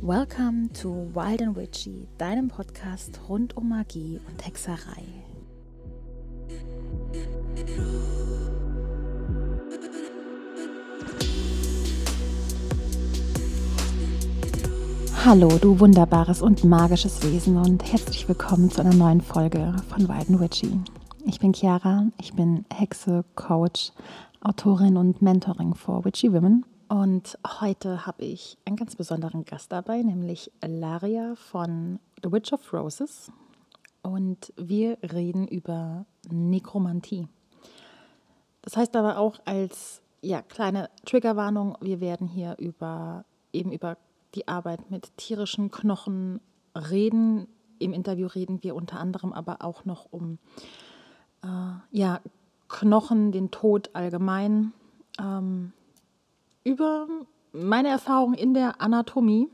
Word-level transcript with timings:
Welcome 0.00 0.70
to 0.80 1.10
Wild 1.14 1.42
and 1.42 1.56
Witchy, 1.56 2.06
deinem 2.16 2.48
Podcast 2.48 3.18
rund 3.28 3.56
um 3.56 3.70
Magie 3.70 4.20
und 4.28 4.46
Hexerei. 4.46 5.02
Hallo, 15.24 15.48
du 15.60 15.80
wunderbares 15.80 16.40
und 16.40 16.62
magisches 16.62 17.20
Wesen 17.24 17.56
und 17.56 17.82
herzlich 17.90 18.28
willkommen 18.28 18.70
zu 18.70 18.82
einer 18.82 18.94
neuen 18.94 19.20
Folge 19.20 19.74
von 19.88 20.08
Wild 20.08 20.30
and 20.30 20.40
Witchy. 20.40 20.78
Ich 21.24 21.40
bin 21.40 21.52
Chiara, 21.52 22.06
ich 22.20 22.32
bin 22.34 22.64
Hexe, 22.72 23.24
Coach, 23.34 23.90
Autorin 24.40 24.96
und 24.96 25.22
Mentoring 25.22 25.74
for 25.74 26.04
Witchy 26.04 26.32
Women 26.32 26.64
und 26.88 27.36
heute 27.60 28.06
habe 28.06 28.24
ich 28.24 28.58
einen 28.64 28.76
ganz 28.76 28.94
besonderen 28.94 29.44
Gast 29.44 29.72
dabei, 29.72 30.02
nämlich 30.02 30.52
Laria 30.64 31.34
von 31.34 31.98
The 32.22 32.30
Witch 32.30 32.52
of 32.52 32.72
Roses. 32.72 33.32
Und 34.02 34.52
wir 34.56 34.98
reden 35.02 35.48
über 35.48 36.06
Nekromantie. 36.30 37.26
Das 38.62 38.76
heißt 38.76 38.94
aber 38.94 39.18
auch 39.18 39.40
als 39.46 40.00
ja, 40.22 40.42
kleine 40.42 40.90
Triggerwarnung, 41.04 41.76
wir 41.80 42.00
werden 42.00 42.28
hier 42.28 42.54
über 42.58 43.24
eben 43.52 43.72
über 43.72 43.96
die 44.36 44.46
Arbeit 44.46 44.90
mit 44.90 45.16
tierischen 45.16 45.72
Knochen 45.72 46.40
reden. 46.76 47.48
Im 47.80 47.92
Interview 47.92 48.28
reden 48.28 48.62
wir 48.62 48.76
unter 48.76 49.00
anderem 49.00 49.32
aber 49.32 49.62
auch 49.62 49.84
noch 49.84 50.06
um 50.12 50.38
äh, 51.42 51.46
ja, 51.90 52.20
Knochen, 52.68 53.32
den 53.32 53.50
Tod 53.50 53.90
allgemein. 53.94 54.72
Ähm, 55.20 55.72
über 56.64 57.06
meine 57.52 57.88
Erfahrung 57.88 58.34
in 58.34 58.54
der 58.54 58.80
Anatomie. 58.80 59.48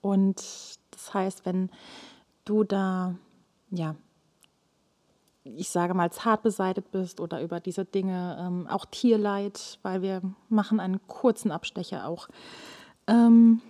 Und 0.00 0.36
das 0.90 1.14
heißt, 1.14 1.46
wenn 1.46 1.70
du 2.44 2.64
da, 2.64 3.14
ja, 3.70 3.96
ich 5.44 5.68
sage 5.68 5.94
mal, 5.94 6.10
zart 6.10 6.42
beseitigt 6.42 6.90
bist 6.90 7.20
oder 7.20 7.42
über 7.42 7.60
diese 7.60 7.84
Dinge, 7.84 8.38
ähm, 8.40 8.66
auch 8.66 8.86
Tierleid, 8.86 9.78
weil 9.82 10.02
wir 10.02 10.22
machen 10.48 10.80
einen 10.80 11.06
kurzen 11.06 11.50
Abstecher 11.50 12.06
auch, 12.06 12.28
ähm, 13.06 13.60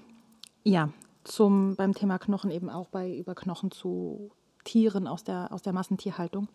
ja, 0.62 0.90
zum, 1.24 1.74
beim 1.76 1.94
Thema 1.94 2.18
Knochen 2.18 2.50
eben 2.50 2.70
auch 2.70 2.88
bei 2.88 3.12
über 3.16 3.34
Knochen 3.34 3.70
zu 3.70 4.30
Tieren 4.62 5.06
aus 5.06 5.24
der, 5.24 5.52
aus 5.52 5.62
der 5.62 5.72
Massentierhaltung. 5.72 6.48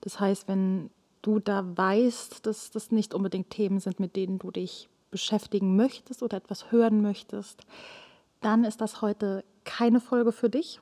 Das 0.00 0.20
heißt, 0.20 0.48
wenn 0.48 0.90
du 1.22 1.38
da 1.38 1.64
weißt, 1.76 2.44
dass 2.46 2.70
das 2.70 2.90
nicht 2.90 3.14
unbedingt 3.14 3.50
Themen 3.50 3.80
sind, 3.80 4.00
mit 4.00 4.16
denen 4.16 4.38
du 4.38 4.50
dich 4.50 4.88
beschäftigen 5.10 5.76
möchtest 5.76 6.22
oder 6.22 6.36
etwas 6.36 6.72
hören 6.72 7.00
möchtest, 7.00 7.64
dann 8.40 8.64
ist 8.64 8.80
das 8.80 9.02
heute 9.02 9.44
keine 9.64 10.00
Folge 10.00 10.32
für 10.32 10.50
dich. 10.50 10.80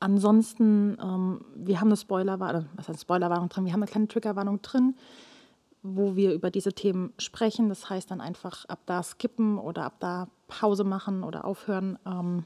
Ansonsten, 0.00 0.96
ähm, 1.02 1.40
wir 1.56 1.80
haben 1.80 1.88
eine 1.88 1.96
Spoilerwarnung, 1.96 2.66
was 2.76 2.88
heißt 2.88 3.00
Spoilerwarnung 3.00 3.48
drin? 3.48 3.64
Wir 3.64 3.72
haben 3.72 3.82
eine 3.82 3.90
kleine 3.90 4.06
Triggerwarnung 4.06 4.62
drin, 4.62 4.94
wo 5.82 6.14
wir 6.14 6.34
über 6.34 6.50
diese 6.50 6.72
Themen 6.72 7.12
sprechen. 7.18 7.68
Das 7.68 7.88
heißt 7.90 8.10
dann 8.10 8.20
einfach 8.20 8.64
ab 8.66 8.80
da 8.86 9.02
skippen 9.02 9.58
oder 9.58 9.84
ab 9.84 9.94
da 9.98 10.28
Pause 10.46 10.84
machen 10.84 11.24
oder 11.24 11.44
aufhören. 11.44 11.98
Ähm, 12.06 12.44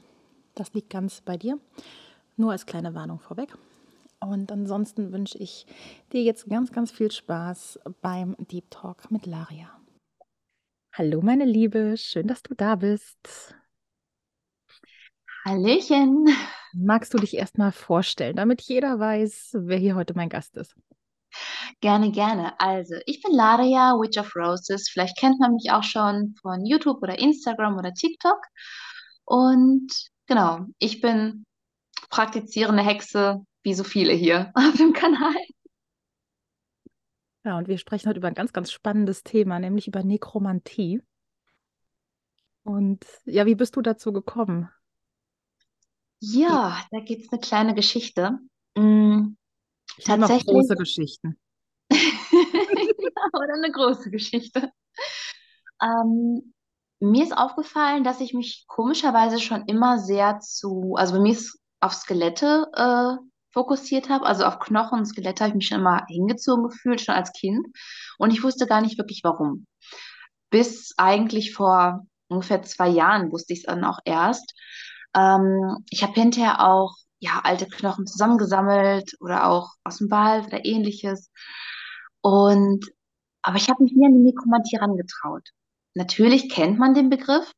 das 0.55 0.73
liegt 0.73 0.89
ganz 0.89 1.21
bei 1.21 1.37
dir. 1.37 1.59
Nur 2.37 2.51
als 2.51 2.65
kleine 2.65 2.95
Warnung 2.95 3.19
vorweg. 3.19 3.55
Und 4.23 4.51
ansonsten 4.51 5.11
wünsche 5.11 5.37
ich 5.37 5.65
dir 6.11 6.21
jetzt 6.21 6.47
ganz, 6.47 6.71
ganz 6.71 6.91
viel 6.91 7.11
Spaß 7.11 7.79
beim 8.01 8.35
Deep 8.39 8.71
Talk 8.71 9.11
mit 9.11 9.25
Laria. 9.25 9.69
Hallo, 10.93 11.21
meine 11.21 11.45
Liebe, 11.45 11.97
schön, 11.97 12.27
dass 12.27 12.43
du 12.43 12.53
da 12.53 12.75
bist. 12.75 13.55
Hallöchen. 15.45 16.27
Magst 16.73 17.13
du 17.13 17.17
dich 17.17 17.35
erstmal 17.35 17.71
vorstellen, 17.71 18.35
damit 18.35 18.61
jeder 18.61 18.99
weiß, 18.99 19.57
wer 19.59 19.77
hier 19.77 19.95
heute 19.95 20.13
mein 20.13 20.29
Gast 20.29 20.55
ist? 20.55 20.75
Gerne, 21.81 22.11
gerne. 22.11 22.59
Also, 22.59 22.95
ich 23.05 23.21
bin 23.21 23.35
Laria, 23.35 23.93
Witch 23.99 24.17
of 24.17 24.35
Roses. 24.35 24.89
Vielleicht 24.89 25.17
kennt 25.17 25.39
man 25.39 25.53
mich 25.53 25.71
auch 25.71 25.83
schon 25.83 26.35
von 26.41 26.65
YouTube 26.65 27.01
oder 27.01 27.19
Instagram 27.19 27.77
oder 27.77 27.93
TikTok. 27.93 28.39
Und 29.25 29.91
genau, 30.27 30.67
ich 30.79 31.01
bin 31.01 31.43
praktizierende 32.09 32.83
Hexe, 32.83 33.45
wie 33.63 33.73
so 33.73 33.83
viele 33.83 34.13
hier 34.13 34.51
auf 34.55 34.75
dem 34.75 34.93
Kanal. 34.93 35.35
Ja, 37.45 37.57
und 37.57 37.67
wir 37.67 37.77
sprechen 37.77 38.07
heute 38.07 38.19
über 38.19 38.27
ein 38.29 38.35
ganz, 38.35 38.53
ganz 38.53 38.71
spannendes 38.71 39.23
Thema, 39.23 39.59
nämlich 39.59 39.87
über 39.87 40.03
Nekromantie. 40.03 41.01
Und 42.63 43.05
ja, 43.25 43.45
wie 43.45 43.55
bist 43.55 43.75
du 43.75 43.81
dazu 43.81 44.13
gekommen? 44.13 44.69
Ja, 46.19 46.81
da 46.91 46.99
gibt 47.01 47.25
es 47.25 47.31
eine 47.31 47.41
kleine 47.41 47.75
Geschichte. 47.75 48.39
Mm, 48.75 49.35
Ich 49.97 50.05
tatsächlich, 50.05 50.45
große 50.45 50.75
Geschichten. 50.75 51.37
oder 51.91 53.53
eine 53.55 53.71
große 53.73 54.09
Geschichte. 54.09 54.71
Ähm, 55.81 56.53
mir 57.01 57.23
ist 57.23 57.35
aufgefallen, 57.35 58.05
dass 58.05 58.21
ich 58.21 58.33
mich 58.33 58.63
komischerweise 58.67 59.39
schon 59.39 59.65
immer 59.65 59.99
sehr 59.99 60.39
zu, 60.39 60.95
also 60.95 61.15
bei 61.15 61.19
mir 61.19 61.33
ist 61.33 61.59
auf 61.81 61.91
Skelette 61.91 62.71
äh, 62.73 63.17
fokussiert 63.53 64.09
habe, 64.09 64.25
also 64.25 64.45
auf 64.45 64.59
Knochen 64.59 64.99
und 64.99 65.05
Skelette 65.05 65.43
habe 65.43 65.49
ich 65.49 65.55
mich 65.55 65.67
schon 65.67 65.79
immer 65.79 66.05
hingezogen 66.07 66.67
gefühlt, 66.67 67.01
schon 67.01 67.15
als 67.15 67.31
Kind. 67.33 67.67
Und 68.17 68.31
ich 68.31 68.43
wusste 68.43 68.67
gar 68.67 68.81
nicht 68.81 68.97
wirklich 68.97 69.21
warum. 69.23 69.67
Bis 70.49 70.93
eigentlich 70.97 71.53
vor 71.53 72.05
ungefähr 72.27 72.63
zwei 72.63 72.89
Jahren 72.89 73.31
wusste 73.31 73.53
ich 73.53 73.59
es 73.59 73.65
dann 73.65 73.83
auch 73.85 73.99
erst. 74.05 74.53
Ähm, 75.15 75.77
ich 75.89 76.03
habe 76.03 76.13
hinterher 76.13 76.67
auch 76.67 76.95
ja, 77.19 77.41
alte 77.43 77.67
Knochen 77.67 78.05
zusammengesammelt 78.07 79.15
oder 79.21 79.47
auch 79.47 79.71
aus 79.83 79.99
dem 79.99 80.11
Wald 80.11 80.47
oder 80.47 80.65
ähnliches. 80.65 81.31
Und 82.21 82.85
aber 83.43 83.57
ich 83.57 83.69
habe 83.69 83.83
mich 83.83 83.93
nie 83.93 84.05
an 84.05 84.13
die 84.13 84.19
Nekromantie 84.19 84.77
herangetraut. 84.77 85.49
Natürlich 85.95 86.49
kennt 86.49 86.79
man 86.79 86.93
den 86.93 87.09
Begriff, 87.09 87.51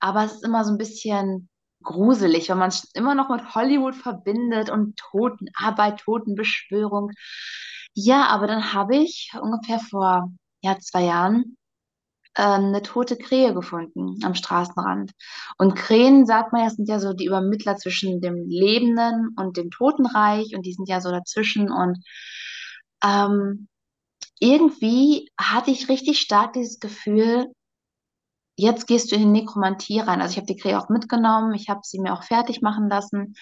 aber 0.00 0.24
es 0.24 0.34
ist 0.34 0.44
immer 0.44 0.64
so 0.64 0.72
ein 0.72 0.78
bisschen 0.78 1.48
gruselig, 1.86 2.50
weil 2.50 2.56
man 2.56 2.68
es 2.68 2.84
immer 2.94 3.14
noch 3.14 3.30
mit 3.30 3.54
Hollywood 3.54 3.96
verbindet 3.96 4.68
und 4.70 4.96
Totenarbeit, 4.98 6.00
Totenbeschwörung. 6.00 7.12
Ja, 7.94 8.26
aber 8.26 8.46
dann 8.46 8.74
habe 8.74 8.96
ich 8.96 9.32
ungefähr 9.40 9.78
vor 9.78 10.30
ja, 10.62 10.78
zwei 10.78 11.04
Jahren 11.04 11.56
ähm, 12.36 12.66
eine 12.66 12.82
tote 12.82 13.16
Krähe 13.16 13.54
gefunden 13.54 14.18
am 14.22 14.34
Straßenrand. 14.34 15.12
Und 15.56 15.74
Krähen, 15.74 16.26
sagt 16.26 16.52
man 16.52 16.64
ja, 16.64 16.70
sind 16.70 16.88
ja 16.88 16.98
so 16.98 17.14
die 17.14 17.26
Übermittler 17.26 17.76
zwischen 17.76 18.20
dem 18.20 18.46
Lebenden 18.48 19.30
und 19.38 19.56
dem 19.56 19.70
Totenreich 19.70 20.54
und 20.54 20.66
die 20.66 20.74
sind 20.74 20.88
ja 20.88 21.00
so 21.00 21.10
dazwischen 21.10 21.70
und 21.70 21.98
ähm, 23.02 23.68
irgendwie 24.38 25.30
hatte 25.40 25.70
ich 25.70 25.88
richtig 25.88 26.18
stark 26.20 26.52
dieses 26.52 26.78
Gefühl, 26.78 27.46
jetzt 28.56 28.86
gehst 28.86 29.12
du 29.12 29.16
in 29.16 29.22
die 29.22 29.40
Nekromantie 29.40 30.00
rein. 30.00 30.20
Also 30.20 30.32
ich 30.32 30.36
habe 30.38 30.46
die 30.46 30.56
Krähe 30.56 30.78
auch 30.78 30.88
mitgenommen, 30.88 31.54
ich 31.54 31.68
habe 31.68 31.80
sie 31.84 32.00
mir 32.00 32.12
auch 32.12 32.22
fertig 32.22 32.62
machen 32.62 32.88
lassen. 32.88 33.34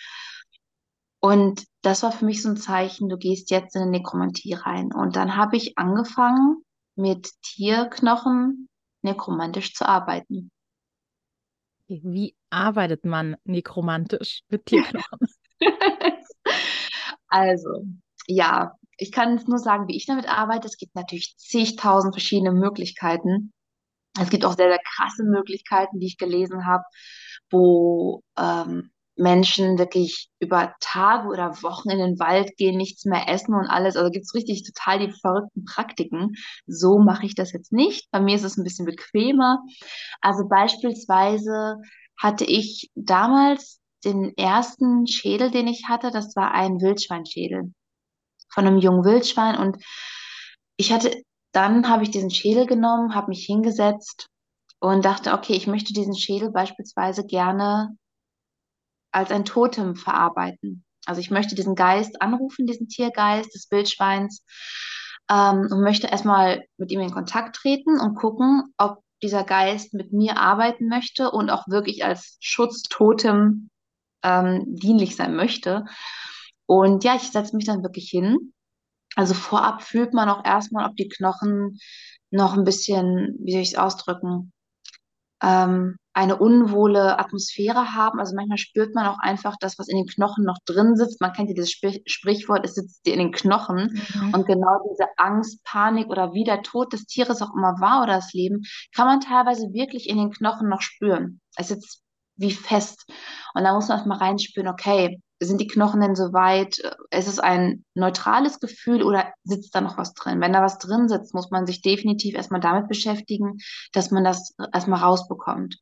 Und 1.21 1.65
das 1.83 2.03
war 2.03 2.13
für 2.13 2.27
mich 2.27 2.43
so 2.43 2.51
ein 2.51 2.57
Zeichen, 2.57 3.09
du 3.09 3.17
gehst 3.17 3.51
jetzt 3.51 3.75
in 3.77 3.85
die 3.85 3.99
Nekromantie 3.99 4.55
rein. 4.55 4.93
Und 4.93 5.17
dann 5.17 5.37
habe 5.37 5.57
ich 5.57 5.79
angefangen, 5.79 6.63
mit 6.97 7.31
Tierknochen 7.43 8.69
nekromantisch 9.03 9.75
zu 9.75 9.87
arbeiten. 9.87 10.51
Wie 11.89 12.35
arbeitet 12.51 13.05
man 13.05 13.37
nekromantisch 13.45 14.43
mit 14.49 14.67
Tierknochen? 14.67 15.29
Also, 17.29 17.85
ja, 18.29 18.77
ich 18.97 19.11
kann 19.11 19.43
nur 19.49 19.59
sagen, 19.59 19.89
wie 19.89 19.97
ich 19.97 20.07
damit 20.07 20.29
arbeite. 20.29 20.69
Es 20.69 20.77
gibt 20.77 20.95
natürlich 20.95 21.35
zigtausend 21.37 22.15
verschiedene 22.15 22.53
Möglichkeiten. 22.53 23.53
Es 24.21 24.31
gibt 24.31 24.45
auch 24.45 24.57
sehr, 24.57 24.69
sehr 24.69 24.81
krasse 24.97 25.25
Möglichkeiten, 25.25 25.99
die 25.99 26.07
ich 26.07 26.19
gelesen 26.19 26.67
habe, 26.67 26.85
wo 27.51 28.23
ähm, 28.39 28.91
Menschen 29.17 29.79
wirklich 29.79 30.29
über 30.41 30.75
Tage 30.81 31.29
oder 31.29 31.63
Wochen 31.63 31.91
in 31.91 31.99
den 31.99 32.19
Wald 32.19 32.57
gehen, 32.57 32.77
nichts 32.77 33.05
mehr 33.05 33.29
essen 33.29 33.55
und 33.55 33.67
alles. 33.67 33.97
Also 33.97 34.11
gibt 34.11 34.25
es 34.25 34.35
richtig 34.35 34.65
total 34.65 34.99
die 34.99 35.13
verrückten 35.13 35.65
Praktiken. 35.65 36.35
So 36.67 36.99
mache 36.99 37.27
ich 37.27 37.35
das 37.35 37.53
jetzt 37.53 37.73
nicht. 37.73 38.09
Bei 38.11 38.21
mir 38.21 38.35
ist 38.35 38.45
es 38.45 38.57
ein 38.57 38.65
bisschen 38.65 38.87
bequemer. 38.87 39.61
Also 40.21 40.49
beispielsweise 40.49 41.77
hatte 42.17 42.45
ich 42.45 42.91
damals 42.95 43.81
den 44.05 44.37
ersten 44.37 45.07
Schädel, 45.07 45.51
den 45.51 45.69
ich 45.69 45.89
hatte, 45.89 46.11
das 46.11 46.35
war 46.37 46.53
ein 46.53 46.81
Wildschweinschädel 46.81 47.73
von 48.53 48.67
einem 48.67 48.79
jungen 48.79 49.05
Wildschwein 49.05 49.57
und 49.59 49.79
ich 50.77 50.93
hatte, 50.93 51.23
dann 51.55 51.89
habe 51.89 52.03
ich 52.03 52.11
diesen 52.11 52.31
Schädel 52.31 52.67
genommen, 52.67 53.15
habe 53.15 53.29
mich 53.29 53.45
hingesetzt 53.47 54.29
und 54.81 55.05
dachte, 55.05 55.33
okay, 55.33 55.55
ich 55.55 55.67
möchte 55.67 55.93
diesen 55.93 56.17
Schädel 56.17 56.51
beispielsweise 56.51 57.25
gerne 57.25 57.97
als 59.13 59.31
ein 59.31 59.45
Totem 59.45 59.95
verarbeiten. 59.95 60.85
Also 61.07 61.21
ich 61.21 61.31
möchte 61.31 61.55
diesen 61.55 61.75
Geist 61.75 62.21
anrufen, 62.21 62.67
diesen 62.67 62.89
Tiergeist 62.89 63.55
des 63.55 63.71
Wildschweins, 63.71 64.45
ähm, 65.31 65.69
und 65.71 65.83
möchte 65.83 66.09
erstmal 66.09 66.65
mit 66.77 66.91
ihm 66.91 67.01
in 67.01 67.13
Kontakt 67.13 67.57
treten 67.57 68.01
und 68.01 68.17
gucken, 68.17 68.75
ob 68.77 68.99
dieser 69.23 69.45
Geist 69.45 69.95
mit 69.95 70.13
mir 70.13 70.37
arbeiten 70.37 70.89
möchte 70.89 71.31
und 71.31 71.51
auch 71.51 71.67
wirklich 71.69 72.05
als 72.05 72.37
Schutztotem 72.41 73.71
ähm, 74.23 74.65
dienlich 74.67 75.17
sein 75.17 75.37
möchte. 75.37 75.85
Und 76.67 77.05
ja, 77.05 77.15
ich 77.15 77.31
setze 77.31 77.57
mich 77.57 77.65
dann 77.65 77.83
wirklich 77.83 78.09
hin. 78.11 78.54
Also 79.15 79.35
vorab 79.35 79.83
fühlt 79.83 80.13
man 80.15 80.29
auch 80.29 80.45
erstmal, 80.45 80.89
ob 80.89 80.97
die 80.97 81.09
Knochen 81.09 81.79
noch 82.31 82.55
ein 82.55 82.65
bisschen, 82.65 83.37
wie 83.41 83.53
soll 83.53 83.63
ich 83.63 83.73
es 83.73 83.79
ausdrücken, 83.79 84.53
ähm, 85.43 85.97
eine 86.15 86.37
unwohle 86.37 87.19
Atmosphäre 87.19 87.95
haben. 87.95 88.21
Also 88.21 88.37
manchmal 88.37 88.59
spürt 88.59 88.95
man 88.95 89.07
auch 89.07 89.19
einfach 89.19 89.57
das, 89.59 89.79
was 89.79 89.89
in 89.89 89.97
den 89.97 90.07
Knochen 90.07 90.45
noch 90.45 90.59
drin 90.65 90.97
sitzt. 90.97 91.21
Man 91.21 91.33
kennt 91.33 91.49
ja 91.49 91.55
dieses 91.55 91.73
Sprich 91.73 92.03
Sprichwort, 92.07 92.65
es 92.65 92.75
sitzt 92.75 93.05
dir 93.05 93.15
in 93.15 93.19
den 93.19 93.33
Knochen. 93.33 94.01
Mhm. 94.15 94.35
Und 94.35 94.47
genau 94.47 94.79
diese 94.91 95.07
Angst, 95.17 95.63
Panik 95.65 96.09
oder 96.09 96.33
wie 96.33 96.45
der 96.45 96.63
Tod 96.63 96.93
des 96.93 97.07
Tieres 97.07 97.43
auch 97.43 97.53
immer 97.55 97.81
war 97.81 98.05
oder 98.05 98.15
das 98.15 98.33
Leben, 98.33 98.63
kann 98.95 99.07
man 99.07 99.21
teilweise 99.21 99.73
wirklich 99.73 100.09
in 100.09 100.17
den 100.17 100.31
Knochen 100.31 100.69
noch 100.69 100.83
spüren. 100.83 101.41
Es 101.57 101.69
sitzt 101.69 102.01
wie 102.37 102.53
fest. 102.53 103.05
Und 103.55 103.65
da 103.65 103.75
muss 103.75 103.89
man 103.89 103.99
erstmal 103.99 104.19
reinspüren, 104.19 104.69
okay, 104.69 105.21
sind 105.45 105.61
die 105.61 105.67
Knochen 105.67 106.01
denn 106.01 106.17
soweit? 106.17 106.79
Ist 107.11 107.29
es 107.29 107.39
ein 107.39 107.85
neutrales 107.95 108.61
Gefühl 108.61 109.03
oder 109.03 109.33
sitzt 109.45 109.75
da 109.75 109.81
noch 109.81 109.99
was 109.99 110.15
drin? 110.15 110.41
Wenn 110.41 110.53
da 110.53 110.63
was 110.63 110.79
drin 110.79 111.09
sitzt, 111.09 111.35
muss 111.35 111.51
man 111.51 111.67
sich 111.67 111.83
definitiv 111.83 112.35
erstmal 112.35 112.61
damit 112.61 112.89
beschäftigen, 112.89 113.59
dass 113.93 114.11
man 114.11 114.25
das 114.25 114.55
erstmal 114.73 115.01
rausbekommt. 115.01 115.79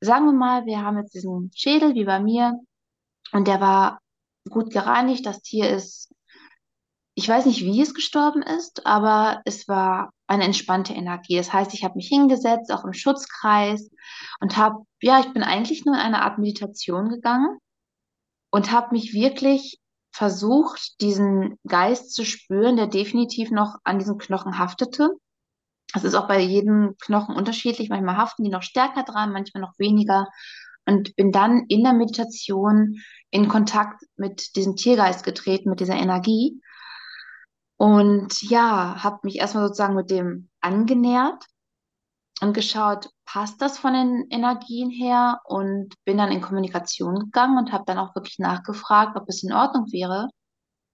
Sagen 0.00 0.26
wir 0.26 0.32
mal, 0.32 0.66
wir 0.66 0.82
haben 0.82 0.98
jetzt 0.98 1.14
diesen 1.14 1.50
Schädel 1.54 1.94
wie 1.94 2.04
bei 2.04 2.20
mir 2.20 2.58
und 3.32 3.48
der 3.48 3.60
war 3.60 4.00
gut 4.50 4.70
gereinigt. 4.70 5.26
Das 5.26 5.42
Tier 5.42 5.70
ist, 5.70 6.12
ich 7.14 7.28
weiß 7.28 7.46
nicht, 7.46 7.62
wie 7.62 7.80
es 7.80 7.94
gestorben 7.94 8.42
ist, 8.42 8.84
aber 8.86 9.40
es 9.44 9.68
war 9.68 10.10
eine 10.26 10.44
entspannte 10.44 10.92
Energie. 10.92 11.36
Das 11.36 11.52
heißt, 11.52 11.72
ich 11.72 11.84
habe 11.84 11.94
mich 11.94 12.08
hingesetzt, 12.08 12.72
auch 12.72 12.84
im 12.84 12.92
Schutzkreis 12.92 13.90
und 14.40 14.56
habe, 14.56 14.84
ja, 15.00 15.20
ich 15.20 15.32
bin 15.32 15.42
eigentlich 15.42 15.84
nur 15.84 15.94
in 15.94 16.00
eine 16.00 16.22
Art 16.22 16.38
Meditation 16.38 17.08
gegangen 17.08 17.58
und 18.50 18.72
habe 18.72 18.92
mich 18.92 19.12
wirklich 19.12 19.80
versucht, 20.12 21.00
diesen 21.00 21.58
Geist 21.66 22.14
zu 22.14 22.24
spüren, 22.24 22.76
der 22.76 22.86
definitiv 22.86 23.50
noch 23.50 23.76
an 23.84 23.98
diesen 23.98 24.18
Knochen 24.18 24.58
haftete. 24.58 25.10
Das 25.92 26.04
ist 26.04 26.14
auch 26.14 26.26
bei 26.26 26.40
jedem 26.40 26.96
Knochen 27.00 27.36
unterschiedlich. 27.36 27.90
Manchmal 27.90 28.16
haften 28.16 28.44
die 28.44 28.50
noch 28.50 28.62
stärker 28.62 29.02
dran, 29.02 29.32
manchmal 29.32 29.60
noch 29.60 29.78
weniger. 29.78 30.26
Und 30.86 31.14
bin 31.16 31.32
dann 31.32 31.64
in 31.68 31.82
der 31.82 31.92
Meditation 31.92 32.96
in 33.30 33.48
Kontakt 33.48 34.02
mit 34.16 34.56
diesem 34.56 34.76
Tiergeist 34.76 35.24
getreten, 35.24 35.68
mit 35.68 35.80
dieser 35.80 35.96
Energie. 35.96 36.60
Und 37.76 38.40
ja, 38.42 39.02
habe 39.02 39.18
mich 39.24 39.36
erstmal 39.36 39.64
sozusagen 39.64 39.96
mit 39.96 40.10
dem 40.10 40.48
angenähert 40.60 41.44
und 42.40 42.54
geschaut, 42.54 43.10
passt 43.26 43.60
das 43.60 43.78
von 43.78 43.92
den 43.92 44.26
Energien 44.30 44.88
her? 44.88 45.40
Und 45.44 45.94
bin 46.04 46.16
dann 46.16 46.32
in 46.32 46.40
Kommunikation 46.40 47.18
gegangen 47.18 47.58
und 47.58 47.72
habe 47.72 47.84
dann 47.86 47.98
auch 47.98 48.14
wirklich 48.14 48.38
nachgefragt, 48.38 49.16
ob 49.16 49.28
es 49.28 49.42
in 49.42 49.52
Ordnung 49.52 49.92
wäre, 49.92 50.28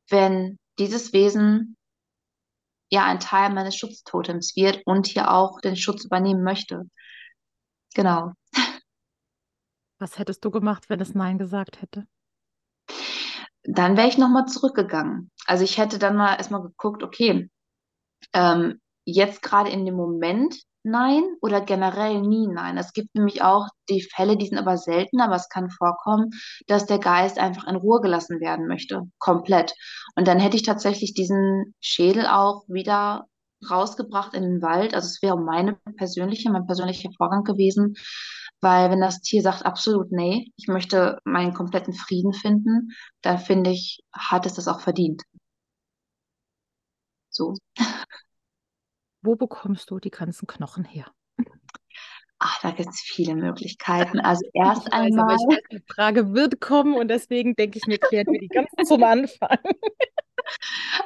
wenn 0.08 0.58
dieses 0.78 1.12
Wesen 1.12 1.76
ja 2.90 3.04
ein 3.04 3.20
Teil 3.20 3.50
meines 3.50 3.76
Schutztotems 3.76 4.56
wird 4.56 4.82
und 4.84 5.06
hier 5.06 5.30
auch 5.30 5.60
den 5.60 5.76
Schutz 5.76 6.04
übernehmen 6.04 6.42
möchte. 6.42 6.90
Genau. 7.94 8.32
Was 9.98 10.18
hättest 10.18 10.44
du 10.44 10.50
gemacht, 10.50 10.90
wenn 10.90 11.00
es 11.00 11.14
Nein 11.14 11.38
gesagt 11.38 11.80
hätte? 11.80 12.06
Dann 13.62 13.96
wäre 13.96 14.08
ich 14.08 14.18
nochmal 14.18 14.46
zurückgegangen. 14.46 15.30
Also 15.46 15.62
ich 15.62 15.78
hätte 15.78 15.98
dann 15.98 16.16
mal 16.16 16.34
erstmal 16.34 16.62
geguckt, 16.62 17.02
okay, 17.02 17.48
ähm, 18.32 18.80
jetzt 19.04 19.42
gerade 19.42 19.70
in 19.70 19.84
dem 19.86 19.94
Moment 19.94 20.60
nein 20.84 21.22
oder 21.40 21.60
generell 21.60 22.20
nie 22.22 22.46
nein. 22.48 22.76
Es 22.78 22.92
gibt 22.92 23.14
nämlich 23.14 23.42
auch 23.42 23.68
die 23.88 24.02
Fälle, 24.02 24.36
die 24.36 24.46
sind 24.46 24.58
aber 24.58 24.76
selten, 24.78 25.20
aber 25.20 25.36
es 25.36 25.48
kann 25.48 25.70
vorkommen, 25.70 26.30
dass 26.66 26.86
der 26.86 26.98
Geist 26.98 27.38
einfach 27.38 27.66
in 27.68 27.76
Ruhe 27.76 28.00
gelassen 28.00 28.40
werden 28.40 28.66
möchte, 28.66 29.02
komplett. 29.18 29.74
Und 30.16 30.28
dann 30.28 30.40
hätte 30.40 30.56
ich 30.56 30.62
tatsächlich 30.64 31.14
diesen 31.14 31.74
Schädel 31.80 32.26
auch 32.26 32.64
wieder 32.68 33.26
rausgebracht 33.70 34.34
in 34.34 34.42
den 34.42 34.62
Wald. 34.62 34.94
Also 34.94 35.06
es 35.06 35.22
wäre 35.22 35.38
meine 35.40 35.76
persönliche, 35.96 36.50
mein 36.50 36.66
persönlicher 36.66 37.10
Vorgang 37.16 37.44
gewesen, 37.44 37.94
weil 38.60 38.90
wenn 38.90 39.00
das 39.00 39.20
Tier 39.20 39.42
sagt 39.42 39.64
absolut 39.66 40.12
nee, 40.12 40.52
ich 40.56 40.68
möchte 40.68 41.18
meinen 41.24 41.54
kompletten 41.54 41.94
Frieden 41.94 42.32
finden, 42.32 42.90
dann 43.22 43.38
finde 43.38 43.70
ich, 43.70 44.00
hat 44.12 44.46
es 44.46 44.54
das 44.54 44.68
auch 44.68 44.80
verdient. 44.80 45.22
So. 47.30 47.54
Wo 49.22 49.36
bekommst 49.36 49.90
du 49.90 50.00
die 50.00 50.10
ganzen 50.10 50.46
Knochen 50.46 50.84
her? 50.84 51.06
Ach, 52.38 52.60
da 52.60 52.72
gibt 52.72 52.90
es 52.90 53.00
viele 53.00 53.36
Möglichkeiten. 53.36 54.20
Also 54.24 54.44
erst 54.52 54.88
ich 54.88 54.92
weiß, 54.92 55.00
einmal. 55.00 55.24
Aber 55.24 55.34
ich 55.34 55.56
weiß, 55.56 55.64
die 55.70 55.92
Frage 55.94 56.34
wird 56.34 56.60
kommen 56.60 56.94
und 56.94 57.08
deswegen 57.08 57.54
denke 57.54 57.78
ich 57.78 57.86
mir, 57.86 57.98
klären 57.98 58.26
wir 58.32 58.40
die 58.40 58.48
ganz 58.48 58.68
zum 58.84 59.02
Anfang. 59.04 59.58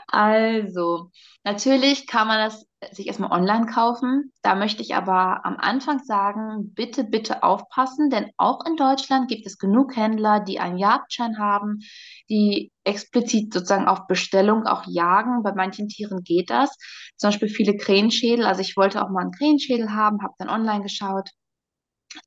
Also, 0.08 1.10
natürlich 1.44 2.06
kann 2.06 2.26
man 2.28 2.38
das 2.38 2.66
sich 2.92 3.06
erstmal 3.06 3.32
online 3.32 3.66
kaufen. 3.66 4.32
Da 4.42 4.54
möchte 4.54 4.82
ich 4.82 4.94
aber 4.94 5.44
am 5.44 5.56
Anfang 5.58 6.00
sagen, 6.04 6.72
bitte, 6.74 7.04
bitte 7.04 7.42
aufpassen, 7.42 8.10
denn 8.10 8.30
auch 8.36 8.64
in 8.66 8.76
Deutschland 8.76 9.28
gibt 9.28 9.46
es 9.46 9.58
genug 9.58 9.96
Händler, 9.96 10.40
die 10.40 10.60
einen 10.60 10.78
Jagdschein 10.78 11.38
haben, 11.38 11.80
die 12.28 12.72
explizit 12.84 13.52
sozusagen 13.52 13.88
auf 13.88 14.06
Bestellung 14.06 14.66
auch 14.66 14.84
jagen. 14.86 15.42
Bei 15.42 15.52
manchen 15.52 15.88
Tieren 15.88 16.22
geht 16.22 16.50
das. 16.50 16.76
Zum 17.16 17.28
Beispiel 17.28 17.48
viele 17.48 17.76
Krähenschädel. 17.76 18.46
Also 18.46 18.60
ich 18.60 18.76
wollte 18.76 19.04
auch 19.04 19.10
mal 19.10 19.22
einen 19.22 19.32
Krähenschädel 19.32 19.92
haben, 19.92 20.22
habe 20.22 20.34
dann 20.38 20.48
online 20.48 20.82
geschaut. 20.82 21.30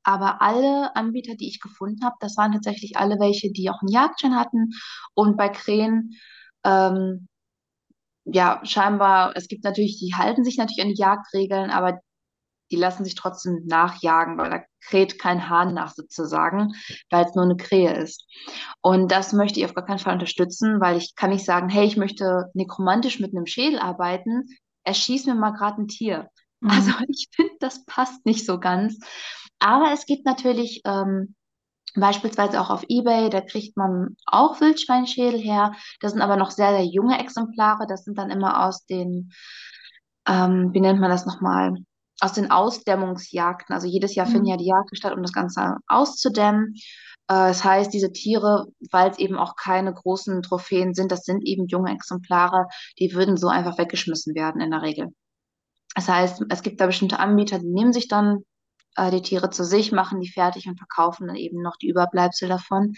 Aber 0.04 0.42
alle 0.42 0.94
Anbieter, 0.94 1.34
die 1.36 1.48
ich 1.48 1.60
gefunden 1.60 2.04
habe, 2.04 2.16
das 2.20 2.36
waren 2.36 2.52
tatsächlich 2.52 2.96
alle 2.96 3.18
welche, 3.18 3.50
die 3.50 3.70
auch 3.70 3.80
einen 3.80 3.92
Jagdschein 3.92 4.36
hatten. 4.36 4.70
Und 5.14 5.36
bei 5.36 5.48
Krähen 5.48 6.12
ähm, 6.64 7.28
ja, 8.24 8.60
scheinbar, 8.64 9.32
es 9.36 9.48
gibt 9.48 9.64
natürlich, 9.64 9.98
die 9.98 10.14
halten 10.14 10.44
sich 10.44 10.56
natürlich 10.58 10.82
an 10.82 10.90
die 10.90 11.00
Jagdregeln, 11.00 11.70
aber 11.70 12.00
die 12.70 12.76
lassen 12.76 13.04
sich 13.04 13.14
trotzdem 13.14 13.62
nachjagen, 13.66 14.38
weil 14.38 14.50
da 14.50 14.62
kräht 14.84 15.18
kein 15.18 15.48
Hahn 15.48 15.74
nach 15.74 15.92
sozusagen, 15.92 16.72
weil 17.10 17.24
es 17.24 17.34
nur 17.34 17.44
eine 17.44 17.56
Krähe 17.56 17.94
ist. 17.96 18.26
Und 18.80 19.10
das 19.10 19.32
möchte 19.32 19.58
ich 19.58 19.66
auf 19.66 19.74
gar 19.74 19.84
keinen 19.84 19.98
Fall 19.98 20.14
unterstützen, 20.14 20.80
weil 20.80 20.96
ich 20.96 21.14
kann 21.16 21.30
nicht 21.30 21.44
sagen, 21.44 21.68
hey, 21.68 21.84
ich 21.84 21.96
möchte 21.96 22.50
nekromantisch 22.54 23.18
mit 23.18 23.34
einem 23.34 23.46
Schädel 23.46 23.78
arbeiten, 23.78 24.46
erschieß 24.84 25.26
mir 25.26 25.34
mal 25.34 25.50
gerade 25.50 25.82
ein 25.82 25.88
Tier. 25.88 26.28
Mhm. 26.60 26.70
Also 26.70 26.90
ich 27.08 27.28
finde, 27.34 27.54
das 27.60 27.84
passt 27.84 28.24
nicht 28.24 28.46
so 28.46 28.60
ganz. 28.60 28.98
Aber 29.58 29.92
es 29.92 30.06
gibt 30.06 30.24
natürlich 30.24 30.80
ähm, 30.84 31.34
Beispielsweise 31.94 32.60
auch 32.60 32.70
auf 32.70 32.84
eBay, 32.88 33.30
da 33.30 33.40
kriegt 33.40 33.76
man 33.76 34.16
auch 34.26 34.60
Wildschweinschädel 34.60 35.40
her. 35.40 35.72
Das 36.00 36.12
sind 36.12 36.20
aber 36.20 36.36
noch 36.36 36.50
sehr, 36.50 36.70
sehr 36.70 36.84
junge 36.84 37.18
Exemplare. 37.18 37.86
Das 37.88 38.04
sind 38.04 38.16
dann 38.18 38.30
immer 38.30 38.66
aus 38.66 38.86
den, 38.86 39.32
ähm, 40.26 40.70
wie 40.72 40.80
nennt 40.80 41.00
man 41.00 41.10
das 41.10 41.26
nochmal? 41.26 41.74
Aus 42.20 42.32
den 42.32 42.50
Ausdämmungsjagden. 42.50 43.74
Also 43.74 43.88
jedes 43.88 44.14
Jahr 44.14 44.26
mhm. 44.26 44.32
finden 44.32 44.46
ja 44.46 44.56
die 44.56 44.66
Jagden 44.66 44.96
statt, 44.96 45.14
um 45.14 45.22
das 45.22 45.32
Ganze 45.32 45.76
auszudämmen. 45.88 46.74
Äh, 47.30 47.48
das 47.48 47.64
heißt, 47.64 47.92
diese 47.92 48.12
Tiere, 48.12 48.66
weil 48.90 49.10
es 49.10 49.18
eben 49.18 49.36
auch 49.36 49.56
keine 49.56 49.92
großen 49.92 50.42
Trophäen 50.42 50.94
sind, 50.94 51.10
das 51.12 51.24
sind 51.24 51.44
eben 51.44 51.66
junge 51.66 51.92
Exemplare, 51.92 52.66
die 52.98 53.14
würden 53.14 53.36
so 53.36 53.48
einfach 53.48 53.78
weggeschmissen 53.78 54.34
werden 54.34 54.60
in 54.60 54.70
der 54.70 54.82
Regel. 54.82 55.08
Das 55.94 56.08
heißt, 56.08 56.44
es 56.48 56.62
gibt 56.62 56.80
da 56.80 56.86
bestimmte 56.86 57.18
Anbieter, 57.18 57.58
die 57.58 57.68
nehmen 57.68 57.92
sich 57.92 58.08
dann 58.08 58.44
äh, 58.96 59.10
die 59.10 59.22
Tiere 59.22 59.50
zu 59.50 59.64
sich, 59.64 59.92
machen 59.92 60.20
die 60.20 60.30
fertig 60.30 60.66
und 60.68 60.78
verkaufen 60.78 61.26
dann 61.26 61.36
eben 61.36 61.62
noch 61.62 61.76
die 61.76 61.88
Überbleibsel 61.88 62.48
davon. 62.48 62.94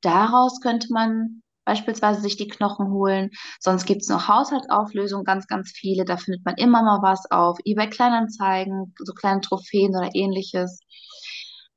Daraus 0.00 0.60
könnte 0.60 0.88
man 0.92 1.42
beispielsweise 1.64 2.20
sich 2.20 2.36
die 2.36 2.48
Knochen 2.48 2.90
holen. 2.90 3.30
Sonst 3.60 3.84
gibt 3.86 4.02
es 4.02 4.08
noch 4.08 4.28
Haushaltsauflösungen, 4.28 5.24
ganz, 5.24 5.46
ganz 5.48 5.72
viele. 5.72 6.04
Da 6.04 6.16
findet 6.16 6.44
man 6.44 6.54
immer 6.56 6.82
mal 6.82 7.02
was 7.02 7.30
auf 7.30 7.58
eBay 7.64 7.90
Kleinanzeigen, 7.90 8.94
so 8.98 9.12
kleine 9.12 9.40
Trophäen 9.40 9.94
oder 9.96 10.10
ähnliches. 10.14 10.80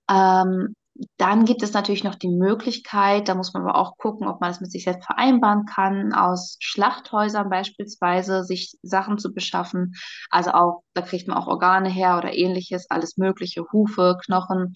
Ähm, 0.09 0.75
dann 1.18 1.46
gibt 1.46 1.63
es 1.63 1.74
natürlich 1.74 2.03
noch 2.03 2.15
die 2.15 2.29
Möglichkeit, 2.29 3.29
da 3.29 3.36
muss 3.36 3.53
man 3.53 3.63
aber 3.63 3.75
auch 3.75 3.98
gucken, 3.98 4.27
ob 4.27 4.41
man 4.41 4.50
das 4.50 4.62
mit 4.62 4.72
sich 4.72 4.84
selbst 4.84 5.06
vereinbaren 5.06 5.65
kann, 5.65 6.13
aus 6.13 6.58
Schlachthäusern 6.60 7.50
beispielsweise 7.50 8.44
sich 8.44 8.77
Sachen 8.82 9.18
zu 9.18 9.34
beschaffen. 9.34 9.94
Also 10.29 10.51
auch, 10.51 10.84
da 10.94 11.01
kriegt 11.01 11.27
man 11.27 11.38
auch 11.38 11.48
Organe 11.48 11.89
her 11.89 12.18
oder 12.18 12.34
ähnliches, 12.34 12.89
alles 12.89 13.18
Mögliche, 13.18 13.65
Hufe, 13.72 14.18
Knochen. 14.25 14.74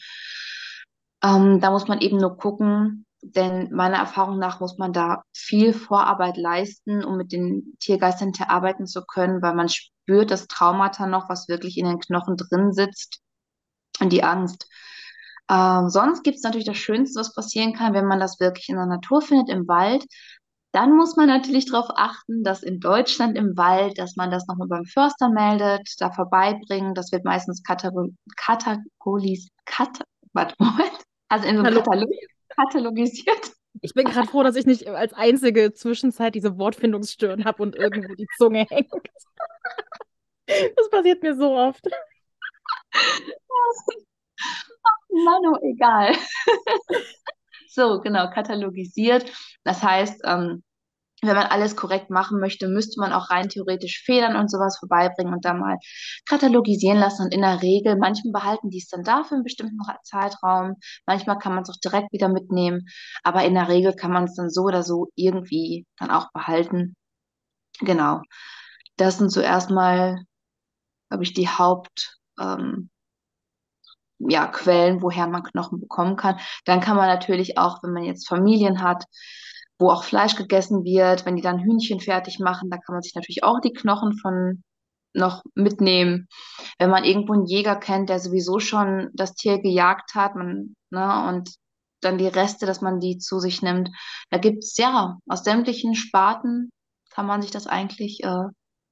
Ähm, 1.24 1.60
da 1.60 1.72
muss 1.72 1.88
man 1.88 2.00
eben 2.00 2.18
nur 2.18 2.38
gucken, 2.38 3.06
denn 3.22 3.74
meiner 3.74 3.98
Erfahrung 3.98 4.40
nach 4.40 4.60
muss 4.60 4.78
man 4.78 4.94
da 4.94 5.24
viel 5.34 5.74
Vorarbeit 5.74 6.38
leisten, 6.38 7.04
um 7.04 7.18
mit 7.18 7.32
den 7.32 7.76
Tiergeistern 7.80 8.32
arbeiten 8.48 8.86
zu 8.86 9.04
können, 9.06 9.42
weil 9.42 9.56
man 9.56 9.70
spürt 9.70 10.32
das 10.32 10.48
Traumata 10.48 11.08
noch, 11.08 11.30
was 11.30 11.48
wirklich 11.48 11.78
in 11.78 11.86
den 11.86 12.00
Knochen 12.00 12.38
drin 12.38 12.72
sitzt 12.72 13.20
und 14.00 14.12
die 14.12 14.24
Angst. 14.24 14.68
Ähm, 15.50 15.90
sonst 15.90 16.24
gibt 16.24 16.38
es 16.38 16.44
natürlich 16.44 16.66
das 16.66 16.78
Schönste, 16.78 17.20
was 17.20 17.34
passieren 17.34 17.74
kann, 17.74 17.94
wenn 17.94 18.06
man 18.06 18.20
das 18.20 18.40
wirklich 18.40 18.70
in 18.70 18.76
der 18.76 18.86
Natur 18.86 19.22
findet, 19.22 19.50
im 19.50 19.68
Wald. 19.68 20.06
Dann 20.72 20.96
muss 20.96 21.16
man 21.16 21.28
natürlich 21.28 21.70
darauf 21.70 21.90
achten, 21.96 22.44
dass 22.44 22.64
in 22.64 22.80
Deutschland 22.80 23.38
im 23.38 23.56
Wald, 23.56 24.00
dass 24.00 24.16
man 24.16 24.32
das 24.32 24.48
nochmal 24.48 24.68
beim 24.68 24.86
Förster 24.86 25.30
meldet, 25.30 25.88
da 26.00 26.12
vorbeibringen. 26.12 26.96
Das 26.96 27.12
wird 27.12 27.26
meistens 27.26 27.62
katalogisiert. 27.62 28.18
Kata 28.36 28.80
also 31.30 31.48
in 31.48 31.58
so 31.58 31.64
Katalog 31.64 32.10
katalogisiert. 32.50 33.52
Ich 33.82 33.94
bin 33.94 34.06
gerade 34.06 34.28
froh, 34.28 34.44
dass 34.44 34.56
ich 34.56 34.66
nicht 34.66 34.88
als 34.88 35.14
einzige 35.14 35.74
Zwischenzeit 35.74 36.34
diese 36.36 36.58
Wortfindungsstörung 36.58 37.46
habe 37.46 37.62
und 37.62 37.76
irgendwo 37.76 38.16
die 38.16 38.28
Zunge 38.38 38.66
hängt. 38.70 38.92
Das 40.48 40.90
passiert 40.90 41.22
mir 41.22 41.36
so 41.36 41.56
oft. 41.56 41.88
Mano, 45.14 45.58
egal. 45.62 46.16
so, 47.70 48.02
genau, 48.02 48.30
katalogisiert. 48.32 49.32
Das 49.64 49.84
heißt, 49.84 50.22
ähm, 50.26 50.64
wenn 51.24 51.36
man 51.36 51.48
alles 51.48 51.76
korrekt 51.76 52.10
machen 52.10 52.40
möchte, 52.40 52.68
müsste 52.68 53.00
man 53.00 53.14
auch 53.14 53.30
rein 53.30 53.48
theoretisch 53.48 54.04
Federn 54.04 54.36
und 54.36 54.52
sowas 54.52 54.78
vorbeibringen 54.78 55.34
und 55.34 55.46
dann 55.46 55.60
mal 55.60 55.78
katalogisieren 56.28 57.00
lassen. 57.00 57.24
Und 57.24 57.34
in 57.34 57.42
der 57.42 57.62
Regel, 57.62 57.96
manchmal 57.98 58.34
behalten 58.34 58.70
die 58.70 58.80
es 58.80 58.90
dann 58.90 59.04
da 59.04 59.24
für 59.24 59.36
einen 59.36 59.44
bestimmten 59.44 59.78
Zeitraum, 60.04 60.76
manchmal 61.06 61.38
kann 61.40 61.54
man 61.54 61.64
es 61.64 61.70
auch 61.70 61.80
direkt 61.84 62.12
wieder 62.12 62.28
mitnehmen, 62.28 62.88
aber 63.24 63.46
in 63.46 63.54
der 63.54 63.70
Regel 63.70 63.94
kann 63.96 64.12
man 64.12 64.26
es 64.26 64.36
dann 64.36 64.50
so 64.50 64.64
oder 64.64 64.84
so 64.84 65.10
irgendwie 65.16 65.86
dann 65.98 66.12
auch 66.12 66.32
behalten. 66.34 66.96
Genau. 67.80 68.22
Das 68.98 69.18
sind 69.18 69.32
zuerst 69.32 69.70
mal, 69.70 70.24
glaube 71.10 71.24
ich, 71.24 71.34
die 71.34 71.48
Haupt, 71.50 72.20
ähm, 72.40 72.90
ja, 74.30 74.48
Quellen, 74.48 75.02
woher 75.02 75.28
man 75.28 75.44
Knochen 75.44 75.80
bekommen 75.80 76.16
kann. 76.16 76.40
Dann 76.66 76.82
kann 76.82 76.98
man 76.98 77.08
natürlich 77.08 77.58
auch, 77.58 77.82
wenn 77.84 77.94
man 77.94 78.04
jetzt 78.04 78.28
Familien 78.28 78.82
hat, 78.82 79.06
wo 79.80 79.90
auch 79.90 80.04
Fleisch 80.04 80.36
gegessen 80.36 80.84
wird, 80.84 81.26
wenn 81.26 81.36
die 81.36 81.42
dann 81.42 81.60
Hühnchen 81.60 82.00
fertig 82.00 82.40
machen, 82.40 82.70
da 82.70 82.78
kann 82.78 82.94
man 82.94 83.02
sich 83.02 83.16
natürlich 83.16 83.44
auch 83.44 83.60
die 83.60 83.74
Knochen 83.74 84.18
von 84.18 84.64
noch 85.16 85.44
mitnehmen. 85.56 86.28
Wenn 86.80 86.90
man 86.90 87.04
irgendwo 87.04 87.34
einen 87.34 87.46
Jäger 87.46 87.76
kennt, 87.76 88.10
der 88.10 88.20
sowieso 88.20 88.60
schon 88.60 89.10
das 89.14 89.36
Tier 89.36 89.60
gejagt 89.60 90.16
hat, 90.16 90.36
man, 90.36 90.76
ne, 90.90 91.28
und 91.28 91.54
dann 92.02 92.18
die 92.18 92.28
Reste, 92.28 92.66
dass 92.66 92.82
man 92.82 93.00
die 93.00 93.18
zu 93.18 93.40
sich 93.40 93.62
nimmt. 93.62 93.90
Da 94.30 94.38
gibt 94.38 94.64
es 94.64 94.76
ja 94.78 95.18
aus 95.28 95.44
sämtlichen 95.44 95.96
Sparten 95.96 96.70
kann 97.14 97.28
man 97.28 97.42
sich 97.42 97.52
das 97.52 97.68
eigentlich 97.68 98.24
äh, 98.24 98.48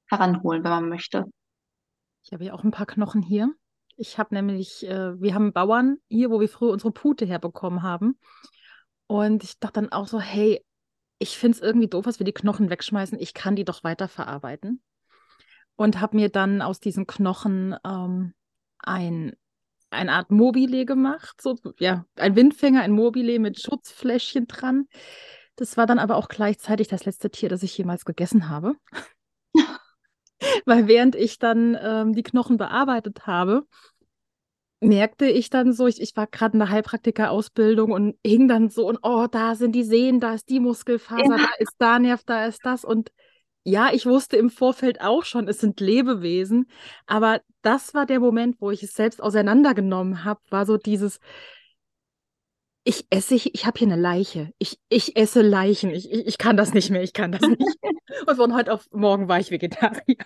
heranholen, 0.08 0.62
wenn 0.62 0.70
man 0.70 0.88
möchte. 0.88 1.24
Ich 2.24 2.32
habe 2.32 2.44
ja 2.44 2.54
auch 2.54 2.62
ein 2.62 2.70
paar 2.70 2.86
Knochen 2.86 3.20
hier. 3.20 3.52
Ich 4.02 4.18
habe 4.18 4.34
nämlich, 4.34 4.84
äh, 4.84 5.20
wir 5.20 5.32
haben 5.32 5.52
Bauern 5.52 5.98
hier, 6.08 6.28
wo 6.32 6.40
wir 6.40 6.48
früher 6.48 6.72
unsere 6.72 6.90
Pute 6.90 7.24
herbekommen 7.24 7.84
haben. 7.84 8.18
Und 9.06 9.44
ich 9.44 9.60
dachte 9.60 9.74
dann 9.80 9.92
auch 9.92 10.08
so, 10.08 10.18
hey, 10.18 10.60
ich 11.20 11.38
finde 11.38 11.56
es 11.56 11.62
irgendwie 11.62 11.86
doof, 11.86 12.04
dass 12.04 12.18
wir 12.18 12.26
die 12.26 12.32
Knochen 12.32 12.68
wegschmeißen. 12.68 13.16
Ich 13.20 13.32
kann 13.32 13.54
die 13.54 13.64
doch 13.64 13.84
weiterverarbeiten. 13.84 14.82
Und 15.76 16.00
habe 16.00 16.16
mir 16.16 16.30
dann 16.30 16.62
aus 16.62 16.80
diesen 16.80 17.06
Knochen 17.06 17.76
ähm, 17.86 18.34
ein, 18.80 19.36
eine 19.90 20.10
Art 20.10 20.32
Mobile 20.32 20.84
gemacht. 20.84 21.40
So, 21.40 21.56
ja, 21.78 22.04
ein 22.16 22.34
Windfänger, 22.34 22.82
ein 22.82 22.90
Mobile 22.90 23.38
mit 23.38 23.60
Schutzfläschchen 23.60 24.48
dran. 24.48 24.88
Das 25.54 25.76
war 25.76 25.86
dann 25.86 26.00
aber 26.00 26.16
auch 26.16 26.26
gleichzeitig 26.26 26.88
das 26.88 27.04
letzte 27.04 27.30
Tier, 27.30 27.48
das 27.48 27.62
ich 27.62 27.78
jemals 27.78 28.04
gegessen 28.04 28.48
habe. 28.48 28.74
Weil 30.66 30.88
während 30.88 31.14
ich 31.14 31.38
dann 31.38 31.78
ähm, 31.80 32.14
die 32.14 32.24
Knochen 32.24 32.56
bearbeitet 32.56 33.28
habe, 33.28 33.64
merkte 34.82 35.26
ich 35.26 35.48
dann 35.48 35.72
so, 35.72 35.86
ich, 35.86 36.00
ich 36.00 36.16
war 36.16 36.26
gerade 36.26 36.54
in 36.54 36.58
der 36.58 36.70
Heilpraktiker-Ausbildung 36.70 37.92
und 37.92 38.16
hing 38.26 38.48
dann 38.48 38.68
so 38.68 38.88
und 38.88 38.98
oh, 39.02 39.26
da 39.30 39.54
sind 39.54 39.72
die 39.72 39.84
Sehnen, 39.84 40.20
da 40.20 40.34
ist 40.34 40.48
die 40.48 40.60
Muskelfaser, 40.60 41.22
ja. 41.22 41.36
da 41.36 41.48
ist 41.58 41.74
da 41.78 41.98
Nerv, 41.98 42.24
da 42.24 42.46
ist 42.46 42.60
das. 42.64 42.84
Und 42.84 43.12
ja, 43.64 43.90
ich 43.92 44.06
wusste 44.06 44.36
im 44.36 44.50
Vorfeld 44.50 45.00
auch 45.00 45.24
schon, 45.24 45.46
es 45.46 45.60
sind 45.60 45.78
Lebewesen, 45.80 46.66
aber 47.06 47.40
das 47.62 47.94
war 47.94 48.06
der 48.06 48.18
Moment, 48.18 48.56
wo 48.60 48.72
ich 48.72 48.82
es 48.82 48.94
selbst 48.94 49.22
auseinandergenommen 49.22 50.24
habe, 50.24 50.40
war 50.50 50.66
so 50.66 50.76
dieses, 50.76 51.20
ich 52.84 53.06
esse, 53.10 53.36
ich, 53.36 53.54
ich 53.54 53.64
habe 53.66 53.78
hier 53.78 53.86
eine 53.86 54.00
Leiche. 54.00 54.52
Ich, 54.58 54.80
ich 54.88 55.16
esse 55.16 55.42
Leichen. 55.42 55.90
Ich, 55.90 56.10
ich, 56.10 56.26
ich 56.26 56.38
kann 56.38 56.56
das 56.56 56.74
nicht 56.74 56.90
mehr, 56.90 57.02
ich 57.04 57.12
kann 57.12 57.30
das 57.30 57.42
nicht. 57.42 57.60
und 58.26 58.36
von 58.36 58.54
heute 58.54 58.72
auf 58.72 58.88
morgen 58.90 59.28
war 59.28 59.38
ich 59.38 59.52
Vegetarier. 59.52 60.16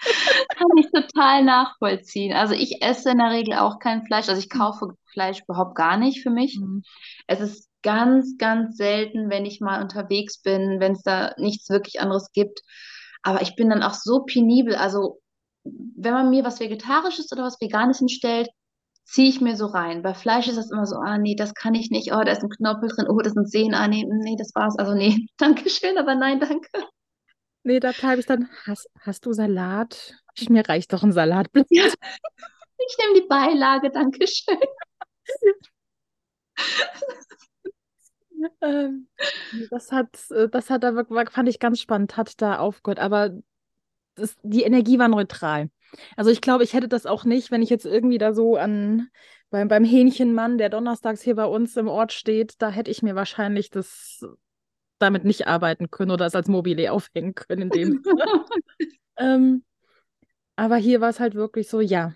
Kann 0.56 0.68
ich 0.78 0.90
total 0.90 1.44
nachvollziehen. 1.44 2.34
Also 2.34 2.54
ich 2.54 2.82
esse 2.82 3.10
in 3.10 3.18
der 3.18 3.30
Regel 3.30 3.54
auch 3.54 3.78
kein 3.78 4.04
Fleisch. 4.06 4.28
Also 4.28 4.40
ich 4.40 4.52
mhm. 4.52 4.58
kaufe 4.58 4.94
Fleisch 5.12 5.42
überhaupt 5.42 5.74
gar 5.74 5.96
nicht 5.96 6.22
für 6.22 6.30
mich. 6.30 6.58
Mhm. 6.58 6.82
Es 7.26 7.40
ist 7.40 7.68
ganz, 7.82 8.36
ganz 8.38 8.76
selten, 8.76 9.30
wenn 9.30 9.46
ich 9.46 9.60
mal 9.60 9.82
unterwegs 9.82 10.40
bin, 10.40 10.80
wenn 10.80 10.92
es 10.92 11.02
da 11.02 11.34
nichts 11.38 11.68
wirklich 11.70 12.00
anderes 12.00 12.30
gibt. 12.32 12.60
Aber 13.22 13.42
ich 13.42 13.56
bin 13.56 13.70
dann 13.70 13.82
auch 13.82 13.94
so 13.94 14.24
penibel. 14.24 14.74
Also 14.74 15.20
wenn 15.64 16.14
man 16.14 16.30
mir 16.30 16.44
was 16.44 16.60
Vegetarisches 16.60 17.30
oder 17.32 17.44
was 17.44 17.60
Veganes 17.60 17.98
hinstellt, 17.98 18.48
ziehe 19.04 19.28
ich 19.28 19.40
mir 19.40 19.56
so 19.56 19.66
rein. 19.66 20.02
Bei 20.02 20.14
Fleisch 20.14 20.48
ist 20.48 20.56
das 20.56 20.70
immer 20.70 20.86
so, 20.86 20.96
ah 20.96 21.18
nee, 21.18 21.34
das 21.34 21.54
kann 21.54 21.74
ich 21.74 21.90
nicht. 21.90 22.12
Oh, 22.12 22.22
da 22.24 22.32
ist 22.32 22.42
ein 22.42 22.48
Knorpel 22.48 22.88
drin. 22.88 23.06
Oh, 23.08 23.20
das 23.20 23.32
sind 23.32 23.50
Sehnen. 23.50 23.74
Ah 23.74 23.88
nee, 23.88 24.06
nee, 24.08 24.36
das 24.38 24.54
war's. 24.54 24.78
Also 24.78 24.94
nee, 24.94 25.26
danke 25.36 25.68
schön, 25.68 25.98
aber 25.98 26.14
nein, 26.14 26.40
danke. 26.40 26.68
Nee, 27.62 27.80
da 27.80 27.92
bleibe 27.92 28.20
ich 28.20 28.26
dann, 28.26 28.48
hast, 28.66 28.88
hast 29.00 29.26
du 29.26 29.32
Salat? 29.32 30.14
Mir 30.48 30.66
reicht 30.68 30.92
doch 30.92 31.02
ein 31.02 31.12
Salatblatt. 31.12 31.66
Ja. 31.70 31.84
Ich 31.84 32.96
nehme 32.98 33.20
die 33.20 33.26
Beilage, 33.28 33.90
danke 33.90 34.26
schön. 34.26 34.56
ähm, 38.62 39.08
das 39.70 39.92
hat, 39.92 40.08
das 40.50 40.70
hat 40.70 40.82
da 40.82 41.04
fand 41.30 41.48
ich 41.48 41.58
ganz 41.58 41.80
spannend, 41.80 42.16
hat 42.16 42.40
da 42.40 42.58
aufgehört, 42.58 42.98
aber 42.98 43.38
das, 44.14 44.36
die 44.42 44.62
Energie 44.62 44.98
war 44.98 45.08
neutral. 45.08 45.70
Also 46.16 46.30
ich 46.30 46.40
glaube, 46.40 46.64
ich 46.64 46.72
hätte 46.72 46.88
das 46.88 47.06
auch 47.06 47.24
nicht, 47.24 47.50
wenn 47.50 47.62
ich 47.62 47.70
jetzt 47.70 47.84
irgendwie 47.84 48.18
da 48.18 48.32
so 48.32 48.56
an 48.56 49.08
beim, 49.50 49.68
beim 49.68 49.84
Hähnchenmann, 49.84 50.58
der 50.58 50.68
donnerstags 50.68 51.22
hier 51.22 51.34
bei 51.34 51.44
uns 51.44 51.76
im 51.76 51.88
Ort 51.88 52.12
steht, 52.12 52.54
da 52.62 52.70
hätte 52.70 52.90
ich 52.90 53.02
mir 53.02 53.14
wahrscheinlich 53.14 53.70
das 53.70 54.24
damit 55.00 55.24
nicht 55.24 55.46
arbeiten 55.46 55.90
können 55.90 56.10
oder 56.10 56.26
es 56.26 56.34
als 56.34 56.48
Mobile 56.48 56.92
aufhängen 56.92 57.34
können 57.34 57.62
in 57.62 57.70
dem 57.70 58.02
ähm, 59.16 59.64
aber 60.60 60.76
hier 60.76 61.00
war 61.00 61.08
es 61.08 61.20
halt 61.20 61.34
wirklich 61.34 61.70
so, 61.70 61.80
ja. 61.80 62.12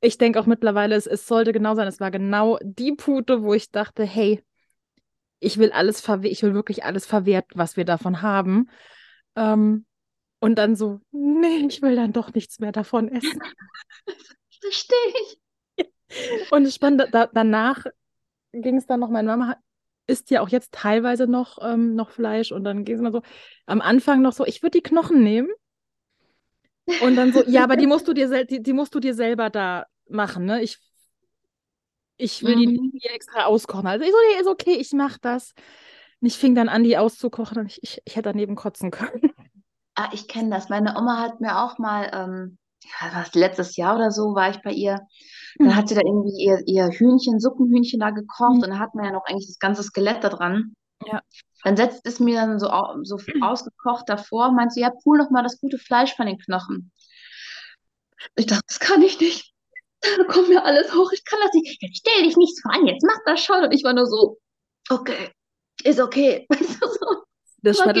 Ich 0.00 0.16
denke 0.16 0.40
auch 0.40 0.46
mittlerweile, 0.46 0.94
es, 0.94 1.06
es 1.06 1.26
sollte 1.26 1.52
genau 1.52 1.74
sein. 1.74 1.86
Es 1.86 2.00
war 2.00 2.10
genau 2.10 2.58
die 2.62 2.92
Pute, 2.92 3.42
wo 3.42 3.52
ich 3.52 3.70
dachte, 3.70 4.04
hey, 4.04 4.42
ich 5.40 5.58
will 5.58 5.70
alles 5.72 6.00
verwe 6.00 6.28
ich 6.28 6.42
will 6.42 6.54
wirklich 6.54 6.84
alles 6.84 7.04
verwerten, 7.04 7.58
was 7.58 7.76
wir 7.76 7.84
davon 7.84 8.22
haben. 8.22 8.70
Ähm, 9.36 9.84
und 10.40 10.56
dann 10.56 10.74
so, 10.74 11.00
nee, 11.10 11.66
ich 11.68 11.82
will 11.82 11.96
dann 11.96 12.14
doch 12.14 12.32
nichts 12.32 12.60
mehr 12.60 12.72
davon 12.72 13.08
essen. 13.08 13.40
Verstehe 14.62 15.12
ich. 15.76 15.90
Und 16.50 16.72
spannend, 16.72 17.08
da, 17.12 17.26
danach 17.26 17.84
ging 18.52 18.78
es 18.78 18.86
dann 18.86 19.00
noch, 19.00 19.10
meine 19.10 19.28
Mama 19.28 19.56
isst 20.06 20.30
ja 20.30 20.40
auch 20.40 20.48
jetzt 20.48 20.72
teilweise 20.72 21.26
noch, 21.26 21.58
ähm, 21.62 21.94
noch 21.94 22.10
Fleisch 22.10 22.52
und 22.52 22.64
dann 22.64 22.84
geht 22.84 22.96
es 22.96 23.00
immer 23.00 23.12
so, 23.12 23.22
am 23.66 23.80
Anfang 23.80 24.22
noch 24.22 24.32
so, 24.32 24.44
ich 24.46 24.62
würde 24.62 24.78
die 24.78 24.82
Knochen 24.82 25.22
nehmen 25.22 25.48
und 27.02 27.16
dann 27.16 27.32
so, 27.32 27.42
ja, 27.46 27.64
aber 27.64 27.76
die 27.76 27.86
musst 27.86 28.06
du 28.08 28.12
dir, 28.12 28.44
die, 28.44 28.62
die 28.62 28.72
musst 28.72 28.94
du 28.94 29.00
dir 29.00 29.14
selber 29.14 29.50
da 29.50 29.86
machen, 30.08 30.44
ne? 30.44 30.62
Ich, 30.62 30.78
ich 32.16 32.42
will 32.42 32.56
mhm. 32.56 32.90
die 32.92 33.08
extra 33.08 33.46
auskochen. 33.46 33.86
Also 33.86 34.04
ich 34.04 34.10
so, 34.10 34.16
nee, 34.30 34.40
ist 34.40 34.46
okay, 34.46 34.74
ich 34.74 34.92
mach 34.92 35.18
das. 35.18 35.54
Und 36.20 36.28
ich 36.28 36.38
fing 36.38 36.54
dann 36.54 36.68
an, 36.68 36.84
die 36.84 36.96
auszukochen 36.96 37.58
und 37.58 37.66
ich, 37.66 37.82
ich, 37.82 38.02
ich 38.04 38.16
hätte 38.16 38.30
daneben 38.30 38.54
kotzen 38.54 38.90
können. 38.90 39.32
Ah, 39.94 40.10
ich 40.12 40.28
kenne 40.28 40.50
das. 40.50 40.68
Meine 40.68 40.96
Oma 40.96 41.20
hat 41.20 41.40
mir 41.40 41.58
auch 41.58 41.78
mal, 41.78 42.10
ähm, 42.12 42.58
was, 43.12 43.34
letztes 43.34 43.76
Jahr 43.76 43.96
oder 43.96 44.10
so 44.10 44.34
war 44.34 44.50
ich 44.50 44.60
bei 44.62 44.72
ihr. 44.72 45.00
Dann 45.58 45.68
mhm. 45.68 45.76
hat 45.76 45.88
sie 45.88 45.94
da 45.94 46.00
irgendwie 46.04 46.42
ihr, 46.42 46.62
ihr 46.66 46.88
Hühnchen, 46.90 47.40
Suppenhühnchen 47.40 48.00
da 48.00 48.10
gekocht 48.10 48.56
mhm. 48.56 48.62
und 48.62 48.70
dann 48.70 48.78
hat 48.78 48.94
man 48.94 49.04
ja 49.04 49.12
noch 49.12 49.24
eigentlich 49.26 49.46
das 49.46 49.58
ganze 49.58 49.82
Skelett 49.82 50.24
da 50.24 50.28
dran. 50.28 50.74
Ja. 51.06 51.20
Dann 51.62 51.76
setzt 51.76 52.06
es 52.06 52.20
mir 52.20 52.36
dann 52.36 52.58
so, 52.58 52.68
so 53.02 53.18
ausgekocht 53.40 54.08
davor, 54.08 54.52
meint 54.52 54.72
sie, 54.72 54.80
ja, 54.80 54.90
pool 55.02 55.18
noch 55.18 55.30
mal 55.30 55.42
das 55.42 55.60
gute 55.60 55.78
Fleisch 55.78 56.14
von 56.14 56.26
den 56.26 56.38
Knochen. 56.38 56.92
Ich 58.36 58.46
dachte, 58.46 58.64
das 58.66 58.80
kann 58.80 59.02
ich 59.02 59.20
nicht. 59.20 59.52
Da 60.00 60.24
kommt 60.24 60.48
mir 60.48 60.64
alles 60.64 60.92
hoch, 60.94 61.10
ich 61.12 61.24
kann 61.24 61.38
das 61.42 61.52
nicht. 61.54 61.82
Jetzt 61.82 61.98
stell 61.98 62.22
dich 62.22 62.36
nicht 62.36 62.56
so 62.56 62.68
an, 62.68 62.86
jetzt 62.86 63.04
mach 63.06 63.18
das 63.24 63.42
schon. 63.42 63.64
Und 63.64 63.72
ich 63.72 63.84
war 63.84 63.94
nur 63.94 64.06
so, 64.06 64.38
okay, 64.90 65.30
ist 65.82 66.00
okay. 66.00 66.46
Weißt 66.50 66.82
du, 66.82 66.86
so. 66.86 67.23
Das, 67.64 67.80
hat 67.80 67.96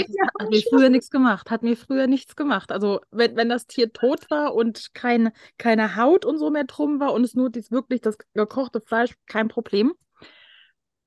mir 0.50 0.62
früher 0.68 0.90
nichts 0.90 1.10
gemacht, 1.10 1.50
hat 1.50 1.62
mir 1.62 1.76
früher 1.76 2.06
nichts 2.06 2.36
gemacht. 2.36 2.70
Also 2.70 3.00
wenn, 3.10 3.34
wenn 3.34 3.48
das 3.48 3.66
Tier 3.66 3.92
tot 3.92 4.30
war 4.30 4.54
und 4.54 4.92
kein, 4.92 5.32
keine 5.56 5.96
Haut 5.96 6.26
und 6.26 6.38
so 6.38 6.50
mehr 6.50 6.64
drum 6.64 7.00
war 7.00 7.14
und 7.14 7.24
es 7.24 7.34
nur 7.34 7.48
dies, 7.48 7.70
wirklich 7.70 8.02
das 8.02 8.18
gekochte 8.34 8.82
Fleisch, 8.82 9.14
kein 9.26 9.48
Problem. 9.48 9.94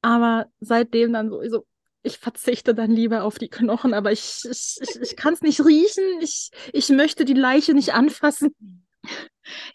Aber 0.01 0.47
seitdem 0.59 1.13
dann 1.13 1.29
so, 1.29 1.41
so 1.47 1.65
ich 2.01 2.17
verzichte 2.17 2.73
dann 2.73 2.89
lieber 2.89 3.23
auf 3.23 3.37
die 3.37 3.49
Knochen, 3.49 3.93
aber 3.93 4.11
ich, 4.11 4.41
ich, 4.49 4.77
ich, 4.81 5.01
ich 5.01 5.15
kann 5.15 5.33
es 5.33 5.41
nicht 5.41 5.63
riechen. 5.63 6.03
Ich, 6.21 6.49
ich 6.73 6.89
möchte 6.89 7.25
die 7.25 7.33
Leiche 7.33 7.73
nicht 7.75 7.93
anfassen. 7.93 8.55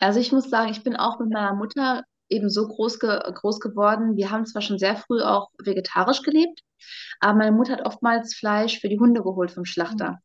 Also 0.00 0.18
ich 0.18 0.32
muss 0.32 0.50
sagen, 0.50 0.70
ich 0.72 0.82
bin 0.82 0.96
auch 0.96 1.18
mit 1.20 1.30
meiner 1.30 1.54
Mutter 1.54 2.02
eben 2.32 2.50
so 2.50 2.66
groß, 2.66 2.98
ge 2.98 3.20
groß 3.32 3.60
geworden. 3.60 4.16
Wir 4.16 4.30
haben 4.30 4.46
zwar 4.46 4.62
schon 4.62 4.78
sehr 4.78 4.96
früh 4.96 5.22
auch 5.22 5.50
vegetarisch 5.62 6.22
gelebt, 6.22 6.62
aber 7.20 7.38
meine 7.38 7.52
Mutter 7.52 7.74
hat 7.74 7.86
oftmals 7.86 8.34
Fleisch 8.34 8.80
für 8.80 8.88
die 8.88 8.98
Hunde 8.98 9.22
geholt 9.22 9.50
vom 9.52 9.64
Schlachter. 9.64 10.18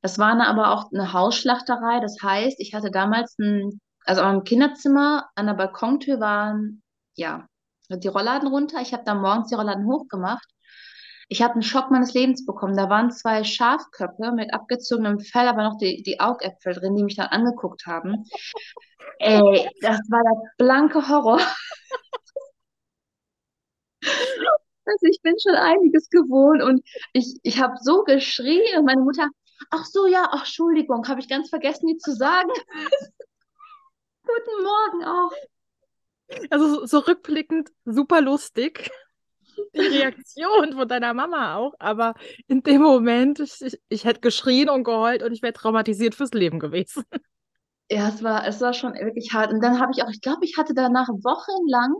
Das 0.00 0.18
war 0.18 0.32
eine, 0.32 0.46
aber 0.46 0.70
auch 0.72 0.90
eine 0.92 1.12
Hausschlachterei. 1.12 2.00
Das 2.00 2.16
heißt, 2.22 2.60
ich 2.60 2.74
hatte 2.74 2.90
damals 2.90 3.36
ein, 3.38 3.80
also 4.04 4.22
am 4.22 4.44
Kinderzimmer 4.44 5.28
an 5.34 5.46
der 5.46 5.54
Balkontür 5.54 6.20
waren, 6.20 6.82
ja, 7.16 7.46
die 7.90 8.08
Rollladen 8.08 8.48
runter. 8.48 8.80
Ich 8.80 8.92
habe 8.92 9.04
da 9.04 9.14
morgens 9.14 9.48
die 9.48 9.54
Rollladen 9.54 9.86
hochgemacht. 9.86 10.46
Ich 11.28 11.42
habe 11.42 11.54
einen 11.54 11.62
Schock 11.62 11.90
meines 11.90 12.14
Lebens 12.14 12.46
bekommen. 12.46 12.76
Da 12.76 12.88
waren 12.88 13.10
zwei 13.10 13.44
Schafköpfe 13.44 14.32
mit 14.32 14.52
abgezogenem 14.52 15.20
Fell, 15.20 15.46
aber 15.46 15.62
noch 15.62 15.78
die, 15.78 16.02
die 16.02 16.20
Augäpfel 16.20 16.74
drin, 16.74 16.96
die 16.96 17.04
mich 17.04 17.16
dann 17.16 17.28
angeguckt 17.28 17.86
haben. 17.86 18.24
Ey, 19.18 19.68
das 19.82 19.98
war 20.08 20.22
der 20.22 20.64
blanke 20.64 21.08
Horror. 21.08 21.40
Also 24.90 25.06
ich 25.06 25.20
bin 25.20 25.34
schon 25.38 25.54
einiges 25.54 26.08
gewohnt 26.08 26.62
und 26.62 26.82
ich, 27.12 27.38
ich 27.42 27.60
habe 27.60 27.74
so 27.82 28.04
geschrien 28.04 28.78
und 28.78 28.86
meine 28.86 29.02
Mutter, 29.02 29.28
ach 29.70 29.84
so, 29.84 30.06
ja, 30.06 30.28
ach, 30.30 30.40
Entschuldigung, 30.40 31.06
habe 31.08 31.20
ich 31.20 31.28
ganz 31.28 31.50
vergessen, 31.50 31.88
dir 31.88 31.98
zu 31.98 32.14
sagen. 32.14 32.48
Guten 34.24 34.62
Morgen 34.62 35.04
auch. 35.04 35.32
Also 36.50 36.86
so 36.86 36.98
rückblickend 37.00 37.70
super 37.84 38.20
lustig. 38.20 38.90
Die 39.74 39.80
Reaktion 39.80 40.72
von 40.72 40.88
deiner 40.88 41.14
Mama 41.14 41.56
auch, 41.56 41.74
aber 41.78 42.14
in 42.46 42.62
dem 42.62 42.82
Moment, 42.82 43.40
ich, 43.40 43.78
ich, 43.88 44.04
hätte 44.04 44.20
geschrien 44.20 44.68
und 44.68 44.84
geheult 44.84 45.22
und 45.22 45.32
ich 45.32 45.42
wäre 45.42 45.52
traumatisiert 45.52 46.14
fürs 46.14 46.32
Leben 46.32 46.58
gewesen. 46.58 47.04
Ja, 47.90 48.08
es 48.08 48.22
war, 48.22 48.46
es 48.46 48.60
war 48.60 48.74
schon 48.74 48.94
wirklich 48.94 49.32
hart. 49.32 49.50
Und 49.52 49.62
dann 49.62 49.80
habe 49.80 49.92
ich 49.94 50.02
auch, 50.02 50.10
ich 50.10 50.20
glaube, 50.20 50.44
ich 50.44 50.58
hatte 50.58 50.74
danach 50.74 51.08
wochenlang 51.08 51.94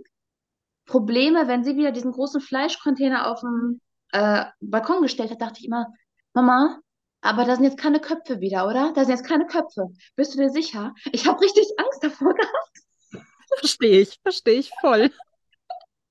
Probleme, 0.84 1.48
wenn 1.48 1.64
sie 1.64 1.76
wieder 1.76 1.92
diesen 1.92 2.12
großen 2.12 2.40
Fleischcontainer 2.40 3.30
auf 3.30 3.40
dem 3.40 3.80
äh, 4.12 4.44
Balkon 4.60 5.02
gestellt 5.02 5.30
hat, 5.30 5.40
dachte 5.40 5.60
ich 5.60 5.66
immer, 5.66 5.86
Mama, 6.34 6.80
aber 7.20 7.44
da 7.44 7.54
sind 7.54 7.64
jetzt 7.64 7.78
keine 7.78 8.00
Köpfe 8.00 8.40
wieder, 8.40 8.66
oder? 8.66 8.92
Da 8.94 9.04
sind 9.04 9.16
jetzt 9.16 9.26
keine 9.26 9.46
Köpfe. 9.46 9.88
Bist 10.16 10.34
du 10.34 10.38
dir 10.38 10.50
sicher? 10.50 10.94
Ich 11.12 11.26
habe 11.26 11.40
richtig 11.40 11.66
Angst 11.78 12.02
davor 12.02 12.34
gehabt. 12.34 13.26
Verstehe 13.58 14.00
ich, 14.00 14.18
verstehe 14.22 14.58
ich 14.58 14.70
voll. 14.80 15.10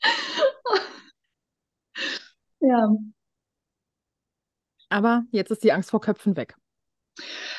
Ja. 2.59 2.89
Aber 4.89 5.23
jetzt 5.31 5.51
ist 5.51 5.63
die 5.63 5.71
Angst 5.71 5.91
vor 5.91 6.01
Köpfen 6.01 6.35
weg. 6.35 6.55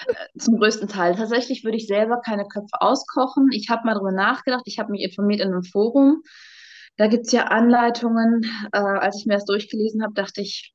Äh, 0.07 0.38
zum 0.38 0.59
größten 0.59 0.88
Teil. 0.88 1.14
Tatsächlich 1.14 1.64
würde 1.64 1.76
ich 1.76 1.87
selber 1.87 2.21
keine 2.21 2.47
Köpfe 2.47 2.80
auskochen. 2.80 3.50
Ich 3.52 3.68
habe 3.68 3.85
mal 3.85 3.95
darüber 3.95 4.12
nachgedacht. 4.12 4.62
Ich 4.66 4.78
habe 4.78 4.90
mich 4.90 5.02
informiert 5.02 5.40
in 5.40 5.49
einem 5.49 5.64
Forum. 5.64 6.23
Da 6.97 7.07
gibt 7.07 7.26
es 7.26 7.33
ja 7.33 7.45
Anleitungen. 7.45 8.45
Äh, 8.73 8.78
als 8.78 9.21
ich 9.21 9.26
mir 9.26 9.35
das 9.35 9.45
durchgelesen 9.45 10.02
habe, 10.02 10.14
dachte 10.14 10.40
ich, 10.40 10.75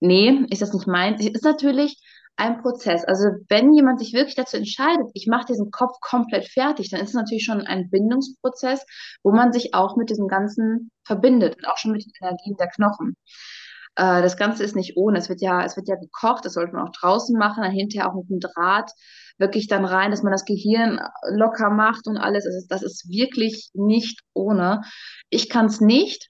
nee, 0.00 0.46
ist 0.50 0.62
das 0.62 0.72
nicht 0.72 0.86
mein. 0.86 1.14
Ist 1.14 1.44
natürlich 1.44 2.00
ein 2.36 2.62
Prozess. 2.62 3.04
Also 3.04 3.24
wenn 3.48 3.72
jemand 3.72 4.00
sich 4.00 4.12
wirklich 4.12 4.34
dazu 4.34 4.56
entscheidet, 4.56 5.06
ich 5.14 5.26
mache 5.26 5.46
diesen 5.46 5.70
Kopf 5.70 6.00
komplett 6.00 6.48
fertig, 6.48 6.90
dann 6.90 7.00
ist 7.00 7.10
es 7.10 7.14
natürlich 7.14 7.44
schon 7.44 7.60
ein 7.60 7.90
Bindungsprozess, 7.90 8.84
wo 9.22 9.32
man 9.32 9.52
sich 9.52 9.74
auch 9.74 9.96
mit 9.96 10.10
diesem 10.10 10.28
Ganzen 10.28 10.90
verbindet 11.04 11.56
und 11.56 11.66
auch 11.66 11.76
schon 11.76 11.92
mit 11.92 12.04
den 12.04 12.12
Energien 12.20 12.56
der 12.56 12.68
Knochen. 12.68 13.16
Äh, 13.96 14.22
das 14.22 14.36
Ganze 14.36 14.64
ist 14.64 14.76
nicht 14.76 14.96
ohne. 14.96 15.18
Es 15.18 15.28
wird 15.28 15.40
ja, 15.40 15.64
es 15.64 15.76
wird 15.76 15.88
ja 15.88 15.96
gekocht, 15.96 16.44
das 16.44 16.54
sollte 16.54 16.72
man 16.72 16.88
auch 16.88 16.92
draußen 16.92 17.38
machen, 17.38 17.62
dann 17.62 17.72
hinterher 17.72 18.10
auch 18.10 18.14
mit 18.14 18.30
dem 18.30 18.40
Draht 18.40 18.90
wirklich 19.38 19.66
dann 19.66 19.84
rein, 19.84 20.10
dass 20.10 20.22
man 20.22 20.32
das 20.32 20.44
Gehirn 20.44 21.00
locker 21.30 21.70
macht 21.70 22.06
und 22.06 22.16
alles. 22.16 22.46
Also 22.46 22.66
das 22.68 22.82
ist 22.82 23.08
wirklich 23.08 23.70
nicht 23.74 24.20
ohne. 24.34 24.82
Ich 25.30 25.48
kann 25.48 25.66
es 25.66 25.80
nicht, 25.80 26.28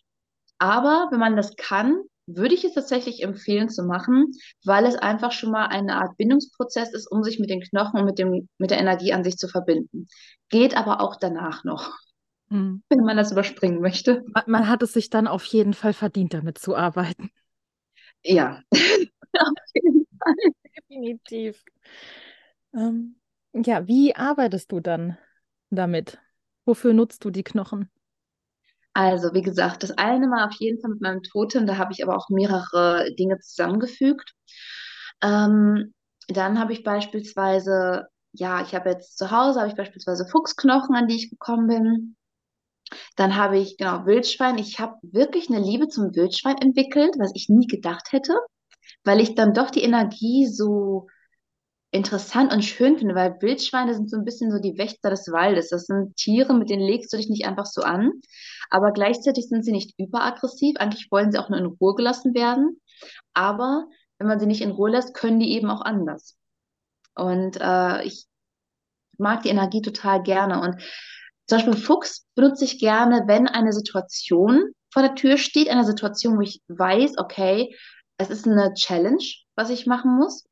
aber 0.59 1.09
wenn 1.11 1.21
man 1.21 1.37
das 1.37 1.55
kann, 1.57 2.01
würde 2.27 2.55
ich 2.55 2.65
es 2.65 2.75
tatsächlich 2.75 3.23
empfehlen 3.23 3.69
zu 3.69 3.83
machen, 3.85 4.33
weil 4.65 4.87
es 4.87 4.97
einfach 4.97 5.33
schon 5.33 5.51
mal 5.51 5.67
eine 5.67 5.97
Art 5.97 6.17
Bindungsprozess 6.17 6.93
ist, 6.93 7.11
um 7.11 7.23
sich 7.23 7.39
mit 7.39 7.51
den 7.51 7.61
Knochen 7.61 8.01
und 8.01 8.07
mit, 8.07 8.19
dem, 8.19 8.49
mit 8.59 8.71
der 8.71 8.79
Energie 8.79 9.13
an 9.13 9.25
sich 9.25 9.37
zu 9.37 9.49
verbinden. 9.49 10.07
Geht 10.49 10.77
aber 10.77 11.01
auch 11.01 11.17
danach 11.17 11.65
noch, 11.65 11.91
mhm. 12.49 12.83
wenn 12.89 13.01
man 13.01 13.17
das 13.17 13.33
überspringen 13.33 13.81
möchte. 13.81 14.23
Man, 14.33 14.45
man, 14.47 14.69
hat 14.69 14.83
es 14.83 14.93
sich 14.93 15.11
dann 15.11 15.27
auf 15.27 15.45
jeden 15.45 15.75
Fall 15.75 15.93
verdient, 15.93 16.35
damit 16.35 16.59
zu 16.59 16.77
arbeiten. 16.77 17.31
Ja, 18.25 18.63
auf 18.71 19.51
jeden 19.75 20.07
Fall. 20.19 20.35
Definitiv. 20.77 21.65
Ähm, 22.75 23.17
ja, 23.53 23.87
wie 23.87 24.15
arbeitest 24.15 24.71
du 24.73 24.81
dann 24.81 25.19
damit? 25.71 26.19
Wofür 26.65 26.93
nutzt 26.93 27.25
du 27.25 27.31
die 27.31 27.43
Knochen? 27.43 27.91
Also, 28.95 29.33
wie 29.33 29.43
gesagt, 29.43 29.83
das 29.83 29.93
eine 29.93 30.27
war 30.27 30.49
auf 30.49 30.55
jeden 30.59 30.81
Fall 30.81 30.91
mit 30.91 31.01
meinem 31.01 31.23
Totem, 31.23 31.67
da 31.67 31.79
habe 31.79 31.93
ich 31.93 32.03
aber 32.03 32.17
auch 32.17 32.29
mehrere 32.29 33.13
Dinge 33.15 33.39
zusammengefügt. 33.39 34.35
Ähm, 35.23 35.95
dann 36.29 36.59
habe 36.59 36.73
ich 36.73 36.85
beispielsweise, 36.85 38.07
ja, 38.33 38.63
ich 38.63 38.75
habe 38.75 38.91
jetzt 38.91 39.17
zu 39.19 39.31
Hause, 39.31 39.61
habe 39.61 39.71
ich 39.71 39.77
beispielsweise 39.77 40.27
Fuchsknochen, 40.27 40.95
an 40.95 41.09
die 41.09 41.17
ich 41.17 41.31
gekommen 41.31 41.69
bin. 41.69 42.17
Dann 43.17 43.37
habe 43.37 43.59
ich, 43.59 43.77
genau, 43.79 44.05
Wildschwein. 44.07 44.59
Ich 44.59 44.79
habe 44.79 44.97
wirklich 45.03 45.49
eine 45.49 45.61
Liebe 45.61 45.89
zum 45.89 46.15
Wildschwein 46.15 46.59
entwickelt, 46.59 47.15
was 47.19 47.33
ich 47.35 47.49
nie 47.49 47.67
gedacht 47.67 48.13
hätte, 48.13 48.35
weil 49.05 49.21
ich 49.21 49.35
dann 49.35 49.55
doch 49.55 49.71
die 49.71 49.83
Energie 49.83 50.47
so 50.47 51.09
interessant 51.93 52.53
und 52.53 52.65
schön 52.65 52.99
finde, 52.99 53.15
weil 53.15 53.37
Wildschweine 53.41 53.95
sind 53.95 54.11
so 54.11 54.17
ein 54.17 54.25
bisschen 54.25 54.51
so 54.51 54.59
die 54.59 54.79
Wächter 54.79 55.11
des 55.11 55.31
Waldes. 55.31 55.69
Das 55.69 55.85
sind 55.87 56.17
Tiere, 56.17 56.55
mit 56.55 56.71
denen 56.71 56.83
legst 56.83 57.13
du 57.13 57.19
dich 57.19 57.29
nicht 57.29 57.47
einfach 57.47 57.67
so 57.67 57.83
an, 57.83 58.13
aber 58.71 58.93
gleichzeitig 58.93 59.49
sind 59.49 59.65
sie 59.65 59.73
nicht 59.73 59.95
überaggressiv. 59.99 60.77
Eigentlich 60.79 61.09
wollen 61.11 61.31
sie 61.31 61.39
auch 61.39 61.51
nur 61.51 61.59
in 61.59 61.67
Ruhe 61.67 61.95
gelassen 61.95 62.35
werden. 62.35 62.81
Aber 63.35 63.87
wenn 64.19 64.27
man 64.27 64.41
sie 64.41 64.47
nicht 64.47 64.63
in 64.63 64.71
Ruhe 64.71 64.91
lässt, 64.91 65.15
können 65.15 65.39
die 65.39 65.53
eben 65.53 65.71
auch 65.71 65.83
anders. 65.83 66.37
Und 67.15 67.61
äh, 67.61 68.03
ich 68.05 68.25
mag 69.19 69.43
die 69.43 69.51
Energie 69.51 69.83
total 69.83 70.23
gerne. 70.23 70.63
Und 70.63 70.81
zum 71.47 71.59
Beispiel 71.59 71.77
Fuchs 71.77 72.25
benutze 72.35 72.65
ich 72.65 72.79
gerne, 72.79 73.25
wenn 73.27 73.47
eine 73.47 73.75
Situation 73.75 74.73
vor 74.91 75.03
der 75.03 75.15
Tür 75.15 75.37
steht, 75.37 75.69
eine 75.69 75.85
Situation, 75.85 76.39
wo 76.39 76.41
ich 76.41 76.63
weiß, 76.69 77.19
okay, 77.19 77.77
es 78.17 78.31
ist 78.31 78.47
eine 78.47 78.73
Challenge, 78.73 79.23
was 79.57 79.69
ich 79.69 79.87
machen 79.87 80.17
muss. 80.17 80.47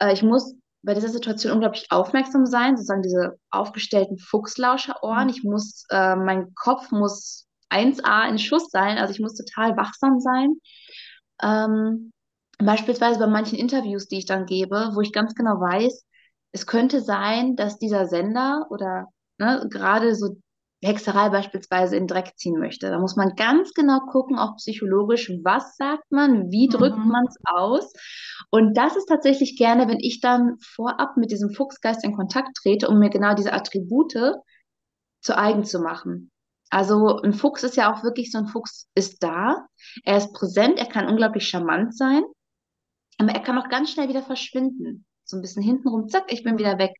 Äh, 0.00 0.12
ich 0.12 0.22
muss 0.22 0.54
bei 0.82 0.94
dieser 0.94 1.08
Situation 1.08 1.52
unglaublich 1.52 1.86
aufmerksam 1.90 2.46
sein, 2.46 2.76
sozusagen 2.76 3.02
diese 3.02 3.38
aufgestellten 3.50 4.18
Fuchslauscherohren. 4.18 5.24
Mhm. 5.24 5.30
Ich 5.30 5.44
muss, 5.44 5.84
äh, 5.90 6.16
mein 6.16 6.54
Kopf 6.54 6.90
muss 6.90 7.46
1A 7.68 8.28
in 8.28 8.38
Schuss 8.38 8.70
sein, 8.70 8.98
also 8.98 9.12
ich 9.12 9.20
muss 9.20 9.36
total 9.36 9.76
wachsam 9.76 10.18
sein. 10.18 10.56
Ähm, 11.42 12.12
beispielsweise 12.58 13.18
bei 13.18 13.26
manchen 13.26 13.58
Interviews, 13.58 14.08
die 14.08 14.18
ich 14.18 14.26
dann 14.26 14.46
gebe, 14.46 14.90
wo 14.94 15.00
ich 15.00 15.12
ganz 15.12 15.34
genau 15.34 15.60
weiß, 15.60 16.04
es 16.52 16.66
könnte 16.66 17.00
sein, 17.00 17.54
dass 17.56 17.78
dieser 17.78 18.06
Sender 18.06 18.66
oder 18.70 19.06
ne, 19.38 19.66
gerade 19.70 20.14
so 20.14 20.36
Hexerei 20.82 21.28
beispielsweise 21.28 21.96
in 21.96 22.06
Dreck 22.06 22.32
ziehen 22.36 22.58
möchte. 22.58 22.88
Da 22.88 22.98
muss 22.98 23.16
man 23.16 23.34
ganz 23.36 23.74
genau 23.74 24.00
gucken, 24.10 24.38
auch 24.38 24.56
psychologisch, 24.56 25.30
was 25.42 25.76
sagt 25.76 26.10
man, 26.10 26.50
wie 26.50 26.68
drückt 26.68 26.98
mhm. 26.98 27.08
man 27.08 27.26
es 27.26 27.36
aus. 27.44 27.92
Und 28.50 28.76
das 28.76 28.96
ist 28.96 29.06
tatsächlich 29.06 29.58
gerne, 29.58 29.88
wenn 29.88 30.00
ich 30.00 30.20
dann 30.20 30.56
vorab 30.60 31.16
mit 31.16 31.30
diesem 31.30 31.50
Fuchsgeist 31.50 32.02
in 32.04 32.16
Kontakt 32.16 32.56
trete, 32.62 32.88
um 32.88 32.98
mir 32.98 33.10
genau 33.10 33.34
diese 33.34 33.52
Attribute 33.52 34.38
zu 35.20 35.36
eigen 35.36 35.64
zu 35.64 35.80
machen. 35.80 36.30
Also 36.70 37.18
ein 37.18 37.32
Fuchs 37.32 37.64
ist 37.64 37.76
ja 37.76 37.92
auch 37.92 38.04
wirklich 38.04 38.30
so 38.30 38.38
ein 38.38 38.46
Fuchs 38.46 38.88
ist 38.94 39.22
da, 39.22 39.66
er 40.04 40.16
ist 40.16 40.32
präsent, 40.32 40.78
er 40.78 40.86
kann 40.86 41.08
unglaublich 41.08 41.48
charmant 41.48 41.96
sein, 41.96 42.22
aber 43.18 43.32
er 43.32 43.40
kann 43.40 43.58
auch 43.58 43.68
ganz 43.68 43.90
schnell 43.90 44.08
wieder 44.08 44.22
verschwinden. 44.22 45.04
So 45.24 45.36
ein 45.36 45.42
bisschen 45.42 45.62
hintenrum, 45.62 46.08
zack, 46.08 46.32
ich 46.32 46.44
bin 46.44 46.58
wieder 46.58 46.78
weg. 46.78 46.92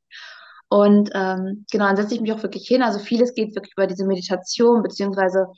Und 0.71 1.11
ähm, 1.15 1.67
genau, 1.71 1.87
dann 1.87 1.97
setze 1.97 2.15
ich 2.15 2.21
mich 2.21 2.33
auch 2.33 2.45
wirklich 2.45 2.67
hin. 2.67 2.83
Also 2.83 3.01
vieles 3.01 3.35
geht 3.35 3.57
wirklich 3.57 3.75
über 3.77 3.89
diese 3.89 4.07
Meditation, 4.07 4.83
beziehungsweise 4.83 5.49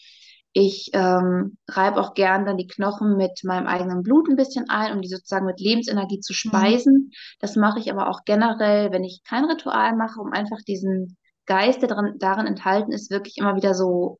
ich 0.55 0.90
ähm, 0.94 1.59
reibe 1.68 2.01
auch 2.01 2.14
gern 2.14 2.46
dann 2.46 2.57
die 2.57 2.66
Knochen 2.66 3.16
mit 3.18 3.40
meinem 3.44 3.66
eigenen 3.66 4.03
Blut 4.03 4.29
ein 4.29 4.37
bisschen 4.37 4.70
ein, 4.70 4.92
um 4.92 5.03
die 5.03 5.09
sozusagen 5.09 5.44
mit 5.44 5.61
Lebensenergie 5.61 6.20
zu 6.20 6.33
mhm. 6.33 6.37
speisen. 6.37 6.94
Mhm. 6.94 7.11
Das 7.40 7.57
mache 7.57 7.79
ich 7.79 7.92
aber 7.92 8.09
auch 8.09 8.20
generell, 8.25 8.90
wenn 8.90 9.05
ich 9.05 9.22
kein 9.25 9.44
Ritual 9.44 9.94
mache, 9.96 10.18
um 10.18 10.33
einfach 10.33 10.59
diesen 10.66 11.18
Geist, 11.44 11.83
der 11.83 11.90
darin, 11.90 12.14
darin 12.18 12.46
enthalten 12.46 12.92
ist, 12.92 13.11
wirklich 13.11 13.37
immer 13.37 13.55
wieder 13.55 13.75
so, 13.75 14.18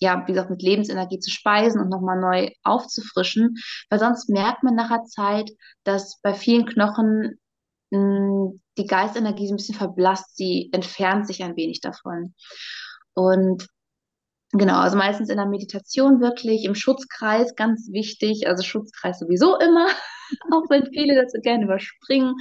ja, 0.00 0.24
wie 0.26 0.32
gesagt, 0.32 0.50
mit 0.50 0.62
Lebensenergie 0.62 1.20
zu 1.20 1.30
speisen 1.30 1.80
und 1.80 1.88
nochmal 1.88 2.18
neu 2.18 2.50
aufzufrischen. 2.64 3.54
Weil 3.90 4.00
sonst 4.00 4.28
merkt 4.28 4.64
man 4.64 4.74
nachher 4.74 5.04
Zeit, 5.04 5.50
dass 5.84 6.20
bei 6.20 6.34
vielen 6.34 6.66
Knochen 6.66 7.38
die 7.92 8.86
Geistenergie 8.86 9.46
so 9.46 9.54
ein 9.54 9.56
bisschen 9.56 9.74
verblasst, 9.74 10.36
sie 10.36 10.70
entfernt 10.72 11.26
sich 11.26 11.42
ein 11.42 11.56
wenig 11.56 11.80
davon. 11.80 12.34
Und 13.14 13.66
genau, 14.52 14.78
also 14.78 14.96
meistens 14.96 15.28
in 15.28 15.36
der 15.36 15.46
Meditation 15.46 16.20
wirklich, 16.20 16.64
im 16.64 16.74
Schutzkreis, 16.74 17.54
ganz 17.54 17.90
wichtig, 17.92 18.46
also 18.48 18.62
Schutzkreis 18.62 19.18
sowieso 19.18 19.58
immer, 19.58 19.86
auch 20.52 20.70
wenn 20.70 20.86
viele 20.92 21.14
dazu 21.14 21.38
gerne 21.42 21.64
überspringen. 21.64 22.34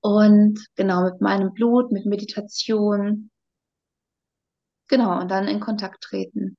Und 0.00 0.58
genau, 0.76 1.04
mit 1.04 1.20
meinem 1.20 1.54
Blut, 1.54 1.92
mit 1.92 2.06
Meditation. 2.06 3.30
Genau, 4.88 5.20
und 5.20 5.30
dann 5.30 5.48
in 5.48 5.60
Kontakt 5.60 6.02
treten. 6.02 6.56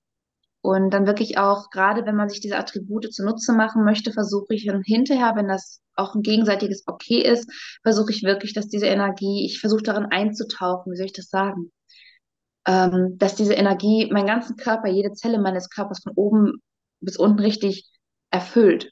Und 0.62 0.92
dann 0.92 1.06
wirklich 1.06 1.38
auch, 1.38 1.70
gerade 1.70 2.06
wenn 2.06 2.16
man 2.16 2.30
sich 2.30 2.40
diese 2.40 2.58
Attribute 2.58 3.14
zunutze 3.14 3.54
machen 3.54 3.84
möchte, 3.84 4.14
versuche 4.14 4.56
ich 4.56 4.66
dann 4.66 4.82
hinterher, 4.82 5.36
wenn 5.36 5.50
das 5.50 5.83
auch 5.96 6.16
ein 6.16 6.22
gegenseitiges 6.22 6.84
Okay 6.88 7.22
ist, 7.22 7.52
versuche 7.84 8.12
ich 8.12 8.24
wirklich, 8.24 8.54
dass 8.54 8.68
diese 8.68 8.88
Energie, 8.88 9.46
ich 9.46 9.60
versuche 9.60 9.84
darin 9.84 10.06
einzutauchen, 10.06 10.92
wie 10.92 10.98
soll 10.98 11.06
ich 11.06 11.14
das 11.14 11.30
sagen? 11.30 11.72
Ähm, 12.66 13.18
dass 13.18 13.36
diese 13.36 13.54
Energie 13.54 14.10
meinen 14.12 14.28
ganzen 14.28 14.56
Körper, 14.56 14.88
jede 14.88 15.14
Zelle 15.14 15.40
meines 15.40 15.70
Körpers 15.70 16.02
von 16.02 16.14
oben 16.16 16.62
bis 17.02 17.18
unten 17.18 17.40
richtig 17.40 17.90
erfüllt. 18.32 18.92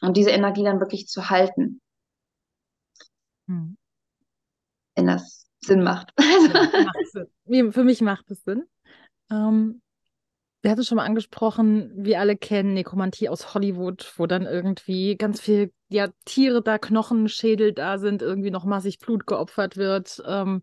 Und 0.00 0.16
diese 0.16 0.30
Energie 0.30 0.64
dann 0.64 0.80
wirklich 0.80 1.08
zu 1.08 1.28
halten. 1.28 1.80
Hm. 3.48 3.76
Wenn 4.94 5.06
das 5.06 5.46
Sinn 5.60 5.82
macht. 5.82 6.12
Sinn. 7.44 7.72
Für 7.72 7.84
mich 7.84 8.00
macht 8.00 8.30
es 8.30 8.42
Sinn. 8.44 8.64
Ähm, 9.30 9.82
wir 10.62 10.70
hatten 10.70 10.84
schon 10.84 10.96
mal 10.96 11.06
angesprochen, 11.06 11.90
wir 11.96 12.20
alle 12.20 12.36
kennen 12.36 12.74
Nekromantie 12.74 13.28
aus 13.28 13.54
Hollywood, 13.54 14.12
wo 14.16 14.26
dann 14.26 14.44
irgendwie 14.44 15.16
ganz 15.16 15.40
viel 15.40 15.72
ja, 15.88 16.08
Tiere 16.24 16.62
da, 16.62 16.78
Knochen, 16.78 17.28
Schädel 17.28 17.72
da 17.72 17.98
sind, 17.98 18.22
irgendwie 18.22 18.50
noch 18.50 18.64
massig 18.64 18.98
Blut 18.98 19.26
geopfert 19.26 19.76
wird. 19.76 20.22
Ähm, 20.26 20.62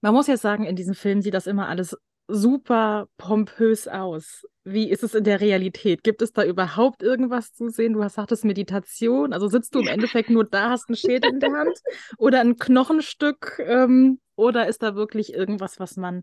man 0.00 0.14
muss 0.14 0.28
jetzt 0.28 0.42
sagen, 0.42 0.64
in 0.64 0.76
diesem 0.76 0.94
Film 0.94 1.22
sieht 1.22 1.34
das 1.34 1.46
immer 1.46 1.68
alles 1.68 1.96
super 2.28 3.08
pompös 3.18 3.88
aus. 3.88 4.44
Wie 4.64 4.90
ist 4.90 5.02
es 5.02 5.14
in 5.14 5.24
der 5.24 5.40
Realität? 5.40 6.02
Gibt 6.02 6.22
es 6.22 6.32
da 6.32 6.44
überhaupt 6.44 7.02
irgendwas 7.02 7.52
zu 7.52 7.68
sehen? 7.68 7.92
Du 7.92 8.02
hast 8.02 8.14
sagtest 8.14 8.44
Meditation, 8.44 9.32
also 9.32 9.48
sitzt 9.48 9.74
du 9.74 9.80
im 9.80 9.86
Endeffekt 9.86 10.30
nur 10.30 10.44
da, 10.44 10.70
hast 10.70 10.88
einen 10.88 10.96
Schädel 10.96 11.30
in 11.30 11.40
der 11.40 11.52
Hand 11.52 11.78
oder 12.18 12.40
ein 12.40 12.56
Knochenstück 12.56 13.60
ähm, 13.64 14.20
oder 14.34 14.68
ist 14.68 14.82
da 14.82 14.94
wirklich 14.94 15.34
irgendwas, 15.34 15.78
was 15.78 15.96
man 15.96 16.22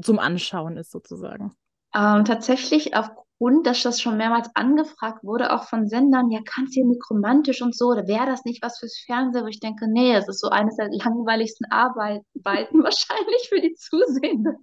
zum 0.00 0.18
Anschauen 0.18 0.76
ist 0.76 0.90
sozusagen? 0.90 1.52
Ähm, 1.94 2.24
tatsächlich 2.24 2.96
aufgrund, 2.96 3.66
dass 3.66 3.82
das 3.82 4.00
schon 4.00 4.16
mehrmals 4.16 4.48
angefragt 4.54 5.22
wurde, 5.22 5.52
auch 5.52 5.64
von 5.64 5.88
Sendern, 5.88 6.30
ja, 6.30 6.40
kannst 6.44 6.76
du 6.76 6.84
nekromantisch 6.84 7.62
und 7.62 7.76
so, 7.76 7.86
oder 7.86 8.08
wäre 8.08 8.26
das 8.26 8.44
nicht 8.44 8.62
was 8.62 8.78
fürs 8.78 8.98
Fernsehen, 9.06 9.44
wo 9.44 9.48
ich 9.48 9.60
denke, 9.60 9.86
nee, 9.88 10.14
es 10.14 10.28
ist 10.28 10.40
so 10.40 10.48
eines 10.48 10.76
der 10.76 10.88
langweiligsten 10.90 11.70
Arbeiten 11.70 12.24
wahrscheinlich 12.82 13.48
für 13.48 13.60
die 13.60 13.74
Zusehenden. 13.74 14.56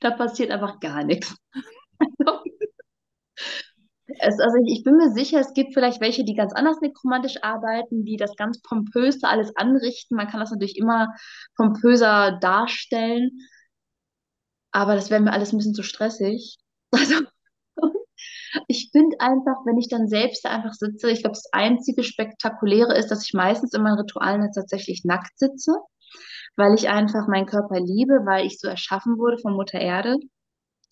Da 0.00 0.10
passiert 0.10 0.50
einfach 0.50 0.78
gar 0.80 1.04
nichts. 1.04 1.34
Also, 1.98 2.40
es, 4.06 4.38
also 4.40 4.56
ich, 4.64 4.78
ich, 4.78 4.84
bin 4.84 4.96
mir 4.96 5.10
sicher, 5.12 5.40
es 5.40 5.54
gibt 5.54 5.74
vielleicht 5.74 6.00
welche, 6.00 6.24
die 6.24 6.34
ganz 6.34 6.52
anders 6.52 6.80
nekromantisch 6.80 7.42
arbeiten, 7.42 8.04
die 8.04 8.16
das 8.16 8.36
ganz 8.36 8.60
pompöse 8.60 9.26
alles 9.26 9.56
anrichten. 9.56 10.16
Man 10.16 10.28
kann 10.28 10.40
das 10.40 10.50
natürlich 10.50 10.76
immer 10.76 11.14
pompöser 11.56 12.38
darstellen. 12.40 13.30
Aber 14.72 14.94
das 14.94 15.10
wäre 15.10 15.20
mir 15.20 15.32
alles 15.32 15.52
ein 15.52 15.58
bisschen 15.58 15.74
zu 15.74 15.82
stressig. 15.82 16.58
Also, 16.94 17.26
ich 18.68 18.90
finde 18.92 19.18
einfach, 19.20 19.64
wenn 19.66 19.78
ich 19.78 19.88
dann 19.88 20.08
selbst 20.08 20.46
einfach 20.46 20.72
sitze, 20.72 21.10
ich 21.10 21.20
glaube, 21.20 21.34
das 21.34 21.52
einzige 21.52 22.04
Spektakuläre 22.04 22.96
ist, 22.96 23.10
dass 23.10 23.24
ich 23.24 23.34
meistens 23.34 23.72
in 23.72 23.82
meinen 23.82 23.98
Ritualen 23.98 24.50
tatsächlich 24.52 25.04
nackt 25.04 25.38
sitze, 25.38 25.72
weil 26.56 26.74
ich 26.74 26.88
einfach 26.88 27.26
meinen 27.26 27.46
Körper 27.46 27.80
liebe, 27.80 28.24
weil 28.24 28.46
ich 28.46 28.60
so 28.60 28.68
erschaffen 28.68 29.18
wurde 29.18 29.38
von 29.38 29.54
Mutter 29.54 29.80
Erde, 29.80 30.16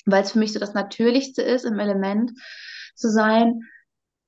weil 0.06 0.22
es 0.22 0.32
für 0.32 0.38
mich 0.38 0.52
so 0.52 0.58
das 0.58 0.74
Natürlichste 0.74 1.42
ist, 1.42 1.64
im 1.64 1.78
Element 1.78 2.32
zu 2.96 3.10
sein. 3.10 3.60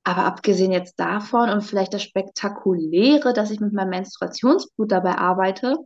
Aber 0.05 0.25
abgesehen 0.25 0.71
jetzt 0.71 1.01
davon 1.01 1.49
und 1.49 1.63
vielleicht 1.63 1.95
das 1.95 2.03
Spektakuläre, 2.03 3.33
dass 3.33 3.51
ich 3.51 3.61
mit 3.61 3.73
meinem 3.73 3.91
Menstruationsblut 3.91 4.93
dabei 4.93 5.17
arbeite 5.17 5.77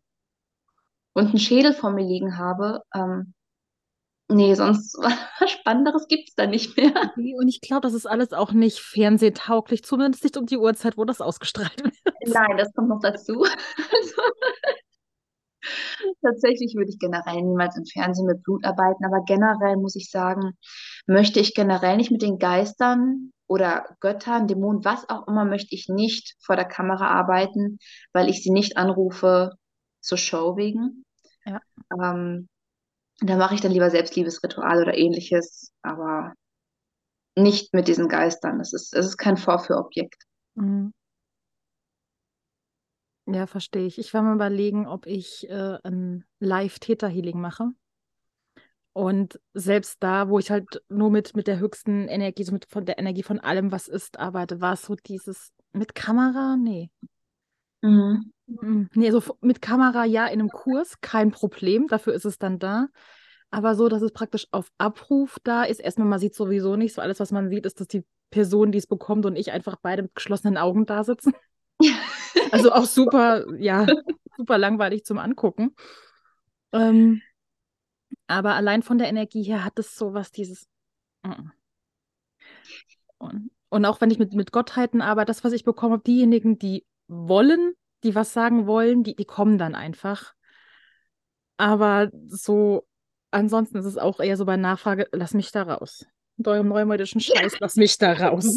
und 1.15 1.29
einen 1.29 1.39
Schädel 1.39 1.73
vor 1.73 1.91
mir 1.91 2.05
liegen 2.05 2.37
habe, 2.37 2.83
ähm, 2.95 3.35
Nee, 4.31 4.55
sonst 4.55 4.95
was 5.41 5.51
Spannenderes 5.51 6.07
gibt 6.07 6.29
es 6.29 6.35
da 6.35 6.47
nicht 6.47 6.77
mehr. 6.77 7.13
Und 7.17 7.49
ich 7.49 7.61
glaube, 7.61 7.81
das 7.83 7.95
ist 7.95 8.07
alles 8.07 8.33
auch 8.33 8.53
nicht 8.53 8.79
fernsehtauglich, 8.79 9.83
zumindest 9.85 10.23
nicht 10.23 10.37
um 10.37 10.47
die 10.47 10.59
Uhrzeit, 10.59 10.99
wo 10.99 11.05
das 11.05 11.21
ausgestrahlt 11.21 11.83
wird. 11.83 11.95
Nein, 12.27 12.57
das 12.57 12.73
kommt 12.75 12.89
noch 12.89 13.01
dazu. 13.01 13.43
Also, 13.43 14.23
tatsächlich 16.23 16.75
würde 16.77 16.91
ich 16.91 16.99
generell 16.99 17.43
niemals 17.43 17.77
im 17.77 17.87
Fernsehen 17.87 18.27
mit 18.27 18.43
Blut 18.43 18.65
arbeiten, 18.65 19.05
aber 19.05 19.25
generell 19.25 19.77
muss 19.77 19.97
ich 19.97 20.11
sagen, 20.11 20.53
möchte 21.07 21.41
ich 21.41 21.55
generell 21.55 21.97
nicht 21.97 22.11
mit 22.11 22.23
den 22.23 22.39
Geistern 22.39 23.33
oder 23.47 23.97
Göttern, 24.01 24.47
Dämonen, 24.47 24.85
was 24.85 25.09
auch 25.09 25.27
immer, 25.27 25.47
möchte 25.47 25.75
ich 25.75 25.89
nicht 25.89 26.37
vor 26.45 26.55
der 26.57 26.67
Kamera 26.67 27.09
arbeiten, 27.09 27.79
weil 28.13 28.29
ich 28.29 28.43
sie 28.43 28.51
nicht 28.51 28.77
anrufe 28.77 29.53
zur 30.01 30.19
Show 30.19 30.57
wegen. 30.57 31.05
Ja. 31.47 31.61
Ähm, 31.99 32.49
da 33.21 33.37
mache 33.37 33.55
ich 33.55 33.61
dann 33.61 33.73
lieber 33.73 33.91
Selbstliebesritual 33.91 34.83
oder 34.83 34.97
ähnliches, 34.97 35.73
aber 35.83 36.35
nicht 37.37 37.73
mit 37.75 37.89
diesen 37.89 38.09
Geistern. 38.09 38.61
Es 38.61 38.73
ist, 38.73 38.95
es 38.95 39.07
ist 39.07 39.17
kein 39.17 39.37
Vorführobjekt. 39.37 40.23
Mhm. 40.55 40.93
Ja, 43.27 43.47
verstehe 43.47 43.87
ich. 43.87 43.99
Ich 43.99 44.15
war 44.15 44.23
mal 44.23 44.35
überlegen, 44.35 44.87
ob 44.87 45.07
ich 45.07 45.49
äh, 45.51 45.79
ein 45.85 46.25
Live-Theta-Healing 46.41 47.39
mache. 47.41 47.73
Und 48.95 49.39
selbst 49.55 50.03
da, 50.03 50.29
wo 50.29 50.39
ich 50.39 50.51
halt 50.51 50.83
nur 50.89 51.11
mit, 51.11 51.37
mit 51.37 51.47
der 51.47 51.59
höchsten 51.59 52.09
Energie, 52.09 52.43
so 52.43 52.53
mit 52.53 52.67
von 52.69 52.85
der 52.85 52.99
Energie 52.99 53.23
von 53.23 53.39
allem, 53.39 53.71
was 53.71 53.87
ist, 53.87 54.19
arbeite, 54.19 54.61
war 54.61 54.73
es 54.73 54.83
so 54.83 54.97
dieses 54.97 55.53
mit 55.73 55.95
Kamera? 55.95 56.57
Nee. 56.57 56.91
Mhm. 57.83 58.33
Mhm. 58.49 58.89
Nee, 58.95 59.07
also 59.07 59.37
mit 59.41 59.61
Kamera 59.61 60.05
ja 60.05 60.27
in 60.27 60.41
einem 60.41 60.49
Kurs, 60.49 61.01
kein 61.01 61.31
Problem, 61.31 61.87
dafür 61.87 62.15
ist 62.15 62.25
es 62.25 62.39
dann 62.39 62.59
da. 62.59 62.89
Aber 63.51 63.75
so, 63.75 63.89
dass 63.89 64.03
es 64.03 64.13
praktisch 64.13 64.47
auf 64.51 64.71
Abruf 64.77 65.39
da 65.43 65.65
ist. 65.65 65.81
Erstmal, 65.81 66.09
man 66.09 66.19
sieht 66.19 66.35
sowieso 66.35 66.77
nicht, 66.77 66.95
so 66.95 67.01
alles, 67.01 67.21
was 67.21 67.33
man 67.33 67.49
sieht, 67.49 67.65
ist, 67.65 67.81
dass 67.81 67.89
die 67.89 68.05
Person, 68.31 68.73
die 68.73 68.79
es 68.79 68.87
bekommt 68.87 69.25
und 69.25 69.37
ich 69.37 69.53
einfach 69.53 69.77
beide 69.81 70.03
mit 70.03 70.15
geschlossenen 70.15 70.59
Augen 70.59 70.85
da 70.85 71.05
sitzen. 71.05 71.33
also 72.53 72.73
auch 72.73 72.85
super, 72.85 73.47
ja, 73.59 73.87
super 74.37 74.59
langweilig 74.59 75.05
zum 75.05 75.19
Angucken. 75.19 75.75
Ähm, 76.73 77.23
aber 78.27 78.55
allein 78.55 78.83
von 78.83 78.99
der 78.99 79.09
Energie 79.09 79.43
her 79.43 79.65
hat 79.65 79.79
es 79.79 79.95
sowas, 79.95 80.31
dieses. 80.31 80.69
Mm. 81.23 81.51
Und, 83.17 83.51
und 83.71 83.85
auch 83.87 84.01
wenn 84.01 84.11
ich 84.11 84.19
mit, 84.19 84.35
mit 84.35 84.53
Gottheiten 84.53 85.01
arbeite, 85.01 85.27
das, 85.27 85.43
was 85.43 85.53
ich 85.53 85.65
bekomme, 85.65 85.99
diejenigen, 85.99 86.59
die 86.59 86.85
wollen, 87.09 87.73
die 88.05 88.15
was 88.15 88.33
sagen 88.33 88.67
wollen, 88.67 89.03
die, 89.03 89.17
die 89.17 89.25
kommen 89.25 89.59
dann 89.59 89.75
einfach. 89.75 90.35
Aber 91.57 92.11
so, 92.29 92.87
ansonsten 93.31 93.79
ist 93.79 93.85
es 93.85 93.99
auch 93.99 94.21
eher 94.21 94.37
so 94.37 94.45
bei 94.45 94.57
Nachfrage, 94.57 95.09
lass 95.13 95.35
mich 95.35 95.51
da 95.53 95.63
raus. 95.65 96.07
Mit 96.37 96.47
eurem 96.47 96.69
neumodischen 96.69 97.21
Scheiß, 97.21 97.59
lass 97.61 97.77
mich 97.77 97.99
da 97.99 98.13
raus. 98.13 98.57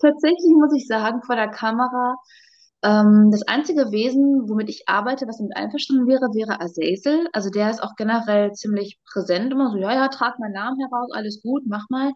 Tatsächlich 0.00 0.52
muss 0.56 0.74
ich 0.74 0.86
sagen, 0.86 1.22
vor 1.22 1.36
der 1.36 1.48
Kamera, 1.48 2.16
ähm, 2.82 3.30
das 3.32 3.42
einzige 3.48 3.90
Wesen, 3.90 4.48
womit 4.48 4.68
ich 4.70 4.88
arbeite, 4.88 5.26
was 5.26 5.38
damit 5.38 5.56
einverstanden 5.56 6.06
wäre, 6.06 6.32
wäre 6.32 6.60
Azazel. 6.60 7.28
Also 7.32 7.50
der 7.50 7.70
ist 7.70 7.82
auch 7.82 7.96
generell 7.96 8.52
ziemlich 8.52 8.98
präsent, 9.12 9.52
immer 9.52 9.70
so, 9.70 9.78
ja, 9.78 9.92
ja, 9.92 10.08
trag 10.08 10.38
meinen 10.38 10.52
Namen 10.52 10.78
heraus, 10.80 11.10
alles 11.12 11.42
gut, 11.42 11.64
mach 11.66 11.88
mal. 11.90 12.12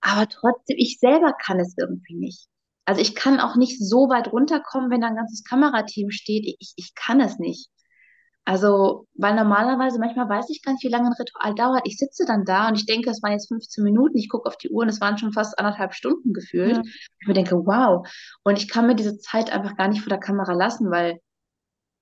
Aber 0.00 0.28
trotzdem, 0.28 0.76
ich 0.78 0.98
selber 0.98 1.32
kann 1.32 1.60
es 1.60 1.74
irgendwie 1.76 2.14
nicht. 2.14 2.48
Also 2.88 3.02
ich 3.02 3.14
kann 3.14 3.38
auch 3.38 3.54
nicht 3.54 3.86
so 3.86 4.08
weit 4.08 4.32
runterkommen, 4.32 4.90
wenn 4.90 5.02
da 5.02 5.08
ein 5.08 5.16
ganzes 5.16 5.44
Kamerateam 5.44 6.10
steht. 6.10 6.46
Ich, 6.46 6.72
ich 6.76 6.94
kann 6.94 7.20
es 7.20 7.38
nicht. 7.38 7.68
Also, 8.46 9.06
weil 9.12 9.34
normalerweise, 9.34 9.98
manchmal 9.98 10.26
weiß 10.26 10.48
ich 10.48 10.62
gar 10.62 10.72
nicht, 10.72 10.82
wie 10.84 10.88
lange 10.88 11.08
ein 11.08 11.12
Ritual 11.12 11.54
dauert. 11.54 11.82
Ich 11.84 11.98
sitze 11.98 12.24
dann 12.24 12.46
da 12.46 12.66
und 12.66 12.76
ich 12.76 12.86
denke, 12.86 13.10
es 13.10 13.22
waren 13.22 13.32
jetzt 13.32 13.48
15 13.48 13.84
Minuten. 13.84 14.16
Ich 14.16 14.30
gucke 14.30 14.48
auf 14.48 14.56
die 14.56 14.70
Uhr 14.70 14.84
und 14.84 14.88
es 14.88 15.02
waren 15.02 15.18
schon 15.18 15.34
fast 15.34 15.58
anderthalb 15.58 15.92
Stunden 15.92 16.32
gefühlt. 16.32 16.76
Ja. 16.76 16.82
Ich 17.20 17.26
mir 17.26 17.34
denke, 17.34 17.56
wow. 17.56 18.08
Und 18.42 18.56
ich 18.56 18.70
kann 18.70 18.86
mir 18.86 18.94
diese 18.94 19.18
Zeit 19.18 19.52
einfach 19.52 19.76
gar 19.76 19.88
nicht 19.88 20.00
vor 20.00 20.08
der 20.08 20.18
Kamera 20.18 20.54
lassen, 20.54 20.90
weil 20.90 21.20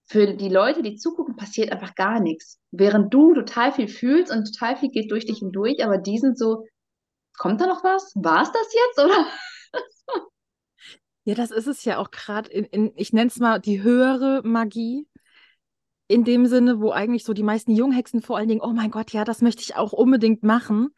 für 0.09 0.35
die 0.35 0.51
Leute, 0.51 0.85
die 0.85 0.95
zugucken, 0.95 1.35
passiert 1.35 1.73
einfach 1.73 1.97
gar 1.97 2.21
nichts. 2.21 2.61
Während 2.71 3.13
du 3.13 3.35
total 3.35 3.73
viel 3.73 3.89
fühlst 3.89 4.31
und 4.31 4.45
total 4.45 4.77
viel 4.77 4.91
geht 4.91 5.11
durch 5.11 5.27
dich 5.27 5.39
hindurch, 5.39 5.85
aber 5.85 5.99
die 5.99 6.19
sind 6.19 6.39
so, 6.39 6.65
kommt 7.37 7.61
da 7.61 7.67
noch 7.67 7.83
was? 7.83 8.13
War 8.15 8.43
es 8.43 8.53
das 8.53 8.73
jetzt? 8.73 9.05
Oder? 9.05 9.27
Ja, 11.27 11.35
das 11.35 11.51
ist 11.51 11.67
es 11.67 11.85
ja 11.85 11.99
auch 11.99 12.13
gerade 12.13 12.49
in, 12.49 12.65
in, 12.67 12.93
ich 12.95 13.13
nenne 13.13 13.27
es 13.27 13.41
mal 13.41 13.59
die 13.59 13.83
höhere 13.83 14.43
Magie. 14.45 15.09
In 16.07 16.23
dem 16.23 16.47
Sinne, 16.47 16.81
wo 16.81 16.93
eigentlich 16.93 17.25
so 17.25 17.33
die 17.33 17.43
meisten 17.43 17.75
Junghexen 17.75 18.23
vor 18.23 18.37
allen 18.39 18.47
Dingen, 18.47 18.61
oh 18.61 18.73
mein 18.73 18.93
Gott, 18.93 19.11
ja, 19.11 19.25
das 19.25 19.43
möchte 19.43 19.61
ich 19.61 19.75
auch 19.75 19.93
unbedingt 19.93 20.45
machen. 20.45 20.95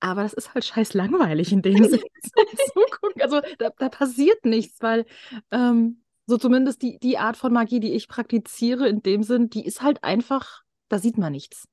Aber 0.00 0.22
das 0.22 0.32
ist 0.32 0.54
halt 0.54 0.64
scheiß 0.64 0.94
langweilig 0.94 1.52
in 1.52 1.60
dem 1.60 1.84
Sinne. 1.84 2.02
also 3.20 3.42
da, 3.58 3.68
da, 3.76 3.90
passiert 3.90 4.42
nichts, 4.46 4.80
weil 4.80 5.04
ähm, 5.50 6.02
so 6.24 6.38
zumindest 6.38 6.80
die, 6.80 6.98
die 6.98 7.18
Art 7.18 7.36
von 7.36 7.52
Magie, 7.52 7.80
die 7.80 7.92
ich 7.92 8.08
praktiziere, 8.08 8.88
in 8.88 9.02
dem 9.02 9.22
Sinn, 9.22 9.50
die 9.50 9.66
ist 9.66 9.82
halt 9.82 10.02
einfach, 10.02 10.62
da 10.88 10.98
sieht 10.98 11.18
man 11.18 11.32
nichts. 11.32 11.68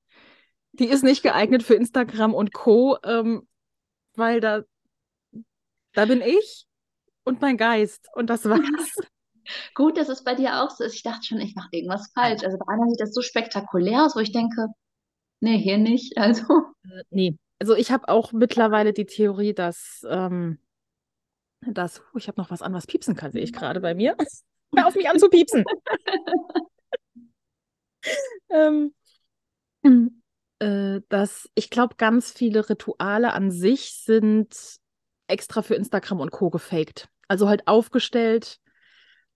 Die 0.74 0.88
ist 0.88 1.06
nicht 1.06 1.24
geeignet 1.24 1.64
für 1.64 1.76
Instagram 1.76 2.34
und 2.34 2.52
Co., 2.52 2.98
ähm, 3.06 3.48
weil 4.16 4.42
da, 4.42 4.64
da 5.94 6.04
bin 6.04 6.22
ich 6.22 6.69
und 7.24 7.42
mein 7.42 7.58
Geist. 7.58 8.08
Und 8.14 8.30
das 8.30 8.46
war's. 8.46 8.60
Gut, 9.74 9.98
dass 9.98 10.10
es 10.10 10.24
bei 10.24 10.36
dir 10.36 10.62
auch 10.62 10.70
so 10.70 10.84
ist. 10.84 10.96
Ich 10.96 11.04
dachte 11.04 11.26
schon, 11.26 11.40
ich 11.40 11.56
mache 11.56 11.70
irgendwas 11.72 12.12
falsch. 12.14 12.44
Also 12.44 12.58
bei 12.58 12.72
einer 12.72 12.88
sieht 12.90 13.00
das 13.02 13.14
so 13.14 13.22
spektakulär 13.22 14.06
aus, 14.06 14.16
wo 14.16 14.20
ich 14.20 14.32
denke, 14.32 14.68
nee, 15.40 15.58
hier 15.58 15.78
nicht. 15.78 16.18
Also. 16.18 16.44
Äh, 16.84 17.04
nee. 17.10 17.38
Also 17.60 17.76
ich 17.76 17.92
habe 17.92 18.08
auch 18.08 18.32
mittlerweile 18.32 18.94
die 18.94 19.06
Theorie, 19.06 19.54
dass, 19.54 20.06
ähm, 20.08 20.60
dass 21.62 22.02
oh, 22.14 22.18
ich 22.18 22.28
habe 22.28 22.40
noch 22.40 22.52
was 22.52 22.62
an, 22.62 22.74
was 22.74 22.88
piepsen 22.88 23.16
kann, 23.16 23.32
sehe 23.32 23.44
ich 23.44 23.54
gerade 23.54 23.82
bei 23.82 23.94
mir. 23.94 24.16
Hör 24.76 24.88
auf 24.88 24.96
mich 24.96 25.10
an 25.10 25.20
zu 25.20 25.30
piepsen. 25.30 25.66
ähm, 28.50 28.94
äh, 30.60 31.02
dass 31.10 31.50
ich 31.56 31.70
glaube, 31.70 31.96
ganz 31.98 32.32
viele 32.32 32.70
Rituale 32.70 33.34
an 33.34 33.52
sich 33.52 33.96
sind 33.96 34.80
extra 35.30 35.62
für 35.62 35.76
Instagram 35.76 36.20
und 36.20 36.32
Co. 36.32 36.50
gefaked. 36.50 37.08
Also 37.28 37.48
halt 37.48 37.68
aufgestellt, 37.68 38.60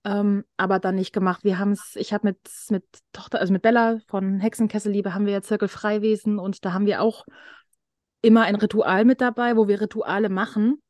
ähm, 0.04 0.44
aber 0.56 0.78
dann 0.78 0.96
nicht 0.96 1.12
gemacht. 1.12 1.44
Wir 1.44 1.58
haben 1.58 1.72
es, 1.72 1.96
ich 1.96 2.12
habe 2.12 2.28
mit, 2.28 2.38
mit 2.70 2.84
Tochter, 3.12 3.40
also 3.40 3.52
mit 3.52 3.62
Bella 3.62 3.98
von 4.08 4.40
Hexenkesselliebe 4.40 5.14
haben 5.14 5.26
wir 5.26 5.32
ja 5.32 5.42
Zirkel 5.42 5.68
Freiwesen 5.68 6.38
und 6.38 6.64
da 6.64 6.72
haben 6.72 6.86
wir 6.86 7.00
auch 7.00 7.24
immer 8.20 8.42
ein 8.42 8.56
Ritual 8.56 9.04
mit 9.04 9.20
dabei, 9.20 9.56
wo 9.56 9.68
wir 9.68 9.80
Rituale 9.80 10.28
machen. 10.28 10.82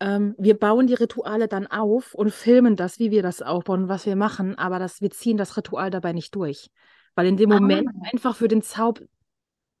Ähm, 0.00 0.34
wir 0.38 0.56
bauen 0.58 0.86
die 0.86 0.94
Rituale 0.94 1.48
dann 1.48 1.66
auf 1.66 2.14
und 2.14 2.32
filmen 2.32 2.76
das, 2.76 2.98
wie 2.98 3.10
wir 3.10 3.22
das 3.22 3.42
aufbauen, 3.42 3.88
was 3.88 4.06
wir 4.06 4.16
machen, 4.16 4.56
aber 4.56 4.78
das, 4.78 5.00
wir 5.00 5.10
ziehen 5.10 5.36
das 5.36 5.56
Ritual 5.56 5.90
dabei 5.90 6.12
nicht 6.12 6.34
durch. 6.34 6.70
Weil 7.16 7.26
in 7.26 7.36
dem 7.36 7.50
Moment 7.50 7.88
ah. 7.88 8.08
einfach 8.12 8.36
für 8.36 8.48
den 8.48 8.62
Zauber, 8.62 9.00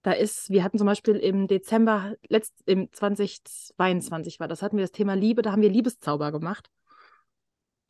da 0.08 0.14
ist, 0.14 0.48
wir 0.48 0.64
hatten 0.64 0.78
zum 0.78 0.86
Beispiel 0.86 1.16
im 1.16 1.48
Dezember, 1.48 2.14
letzt, 2.28 2.54
im 2.64 2.90
2022 2.90 4.40
war 4.40 4.48
das, 4.48 4.62
hatten 4.62 4.78
wir 4.78 4.84
das 4.84 4.90
Thema 4.90 5.12
Liebe, 5.12 5.42
da 5.42 5.52
haben 5.52 5.60
wir 5.60 5.68
Liebeszauber 5.68 6.32
gemacht. 6.32 6.70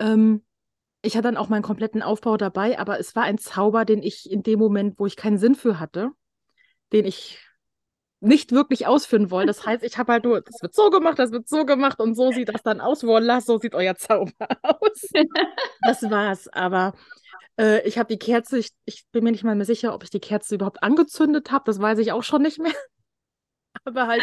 Ähm, 0.01 0.45
ich 1.01 1.15
hatte 1.15 1.29
dann 1.29 1.37
auch 1.37 1.49
meinen 1.49 1.63
kompletten 1.63 2.03
Aufbau 2.03 2.37
dabei, 2.37 2.77
aber 2.77 2.99
es 2.99 3.15
war 3.15 3.23
ein 3.23 3.39
Zauber, 3.39 3.85
den 3.85 4.03
ich 4.03 4.29
in 4.29 4.43
dem 4.43 4.59
Moment, 4.59 4.99
wo 4.99 5.07
ich 5.07 5.15
keinen 5.15 5.39
Sinn 5.39 5.55
für 5.55 5.79
hatte, 5.79 6.11
den 6.93 7.05
ich 7.05 7.39
nicht 8.19 8.51
wirklich 8.51 8.89
ausführen 8.89 9.31
wollen. 9.31 9.47
Das 9.47 9.65
heißt, 9.65 9.85
ich 9.85 9.97
habe 9.97 10.15
halt 10.15 10.25
nur, 10.25 10.41
das 10.41 10.61
wird 10.61 10.75
so 10.75 10.91
gemacht, 10.91 11.21
das 11.21 11.31
wird 11.31 11.49
so 11.49 11.65
gemacht 11.65 12.01
und 12.01 12.17
so 12.17 12.33
sieht 12.33 12.49
das 12.49 12.65
dann 12.65 12.81
aus. 12.81 13.05
Voila, 13.05 13.41
so 13.41 13.59
sieht 13.59 13.77
euer 13.77 13.95
Zauber 13.95 14.33
aus. 14.65 15.09
das 15.83 16.03
war's. 16.11 16.49
Aber 16.49 16.95
äh, 17.59 17.87
ich 17.87 17.99
habe 17.99 18.09
die 18.09 18.19
Kerze, 18.19 18.59
ich, 18.59 18.71
ich, 18.85 19.07
bin 19.11 19.25
mir 19.25 19.33
nicht 19.33 19.45
mal 19.45 19.55
mehr 19.55 19.67
sicher, 19.67 19.95
ob 19.95 20.05
ich 20.05 20.11
die 20.11 20.21
Kerze 20.21 20.55
überhaupt 20.55 20.83
angezündet 20.83 21.51
habe. 21.51 21.65
Das 21.67 21.81
weiß 21.81 21.99
ich 21.99 22.13
auch 22.13 22.23
schon 22.23 22.43
nicht 22.43 22.59
mehr. 22.59 22.73
Aber 23.85 24.07
halt 24.07 24.23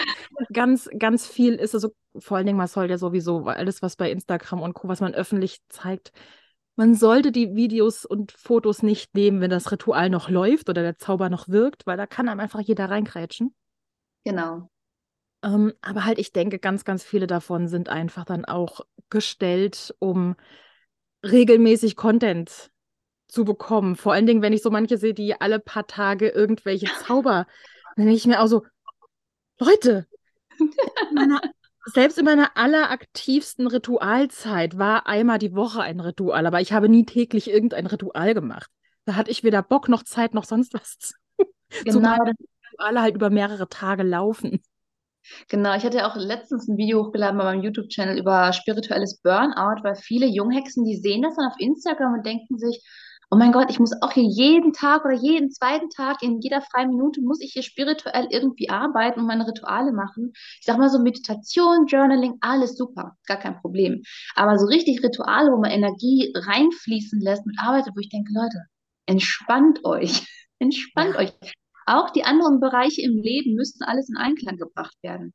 ganz, 0.51 0.89
ganz 0.97 1.27
viel 1.27 1.55
ist 1.55 1.75
also, 1.75 1.93
vor 2.17 2.37
allen 2.37 2.45
Dingen, 2.45 2.57
man 2.57 2.67
soll 2.67 2.89
ja 2.89 2.97
sowieso 2.97 3.45
alles, 3.45 3.81
was 3.81 3.95
bei 3.95 4.11
Instagram 4.11 4.61
und 4.61 4.73
Co., 4.73 4.87
was 4.87 5.01
man 5.01 5.13
öffentlich 5.13 5.59
zeigt, 5.69 6.11
man 6.75 6.93
sollte 6.93 7.31
die 7.31 7.55
Videos 7.55 8.05
und 8.05 8.33
Fotos 8.33 8.83
nicht 8.83 9.15
nehmen, 9.15 9.39
wenn 9.39 9.49
das 9.49 9.71
Ritual 9.71 10.09
noch 10.09 10.29
läuft 10.29 10.69
oder 10.69 10.81
der 10.81 10.97
Zauber 10.97 11.29
noch 11.29 11.47
wirkt, 11.47 11.87
weil 11.87 11.95
da 11.95 12.05
kann 12.05 12.27
einem 12.27 12.41
einfach 12.41 12.59
jeder 12.59 12.89
reinkrätschen. 12.89 13.55
Genau. 14.25 14.69
Ähm, 15.41 15.73
aber 15.81 16.03
halt, 16.03 16.19
ich 16.19 16.33
denke, 16.33 16.59
ganz, 16.59 16.83
ganz 16.83 17.03
viele 17.03 17.27
davon 17.27 17.69
sind 17.69 17.87
einfach 17.87 18.25
dann 18.25 18.43
auch 18.43 18.81
gestellt, 19.09 19.95
um 19.99 20.35
regelmäßig 21.23 21.95
Content 21.95 22.71
zu 23.27 23.45
bekommen. 23.45 23.95
Vor 23.95 24.13
allen 24.13 24.25
Dingen, 24.25 24.41
wenn 24.41 24.53
ich 24.53 24.61
so 24.61 24.69
manche 24.69 24.97
sehe, 24.97 25.13
die 25.13 25.39
alle 25.39 25.59
paar 25.59 25.87
Tage 25.87 26.29
irgendwelche 26.29 26.87
Zauber, 27.05 27.47
dann 27.95 28.05
denke 28.05 28.17
ich 28.17 28.27
mir 28.27 28.41
auch 28.41 28.47
so, 28.47 28.63
Leute, 29.59 30.05
meiner, 31.13 31.41
selbst 31.85 32.17
in 32.17 32.25
meiner 32.25 32.57
alleraktivsten 32.57 33.67
Ritualzeit 33.67 34.77
war 34.77 35.07
einmal 35.07 35.39
die 35.39 35.55
Woche 35.55 35.81
ein 35.81 35.99
Ritual, 35.99 36.45
aber 36.45 36.61
ich 36.61 36.73
habe 36.73 36.89
nie 36.89 37.05
täglich 37.05 37.49
irgendein 37.49 37.87
Ritual 37.87 38.33
gemacht. 38.33 38.69
Da 39.05 39.15
hatte 39.15 39.31
ich 39.31 39.43
weder 39.43 39.61
Bock 39.61 39.87
noch 39.87 40.03
Zeit 40.03 40.33
noch 40.33 40.45
sonst 40.45 40.73
was 40.73 40.97
zu. 40.97 41.13
Genau. 41.83 41.93
Zumal 41.93 42.19
Rituale 42.71 43.01
halt 43.01 43.15
über 43.15 43.29
mehrere 43.29 43.67
Tage 43.67 44.03
laufen. 44.03 44.61
Genau, 45.49 45.75
ich 45.75 45.83
hatte 45.83 45.97
ja 45.97 46.09
auch 46.09 46.15
letztens 46.15 46.67
ein 46.67 46.77
Video 46.77 47.03
hochgeladen 47.03 47.37
bei 47.37 47.43
meinem 47.43 47.63
YouTube-Channel 47.63 48.17
über 48.19 48.53
spirituelles 48.53 49.19
Burnout, 49.21 49.83
weil 49.83 49.95
viele 49.95 50.27
Junghexen, 50.27 50.85
die 50.85 50.97
sehen 50.97 51.23
das 51.23 51.35
dann 51.35 51.47
auf 51.47 51.55
Instagram 51.57 52.13
und 52.13 52.25
denken 52.25 52.57
sich, 52.59 52.83
oh 53.31 53.37
mein 53.37 53.51
Gott, 53.51 53.69
ich 53.69 53.79
muss 53.79 53.91
auch 54.01 54.11
hier 54.11 54.23
jeden 54.23 54.73
Tag 54.73 55.05
oder 55.05 55.15
jeden 55.15 55.51
zweiten 55.51 55.89
Tag, 55.89 56.21
in 56.21 56.39
jeder 56.41 56.61
freien 56.61 56.89
Minute 56.89 57.21
muss 57.21 57.41
ich 57.41 57.53
hier 57.53 57.63
spirituell 57.63 58.27
irgendwie 58.29 58.69
arbeiten 58.69 59.21
und 59.21 59.27
meine 59.27 59.47
Rituale 59.47 59.91
machen. 59.91 60.31
Ich 60.59 60.65
sag 60.65 60.77
mal 60.77 60.89
so 60.89 60.99
Meditation, 60.99 61.87
Journaling, 61.87 62.37
alles 62.41 62.77
super, 62.77 63.17
gar 63.25 63.37
kein 63.37 63.59
Problem. 63.61 64.03
Aber 64.35 64.57
so 64.57 64.67
richtig 64.67 65.03
Rituale, 65.03 65.51
wo 65.51 65.57
man 65.57 65.71
Energie 65.71 66.31
reinfließen 66.35 67.19
lässt 67.19 67.45
mit 67.45 67.57
Arbeit, 67.59 67.87
wo 67.93 67.99
ich 67.99 68.09
denke, 68.09 68.31
Leute, 68.33 68.65
entspannt 69.05 69.83
euch, 69.83 70.27
entspannt 70.59 71.15
euch. 71.15 71.33
Auch 71.87 72.09
die 72.11 72.23
anderen 72.23 72.59
Bereiche 72.59 73.01
im 73.01 73.17
Leben 73.17 73.55
müssten 73.55 73.83
alles 73.83 74.09
in 74.09 74.17
Einklang 74.17 74.57
gebracht 74.57 74.97
werden. 75.01 75.33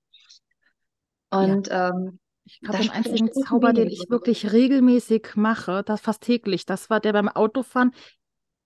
Und 1.31 1.69
ja. 1.69 1.91
ähm, 1.91 2.20
ich 2.53 2.61
glaube, 2.61 2.79
den 2.79 2.91
einzigen 2.91 3.33
Zauber, 3.33 3.73
den 3.73 3.89
ich 3.89 4.07
wirklich 4.09 4.53
regelmäßig 4.53 5.37
mache, 5.37 5.83
das 5.85 6.01
fast 6.01 6.23
täglich, 6.23 6.67
das 6.67 6.91
war 6.91 7.01
der 7.01 7.13
beim 7.13 7.29
Autofahren. 7.29 7.93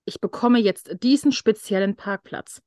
Ich 0.04 0.20
bekomme 0.20 0.58
jetzt 0.58 1.02
diesen 1.02 1.32
speziellen 1.32 1.96
Parkplatz. 1.96 2.62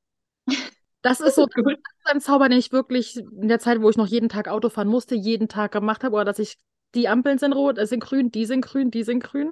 Das 1.02 1.20
ist 1.20 1.36
so 1.36 1.46
das 1.56 1.66
ist 1.66 1.80
ein 2.06 2.22
Zauber, 2.22 2.50
den 2.50 2.58
ich 2.58 2.72
wirklich 2.72 3.18
in 3.18 3.48
der 3.48 3.60
Zeit, 3.60 3.82
wo 3.82 3.90
ich 3.90 3.98
noch 3.98 4.08
jeden 4.08 4.30
Tag 4.30 4.48
Auto 4.48 4.70
fahren 4.70 4.88
musste, 4.88 5.16
jeden 5.16 5.48
Tag 5.48 5.72
gemacht 5.72 6.04
habe, 6.04 6.16
oder 6.16 6.26
dass 6.26 6.40
ich 6.40 6.58
die 6.96 7.08
Ampeln 7.08 7.38
sind 7.38 7.54
rot, 7.54 7.78
es 7.78 7.90
sind 7.90 8.00
grün, 8.00 8.32
die 8.32 8.46
sind 8.46 8.62
grün, 8.62 8.92
die 8.92 9.04
sind 9.04 9.24
grün, 9.24 9.52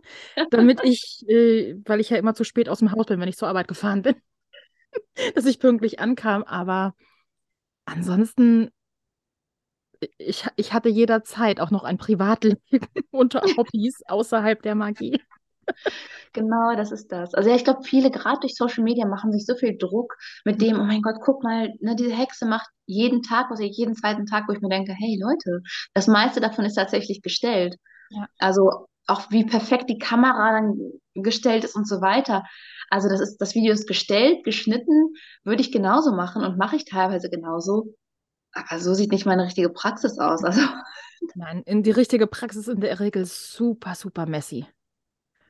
damit 0.52 0.80
ich, 0.84 1.24
äh, 1.28 1.76
weil 1.86 2.00
ich 2.00 2.10
ja 2.10 2.18
immer 2.18 2.34
zu 2.34 2.44
spät 2.44 2.70
aus 2.70 2.80
dem 2.80 2.92
Haus 2.92 3.06
bin, 3.06 3.20
wenn 3.20 3.28
ich 3.28 3.38
zur 3.38 3.48
Arbeit 3.48 3.68
gefahren 3.68 4.02
bin, 4.02 4.16
dass 5.36 5.46
ich 5.46 5.60
pünktlich 5.60 6.00
ankam. 6.00 6.44
Aber 6.44 6.96
ansonsten, 7.86 8.70
ich, 10.18 10.46
ich 10.56 10.74
hatte 10.74 10.90
jederzeit 10.90 11.60
auch 11.60 11.72
noch 11.72 11.84
ein 11.84 11.98
Privatleben 11.98 12.60
unter 13.12 13.42
Hobbys 13.58 14.02
außerhalb 14.08 14.62
der 14.62 14.76
Magie. 14.76 15.22
Genau, 16.34 16.76
das 16.76 16.92
ist 16.92 17.12
das. 17.12 17.34
Also 17.34 17.50
ja, 17.50 17.56
ich 17.56 17.64
glaube, 17.64 17.84
viele 17.84 18.12
gerade 18.12 18.40
durch 18.42 18.56
Social 18.56 18.84
Media 18.84 19.08
machen 19.08 19.32
sich 19.32 19.46
so 19.46 19.56
viel 19.56 19.78
Druck 19.78 20.16
mit 20.44 20.62
dem, 20.62 20.80
oh 20.80 20.84
mein 20.84 21.02
Gott, 21.02 21.16
guck 21.24 21.44
mal, 21.44 21.74
ne, 21.80 21.96
diese 21.96 22.14
Hexe 22.14 22.46
macht 22.46 22.70
jeden 22.86 23.24
Tag, 23.24 23.48
ich 23.60 23.78
jeden 23.78 23.96
zweiten 23.96 24.26
Tag, 24.26 24.44
wo 24.48 24.54
ich 24.54 24.62
mir 24.62 24.70
denke, 24.70 24.94
hey 24.94 25.20
Leute, 25.20 25.62
das 25.94 26.08
meiste 26.08 26.42
davon 26.42 26.66
ist 26.66 26.76
tatsächlich 26.76 27.22
gestellt. 27.22 27.78
Ja. 28.10 28.28
Also 28.38 28.88
auch 29.08 29.32
wie 29.32 29.46
perfekt 29.46 29.90
die 29.90 29.98
Kamera 29.98 30.52
dann 30.52 30.78
gestellt 31.16 31.64
ist 31.64 31.76
und 31.76 31.88
so 31.88 32.02
weiter. 32.02 32.44
Also 32.90 33.10
das 33.10 33.22
ist, 33.22 33.38
das 33.38 33.56
Video 33.56 33.74
ist 33.74 33.88
gestellt, 33.88 34.44
geschnitten, 34.44 35.14
würde 35.44 35.62
ich 35.62 35.72
genauso 35.72 36.12
machen 36.12 36.44
und 36.44 36.58
mache 36.58 36.76
ich 36.76 36.86
teilweise 36.86 37.30
genauso. 37.30 37.96
Aber 38.56 38.80
so 38.80 38.94
sieht 38.94 39.12
nicht 39.12 39.26
meine 39.26 39.44
richtige 39.44 39.70
Praxis 39.70 40.18
aus. 40.18 40.44
Also. 40.44 40.62
Nein, 41.36 41.62
in 41.66 41.84
die 41.84 41.92
richtige 41.92 42.26
Praxis 42.26 42.68
ist 42.68 42.74
in 42.74 42.82
der 42.82 43.00
Regel 43.00 43.26
super, 43.26 43.96
super 43.96 44.26
messy. 44.26 44.66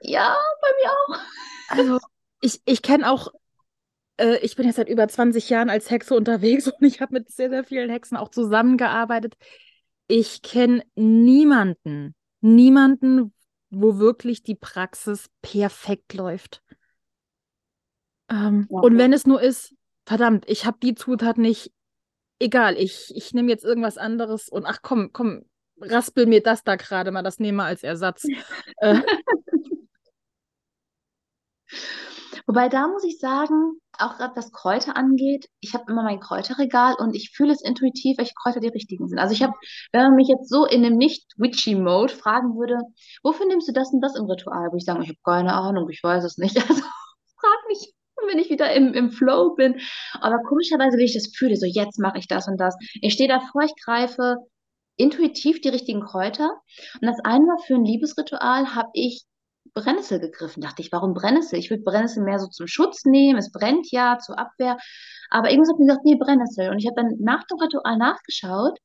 Ja, 0.02 0.36
bei 0.62 0.68
mir 0.82 0.92
auch. 0.92 1.20
Also, 1.70 2.08
ich, 2.42 2.62
ich 2.66 2.82
kenne 2.82 3.10
auch, 3.10 3.32
äh, 4.18 4.38
ich 4.40 4.56
bin 4.56 4.66
jetzt 4.66 4.78
seit 4.78 4.90
über 4.90 5.08
20 5.08 5.50
Jahren 5.50 5.70
als 5.70 5.90
Hexe 5.90 6.16
unterwegs 6.16 6.68
und 6.68 6.84
ich 6.86 7.00
habe 7.00 7.14
mit 7.14 7.30
sehr, 7.30 7.50
sehr 7.50 7.64
vielen 7.64 7.90
Hexen 7.90 8.18
auch 8.18 8.30
zusammengearbeitet. 8.30 9.36
Ich 10.08 10.42
kenne 10.42 10.84
niemanden, 10.96 12.16
niemanden, 12.42 13.34
wo 13.70 13.98
wirklich 13.98 14.44
die 14.44 14.56
Praxis 14.56 15.30
perfekt 15.42 16.14
läuft. 16.14 16.62
Ähm, 18.30 18.68
ja. 18.70 18.80
Und 18.80 18.98
wenn 18.98 19.14
es 19.14 19.28
nur 19.28 19.42
ist, 19.42 19.76
verdammt, 20.06 20.46
ich 20.48 20.66
habe 20.66 20.78
die 20.82 20.96
Zutat 20.96 21.38
nicht, 21.38 21.72
egal, 22.40 22.78
ich, 22.78 23.12
ich 23.16 23.34
nehme 23.34 23.50
jetzt 23.50 23.64
irgendwas 23.66 23.98
anderes 23.98 24.50
und 24.50 24.66
ach 24.66 24.80
komm, 24.82 25.12
komm, 25.14 25.44
raspel 25.82 26.26
mir 26.26 26.42
das 26.42 26.64
da 26.64 26.76
gerade 26.76 27.12
mal, 27.12 27.24
das 27.24 27.40
nehme 27.40 27.64
als 27.64 27.84
Ersatz. 27.84 28.26
äh. 28.78 29.02
Wobei 32.48 32.70
da 32.70 32.88
muss 32.88 33.04
ich 33.04 33.18
sagen, 33.18 33.80
auch 33.98 34.18
gerade 34.18 34.36
was 34.36 34.52
Kräuter 34.52 34.96
angeht, 34.96 35.50
ich 35.62 35.74
habe 35.74 35.86
immer 35.92 36.04
mein 36.04 36.20
Kräuterregal 36.20 36.94
und 37.00 37.16
ich 37.16 37.32
fühle 37.32 37.54
es 37.54 37.62
intuitiv, 37.64 38.20
welche 38.20 38.36
Kräuter 38.36 38.60
die 38.60 38.68
richtigen 38.68 39.08
sind. 39.08 39.18
Also 39.18 39.34
ich 39.34 39.42
habe, 39.42 39.54
wenn 39.92 40.04
man 40.04 40.16
mich 40.16 40.28
jetzt 40.28 40.48
so 40.50 40.66
in 40.66 40.86
einem 40.86 40.96
nicht-witchy-Mode 40.98 42.14
fragen 42.14 42.56
würde, 42.56 42.78
wofür 43.24 43.48
nimmst 43.48 43.68
du 43.68 43.74
das 43.74 43.92
und 43.92 44.02
das 44.02 44.16
im 44.16 44.26
Ritual? 44.26 44.70
Wo 44.72 44.78
ich 44.78 44.86
sage, 44.86 45.02
ich 45.02 45.10
habe 45.10 45.20
keine 45.24 45.54
Ahnung, 45.56 45.90
ich 45.90 46.04
weiß 46.04 46.24
es 46.24 46.38
nicht. 46.38 46.56
Also 46.70 46.84
frag 47.40 47.68
mich, 47.68 47.95
wenn 48.30 48.40
ich 48.40 48.50
wieder 48.50 48.74
im, 48.74 48.94
im 48.94 49.12
Flow 49.12 49.56
bin. 49.56 49.80
Aber 50.20 50.38
komischerweise, 50.48 50.98
wenn 50.98 51.06
ich 51.06 51.14
das 51.14 51.36
fühle, 51.36 51.56
so 51.56 51.66
jetzt 51.66 52.00
mache 52.00 52.20
ich 52.20 52.28
das 52.28 52.48
und 52.48 52.58
das. 52.58 52.76
Ich 53.02 53.14
stehe 53.14 53.30
davor, 53.30 53.64
ich 53.64 53.74
greife 53.84 54.38
intuitiv 54.98 55.62
die 55.62 55.70
richtigen 55.70 56.02
Kräuter. 56.02 56.50
Und 57.02 57.08
das 57.08 57.20
eine 57.24 57.46
Mal 57.46 57.58
für 57.66 57.76
ein 57.76 57.86
Liebesritual 57.86 58.76
habe 58.76 58.90
ich 58.94 59.26
Brennnessel 59.74 60.20
gegriffen. 60.20 60.62
Dachte 60.62 60.82
ich, 60.82 60.92
warum 60.92 61.14
Brennnessel? 61.14 61.60
Ich 61.60 61.70
würde 61.70 61.84
Brennnessel 61.84 62.24
mehr 62.24 62.40
so 62.40 62.48
zum 62.48 62.68
Schutz 62.68 63.04
nehmen. 63.06 63.38
Es 63.40 63.52
brennt 63.52 63.92
ja, 63.92 64.18
zur 64.20 64.40
Abwehr. 64.40 64.78
Aber 65.30 65.50
irgendwas 65.50 65.72
hat 65.72 65.80
mir 65.80 65.88
gesagt, 65.88 66.06
nee, 66.06 66.16
Brennnessel. 66.16 66.70
Und 66.70 66.80
ich 66.80 66.88
habe 66.88 66.96
dann 66.96 67.18
nach 67.20 67.44
dem 67.48 67.60
Ritual 67.60 67.98
nachgeschaut 67.98 68.78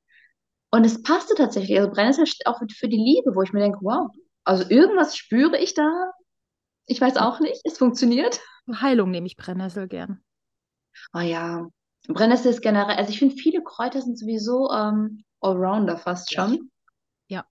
und 0.70 0.86
es 0.86 1.02
passte 1.02 1.34
tatsächlich. 1.34 1.78
Also 1.78 1.90
Brennnessel 1.90 2.26
steht 2.26 2.46
auch 2.46 2.58
für 2.58 2.88
die 2.88 2.96
Liebe, 2.96 3.34
wo 3.34 3.42
ich 3.42 3.52
mir 3.52 3.60
denke, 3.60 3.78
wow, 3.82 4.10
also 4.44 4.68
irgendwas 4.68 5.16
spüre 5.16 5.58
ich 5.58 5.74
da. 5.74 6.12
Ich 6.90 7.00
weiß 7.00 7.18
auch 7.18 7.38
nicht, 7.38 7.60
es 7.62 7.78
funktioniert. 7.78 8.40
Heilung 8.68 9.12
nehme 9.12 9.28
ich 9.28 9.36
Brennnessel 9.36 9.86
gern. 9.86 10.24
Oh 11.14 11.20
ja, 11.20 11.68
Brennnessel 12.08 12.50
ist 12.50 12.62
generell, 12.62 12.96
also 12.96 13.12
ich 13.12 13.20
finde, 13.20 13.36
viele 13.36 13.62
Kräuter 13.62 14.02
sind 14.02 14.18
sowieso 14.18 14.68
ähm, 14.72 15.22
Allrounder 15.40 15.98
fast 15.98 16.34
schon. 16.34 16.68
Ja. 17.28 17.46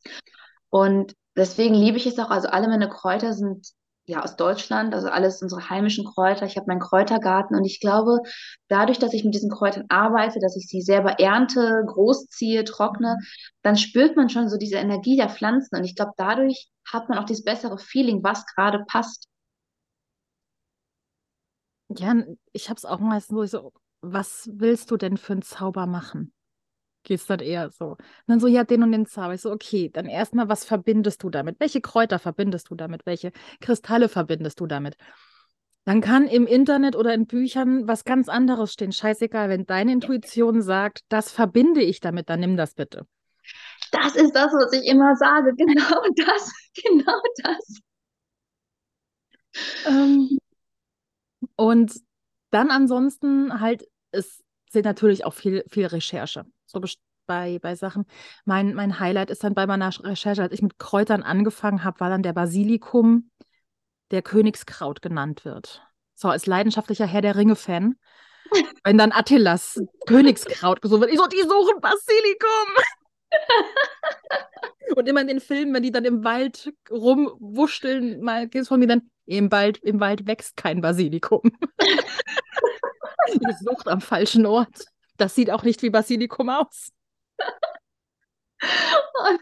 Und 0.69 1.15
deswegen 1.38 1.73
liebe 1.73 1.95
ich 1.95 2.06
es 2.06 2.19
auch. 2.19 2.32
Also 2.32 2.49
alle 2.49 2.67
meine 2.67 2.89
Kräuter 2.89 3.32
sind 3.32 3.65
ja 4.08 4.23
aus 4.23 4.36
Deutschland, 4.36 4.93
also 4.93 5.08
alles 5.08 5.41
unsere 5.41 5.69
heimischen 5.69 6.04
Kräuter. 6.04 6.45
Ich 6.45 6.58
habe 6.58 6.67
meinen 6.67 6.82
Kräutergarten 6.82 7.56
und 7.56 7.63
ich 7.63 7.80
glaube, 7.80 8.19
dadurch, 8.67 8.99
dass 8.99 9.13
ich 9.13 9.23
mit 9.23 9.36
diesen 9.36 9.52
Kräutern 9.52 9.86
arbeite, 9.88 10.41
dass 10.41 10.58
ich 10.58 10.67
sie 10.67 10.82
selber 10.82 11.17
ernte, 11.17 11.82
großziehe, 11.88 12.65
trockne, 12.65 13.15
dann 13.62 13.78
spürt 13.78 14.17
man 14.17 14.30
schon 14.30 14.49
so 14.49 14.58
diese 14.58 14.80
Energie 14.80 15.15
der 15.15 15.30
Pflanzen. 15.30 15.78
Und 15.78 15.86
ich 15.86 15.95
glaube, 15.95 16.12
dadurch 16.17 16.67
hat 16.91 17.08
man 17.08 17.19
auch 17.19 17.25
dieses 17.25 17.45
bessere 17.45 17.78
Feeling, 17.78 18.21
was 18.21 18.45
gerade 18.45 18.84
passt. 18.86 19.29
Ja, 21.89 22.15
ich 22.52 22.69
habe 22.69 22.78
es 22.78 22.86
auch 22.86 22.99
meistens 22.99 23.52
so, 23.52 23.73
was 24.02 24.49
willst 24.54 24.91
du 24.91 24.97
denn 24.97 25.17
für 25.17 25.34
einen 25.34 25.41
Zauber 25.41 25.86
machen? 25.88 26.34
Geht 27.04 27.19
es 27.19 27.25
dann 27.25 27.39
eher 27.39 27.69
so. 27.71 27.91
Und 27.91 27.99
dann 28.28 28.39
so, 28.39 28.47
ja, 28.47 28.63
den 28.63 28.84
und 28.84 28.91
den 28.91 29.06
Zauber. 29.06 29.34
Ich 29.34 29.41
so, 29.41 29.52
okay, 29.52 29.89
dann 29.89 30.06
erstmal, 30.06 30.49
was 30.49 30.65
verbindest 30.65 31.23
du 31.23 31.30
damit? 31.30 31.60
Welche 31.60 31.82
Kräuter 31.82 32.19
verbindest 32.19 32.69
du 32.69 32.75
damit? 32.75 33.06
Welche 33.06 33.32
Kristalle 33.62 34.10
verbindest 34.10 34.60
du 34.60 34.67
damit? 34.67 34.97
Dann 35.86 36.02
kann 36.02 36.28
im 36.28 36.45
Internet 36.45 36.95
oder 36.95 37.13
in 37.13 37.25
Büchern 37.25 37.88
was 37.88 38.04
ganz 38.04 38.30
anderes 38.30 38.73
stehen. 38.73 38.91
Scheißegal, 38.91 39.49
wenn 39.49 39.65
deine 39.65 39.93
Intuition 39.93 40.62
sagt, 40.62 41.02
das 41.10 41.32
verbinde 41.32 41.82
ich 41.82 41.99
damit, 41.99 42.30
dann 42.30 42.41
nimm 42.41 42.58
das 42.58 42.75
bitte. 42.75 43.08
Das 43.91 44.15
ist 44.15 44.34
das, 44.36 44.52
was 44.54 44.73
ich 44.73 44.86
immer 44.88 45.15
sage. 45.15 45.54
Genau 45.58 46.02
das, 46.15 46.52
genau 46.75 47.21
das. 47.43 47.82
Ähm, 49.88 50.38
und 51.60 52.00
dann 52.52 52.72
ansonsten 52.72 53.60
halt, 53.60 53.86
es 54.12 54.45
sind 54.69 54.86
natürlich 54.86 55.26
auch 55.26 55.34
viel, 55.34 55.65
viel 55.67 55.88
Recherche. 55.88 56.45
So 56.65 56.80
bei, 57.26 57.60
bei 57.60 57.76
Sachen. 57.76 58.06
Mein, 58.45 58.74
mein 58.76 58.98
Highlight 59.02 59.30
ist 59.30 59.43
dann 59.43 59.56
bei 59.56 59.67
meiner 59.67 59.91
Recherche, 60.06 60.41
als 60.41 60.54
ich 60.54 60.62
mit 60.62 60.80
Kräutern 60.80 61.22
angefangen 61.22 61.84
habe, 61.84 62.00
war 62.00 62.10
dann 62.10 62.24
der 62.24 62.32
Basilikum, 62.32 63.30
der 64.12 64.22
Königskraut 64.22 65.02
genannt 65.02 65.43
wird. 65.43 65.86
So, 66.15 66.30
als 66.30 66.45
leidenschaftlicher 66.45 67.06
Herr 67.06 67.22
der 67.22 67.36
Ringe-Fan. 67.36 67.98
Wenn 68.86 68.98
dann 68.98 69.12
Attilas 69.12 69.82
Königskraut 70.08 70.82
gesucht 70.82 71.02
wird, 71.02 71.12
ich 71.12 71.19
so, 71.19 71.28
die 71.28 71.41
suchen 71.41 71.82
Basilikum. 71.82 72.69
Und 74.95 75.10
immer 75.10 75.19
in 75.22 75.28
den 75.28 75.41
Filmen, 75.41 75.74
wenn 75.74 75.84
die 75.84 75.91
dann 75.91 76.06
im 76.06 76.24
Wald 76.24 76.74
rumwuscheln, 76.89 78.22
mal 78.22 78.48
geht 78.48 78.62
es 78.62 78.69
von 78.69 78.80
mir 78.80 78.88
dann, 78.88 79.12
im 79.30 79.52
Wald, 79.52 79.78
im 79.78 80.00
Wald 80.00 80.26
wächst 80.28 80.58
kein 80.58 80.82
Basilikum. 80.82 81.42
Ihr 83.32 83.56
sucht 83.62 83.88
am 83.88 84.02
falschen 84.02 84.46
Ort. 84.48 84.86
Das 85.18 85.36
sieht 85.36 85.52
auch 85.52 85.63
nicht 85.63 85.84
wie 85.84 85.92
Basilikum 85.92 86.50
aus. 86.50 86.92
Oh 88.62 89.38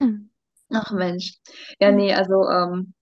nein. 0.00 0.30
Ach 0.70 0.92
Mensch. 0.92 1.38
Ja, 1.80 1.90
nee, 1.90 2.14
also, 2.14 2.48
ähm, 2.48 2.94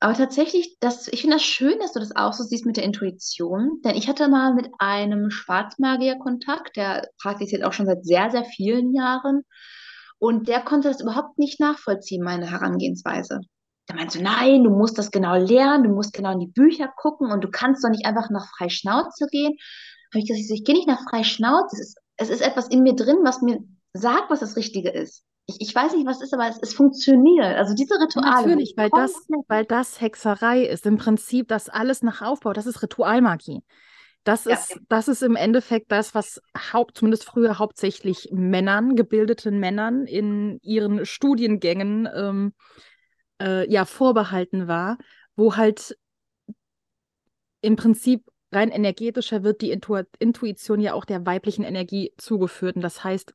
aber 0.00 0.14
tatsächlich, 0.14 0.76
das, 0.80 1.08
ich 1.08 1.22
finde 1.22 1.36
das 1.36 1.44
schön, 1.44 1.78
dass 1.80 1.92
du 1.92 1.98
das 1.98 2.14
auch 2.14 2.32
so 2.32 2.44
siehst 2.44 2.66
mit 2.66 2.76
der 2.76 2.84
Intuition. 2.84 3.80
Denn 3.84 3.96
ich 3.96 4.08
hatte 4.08 4.28
mal 4.28 4.54
mit 4.54 4.68
einem 4.78 5.30
Schwarzmagier 5.30 6.18
Kontakt, 6.18 6.76
der 6.76 7.08
praktiziert 7.20 7.64
auch 7.64 7.72
schon 7.72 7.86
seit 7.86 8.04
sehr, 8.04 8.30
sehr 8.30 8.44
vielen 8.44 8.94
Jahren. 8.94 9.42
Und 10.18 10.48
der 10.48 10.60
konnte 10.60 10.88
das 10.88 11.00
überhaupt 11.00 11.38
nicht 11.38 11.60
nachvollziehen, 11.60 12.24
meine 12.24 12.50
Herangehensweise. 12.50 13.40
Der 13.88 13.96
meinte, 13.96 14.22
nein, 14.22 14.64
du 14.64 14.70
musst 14.70 14.98
das 14.98 15.10
genau 15.10 15.36
lernen, 15.36 15.84
du 15.84 15.90
musst 15.90 16.12
genau 16.12 16.32
in 16.32 16.40
die 16.40 16.52
Bücher 16.52 16.92
gucken 16.94 17.30
und 17.30 17.42
du 17.42 17.48
kannst 17.50 17.84
doch 17.84 17.90
nicht 17.90 18.04
einfach 18.04 18.28
nach 18.30 18.46
Freischnauze 18.56 19.26
gehen. 19.30 19.56
Habe 20.12 20.22
ich 20.22 20.28
gesagt, 20.28 20.50
ich, 20.50 20.64
gehe 20.64 20.74
nicht 20.74 20.88
nach 20.88 21.08
Freischnauze. 21.08 21.76
Es 21.76 21.80
ist, 21.80 21.98
es 22.16 22.30
ist 22.30 22.40
etwas 22.40 22.68
in 22.68 22.82
mir 22.82 22.94
drin, 22.94 23.18
was 23.22 23.40
mir 23.40 23.60
sagt, 23.94 24.30
was 24.30 24.40
das 24.40 24.56
Richtige 24.56 24.90
ist. 24.90 25.24
Ich, 25.46 25.56
ich 25.60 25.74
weiß 25.74 25.94
nicht, 25.94 26.06
was 26.06 26.18
es 26.18 26.24
ist, 26.24 26.34
aber 26.34 26.48
es, 26.48 26.58
es 26.60 26.74
funktioniert. 26.74 27.56
Also 27.56 27.74
diese 27.74 27.94
Rituale. 27.94 28.42
Natürlich, 28.42 28.74
weil 28.76 28.90
das, 28.90 29.14
weil 29.46 29.64
das 29.64 30.00
Hexerei 30.00 30.62
ist. 30.64 30.84
Im 30.84 30.98
Prinzip, 30.98 31.48
das 31.48 31.70
alles 31.70 32.02
nach 32.02 32.20
Aufbau, 32.20 32.52
das 32.52 32.66
ist 32.66 32.82
Ritualmagie. 32.82 33.62
Das 34.24 34.44
ja. 34.44 34.54
ist, 34.54 34.78
das 34.88 35.08
ist 35.08 35.22
im 35.22 35.36
Endeffekt 35.36 35.90
das, 35.90 36.14
was 36.14 36.40
haupt, 36.72 36.98
zumindest 36.98 37.24
früher 37.24 37.58
hauptsächlich 37.58 38.28
Männern, 38.32 38.94
gebildeten 38.94 39.58
Männern 39.58 40.06
in 40.06 40.58
ihren 40.62 41.06
Studiengängen 41.06 42.08
ähm, 42.14 42.52
äh, 43.40 43.70
ja 43.70 43.84
vorbehalten 43.84 44.68
war, 44.68 44.98
wo 45.36 45.56
halt 45.56 45.96
im 47.60 47.76
Prinzip 47.76 48.24
rein 48.52 48.70
energetischer 48.70 49.42
wird 49.42 49.60
die 49.60 49.70
Intu 49.70 50.02
Intuition 50.18 50.80
ja 50.80 50.94
auch 50.94 51.04
der 51.04 51.26
weiblichen 51.26 51.64
Energie 51.64 52.12
zugeführt. 52.16 52.76
Und 52.76 52.82
das 52.82 53.04
heißt, 53.04 53.34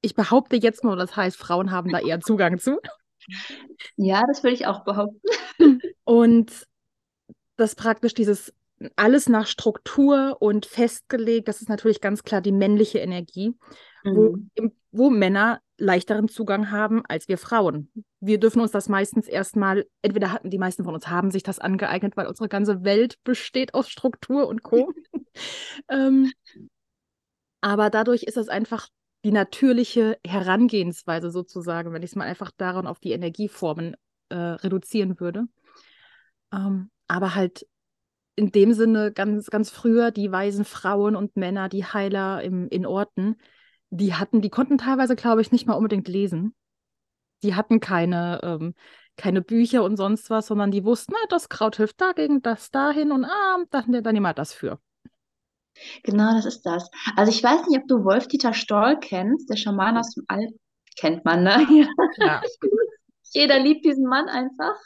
ich 0.00 0.14
behaupte 0.14 0.56
jetzt 0.56 0.84
nur, 0.84 0.96
das 0.96 1.16
heißt, 1.16 1.36
Frauen 1.36 1.70
haben 1.70 1.90
da 1.90 1.98
eher 1.98 2.20
Zugang 2.20 2.58
zu. 2.58 2.78
Ja, 3.96 4.22
das 4.28 4.42
würde 4.42 4.54
ich 4.54 4.66
auch 4.66 4.84
behaupten. 4.84 5.80
Und 6.04 6.66
das 7.56 7.74
praktisch 7.74 8.14
dieses 8.14 8.52
alles 8.96 9.28
nach 9.28 9.46
Struktur 9.46 10.36
und 10.40 10.66
festgelegt, 10.66 11.48
das 11.48 11.60
ist 11.60 11.68
natürlich 11.68 12.00
ganz 12.00 12.22
klar 12.22 12.40
die 12.40 12.52
männliche 12.52 12.98
Energie, 12.98 13.54
mhm. 14.04 14.50
wo, 14.56 14.70
wo 14.92 15.10
Männer 15.10 15.60
leichteren 15.78 16.28
Zugang 16.28 16.70
haben 16.70 17.02
als 17.06 17.28
wir 17.28 17.38
Frauen. 17.38 17.90
Wir 18.20 18.38
dürfen 18.38 18.60
uns 18.60 18.70
das 18.70 18.88
meistens 18.88 19.28
erstmal, 19.28 19.86
entweder 20.02 20.32
hatten 20.32 20.50
die 20.50 20.58
meisten 20.58 20.84
von 20.84 20.94
uns 20.94 21.08
haben 21.08 21.30
sich 21.30 21.42
das 21.42 21.58
angeeignet, 21.58 22.16
weil 22.16 22.26
unsere 22.26 22.48
ganze 22.48 22.84
Welt 22.84 23.22
besteht 23.24 23.74
aus 23.74 23.88
Struktur 23.88 24.46
und 24.46 24.62
Co. 24.62 24.92
ähm, 25.90 26.32
aber 27.60 27.90
dadurch 27.90 28.22
ist 28.22 28.36
es 28.36 28.48
einfach 28.48 28.88
die 29.24 29.32
natürliche 29.32 30.18
Herangehensweise 30.26 31.30
sozusagen, 31.30 31.92
wenn 31.92 32.02
ich 32.02 32.10
es 32.10 32.16
mal 32.16 32.26
einfach 32.26 32.52
daran 32.56 32.86
auf 32.86 33.00
die 33.00 33.12
Energieformen 33.12 33.96
äh, 34.28 34.36
reduzieren 34.36 35.18
würde. 35.18 35.46
Ähm, 36.52 36.90
aber 37.08 37.34
halt 37.34 37.66
in 38.36 38.52
dem 38.52 38.72
Sinne 38.74 39.12
ganz, 39.12 39.50
ganz 39.50 39.70
früher 39.70 40.10
die 40.10 40.30
weisen 40.30 40.64
Frauen 40.64 41.16
und 41.16 41.36
Männer, 41.36 41.68
die 41.68 41.84
Heiler 41.84 42.42
im, 42.42 42.68
in 42.68 42.86
Orten, 42.86 43.36
die 43.90 44.14
hatten, 44.14 44.42
die 44.42 44.50
konnten 44.50 44.78
teilweise, 44.78 45.16
glaube 45.16 45.40
ich, 45.40 45.52
nicht 45.52 45.66
mal 45.66 45.74
unbedingt 45.74 46.06
lesen. 46.06 46.54
Die 47.42 47.54
hatten 47.54 47.80
keine, 47.80 48.40
ähm, 48.42 48.74
keine 49.16 49.40
Bücher 49.40 49.82
und 49.84 49.96
sonst 49.96 50.30
was, 50.30 50.46
sondern 50.46 50.70
die 50.70 50.84
wussten, 50.84 51.14
na, 51.14 51.26
das 51.28 51.48
Kraut 51.48 51.76
hilft 51.76 52.00
dagegen, 52.00 52.42
das 52.42 52.70
dahin 52.70 53.10
und 53.10 53.24
ah, 53.24 53.58
dann, 53.70 54.02
dann 54.02 54.14
nehmen 54.14 54.22
wir 54.26 54.34
das 54.34 54.52
für. 54.52 54.78
Genau, 56.02 56.34
das 56.34 56.46
ist 56.46 56.62
das. 56.62 56.90
Also 57.16 57.30
ich 57.30 57.42
weiß 57.42 57.66
nicht, 57.66 57.80
ob 57.80 57.88
du 57.88 58.04
Wolf-Dieter 58.04 58.54
Stoll 58.54 58.98
kennst, 59.00 59.50
der 59.50 59.56
Schaman 59.56 59.96
aus 59.98 60.14
dem 60.14 60.24
All. 60.28 60.48
Kennt 60.98 61.24
man, 61.24 61.42
ne? 61.42 61.66
Ja. 62.16 62.42
Jeder 63.32 63.58
liebt 63.58 63.84
diesen 63.84 64.06
Mann 64.06 64.28
einfach. 64.28 64.76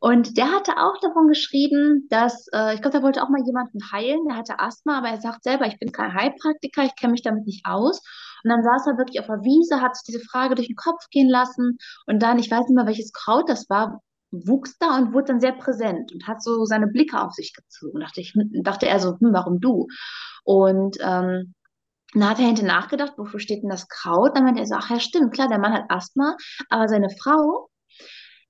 Und 0.00 0.38
der 0.38 0.50
hatte 0.50 0.78
auch 0.78 0.98
davon 1.02 1.28
geschrieben, 1.28 2.06
dass, 2.08 2.46
äh, 2.54 2.74
ich 2.74 2.80
glaube, 2.80 2.98
da 2.98 3.02
wollte 3.02 3.22
auch 3.22 3.28
mal 3.28 3.44
jemanden 3.44 3.78
heilen, 3.92 4.24
der 4.26 4.36
hatte 4.36 4.58
Asthma, 4.58 4.98
aber 4.98 5.08
er 5.08 5.20
sagt 5.20 5.44
selber, 5.44 5.66
ich 5.66 5.78
bin 5.78 5.92
kein 5.92 6.14
Heilpraktiker, 6.14 6.84
ich 6.84 6.96
kenne 6.96 7.12
mich 7.12 7.22
damit 7.22 7.44
nicht 7.44 7.66
aus. 7.66 8.00
Und 8.42 8.50
dann 8.50 8.62
saß 8.62 8.86
er 8.86 8.98
wirklich 8.98 9.20
auf 9.20 9.26
der 9.26 9.42
Wiese, 9.42 9.82
hat 9.82 9.94
sich 9.96 10.06
diese 10.14 10.24
Frage 10.26 10.54
durch 10.54 10.68
den 10.68 10.76
Kopf 10.76 11.04
gehen 11.10 11.28
lassen 11.28 11.76
und 12.06 12.22
dann, 12.22 12.38
ich 12.38 12.50
weiß 12.50 12.60
nicht 12.66 12.76
mehr, 12.76 12.86
welches 12.86 13.12
Kraut 13.12 13.48
das 13.48 13.68
war, 13.68 14.00
wuchs 14.30 14.78
da 14.78 14.96
und 14.96 15.12
wurde 15.12 15.26
dann 15.26 15.40
sehr 15.40 15.52
präsent 15.52 16.12
und 16.12 16.26
hat 16.26 16.42
so 16.42 16.64
seine 16.64 16.86
Blicke 16.86 17.20
auf 17.20 17.32
sich 17.32 17.52
gezogen. 17.52 18.00
Dachte 18.00 18.20
ich, 18.20 18.32
hm, 18.32 18.62
dachte 18.62 18.86
er 18.86 19.00
so, 19.00 19.18
hm, 19.18 19.32
warum 19.32 19.60
du? 19.60 19.86
Und 20.44 20.96
ähm, 21.00 21.54
dann 22.14 22.28
hat 22.28 22.38
er 22.40 22.46
hinter 22.46 22.64
nachgedacht, 22.64 23.14
wofür 23.18 23.38
steht 23.40 23.62
denn 23.62 23.70
das 23.70 23.88
Kraut? 23.88 24.36
Dann 24.36 24.44
meinte 24.44 24.60
er 24.60 24.66
so, 24.66 24.74
ach 24.76 24.90
ja, 24.90 24.98
stimmt, 25.00 25.32
klar, 25.34 25.48
der 25.48 25.58
Mann 25.58 25.72
hat 25.72 25.84
Asthma, 25.90 26.36
aber 26.68 26.88
seine 26.88 27.10
Frau, 27.10 27.69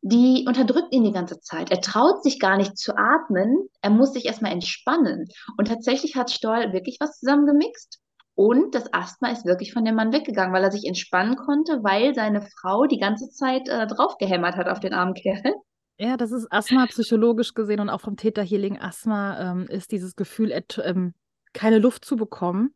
die 0.03 0.45
unterdrückt 0.47 0.95
ihn 0.95 1.05
die 1.05 1.13
ganze 1.13 1.41
Zeit. 1.41 1.71
Er 1.71 1.81
traut 1.81 2.23
sich 2.23 2.39
gar 2.39 2.57
nicht 2.57 2.79
zu 2.79 2.97
atmen. 2.97 3.69
Er 3.83 3.91
muss 3.91 4.15
sich 4.15 4.25
erstmal 4.25 4.53
entspannen. 4.53 5.29
Und 5.59 5.69
tatsächlich 5.69 6.17
hat 6.17 6.31
Stoll 6.31 6.73
wirklich 6.73 6.97
was 7.01 7.19
zusammengemixt. 7.19 8.01
Und 8.35 8.75
das 8.75 8.93
Asthma 8.95 9.31
ist 9.31 9.45
wirklich 9.45 9.75
von 9.75 9.85
dem 9.85 9.97
Mann 9.97 10.13
weggegangen, 10.13 10.55
weil 10.55 10.65
er 10.65 10.71
sich 10.71 10.87
entspannen 10.87 11.37
konnte, 11.37 11.81
weil 11.83 12.15
seine 12.15 12.41
Frau 12.41 12.87
die 12.87 12.99
ganze 12.99 13.29
Zeit 13.29 13.69
äh, 13.69 13.87
draufgehämmert 13.87 14.57
hat 14.57 14.69
auf 14.69 14.81
den 14.81 14.95
armen 14.95 15.13
Kerl. 15.13 15.55
Ja, 15.99 16.17
das 16.17 16.33
ist 16.33 16.51
Asthma 16.51 16.87
psychologisch 16.87 17.53
gesehen 17.53 17.81
und 17.81 17.91
auch 17.91 18.01
vom 18.01 18.17
Theta 18.17 18.41
Healing 18.41 18.79
Asthma 18.81 19.53
ähm, 19.53 19.67
ist 19.69 19.93
dieses 19.93 20.17
Gefühl, 20.17 20.59
ähm, 20.83 21.13
keine 21.53 21.79
Luft 21.79 22.07
zu 22.07 22.17
bekommen. 22.17 22.75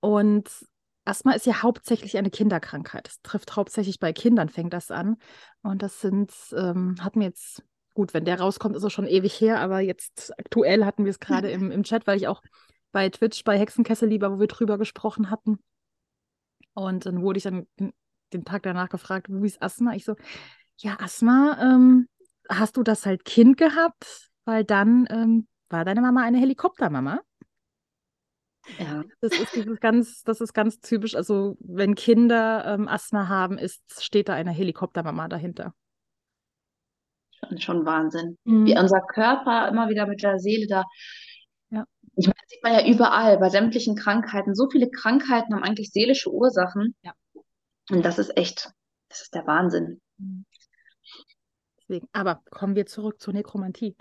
Und 0.00 0.48
Asthma 1.06 1.32
ist 1.32 1.46
ja 1.46 1.62
hauptsächlich 1.62 2.16
eine 2.16 2.30
Kinderkrankheit. 2.30 3.08
Es 3.08 3.22
trifft 3.22 3.56
hauptsächlich 3.56 4.00
bei 4.00 4.12
Kindern, 4.12 4.48
fängt 4.48 4.72
das 4.72 4.90
an. 4.90 5.16
Und 5.62 5.82
das 5.82 6.00
sind, 6.00 6.32
ähm, 6.56 6.96
hatten 7.00 7.20
wir 7.20 7.28
jetzt, 7.28 7.62
gut, 7.94 8.12
wenn 8.12 8.24
der 8.24 8.40
rauskommt, 8.40 8.76
ist 8.76 8.82
es 8.82 8.92
schon 8.92 9.06
ewig 9.06 9.40
her, 9.40 9.60
aber 9.60 9.80
jetzt 9.80 10.38
aktuell 10.38 10.84
hatten 10.84 11.04
wir 11.04 11.10
es 11.10 11.20
gerade 11.20 11.50
im, 11.50 11.70
im 11.70 11.82
Chat, 11.84 12.06
weil 12.06 12.16
ich 12.16 12.28
auch 12.28 12.42
bei 12.92 13.08
Twitch, 13.08 13.44
bei 13.44 13.58
Hexenkessel 13.58 14.08
lieber, 14.08 14.32
wo 14.32 14.40
wir 14.40 14.46
drüber 14.46 14.78
gesprochen 14.78 15.30
hatten. 15.30 15.58
Und 16.74 17.06
dann 17.06 17.22
wurde 17.22 17.38
ich 17.38 17.44
dann 17.44 17.66
den 18.32 18.44
Tag 18.44 18.62
danach 18.62 18.88
gefragt, 18.88 19.28
wie 19.30 19.46
ist 19.46 19.62
Asthma? 19.62 19.94
Ich 19.94 20.04
so, 20.04 20.16
ja, 20.78 20.98
Asthma 21.00 21.58
ähm, 21.60 22.08
hast 22.48 22.76
du 22.76 22.82
das 22.82 23.06
halt 23.06 23.24
Kind 23.24 23.56
gehabt, 23.56 24.30
weil 24.44 24.64
dann 24.64 25.06
ähm, 25.10 25.46
war 25.68 25.84
deine 25.84 26.00
Mama 26.00 26.22
eine 26.22 26.38
Helikoptermama. 26.38 27.20
Ja. 28.78 29.04
Das 29.20 29.38
ist 29.38 29.54
dieses 29.54 29.80
ganz, 29.80 30.22
das 30.24 30.40
ist 30.40 30.52
ganz 30.52 30.80
typisch. 30.80 31.14
Also 31.14 31.56
wenn 31.60 31.94
Kinder 31.94 32.64
ähm, 32.66 32.88
Asthma 32.88 33.28
haben, 33.28 33.58
ist, 33.58 33.82
steht 34.02 34.28
da 34.28 34.34
eine 34.34 34.50
Helikoptermama 34.50 35.28
dahinter. 35.28 35.72
Schon, 37.30 37.60
schon 37.60 37.86
Wahnsinn. 37.86 38.38
Mhm. 38.44 38.66
Wie 38.66 38.78
unser 38.78 39.00
Körper 39.00 39.68
immer 39.68 39.88
wieder 39.88 40.06
mit 40.06 40.22
der 40.22 40.38
Seele 40.38 40.66
da. 40.66 40.84
Ja. 41.70 41.84
Ich 42.16 42.26
meine, 42.26 42.36
das 42.40 42.50
sieht 42.50 42.62
man 42.62 42.72
ja 42.72 42.86
überall, 42.86 43.38
bei 43.38 43.50
sämtlichen 43.50 43.96
Krankheiten. 43.96 44.54
So 44.54 44.68
viele 44.70 44.90
Krankheiten 44.90 45.54
haben 45.54 45.62
eigentlich 45.62 45.90
seelische 45.90 46.32
Ursachen. 46.32 46.94
Ja. 47.02 47.12
Und 47.90 48.04
das 48.04 48.18
ist 48.18 48.36
echt, 48.36 48.70
das 49.08 49.22
ist 49.22 49.34
der 49.34 49.46
Wahnsinn. 49.46 50.00
Deswegen. 51.78 52.08
Aber 52.12 52.42
kommen 52.50 52.74
wir 52.74 52.86
zurück 52.86 53.20
zur 53.20 53.32
Nekromantie. 53.34 53.96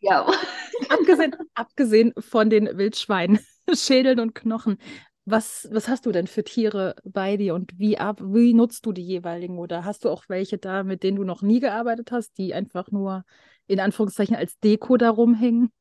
Ja. 0.00 0.26
abgesehen, 0.88 1.34
abgesehen 1.54 2.12
von 2.18 2.50
den 2.50 2.76
Wildschweinen, 2.76 3.38
Schädeln 3.74 4.20
und 4.20 4.34
Knochen. 4.34 4.78
Was, 5.26 5.68
was 5.72 5.88
hast 5.88 6.04
du 6.04 6.12
denn 6.12 6.26
für 6.26 6.44
Tiere 6.44 6.96
bei 7.04 7.36
dir 7.38 7.54
und 7.54 7.78
wie, 7.78 7.96
ab, 7.98 8.20
wie 8.22 8.52
nutzt 8.52 8.84
du 8.84 8.92
die 8.92 9.02
jeweiligen? 9.02 9.58
Oder 9.58 9.84
hast 9.84 10.04
du 10.04 10.10
auch 10.10 10.24
welche 10.28 10.58
da, 10.58 10.82
mit 10.82 11.02
denen 11.02 11.16
du 11.16 11.24
noch 11.24 11.40
nie 11.42 11.60
gearbeitet 11.60 12.12
hast, 12.12 12.36
die 12.36 12.52
einfach 12.52 12.90
nur 12.90 13.24
in 13.66 13.80
Anführungszeichen 13.80 14.36
als 14.36 14.58
Deko 14.60 14.96
da 14.98 15.08
rumhängen? 15.10 15.72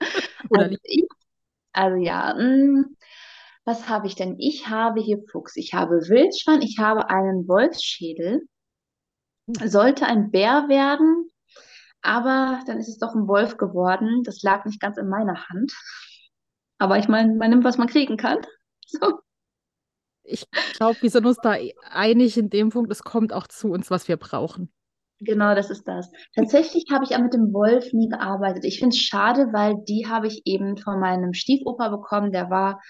Oder 0.50 0.64
Also, 0.64 0.76
ich, 0.82 1.06
also 1.72 1.96
ja, 1.98 2.34
mh, 2.38 2.84
was 3.64 3.88
habe 3.88 4.06
ich 4.08 4.16
denn? 4.16 4.36
Ich 4.38 4.68
habe 4.68 5.00
hier 5.02 5.22
Fuchs, 5.30 5.56
ich 5.56 5.74
habe 5.74 5.96
Wildschwein, 6.08 6.62
ich 6.62 6.78
habe 6.78 7.10
einen 7.10 7.48
Wolfsschädel. 7.48 8.48
Sollte 9.64 10.06
ein 10.06 10.30
Bär 10.30 10.68
werden, 10.68 11.30
aber 12.02 12.60
dann 12.66 12.78
ist 12.78 12.88
es 12.88 12.98
doch 12.98 13.14
ein 13.14 13.28
Wolf 13.28 13.56
geworden. 13.58 14.22
Das 14.24 14.42
lag 14.42 14.64
nicht 14.66 14.80
ganz 14.80 14.98
in 14.98 15.08
meiner 15.08 15.48
Hand. 15.48 15.72
Aber 16.78 16.98
ich 16.98 17.08
meine, 17.08 17.34
man 17.34 17.50
nimmt, 17.50 17.64
was 17.64 17.78
man 17.78 17.88
kriegen 17.88 18.16
kann. 18.16 18.38
So. 18.88 19.18
ich 20.22 20.46
glaube, 20.76 21.02
wir 21.02 21.10
sind 21.10 21.26
uns 21.26 21.38
da 21.42 21.56
einig 21.90 22.38
in 22.38 22.50
dem 22.50 22.68
Punkt, 22.68 22.92
es 22.92 23.02
kommt 23.02 23.32
auch 23.32 23.48
zu 23.48 23.72
uns, 23.72 23.90
was 23.90 24.06
wir 24.06 24.16
brauchen. 24.16 24.72
Genau, 25.20 25.54
das 25.54 25.70
ist 25.70 25.88
das. 25.88 26.10
Tatsächlich 26.34 26.84
habe 26.92 27.04
ich 27.04 27.14
aber 27.14 27.24
mit 27.24 27.34
dem 27.34 27.52
Wolf 27.52 27.92
nie 27.92 28.08
gearbeitet. 28.08 28.64
Ich 28.64 28.78
finde 28.78 28.94
es 28.94 29.02
schade, 29.02 29.48
weil 29.52 29.76
die 29.88 30.06
habe 30.06 30.26
ich 30.26 30.42
eben 30.44 30.76
von 30.76 31.00
meinem 31.00 31.32
Stiefoper 31.32 31.90
bekommen. 31.90 32.32
Der 32.32 32.50
war 32.50 32.80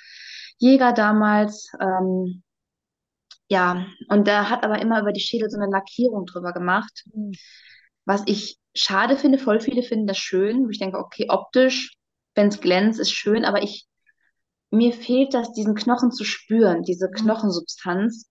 Jäger 0.59 0.93
damals. 0.93 1.71
Ähm, 1.81 2.43
ja, 3.49 3.87
und 4.09 4.27
der 4.27 4.51
hat 4.51 4.65
aber 4.65 4.81
immer 4.81 5.01
über 5.01 5.13
die 5.13 5.21
Schädel 5.21 5.49
so 5.51 5.57
eine 5.57 5.71
Lackierung 5.71 6.27
drüber 6.27 6.53
gemacht. 6.53 7.05
Was 8.05 8.23
ich 8.27 8.59
schade 8.75 9.17
finde, 9.17 9.39
voll 9.39 9.61
viele 9.61 9.83
finden 9.83 10.09
das 10.09 10.19
schön. 10.19 10.65
Wo 10.65 10.71
ich 10.71 10.81
denke, 10.81 10.99
okay, 10.99 11.27
optisch, 11.29 11.96
wenn 12.37 12.49
es 12.49 12.61
glänzt, 12.61 13.01
ist 13.01 13.11
schön, 13.11 13.45
aber 13.45 13.63
ich, 13.63 13.87
mir 14.71 14.93
fehlt 14.93 15.35
das, 15.35 15.53
diesen 15.53 15.75
Knochen 15.75 16.13
zu 16.13 16.25
spüren, 16.25 16.83
diese 16.83 17.11
Knochensubstanz. 17.11 18.31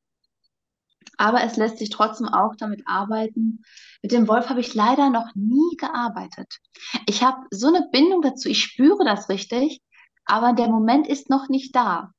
Aber 1.18 1.44
es 1.44 1.58
lässt 1.58 1.80
sich 1.80 1.90
trotzdem 1.90 2.28
auch 2.28 2.56
damit 2.58 2.84
arbeiten. 2.86 3.64
Mit 4.02 4.12
dem 4.12 4.28
Wolf 4.28 4.50
habe 4.50 4.60
ich 4.60 4.74
leider 4.74 5.10
noch 5.10 5.34
nie 5.34 5.76
gearbeitet. 5.78 6.60
Ich 7.08 7.24
habe 7.24 7.46
so 7.52 7.68
eine 7.68 7.88
Bindung 7.92 8.22
dazu, 8.22 8.50
ich 8.50 8.62
spüre 8.62 9.04
das 9.06 9.30
richtig, 9.30 9.82
aber 10.26 10.54
der 10.54 10.68
Moment 10.68 11.08
ist 11.08 11.30
noch 11.30 11.50
nicht 11.50 11.76
da. 11.76 12.12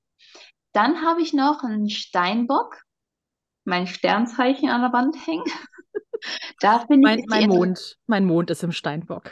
Dann 0.73 1.03
habe 1.03 1.23
ich 1.23 1.33
noch 1.33 1.63
einen 1.63 1.89
Steinbock, 1.89 2.83
mein 3.65 3.87
Sternzeichen 3.87 4.69
an 4.71 4.83
der 4.83 4.93
Wand 4.93 5.17
hängen. 5.27 5.45
Da 6.61 6.79
finde 6.79 7.15
ich, 7.15 7.27
Mein, 7.27 7.47
Mond, 7.47 7.99
mein 8.07 8.25
Mond 8.25 8.51
ist 8.51 8.63
im 8.65 8.73
Steinbock. 8.73 9.31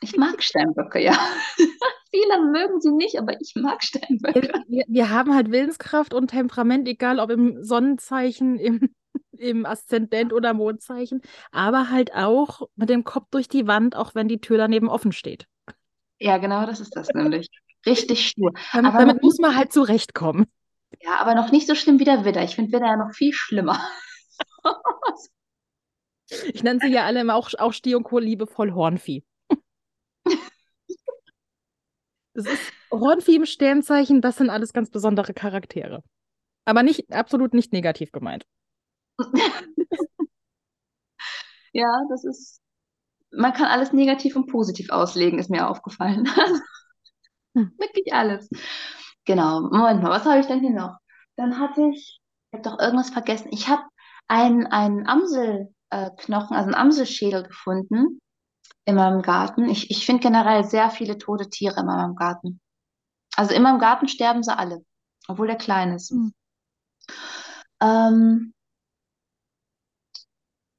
Ich 0.00 0.16
mag 0.16 0.42
Steinböcke, 0.42 1.02
ja. 1.02 1.16
Viele 2.10 2.50
mögen 2.50 2.80
sie 2.80 2.92
nicht, 2.92 3.18
aber 3.18 3.40
ich 3.40 3.54
mag 3.56 3.82
Steinböcke. 3.82 4.52
Wir, 4.68 4.84
wir 4.86 5.10
haben 5.10 5.34
halt 5.34 5.50
Willenskraft 5.50 6.14
und 6.14 6.28
Temperament, 6.28 6.86
egal 6.88 7.18
ob 7.18 7.30
im 7.30 7.62
Sonnenzeichen, 7.62 8.58
im, 8.58 8.94
im 9.32 9.66
Aszendent 9.66 10.32
oder 10.32 10.54
Mondzeichen, 10.54 11.22
aber 11.50 11.90
halt 11.90 12.14
auch 12.14 12.62
mit 12.76 12.90
dem 12.90 13.04
Kopf 13.04 13.26
durch 13.30 13.48
die 13.48 13.66
Wand, 13.66 13.96
auch 13.96 14.14
wenn 14.14 14.28
die 14.28 14.40
Tür 14.40 14.58
daneben 14.58 14.88
offen 14.88 15.12
steht. 15.12 15.46
Ja, 16.18 16.38
genau, 16.38 16.66
das 16.66 16.80
ist 16.80 16.96
das 16.96 17.08
nämlich. 17.10 17.48
Richtig 17.84 18.26
stur. 18.26 18.52
Damit, 18.72 18.92
Aber 18.92 19.04
damit 19.04 19.22
muss 19.22 19.38
man 19.38 19.54
halt 19.54 19.72
zurechtkommen. 19.72 20.46
Ja, 21.02 21.18
aber 21.20 21.34
noch 21.34 21.52
nicht 21.52 21.66
so 21.66 21.74
schlimm 21.74 21.98
wie 21.98 22.04
der 22.04 22.24
Widder. 22.24 22.42
Ich 22.42 22.54
finde 22.54 22.72
Widder 22.72 22.86
ja 22.86 22.96
noch 22.96 23.14
viel 23.14 23.32
schlimmer. 23.32 23.80
Ich 26.52 26.62
nenne 26.64 26.80
sie 26.80 26.88
ja 26.88 27.04
alle 27.04 27.20
immer 27.20 27.36
auch, 27.36 27.50
auch 27.58 27.72
Stier 27.72 27.96
und 27.96 28.02
Co. 28.02 28.18
liebevoll 28.18 28.72
Hornvieh. 28.72 29.22
Es 32.34 32.46
ist 32.46 32.72
Hornvieh 32.90 33.36
im 33.36 33.46
Sternzeichen, 33.46 34.20
das 34.20 34.36
sind 34.36 34.50
alles 34.50 34.74
ganz 34.74 34.90
besondere 34.90 35.32
Charaktere. 35.32 36.02
Aber 36.66 36.82
nicht, 36.82 37.12
absolut 37.12 37.54
nicht 37.54 37.72
negativ 37.72 38.12
gemeint. 38.12 38.44
Ja, 41.72 41.86
das 42.08 42.24
ist. 42.24 42.60
Man 43.30 43.52
kann 43.52 43.66
alles 43.66 43.92
negativ 43.92 44.36
und 44.36 44.46
positiv 44.46 44.90
auslegen, 44.90 45.38
ist 45.38 45.50
mir 45.50 45.68
aufgefallen. 45.68 46.24
Wirklich 47.54 48.14
alles. 48.14 48.48
Genau. 49.26 49.60
Moment 49.60 50.02
mal, 50.02 50.10
was 50.10 50.24
habe 50.24 50.40
ich 50.40 50.46
denn 50.46 50.60
hier 50.60 50.70
noch? 50.70 50.96
Dann 51.36 51.58
hatte 51.58 51.82
ich, 51.92 52.20
ich 52.50 52.58
habe 52.58 52.62
doch 52.62 52.78
irgendwas 52.78 53.10
vergessen. 53.10 53.48
Ich 53.52 53.68
habe 53.68 53.82
einen, 54.28 54.66
einen 54.66 55.06
Amselknochen, 55.06 56.16
Knochen, 56.16 56.56
also 56.56 56.66
einen 56.66 56.74
Amselschädel 56.74 57.42
gefunden 57.42 58.20
in 58.86 58.94
meinem 58.94 59.20
Garten. 59.20 59.68
Ich, 59.68 59.90
ich 59.90 60.06
finde 60.06 60.22
generell 60.22 60.64
sehr 60.64 60.90
viele 60.90 61.18
tote 61.18 61.50
Tiere 61.50 61.80
in 61.80 61.86
meinem 61.86 62.14
Garten. 62.14 62.60
Also 63.36 63.54
in 63.54 63.62
meinem 63.62 63.80
Garten 63.80 64.08
sterben 64.08 64.42
sie 64.42 64.56
alle, 64.56 64.84
obwohl 65.28 65.48
der 65.48 65.56
klein 65.56 65.92
ist. 65.92 66.10
Hm. 66.10 66.32
Ähm, 67.82 68.54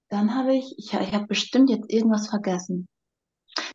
dann 0.10 0.36
habe 0.36 0.56
ich, 0.56 0.74
ich, 0.78 0.94
ich 0.94 1.14
habe 1.14 1.28
bestimmt 1.28 1.70
jetzt 1.70 1.92
irgendwas 1.92 2.30
vergessen. 2.30 2.88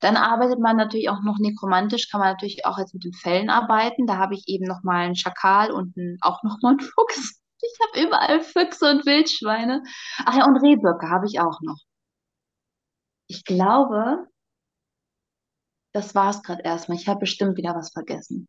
Dann 0.01 0.17
arbeitet 0.17 0.59
man 0.59 0.77
natürlich 0.77 1.11
auch 1.11 1.23
noch 1.23 1.39
nekromantisch, 1.39 2.09
kann 2.11 2.21
man 2.21 2.31
natürlich 2.31 2.65
auch 2.65 2.79
jetzt 2.79 2.95
mit 2.95 3.05
den 3.05 3.13
Fellen 3.13 3.51
arbeiten. 3.51 4.07
Da 4.07 4.17
habe 4.17 4.35
ich 4.35 4.49
eben 4.49 4.65
noch 4.65 4.83
mal 4.83 5.05
einen 5.05 5.17
Schakal 5.17 5.71
und 5.71 5.97
einen, 5.97 6.19
auch 6.23 6.43
noch 6.43 6.59
mal 6.63 6.71
einen 6.71 6.81
Fuchs. 6.81 7.41
Ich 7.61 7.79
habe 7.81 8.07
überall 8.07 8.41
Füchse 8.41 8.91
und 8.91 9.07
Wildschweine. 9.07 9.83
Ach 10.25 10.37
ja, 10.37 10.47
und 10.47 10.57
Rehböcke 10.57 11.09
habe 11.09 11.27
ich 11.27 11.39
auch 11.39 11.61
noch. 11.61 11.79
Ich 13.33 13.45
glaube, 13.45 14.27
das 15.95 16.15
war 16.15 16.29
es 16.29 16.43
gerade 16.43 16.63
erstmal. 16.63 16.99
Ich 16.99 17.09
habe 17.09 17.21
bestimmt 17.21 17.57
wieder 17.57 17.75
was 17.75 17.93
vergessen. 17.93 18.47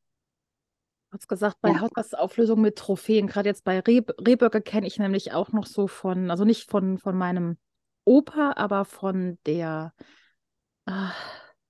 Du 1.10 1.18
hast 1.18 1.28
gesagt, 1.30 1.58
bei 1.62 1.72
Ja. 1.72 1.80
Haushaltsauflösung 1.80 2.60
mit 2.60 2.76
Trophäen, 2.78 3.28
gerade 3.28 3.48
jetzt 3.48 3.64
bei 3.64 3.80
Reh, 3.80 4.02
Rehböcke 4.20 4.62
kenne 4.62 4.88
ich 4.88 4.98
nämlich 5.00 5.32
auch 5.32 5.54
noch 5.54 5.68
so 5.68 5.88
von, 5.88 6.30
also 6.30 6.44
nicht 6.44 6.70
von, 6.70 6.98
von 6.98 7.16
meinem 7.18 7.58
Opa, 8.04 8.54
aber 8.58 8.84
von 8.84 9.38
der 9.46 9.94
äh, 10.86 10.92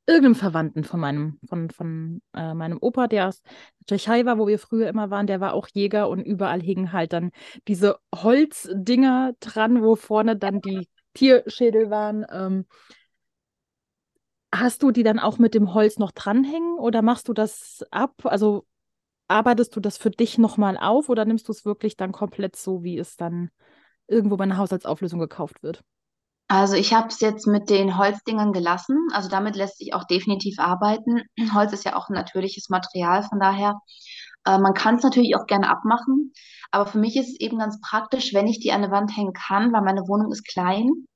irgendeinem 0.07 0.35
Verwandten 0.35 0.83
von 0.83 0.99
meinem, 0.99 1.39
von, 1.47 1.69
von 1.69 2.21
äh, 2.33 2.53
meinem 2.53 2.77
Opa, 2.81 3.07
der 3.07 3.27
aus 3.29 3.41
der 3.43 3.97
Tschechei 3.99 4.25
war, 4.25 4.37
wo 4.39 4.47
wir 4.47 4.59
früher 4.59 4.89
immer 4.89 5.09
waren, 5.11 5.27
der 5.27 5.39
war 5.41 5.53
auch 5.53 5.67
Jäger 5.73 6.09
und 6.09 6.21
überall 6.21 6.61
hingen 6.61 6.91
halt 6.93 7.13
dann 7.13 7.31
diese 7.67 7.99
Holzdinger 8.15 9.33
dran, 9.39 9.83
wo 9.83 9.95
vorne 9.95 10.37
dann 10.37 10.61
die 10.61 10.87
Tierschädel 11.13 11.89
waren. 11.89 12.25
Ähm, 12.31 12.65
hast 14.53 14.83
du 14.83 14.91
die 14.91 15.03
dann 15.03 15.19
auch 15.19 15.39
mit 15.39 15.53
dem 15.55 15.73
Holz 15.73 15.97
noch 15.97 16.11
dranhängen 16.11 16.77
oder 16.77 17.01
machst 17.01 17.27
du 17.27 17.33
das 17.33 17.83
ab? 17.91 18.13
Also 18.23 18.65
arbeitest 19.27 19.75
du 19.75 19.79
das 19.79 19.97
für 19.97 20.11
dich 20.11 20.37
nochmal 20.37 20.77
auf 20.77 21.09
oder 21.09 21.25
nimmst 21.25 21.47
du 21.47 21.51
es 21.51 21.65
wirklich 21.65 21.97
dann 21.97 22.11
komplett 22.11 22.55
so, 22.55 22.83
wie 22.83 22.97
es 22.97 23.17
dann 23.17 23.49
irgendwo 24.07 24.37
bei 24.37 24.43
einer 24.43 24.57
Haushaltsauflösung 24.57 25.19
gekauft 25.19 25.63
wird? 25.63 25.83
Also 26.47 26.75
ich 26.75 26.93
habe 26.93 27.07
es 27.07 27.19
jetzt 27.19 27.47
mit 27.47 27.69
den 27.69 27.97
Holzdingern 27.97 28.53
gelassen. 28.53 28.97
Also 29.11 29.27
damit 29.27 29.55
lässt 29.55 29.79
sich 29.79 29.93
auch 29.93 30.03
definitiv 30.03 30.59
arbeiten. 30.59 31.23
Holz 31.53 31.73
ist 31.73 31.85
ja 31.85 31.95
auch 31.95 32.09
ein 32.09 32.13
natürliches 32.13 32.69
Material, 32.69 33.23
von 33.23 33.39
daher. 33.39 33.79
Äh, 34.45 34.59
man 34.59 34.73
kann 34.73 34.95
es 34.95 35.03
natürlich 35.03 35.35
auch 35.35 35.47
gerne 35.47 35.69
abmachen. 35.69 36.31
Aber 36.69 36.85
für 36.85 36.99
mich 36.99 37.15
ist 37.15 37.29
es 37.29 37.39
eben 37.39 37.57
ganz 37.57 37.79
praktisch, 37.81 38.33
wenn 38.33 38.47
ich 38.47 38.59
die 38.59 38.71
an 38.71 38.81
der 38.81 38.91
Wand 38.91 39.15
hängen 39.15 39.33
kann, 39.33 39.73
weil 39.73 39.81
meine 39.81 40.07
Wohnung 40.07 40.31
ist 40.31 40.45
klein. 40.45 41.07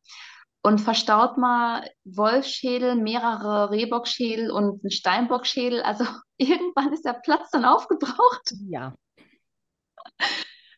Und 0.67 0.79
verstaut 0.79 1.37
mal 1.37 1.89
Wolfsschädel, 2.03 2.95
mehrere 2.95 3.71
Rehbockschädel 3.71 4.51
und 4.51 4.83
einen 4.83 4.91
Steinbockschädel. 4.91 5.81
Also 5.81 6.03
irgendwann 6.37 6.91
ist 6.91 7.05
der 7.05 7.13
Platz 7.13 7.51
dann 7.51 7.63
aufgebraucht. 7.63 8.53
Ja. 8.67 8.93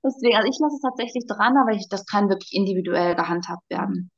Deswegen, 0.03 0.35
also 0.35 0.47
ich 0.47 0.59
lasse 0.59 0.75
es 0.75 0.81
tatsächlich 0.81 1.25
dran, 1.25 1.57
aber 1.57 1.71
ich, 1.71 1.89
das 1.89 2.05
kann 2.05 2.29
wirklich 2.29 2.53
individuell 2.53 3.15
gehandhabt 3.15 3.67
werden. 3.67 4.11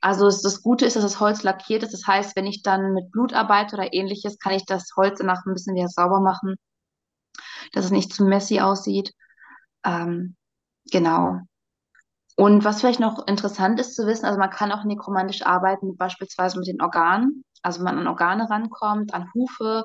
Also 0.00 0.28
es, 0.28 0.40
das 0.40 0.62
Gute 0.62 0.86
ist, 0.86 0.96
dass 0.96 1.02
das 1.02 1.20
Holz 1.20 1.42
lackiert 1.42 1.82
ist. 1.82 1.92
Das 1.92 2.06
heißt, 2.06 2.34
wenn 2.34 2.46
ich 2.46 2.62
dann 2.62 2.94
mit 2.94 3.10
Blut 3.10 3.34
arbeite 3.34 3.76
oder 3.76 3.92
ähnliches, 3.92 4.38
kann 4.38 4.54
ich 4.54 4.64
das 4.64 4.92
Holz 4.96 5.18
danach 5.18 5.44
ein 5.44 5.52
bisschen 5.52 5.76
wieder 5.76 5.88
sauber 5.88 6.20
machen, 6.20 6.56
dass 7.72 7.84
es 7.84 7.90
nicht 7.90 8.14
zu 8.14 8.24
messy 8.24 8.60
aussieht. 8.60 9.12
Ähm, 9.84 10.36
genau. 10.90 11.40
Und 12.38 12.64
was 12.64 12.78
vielleicht 12.78 13.00
noch 13.00 13.26
interessant 13.26 13.80
ist 13.80 13.96
zu 13.96 14.06
wissen, 14.06 14.24
also 14.24 14.38
man 14.38 14.50
kann 14.50 14.70
auch 14.70 14.84
nekromantisch 14.84 15.44
arbeiten, 15.44 15.96
beispielsweise 15.96 16.56
mit 16.56 16.68
den 16.68 16.80
Organen. 16.80 17.42
Also 17.62 17.80
wenn 17.80 17.86
man 17.86 17.98
an 17.98 18.06
Organe 18.06 18.48
rankommt, 18.48 19.12
an 19.12 19.28
Hufe, 19.34 19.84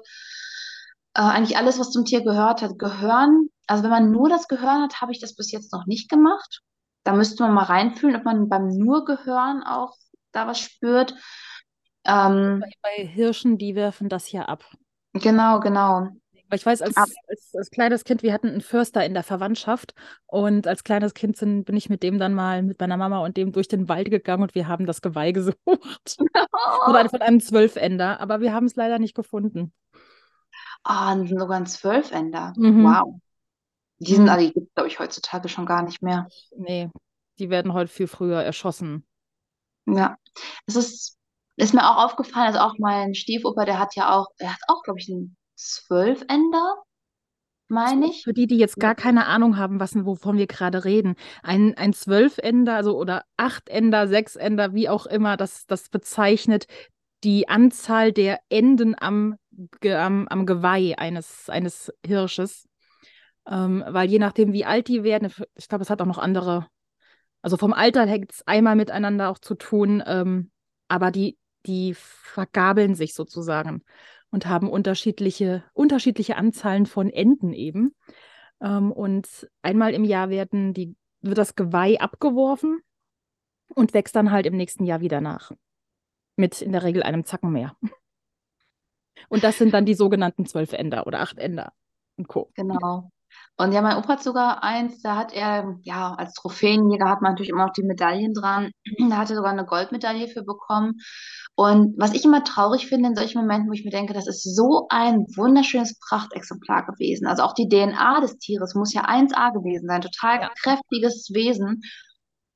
äh, 1.16 1.22
eigentlich 1.22 1.58
alles, 1.58 1.80
was 1.80 1.89
zum 1.89 2.06
Tier 2.06 2.22
gehört 2.24 2.62
hat, 2.62 2.78
Gehören. 2.78 3.47
Also 3.66 3.82
wenn 3.84 3.89
man 3.89 4.12
nur 4.12 4.30
das 4.30 4.47
Gehören 4.47 4.84
hat, 4.84 5.01
habe 5.01 5.12
ich 5.12 5.20
das 5.20 5.36
bis 5.36 5.51
jetzt 5.51 5.74
noch 5.74 5.88
nicht 5.88 6.10
gemacht. 6.10 6.62
Da 7.04 7.14
müsste 7.14 7.41
man 7.41 7.56
mal 7.56 7.64
reinfühlen, 7.64 8.16
ob 8.18 8.24
man 8.24 8.47
beim 8.49 8.68
nur 8.68 9.04
Gehören 9.06 9.64
auch 9.64 9.95
da 10.32 10.45
was 10.45 10.60
spürt. 10.60 11.16
Ähm, 12.06 12.60
bei, 12.60 12.72
bei 12.84 13.08
Hirschen, 13.08 13.58
die 13.58 13.74
werfen 13.74 14.10
das 14.10 14.32
ja 14.32 14.43
ab. 14.43 14.64
Genau, 15.14 15.60
genau. 15.60 16.10
Ich 16.54 16.66
weiß, 16.66 16.82
als, 16.82 16.95
als, 16.95 17.56
als, 17.56 17.72
kleines 17.72 18.04
Kind, 18.04 18.24
wir 18.24 18.34
hatten 18.34 18.47
einen 18.47 18.62
Förster 18.62 19.06
in 19.06 19.14
der 19.14 19.24
Verwandtschaft 19.24 19.93
und 20.28 20.68
als 20.68 20.84
kleines 20.84 21.14
Kind 21.14 21.38
sind, 21.38 21.66
bin 21.66 21.76
ich 21.76 21.89
mit 21.89 22.04
dem 22.04 22.20
dann 22.20 22.34
mal 22.34 22.64
mit 22.64 22.80
meiner 22.80 22.97
Mama 22.97 23.20
und 23.20 23.38
dem 23.38 23.51
durch 23.51 23.68
den 23.68 23.89
Wald 23.89 24.10
gegangen 24.10 24.43
und 24.43 24.56
wir 24.56 24.68
haben 24.68 24.86
das 24.86 25.01
Geweih 25.01 25.32
gesucht. 25.34 25.58
Oder 26.88 27.10
von 27.10 27.22
einem 27.22 27.39
Zwölfender, 27.39 28.20
aber 28.20 28.41
wir 28.41 28.54
haben 28.54 28.66
es 28.66 28.76
leider 28.76 28.99
nicht 28.99 29.16
gefunden. 29.16 29.74
Ah, 30.84 31.16
oh, 31.16 31.26
sogar 31.26 31.58
ein 31.58 31.66
Zwölfender. 31.66 32.54
Mhm. 32.58 32.84
Wow. 32.84 33.20
Die 33.99 34.16
sind, 34.16 34.30
die 34.38 34.51
gibt 34.51 34.68
es, 34.68 34.74
glaube 34.74 34.89
ich, 34.89 34.99
heutzutage 34.99 35.47
schon 35.47 35.66
gar 35.66 35.82
nicht 35.84 36.01
mehr. 36.01 36.28
Nee, 36.58 36.89
die 37.39 37.49
werden 37.49 37.74
heute 37.74 37.91
viel 37.91 38.08
früher 38.08 38.41
erschossen. 38.41 39.06
Ja, 39.86 40.18
es 40.66 40.76
ist, 40.76 41.18
ist 41.56 41.74
mir 41.74 41.89
auch 41.89 42.04
aufgefallen, 42.04 42.47
also 42.47 42.60
auch 42.60 42.78
mein 42.80 43.16
Stiefoper, 43.16 43.66
der 43.66 43.80
hat 43.80 43.95
ja 43.95 44.14
auch, 44.14 44.28
er 44.38 44.54
hat 44.54 44.62
auch, 44.68 44.84
glaube 44.84 44.99
ich, 44.99 45.10
einen 45.10 45.38
Zwölfender, 45.56 46.84
meine 47.68 48.08
ich. 48.08 48.24
Für 48.24 48.34
die, 48.34 48.47
die 48.47 48.58
jetzt 48.58 48.80
gar 48.80 48.95
keine 48.95 49.26
Ahnung 49.28 49.58
haben, 49.58 49.80
was, 49.80 49.95
wovon 49.95 50.38
wir 50.38 50.47
gerade 50.47 50.86
reden. 50.86 51.16
Ein, 51.41 51.76
ein 51.76 51.93
Zwölfender, 51.93 52.76
also 52.76 52.97
oder 52.97 53.24
Achtender, 53.38 54.08
Sechsender, 54.08 54.74
wie 54.74 54.89
auch 54.89 55.06
immer, 55.06 55.38
das, 55.38 55.66
das 55.66 55.89
bezeichnet 55.89 56.68
die 57.24 57.47
Anzahl 57.47 58.12
der 58.12 58.39
Enden 58.49 58.95
am, 58.99 59.38
am, 59.82 60.28
am 60.28 60.45
Geweih 60.45 60.95
eines, 60.97 61.49
eines 61.49 61.93
Hirsches. 62.06 62.68
Ähm, 63.49 63.84
weil 63.88 64.10
je 64.10 64.20
nachdem, 64.20 64.54
wie 64.54 64.66
alt 64.66 64.88
die 64.88 65.04
werden, 65.04 65.32
ich 65.56 65.68
glaube, 65.68 65.84
es 65.84 65.89
hat 65.89 66.01
auch 66.01 66.06
noch 66.06 66.18
andere, 66.18 66.68
also 67.41 67.58
vom 67.58 67.74
Alter 67.74 68.06
hängt 68.06 68.32
es 68.32 68.47
einmal 68.47 68.76
miteinander 68.76 69.30
auch 69.30 69.39
zu 69.39 69.56
tun, 69.56 70.01
ähm, 70.06 70.51
aber 70.88 71.12
die, 71.12 71.38
die 71.66 71.93
vergabeln 71.93 72.95
sich 72.95 73.14
sozusagen 73.14 73.84
und 74.34 74.48
haben 74.48 74.68
unterschiedliche, 74.68 75.64
unterschiedliche 75.74 76.38
Anzahlen 76.38 76.88
von 76.88 77.12
Enden 77.12 77.54
eben. 77.54 77.96
Ähm, 78.60 78.92
und 78.92 79.48
einmal 79.62 79.94
im 79.94 80.04
Jahr 80.04 80.32
werden 80.32 80.74
die, 80.74 80.96
wird 81.22 81.38
das 81.38 81.56
Geweih 81.56 82.00
abgeworfen 82.00 82.82
und 83.76 83.94
wächst 83.94 84.16
dann 84.16 84.32
halt 84.32 84.48
im 84.48 84.58
nächsten 84.58 84.86
Jahr 84.86 85.02
wieder 85.02 85.22
nach. 85.22 85.52
Mit 86.36 86.64
in 86.64 86.72
der 86.72 86.82
Regel 86.82 87.04
einem 87.04 87.26
Zacken 87.26 87.52
mehr. 87.52 87.78
Und 89.30 89.44
das 89.44 89.60
sind 89.60 89.72
dann 89.72 89.86
die 89.86 89.94
sogenannten 89.94 90.48
Zwölfender 90.48 91.06
oder 91.06 91.20
Achtender 91.20 91.72
und 92.18 92.28
Co. 92.28 92.50
Genau. 92.56 93.12
Und 93.56 93.72
ja, 93.72 93.82
mein 93.82 93.97
Opa 93.97 94.14
hat 94.14 94.24
sogar 94.24 94.64
eins, 94.64 95.01
da 95.01 95.16
hat 95.16 95.32
er, 95.32 95.78
ja, 95.84 96.16
als 96.16 96.34
Trophäenjäger 96.34 97.08
hat 97.08 97.22
man 97.22 97.34
natürlich 97.34 97.51
immer 97.51 97.68
noch 97.68 97.74
die 97.74 97.84
Medaillen 97.84 98.34
dran. 98.34 98.72
Da 99.10 99.18
hat 99.18 99.30
er 99.30 99.36
sogar 99.36 99.51
eine 99.51 99.66
Goldmedaille 99.66 100.28
für 100.28 100.43
bekommen. 100.43 100.99
Und 101.56 101.93
was 101.99 102.14
ich 102.14 102.26
immer 102.26 102.43
traurig 102.43 102.88
finde 102.88 103.10
in 103.10 103.16
solchen 103.16 103.39
Momenten, 103.39 103.70
wo 103.70 103.74
ich 103.74 103.86
mir 103.86 103.91
denke, 103.91 104.14
das 104.14 104.28
ist 104.28 104.56
so 104.56 104.88
ein 104.89 105.28
wunderschönes 105.36 105.99
Prachtexemplar 105.99 106.88
gewesen. 106.88 107.28
Also 107.28 107.43
auch 107.43 107.54
die 107.54 107.70
DNA 107.70 108.22
des 108.22 108.39
Tieres 108.39 108.74
muss 108.74 108.91
ja 108.93 109.08
1A 109.08 109.54
gewesen 109.54 109.88
sein, 109.88 110.01
total 110.01 110.41
ja. 110.41 110.51
kräftiges 110.60 111.30
Wesen. 111.32 111.82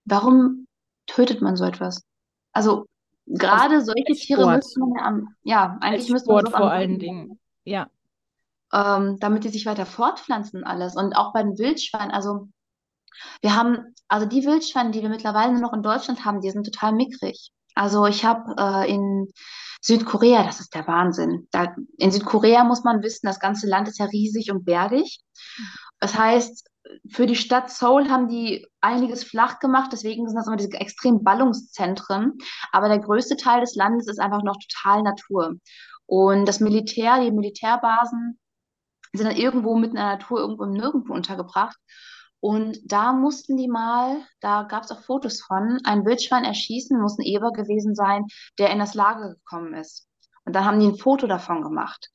Warum 0.05 0.65
tötet 1.05 1.41
man 1.41 1.55
so 1.55 1.65
etwas? 1.65 2.01
Also 2.53 2.85
gerade 3.27 3.81
solche 3.81 4.13
Tiere 4.13 4.49
müsste 4.49 4.79
man 4.79 4.93
ja 4.97 5.05
am, 5.05 5.27
ja, 5.43 5.77
eigentlich 5.79 6.09
müsste 6.09 6.33
man 6.33 6.45
so 6.45 6.51
vor 6.51 6.71
allen 6.71 6.97
Dingen. 6.97 7.39
Ja 7.65 7.87
ähm, 8.74 9.18
damit 9.20 9.43
die 9.43 9.49
sich 9.49 9.65
weiter 9.65 9.86
fortpflanzen 9.86 10.63
alles. 10.63 10.95
Und 10.95 11.15
auch 11.15 11.34
bei 11.34 11.43
den 11.43 11.57
Wildschweinen, 11.57 12.11
also 12.11 12.49
wir 13.41 13.55
haben, 13.55 13.95
also 14.07 14.26
die 14.26 14.45
Wildschweine, 14.45 14.91
die 14.91 15.01
wir 15.01 15.09
mittlerweile 15.09 15.51
nur 15.51 15.61
noch 15.61 15.74
in 15.74 15.84
Deutschland 15.84 16.26
haben, 16.26 16.41
die 16.41 16.51
sind 16.51 16.65
total 16.65 16.93
mickrig. 16.93 17.51
Also 17.76 18.05
ich 18.05 18.26
habe 18.26 18.55
äh, 18.57 18.91
in 18.91 19.32
Südkorea, 19.82 20.43
das 20.43 20.59
ist 20.59 20.74
der 20.74 20.88
Wahnsinn. 20.88 21.47
Da, 21.51 21.76
in 21.97 22.11
Südkorea 22.11 22.63
muss 22.63 22.84
man 22.84 23.03
wissen, 23.03 23.28
das 23.28 23.39
ganze 23.39 23.68
Land 23.68 23.88
ist 23.88 23.99
ja 23.99 24.05
riesig 24.05 24.51
und 24.51 24.65
bergig. 24.65 25.22
Das 25.99 26.18
heißt, 26.18 26.68
für 27.09 27.26
die 27.26 27.36
Stadt 27.36 27.70
Seoul 27.70 28.09
haben 28.09 28.28
die 28.28 28.65
einiges 28.82 29.24
flach 29.24 29.59
gemacht, 29.59 29.91
deswegen 29.91 30.28
sind 30.28 30.38
das 30.38 30.47
immer 30.47 30.57
diese 30.57 30.72
extremen 30.74 31.24
Ballungszentren. 31.24 32.38
Aber 32.72 32.88
der 32.88 32.99
größte 32.99 33.36
Teil 33.38 33.61
des 33.61 33.76
Landes 33.76 34.07
ist 34.07 34.20
einfach 34.20 34.43
noch 34.43 34.57
total 34.57 35.03
Natur. 35.03 35.55
Und 36.05 36.45
das 36.45 36.59
Militär, 36.59 37.20
die 37.22 37.32
Militärbasen, 37.32 38.39
sind 39.18 39.28
dann 39.28 39.36
irgendwo 39.36 39.76
mitten 39.76 39.95
in 39.95 40.03
der 40.03 40.18
Natur, 40.18 40.39
irgendwo 40.39 40.63
im 40.63 40.72
Nirgendwo 40.72 41.13
untergebracht. 41.13 41.78
Und 42.39 42.80
da 42.86 43.13
mussten 43.13 43.57
die 43.57 43.68
mal, 43.68 44.22
da 44.41 44.63
gab 44.63 44.84
es 44.84 44.91
auch 44.91 45.01
Fotos 45.01 45.41
von, 45.41 45.80
ein 45.84 46.05
Wildschwein 46.05 46.43
erschießen, 46.43 46.99
muss 46.99 47.18
ein 47.18 47.26
Eber 47.26 47.51
gewesen 47.51 47.95
sein, 47.95 48.26
der 48.59 48.70
in 48.70 48.80
das 48.80 48.93
Lager 48.93 49.34
gekommen 49.34 49.74
ist. 49.74 50.07
Und 50.45 50.55
dann 50.55 50.65
haben 50.65 50.80
die 50.80 50.88
ein 50.88 50.97
Foto 50.97 51.28
davon 51.28 51.61
gemacht. 51.61 52.09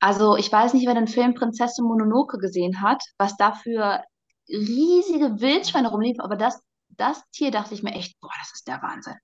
Also 0.00 0.36
ich 0.36 0.50
weiß 0.50 0.74
nicht, 0.74 0.86
wer 0.86 0.94
den 0.94 1.06
Film 1.06 1.34
Prinzessin 1.34 1.84
Mononoke 1.84 2.38
gesehen 2.38 2.82
hat, 2.82 3.04
was 3.18 3.36
da 3.36 3.52
für 3.52 4.02
riesige 4.48 5.40
Wildschweine 5.40 5.88
rumliefen, 5.88 6.20
aber 6.20 6.36
das, 6.36 6.60
das 6.88 7.22
Tier 7.30 7.52
dachte 7.52 7.74
ich 7.74 7.82
mir 7.82 7.92
echt, 7.92 8.18
boah, 8.20 8.32
das 8.40 8.52
ist 8.52 8.66
der 8.66 8.82
Wahnsinn. 8.82 9.14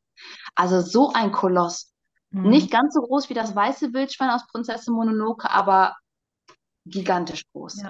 Also 0.55 0.81
so 0.81 1.13
ein 1.13 1.33
Koloss. 1.33 1.93
Mhm. 2.31 2.51
Nicht 2.51 2.71
ganz 2.71 2.95
so 2.95 3.01
groß 3.01 3.29
wie 3.29 3.35
das 3.35 3.57
weiße 3.57 3.93
Wildschwein 3.93 4.31
aus 4.31 4.47
Prinzessin 4.47 4.95
Mononoke, 4.95 5.51
aber 5.51 5.97
gigantisch 6.91 7.45
groß 7.53 7.83
ja. 7.83 7.89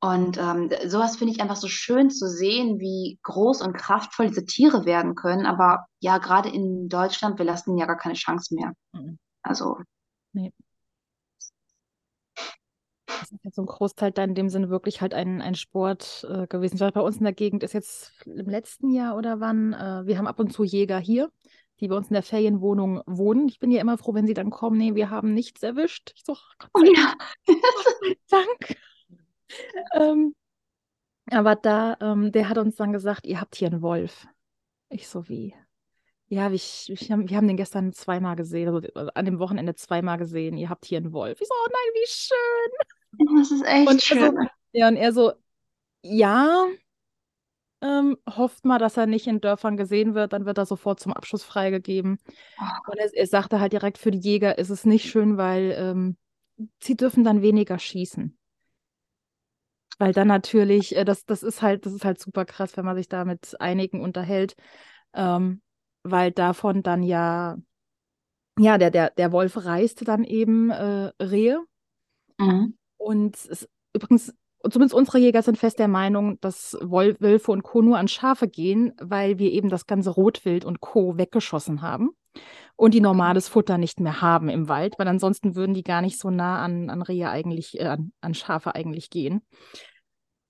Und 0.00 0.36
ähm, 0.38 0.70
sowas 0.86 1.16
finde 1.16 1.32
ich 1.32 1.40
einfach 1.40 1.56
so 1.56 1.68
schön 1.68 2.10
zu 2.10 2.28
sehen, 2.28 2.78
wie 2.78 3.18
groß 3.22 3.62
und 3.62 3.76
kraftvoll 3.76 4.28
diese 4.28 4.44
Tiere 4.44 4.84
werden 4.84 5.14
können. 5.14 5.46
Aber 5.46 5.86
ja, 6.00 6.18
gerade 6.18 6.50
in 6.50 6.88
Deutschland, 6.88 7.38
wir 7.38 7.46
lassen 7.46 7.70
ihnen 7.70 7.78
ja 7.78 7.86
gar 7.86 7.96
keine 7.96 8.14
Chance 8.14 8.54
mehr. 8.54 8.72
Mhm. 8.92 9.18
Also. 9.42 9.78
Nee. 10.32 10.52
Das 13.06 13.32
ist 13.32 13.44
jetzt 13.44 13.56
so 13.56 13.62
ein 13.62 13.66
Großteil 13.66 14.12
da 14.12 14.22
in 14.22 14.34
dem 14.34 14.50
Sinne 14.50 14.68
wirklich 14.68 15.00
halt 15.00 15.14
ein, 15.14 15.40
ein 15.40 15.54
Sport 15.54 16.26
äh, 16.28 16.46
gewesen. 16.46 16.78
Bei 16.78 17.00
uns 17.00 17.16
in 17.16 17.24
der 17.24 17.32
Gegend 17.32 17.62
ist 17.62 17.72
jetzt 17.72 18.12
im 18.26 18.48
letzten 18.48 18.90
Jahr 18.90 19.16
oder 19.16 19.40
wann, 19.40 19.72
äh, 19.72 20.06
wir 20.06 20.18
haben 20.18 20.26
ab 20.26 20.38
und 20.38 20.52
zu 20.52 20.62
Jäger 20.62 20.98
hier 20.98 21.32
die 21.80 21.88
bei 21.88 21.96
uns 21.96 22.08
in 22.08 22.14
der 22.14 22.22
Ferienwohnung 22.22 23.02
wohnen. 23.06 23.48
Ich 23.48 23.58
bin 23.58 23.70
ja 23.70 23.80
immer 23.80 23.98
froh, 23.98 24.14
wenn 24.14 24.26
sie 24.26 24.34
dann 24.34 24.50
kommen, 24.50 24.78
nee, 24.78 24.94
wir 24.94 25.10
haben 25.10 25.34
nichts 25.34 25.62
erwischt. 25.62 26.12
Ich 26.14 26.24
so, 26.24 26.36
Gott 26.58 26.70
sei, 26.74 26.80
oh, 26.80 26.94
ja. 26.94 27.14
Dank. 28.30 28.76
ähm, 29.94 30.34
aber 31.30 31.56
da, 31.56 31.96
ähm, 32.00 32.32
der 32.32 32.48
hat 32.48 32.58
uns 32.58 32.76
dann 32.76 32.92
gesagt, 32.92 33.26
ihr 33.26 33.40
habt 33.40 33.56
hier 33.56 33.68
einen 33.68 33.82
Wolf. 33.82 34.26
Ich 34.88 35.08
so, 35.08 35.28
wie? 35.28 35.54
Ja, 36.28 36.50
ich, 36.50 36.90
ich, 36.90 37.08
wir 37.08 37.36
haben 37.36 37.46
den 37.46 37.56
gestern 37.56 37.92
zweimal 37.92 38.34
gesehen, 38.34 38.68
also 38.68 39.10
an 39.14 39.24
dem 39.24 39.38
Wochenende 39.38 39.74
zweimal 39.74 40.18
gesehen. 40.18 40.56
Ihr 40.56 40.68
habt 40.68 40.84
hier 40.84 40.98
einen 40.98 41.12
Wolf. 41.12 41.40
Ich 41.40 41.46
so, 41.46 41.54
oh 41.54 41.68
nein, 41.70 41.92
wie 41.94 42.06
schön. 42.08 43.36
Das 43.38 43.50
ist 43.50 43.64
echt 43.64 43.88
und 43.88 44.02
schön. 44.02 44.36
So, 44.36 44.48
ja, 44.72 44.88
und 44.88 44.96
er 44.96 45.12
so, 45.12 45.32
ja, 46.02 46.66
ähm, 47.82 48.16
hofft 48.28 48.64
mal, 48.64 48.78
dass 48.78 48.96
er 48.96 49.06
nicht 49.06 49.26
in 49.26 49.40
Dörfern 49.40 49.76
gesehen 49.76 50.14
wird, 50.14 50.32
dann 50.32 50.46
wird 50.46 50.58
er 50.58 50.66
sofort 50.66 51.00
zum 51.00 51.12
Abschuss 51.12 51.44
freigegeben. 51.44 52.18
Oh. 52.58 52.90
Und 52.90 52.98
er, 52.98 53.14
er, 53.14 53.26
sagte 53.26 53.60
halt 53.60 53.72
direkt, 53.72 53.98
für 53.98 54.10
die 54.10 54.18
Jäger 54.18 54.58
ist 54.58 54.70
es 54.70 54.84
nicht 54.84 55.10
schön, 55.10 55.36
weil 55.36 55.74
ähm, 55.78 56.16
sie 56.82 56.96
dürfen 56.96 57.24
dann 57.24 57.42
weniger 57.42 57.78
schießen. 57.78 58.36
Weil 59.98 60.12
dann 60.12 60.28
natürlich, 60.28 60.96
äh, 60.96 61.04
das, 61.04 61.24
das 61.26 61.42
ist 61.42 61.62
halt, 61.62 61.86
das 61.86 61.92
ist 61.92 62.04
halt 62.04 62.20
super 62.20 62.44
krass, 62.44 62.76
wenn 62.76 62.84
man 62.84 62.96
sich 62.96 63.08
da 63.08 63.24
mit 63.24 63.60
einigen 63.60 64.00
unterhält, 64.00 64.56
ähm, 65.14 65.60
weil 66.02 66.32
davon 66.32 66.82
dann 66.82 67.02
ja, 67.02 67.56
ja, 68.58 68.78
der, 68.78 68.90
der, 68.90 69.10
der 69.10 69.32
Wolf 69.32 69.64
reißt 69.64 70.06
dann 70.08 70.24
eben 70.24 70.70
äh, 70.70 71.12
Rehe. 71.20 71.62
Mhm. 72.38 72.76
Und 72.96 73.36
es, 73.36 73.68
übrigens 73.92 74.34
zumindest 74.70 74.94
unsere 74.94 75.18
Jäger 75.18 75.42
sind 75.42 75.58
fest 75.58 75.78
der 75.78 75.88
Meinung, 75.88 76.40
dass 76.40 76.76
Wölfe 76.80 77.52
und 77.52 77.62
Co. 77.62 77.82
nur 77.82 77.98
an 77.98 78.08
Schafe 78.08 78.48
gehen, 78.48 78.92
weil 79.00 79.38
wir 79.38 79.52
eben 79.52 79.68
das 79.68 79.86
ganze 79.86 80.10
Rotwild 80.10 80.64
und 80.64 80.80
Co. 80.80 81.16
weggeschossen 81.18 81.82
haben 81.82 82.10
und 82.76 82.94
die 82.94 83.00
normales 83.00 83.48
Futter 83.48 83.78
nicht 83.78 84.00
mehr 84.00 84.20
haben 84.20 84.48
im 84.48 84.68
Wald, 84.68 84.98
weil 84.98 85.08
ansonsten 85.08 85.54
würden 85.54 85.74
die 85.74 85.82
gar 85.82 86.02
nicht 86.02 86.18
so 86.18 86.30
nah 86.30 86.62
an, 86.62 86.90
an 86.90 87.02
Rehe 87.02 87.30
eigentlich, 87.30 87.80
äh, 87.80 87.96
an, 88.20 88.34
Schafe 88.34 88.74
eigentlich 88.74 89.10
gehen. 89.10 89.42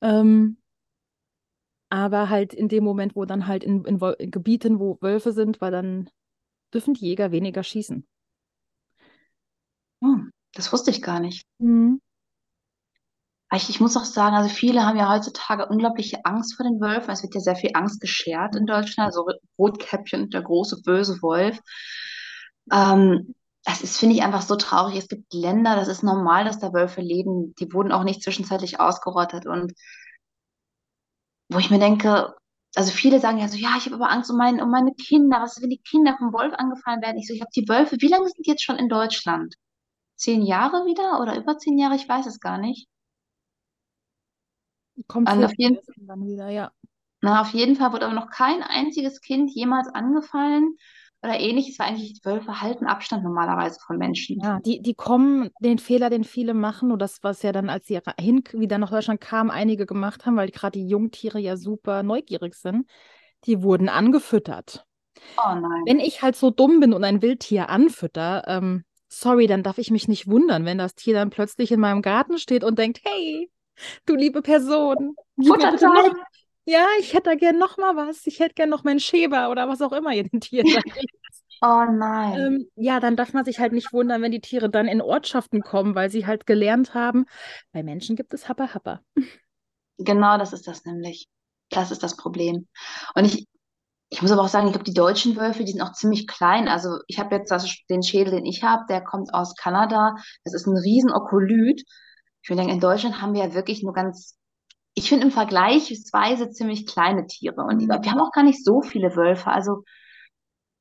Ähm, 0.00 0.58
aber 1.88 2.28
halt 2.28 2.52
in 2.52 2.68
dem 2.68 2.84
Moment, 2.84 3.14
wo 3.14 3.24
dann 3.24 3.46
halt 3.46 3.62
in, 3.64 3.84
in, 3.84 4.00
in 4.00 4.30
Gebieten, 4.30 4.80
wo 4.80 4.98
Wölfe 5.00 5.32
sind, 5.32 5.60
weil 5.60 5.70
dann 5.70 6.10
dürfen 6.74 6.94
die 6.94 7.06
Jäger 7.06 7.30
weniger 7.30 7.62
schießen. 7.62 8.06
Hm, 10.02 10.30
das 10.52 10.72
wusste 10.72 10.90
ich 10.90 11.00
gar 11.00 11.20
nicht. 11.20 11.46
Mhm. 11.58 12.00
Ich, 13.52 13.70
ich 13.70 13.80
muss 13.80 13.96
auch 13.96 14.04
sagen, 14.04 14.34
also 14.34 14.48
viele 14.48 14.84
haben 14.84 14.98
ja 14.98 15.08
heutzutage 15.08 15.66
unglaubliche 15.66 16.24
Angst 16.24 16.56
vor 16.56 16.64
den 16.64 16.80
Wölfen. 16.80 17.10
Es 17.10 17.22
wird 17.22 17.34
ja 17.34 17.40
sehr 17.40 17.56
viel 17.56 17.70
Angst 17.74 18.00
geschert 18.00 18.56
in 18.56 18.66
Deutschland. 18.66 19.06
Also 19.08 19.26
Rotkäppchen, 19.58 20.30
der 20.30 20.42
große 20.42 20.82
böse 20.82 21.22
Wolf. 21.22 21.60
Ähm, 22.72 23.34
das 23.64 23.82
ist, 23.82 23.98
finde 23.98 24.16
ich, 24.16 24.22
einfach 24.22 24.42
so 24.42 24.56
traurig. 24.56 24.96
Es 24.96 25.08
gibt 25.08 25.32
Länder, 25.32 25.76
das 25.76 25.88
ist 25.88 26.02
normal, 26.02 26.44
dass 26.44 26.58
da 26.58 26.72
Wölfe 26.72 27.00
leben. 27.00 27.54
Die 27.56 27.72
wurden 27.72 27.92
auch 27.92 28.04
nicht 28.04 28.22
zwischenzeitlich 28.22 28.80
ausgerottet. 28.80 29.46
Und 29.46 29.72
wo 31.48 31.58
ich 31.58 31.70
mir 31.70 31.78
denke, 31.78 32.34
also 32.74 32.90
viele 32.92 33.20
sagen 33.20 33.38
ja 33.38 33.48
so, 33.48 33.56
ja, 33.56 33.74
ich 33.78 33.86
habe 33.86 33.96
aber 33.96 34.10
Angst 34.10 34.30
um, 34.30 34.36
mein, 34.36 34.60
um 34.60 34.70
meine 34.70 34.92
Kinder. 34.94 35.40
Was 35.40 35.56
ist, 35.56 35.62
wenn 35.62 35.70
die 35.70 35.82
Kinder 35.82 36.16
vom 36.18 36.32
Wolf 36.32 36.52
angefallen 36.54 37.02
werden? 37.02 37.18
Ich 37.18 37.26
so, 37.28 37.34
ich 37.34 37.40
habe 37.40 37.50
die 37.54 37.68
Wölfe. 37.68 37.96
Wie 38.00 38.08
lange 38.08 38.26
sind 38.26 38.46
die 38.46 38.50
jetzt 38.50 38.64
schon 38.64 38.76
in 38.76 38.88
Deutschland? 38.88 39.54
Zehn 40.16 40.42
Jahre 40.42 40.86
wieder 40.86 41.20
oder 41.20 41.36
über 41.36 41.58
zehn 41.58 41.78
Jahre? 41.78 41.96
Ich 41.96 42.08
weiß 42.08 42.26
es 42.26 42.40
gar 42.40 42.58
nicht. 42.58 42.88
Kommt 45.06 45.28
für 45.28 45.44
auf 45.44 45.52
jeden, 45.56 45.78
dann 45.96 46.26
wieder, 46.26 46.48
ja. 46.48 46.70
na, 47.20 47.42
auf 47.42 47.50
jeden 47.50 47.76
Fall 47.76 47.92
wurde 47.92 48.06
aber 48.06 48.14
noch 48.14 48.30
kein 48.30 48.62
einziges 48.62 49.20
Kind 49.20 49.50
jemals 49.54 49.88
angefallen 49.88 50.76
oder 51.22 51.38
ähnliches, 51.40 51.78
weil 51.78 51.88
eigentlich 51.88 52.14
die 52.14 52.24
Wölfe 52.24 52.60
halten 52.60 52.86
Abstand 52.86 53.24
normalerweise 53.24 53.80
von 53.84 53.98
Menschen. 53.98 54.40
Ja, 54.40 54.60
die, 54.64 54.80
die 54.80 54.94
kommen, 54.94 55.50
den 55.60 55.78
Fehler, 55.78 56.10
den 56.10 56.24
viele 56.24 56.54
machen, 56.54 56.92
und 56.92 57.00
das, 57.00 57.18
was 57.22 57.42
ja 57.42 57.52
dann, 57.52 57.68
als 57.68 57.86
sie 57.86 57.98
hin 58.18 58.44
wieder 58.52 58.78
nach 58.78 58.90
Deutschland 58.90 59.20
kamen, 59.20 59.50
einige 59.50 59.86
gemacht 59.86 60.26
haben, 60.26 60.36
weil 60.36 60.50
gerade 60.50 60.78
die 60.78 60.88
Jungtiere 60.88 61.38
ja 61.38 61.56
super 61.56 62.02
neugierig 62.02 62.54
sind, 62.54 62.86
die 63.44 63.62
wurden 63.62 63.88
angefüttert. 63.88 64.86
Oh 65.38 65.54
nein. 65.54 65.82
Wenn 65.86 66.00
ich 66.00 66.22
halt 66.22 66.36
so 66.36 66.50
dumm 66.50 66.80
bin 66.80 66.92
und 66.92 67.04
ein 67.04 67.22
Wildtier 67.22 67.70
anfütter, 67.70 68.44
ähm, 68.46 68.84
sorry, 69.08 69.46
dann 69.46 69.62
darf 69.62 69.78
ich 69.78 69.90
mich 69.90 70.08
nicht 70.08 70.28
wundern, 70.28 70.64
wenn 70.64 70.78
das 70.78 70.94
Tier 70.94 71.14
dann 71.14 71.30
plötzlich 71.30 71.72
in 71.72 71.80
meinem 71.80 72.02
Garten 72.02 72.38
steht 72.38 72.64
und 72.64 72.78
denkt, 72.78 73.00
hey, 73.04 73.50
du 74.06 74.14
liebe 74.14 74.42
Person, 74.42 75.14
Futtertime. 75.36 76.14
ja, 76.64 76.86
ich 77.00 77.14
hätte 77.14 77.30
da 77.30 77.34
gern 77.34 77.58
noch 77.58 77.76
mal 77.76 77.96
was, 77.96 78.26
ich 78.26 78.40
hätte 78.40 78.54
gern 78.54 78.68
noch 78.68 78.84
meinen 78.84 79.00
Schäber 79.00 79.50
oder 79.50 79.68
was 79.68 79.82
auch 79.82 79.92
immer 79.92 80.12
ihr 80.12 80.24
den 80.24 80.40
Tieren 80.40 80.66
da 80.74 80.80
kriegt. 80.82 81.14
Oh 81.62 81.84
nein. 81.90 82.38
Ähm, 82.38 82.70
ja, 82.76 83.00
dann 83.00 83.16
darf 83.16 83.32
man 83.32 83.44
sich 83.44 83.58
halt 83.58 83.72
nicht 83.72 83.92
wundern, 83.92 84.20
wenn 84.20 84.32
die 84.32 84.40
Tiere 84.40 84.68
dann 84.68 84.88
in 84.88 85.00
Ortschaften 85.00 85.62
kommen, 85.62 85.94
weil 85.94 86.10
sie 86.10 86.26
halt 86.26 86.46
gelernt 86.46 86.94
haben, 86.94 87.24
bei 87.72 87.82
Menschen 87.82 88.14
gibt 88.14 88.34
es 88.34 88.48
Happa 88.48 88.74
Happa. 88.74 89.00
Genau 89.98 90.36
das 90.36 90.52
ist 90.52 90.68
das 90.68 90.84
nämlich. 90.84 91.28
Das 91.70 91.90
ist 91.90 92.02
das 92.02 92.16
Problem. 92.16 92.68
Und 93.14 93.24
ich, 93.24 93.46
ich 94.10 94.22
muss 94.22 94.30
aber 94.30 94.42
auch 94.42 94.48
sagen, 94.48 94.66
ich 94.66 94.72
glaube, 94.72 94.84
die 94.84 94.94
deutschen 94.94 95.36
Wölfe, 95.36 95.64
die 95.64 95.72
sind 95.72 95.80
auch 95.80 95.92
ziemlich 95.92 96.26
klein. 96.26 96.68
Also 96.68 96.98
ich 97.06 97.18
habe 97.18 97.34
jetzt 97.34 97.50
das, 97.50 97.74
den 97.88 98.02
Schädel, 98.02 98.32
den 98.32 98.46
ich 98.46 98.62
habe, 98.62 98.84
der 98.88 99.02
kommt 99.02 99.32
aus 99.32 99.54
Kanada. 99.56 100.14
Das 100.44 100.54
ist 100.54 100.66
ein 100.66 100.76
riesen 100.76 101.10
Okolyt. 101.10 101.82
Ich 102.46 102.50
würde 102.50 102.58
denken, 102.60 102.74
in 102.74 102.80
Deutschland 102.80 103.20
haben 103.20 103.34
wir 103.34 103.44
ja 103.44 103.54
wirklich 103.54 103.82
nur 103.82 103.92
ganz, 103.92 104.38
ich 104.94 105.08
finde 105.08 105.24
im 105.24 105.32
Vergleichsweise 105.32 106.48
ziemlich 106.50 106.86
kleine 106.86 107.26
Tiere. 107.26 107.62
Und 107.62 107.82
Mhm. 107.82 107.88
wir 107.88 108.12
haben 108.12 108.20
auch 108.20 108.30
gar 108.30 108.44
nicht 108.44 108.64
so 108.64 108.82
viele 108.82 109.16
Wölfe. 109.16 109.50
Also 109.50 109.82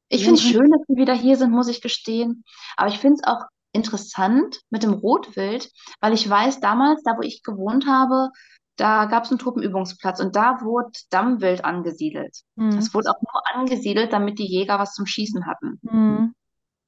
ich 0.10 0.24
finde 0.24 0.40
es 0.40 0.46
und- 0.46 0.52
schön, 0.52 0.70
dass 0.70 0.82
sie 0.88 0.96
wieder 0.96 1.16
hier 1.16 1.38
sind, 1.38 1.50
muss 1.52 1.68
ich 1.68 1.82
gestehen. 1.82 2.44
Aber 2.78 2.90
ich 2.90 3.00
finde 3.00 3.16
es 3.20 3.28
auch 3.28 3.46
interessant 3.72 4.62
mit 4.70 4.84
dem 4.84 4.94
Rotwild, 4.94 5.72
weil 6.02 6.14
ich 6.14 6.30
weiß, 6.30 6.60
damals, 6.60 7.02
da 7.02 7.18
wo 7.18 7.22
ich 7.24 7.42
gewohnt 7.42 7.88
habe, 7.88 8.30
da 8.76 9.06
gab 9.06 9.24
es 9.24 9.32
einen 9.32 9.40
Truppenübungsplatz 9.40 10.20
und 10.20 10.36
da 10.36 10.62
wurde 10.62 10.92
Dammwild 11.10 11.66
angesiedelt. 11.66 12.42
Mhm. 12.58 12.76
Das 12.76 12.94
wurde 12.94 13.10
auch 13.10 13.20
nur 13.22 13.42
angesiedelt, 13.56 14.14
damit 14.14 14.38
die 14.38 14.46
Jäger 14.46 14.78
was 14.78 14.94
zum 14.94 15.08
Schießen 15.08 15.48
hatten. 15.48 15.80
Mhm. 15.82 16.36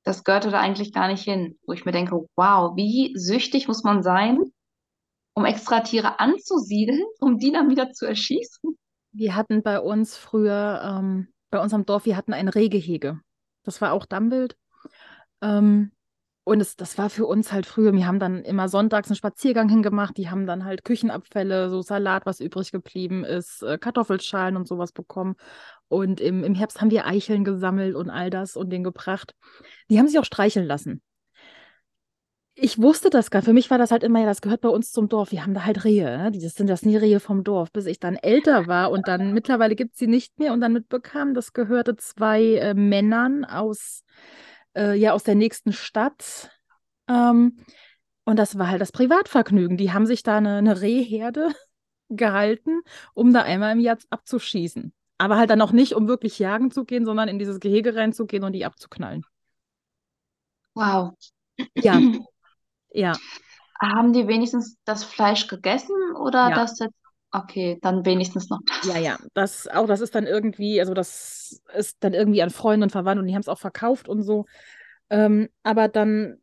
Das 0.04 0.24
gehörte 0.24 0.52
da 0.52 0.60
eigentlich 0.60 0.94
gar 0.94 1.08
nicht 1.08 1.24
hin, 1.24 1.58
wo 1.66 1.74
ich 1.74 1.84
mir 1.84 1.92
denke, 1.94 2.28
wow, 2.36 2.76
wie 2.76 3.14
süchtig 3.18 3.68
muss 3.68 3.84
man 3.84 4.04
sein, 4.04 4.38
um 5.38 5.46
extra 5.46 5.82
Tiere 5.82 6.20
anzusiedeln, 6.20 7.04
um 7.20 7.38
die 7.38 7.52
dann 7.52 7.70
wieder 7.70 7.92
zu 7.92 8.08
erschießen? 8.08 8.76
Wir 9.12 9.36
hatten 9.36 9.62
bei 9.62 9.80
uns 9.80 10.18
früher, 10.18 10.82
ähm, 10.84 11.28
bei 11.52 11.60
unserem 11.60 11.86
Dorf, 11.86 12.06
wir 12.06 12.18
hatten 12.18 12.34
ein 12.34 12.48
Rehgehege. 12.48 13.20
Das 13.62 13.80
war 13.80 13.94
auch 13.94 14.08
Dammwild. 14.08 14.58
Ähm, 15.44 15.92
und 16.44 16.60
es, 16.60 16.76
das 16.76 16.98
war 16.98 17.12
für 17.12 17.28
uns 17.28 17.52
halt 17.52 17.68
früher, 17.68 17.94
wir 17.94 18.08
haben 18.08 18.18
dann 18.18 18.42
immer 18.46 18.68
sonntags 18.68 19.10
einen 19.10 19.16
Spaziergang 19.16 19.70
hingemacht, 19.70 20.18
die 20.18 20.28
haben 20.32 20.48
dann 20.48 20.66
halt 20.66 20.84
Küchenabfälle, 20.84 21.70
so 21.70 21.84
Salat, 21.84 22.26
was 22.26 22.40
übrig 22.40 22.72
geblieben 22.72 23.24
ist, 23.24 23.62
äh, 23.62 23.78
Kartoffelschalen 23.78 24.58
und 24.58 24.68
sowas 24.68 24.92
bekommen. 24.92 25.36
Und 25.88 26.20
im, 26.20 26.44
im 26.44 26.56
Herbst 26.56 26.82
haben 26.82 26.90
wir 26.90 27.06
Eicheln 27.06 27.44
gesammelt 27.44 27.96
und 27.96 28.10
all 28.10 28.32
das 28.32 28.56
und 28.56 28.72
den 28.72 28.84
gebracht. 28.84 29.36
Die 29.92 30.00
haben 30.00 30.08
sich 30.08 30.18
auch 30.18 30.26
streicheln 30.26 30.66
lassen. 30.66 31.04
Ich 32.60 32.82
wusste 32.82 33.12
das 33.12 33.30
gar. 33.30 33.44
Für 33.44 33.54
mich 33.54 33.70
war 33.70 33.78
das 33.78 33.92
halt 33.92 34.04
immer, 34.04 34.20
ja, 34.20 34.26
das 34.26 34.42
gehört 34.42 34.62
bei 34.62 34.70
uns 34.70 34.92
zum 34.92 35.10
Dorf. 35.10 35.32
Wir 35.32 35.44
haben 35.44 35.54
da 35.54 35.64
halt 35.64 35.84
Rehe. 35.84 36.18
Ne? 36.18 36.32
Das 36.32 36.56
sind 36.56 36.68
das 36.68 36.82
nie 36.82 36.98
Rehe 36.98 37.20
vom 37.20 37.44
Dorf. 37.44 37.72
Bis 37.72 37.86
ich 37.86 38.00
dann 38.00 38.16
älter 38.16 38.66
war 38.66 38.90
und 38.90 39.08
dann 39.08 39.32
mittlerweile 39.34 39.76
gibt 39.76 39.94
es 39.94 40.00
sie 40.00 40.08
nicht 40.08 40.40
mehr 40.40 40.54
und 40.54 40.62
dann 40.62 40.74
mitbekam, 40.74 41.36
das 41.36 41.54
gehörte 41.54 41.96
zwei 41.98 42.56
äh, 42.56 42.74
Männern 42.74 43.46
aus, 43.46 44.04
äh, 44.76 44.96
ja, 44.96 45.14
aus 45.14 45.22
der 45.22 45.36
nächsten 45.36 45.72
Stadt. 45.72 46.50
Ähm, 47.08 47.58
und 48.26 48.40
das 48.40 48.58
war 48.58 48.70
halt 48.70 48.82
das 48.82 48.92
Privatvergnügen. 48.92 49.78
Die 49.78 49.94
haben 49.94 50.08
sich 50.08 50.24
da 50.24 50.38
eine, 50.38 50.58
eine 50.58 50.82
Rehherde 50.82 51.52
gehalten, 52.10 52.82
um 53.14 53.34
da 53.34 53.44
einmal 53.44 53.74
im 53.74 53.80
Jahr 53.80 54.00
abzuschießen. 54.10 54.94
Aber 55.20 55.38
halt 55.38 55.52
dann 55.52 55.62
auch 55.62 55.74
nicht, 55.74 55.94
um 55.94 56.08
wirklich 56.08 56.40
jagen 56.40 56.72
zu 56.72 56.86
gehen, 56.86 57.06
sondern 57.06 57.30
in 57.30 57.38
dieses 57.38 57.60
Gehege 57.60 57.96
reinzugehen 57.96 58.44
und 58.44 58.54
die 58.54 58.66
abzuknallen. 58.66 59.24
Wow. 60.74 61.14
Ja, 61.76 62.00
ja. 62.98 63.14
Haben 63.80 64.12
die 64.12 64.28
wenigstens 64.28 64.78
das 64.86 65.04
Fleisch 65.04 65.48
gegessen 65.48 65.96
oder 66.20 66.50
Ja. 66.50 66.56
das 66.56 66.80
jetzt? 66.80 66.96
Okay, 67.32 67.78
dann 67.82 68.06
wenigstens 68.06 68.50
noch 68.50 68.60
das. 68.66 68.86
Ja, 68.86 68.98
ja, 68.98 69.18
das 69.34 69.68
auch, 69.68 69.86
das 69.86 70.00
ist 70.02 70.16
dann 70.16 70.26
irgendwie, 70.26 70.80
also 70.80 70.94
das 70.94 71.62
ist 71.76 71.98
dann 72.00 72.14
irgendwie 72.14 72.42
an 72.42 72.50
Freunde 72.50 72.86
und 72.86 72.90
Verwandte 72.92 73.22
und 73.22 73.28
die 73.28 73.34
haben 73.34 73.42
es 73.42 73.50
auch 73.50 73.60
verkauft 73.60 74.08
und 74.08 74.24
so. 74.24 74.46
Ähm, 75.10 75.50
aber 75.62 75.90
dann, 75.90 76.38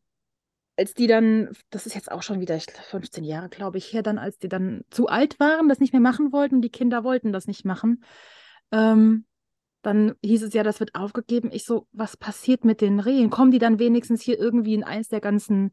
als 0.76 0.92
die 0.92 1.06
dann, 1.06 1.50
das 1.70 1.86
ist 1.86 1.94
jetzt 1.94 2.12
auch 2.12 2.22
schon 2.22 2.40
wieder, 2.40 2.54
ich 2.54 2.66
glaub, 2.66 2.84
15 2.84 3.24
Jahre, 3.24 3.48
glaube 3.48 3.78
ich, 3.78 3.92
her, 3.92 4.02
dann, 4.02 4.18
als 4.18 4.38
die 4.38 4.48
dann 4.48 4.82
zu 4.90 5.08
alt 5.08 5.40
waren, 5.40 5.68
das 5.68 5.80
nicht 5.80 5.92
mehr 5.92 6.02
machen 6.02 6.32
wollten, 6.32 6.60
die 6.60 6.70
Kinder 6.70 7.02
wollten 7.02 7.32
das 7.32 7.46
nicht 7.46 7.64
machen, 7.64 8.04
ähm, 8.70 9.24
dann 9.82 10.14
hieß 10.24 10.42
es 10.42 10.54
ja, 10.54 10.62
das 10.62 10.80
wird 10.80 10.94
aufgegeben. 10.94 11.50
Ich 11.52 11.64
so, 11.64 11.86
was 11.92 12.16
passiert 12.16 12.64
mit 12.64 12.80
den 12.80 13.00
Rehen? 13.00 13.30
Kommen 13.30 13.50
die 13.50 13.58
dann 13.58 13.78
wenigstens 13.78 14.22
hier 14.22 14.38
irgendwie 14.38 14.74
in 14.74 14.84
eins 14.84 15.08
der 15.08 15.20
ganzen 15.20 15.72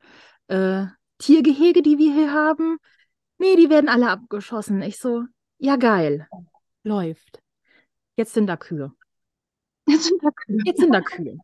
äh, 0.52 0.88
Tiergehege, 1.18 1.82
die 1.82 1.98
wir 1.98 2.14
hier 2.14 2.34
haben? 2.34 2.78
Nee, 3.38 3.56
die 3.56 3.70
werden 3.70 3.90
alle 3.90 4.10
abgeschossen. 4.10 4.82
Ich 4.82 5.00
so, 5.00 5.24
ja, 5.58 5.76
geil. 5.78 6.28
Läuft. 6.84 7.42
Jetzt 8.16 8.34
sind 8.34 8.48
da 8.48 8.58
Kühe. 8.58 8.92
Jetzt 9.88 10.06
sind 10.06 10.24
da 10.24 10.30
Kühe. 10.30 10.60
Jetzt 10.66 10.80
sind 10.80 10.94
da 10.94 11.02
Kühe. 11.02 11.38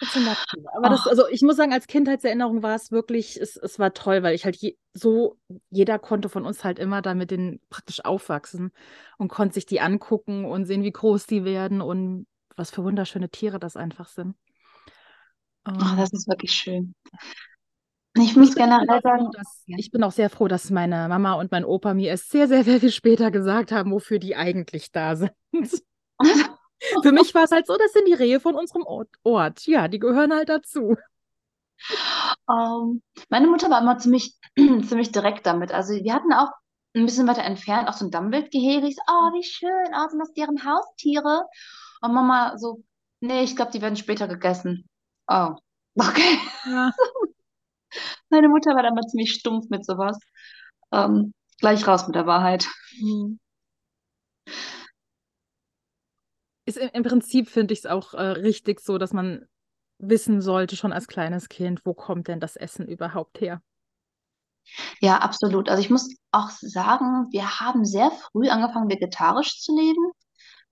Jetzt 0.00 0.12
sind 0.12 0.26
da 0.26 0.34
Kühe. 0.34 0.64
Aber 0.74 0.90
das, 0.90 1.06
also 1.06 1.26
ich 1.28 1.42
muss 1.42 1.56
sagen, 1.56 1.72
als 1.72 1.86
Kindheitserinnerung 1.86 2.62
war 2.62 2.74
es 2.74 2.90
wirklich, 2.92 3.40
es, 3.40 3.56
es 3.56 3.78
war 3.78 3.92
toll, 3.94 4.22
weil 4.22 4.34
ich 4.34 4.44
halt 4.44 4.56
je, 4.56 4.76
so, 4.94 5.38
jeder 5.70 5.98
konnte 5.98 6.28
von 6.28 6.44
uns 6.44 6.64
halt 6.64 6.78
immer 6.78 7.02
da 7.02 7.14
mit 7.14 7.30
denen 7.30 7.60
praktisch 7.70 8.04
aufwachsen 8.04 8.72
und 9.18 9.28
konnte 9.28 9.54
sich 9.54 9.66
die 9.66 9.80
angucken 9.80 10.44
und 10.44 10.66
sehen, 10.66 10.82
wie 10.82 10.92
groß 10.92 11.26
die 11.26 11.44
werden 11.44 11.80
und 11.80 12.26
was 12.56 12.70
für 12.70 12.84
wunderschöne 12.84 13.30
Tiere 13.30 13.58
das 13.58 13.76
einfach 13.76 14.08
sind. 14.08 14.36
Ähm, 15.66 15.96
das 15.96 16.12
ist 16.12 16.28
wirklich 16.28 16.52
schön. 16.52 16.94
Ich 18.16 18.36
muss 18.36 18.50
ich 18.50 18.54
generell 18.54 19.00
sagen, 19.02 19.30
dass, 19.32 19.62
ich 19.66 19.90
bin 19.90 20.02
auch 20.02 20.12
sehr 20.12 20.30
froh, 20.30 20.48
dass 20.48 20.70
meine 20.70 21.08
Mama 21.08 21.34
und 21.34 21.50
mein 21.50 21.64
Opa 21.64 21.94
mir 21.94 22.10
erst 22.10 22.30
sehr, 22.30 22.48
sehr, 22.48 22.64
sehr 22.64 22.80
viel 22.80 22.92
später 22.92 23.30
gesagt 23.30 23.72
haben, 23.72 23.92
wofür 23.92 24.18
die 24.18 24.36
eigentlich 24.36 24.90
da 24.90 25.16
sind. 25.16 25.32
Für 27.02 27.12
mich 27.12 27.34
war 27.34 27.44
es 27.44 27.50
halt 27.50 27.66
so, 27.66 27.76
das 27.76 27.92
sind 27.92 28.06
die 28.06 28.14
Rehe 28.14 28.40
von 28.40 28.54
unserem 28.54 28.84
Ort. 29.22 29.66
Ja, 29.66 29.88
die 29.88 29.98
gehören 29.98 30.32
halt 30.32 30.48
dazu. 30.48 30.96
Ähm, 32.48 33.02
meine 33.28 33.46
Mutter 33.48 33.70
war 33.70 33.80
immer 33.80 33.98
ziemlich, 33.98 34.36
ziemlich 34.56 35.12
direkt 35.12 35.46
damit. 35.46 35.72
Also 35.72 35.94
wir 35.94 36.14
hatten 36.14 36.32
auch 36.32 36.50
ein 36.94 37.04
bisschen 37.06 37.28
weiter 37.28 37.44
entfernt 37.44 37.88
auch 37.88 37.94
so 37.94 38.06
ein 38.06 38.10
Dammwildgehege. 38.10 38.86
Ich 38.86 38.96
so, 38.96 39.02
oh, 39.08 39.32
wie 39.34 39.44
schön, 39.44 39.94
oh, 39.94 40.08
sind 40.08 40.20
das 40.20 40.32
deren 40.32 40.64
Haustiere? 40.64 41.46
Und 42.00 42.14
Mama 42.14 42.56
so, 42.56 42.82
nee, 43.20 43.42
ich 43.42 43.56
glaube, 43.56 43.72
die 43.72 43.82
werden 43.82 43.96
später 43.96 44.28
gegessen. 44.28 44.88
Oh, 45.28 45.54
okay. 45.96 46.38
Ja. 46.64 46.92
Meine 48.30 48.48
Mutter 48.48 48.74
war 48.74 48.82
da 48.82 48.88
immer 48.88 49.02
ziemlich 49.02 49.32
stumpf 49.32 49.68
mit 49.70 49.84
sowas. 49.84 50.18
Ähm, 50.92 51.32
gleich 51.58 51.86
raus 51.86 52.06
mit 52.06 52.16
der 52.16 52.26
Wahrheit. 52.26 52.66
Hm. 52.98 53.38
Ist 56.64 56.78
im, 56.78 56.90
im 56.92 57.02
Prinzip 57.02 57.48
finde 57.48 57.74
ich 57.74 57.80
es 57.80 57.86
auch 57.86 58.14
äh, 58.14 58.22
richtig 58.22 58.80
so, 58.80 58.98
dass 58.98 59.12
man 59.12 59.46
wissen 59.98 60.42
sollte, 60.42 60.76
schon 60.76 60.92
als 60.92 61.06
kleines 61.06 61.48
Kind, 61.48 61.80
wo 61.84 61.94
kommt 61.94 62.28
denn 62.28 62.40
das 62.40 62.56
Essen 62.56 62.86
überhaupt 62.86 63.40
her? 63.40 63.62
Ja, 65.00 65.18
absolut. 65.18 65.68
Also 65.68 65.80
ich 65.80 65.90
muss 65.90 66.14
auch 66.32 66.50
sagen, 66.50 67.28
wir 67.30 67.60
haben 67.60 67.84
sehr 67.84 68.10
früh 68.10 68.48
angefangen, 68.48 68.90
vegetarisch 68.90 69.60
zu 69.60 69.76
leben. 69.76 70.10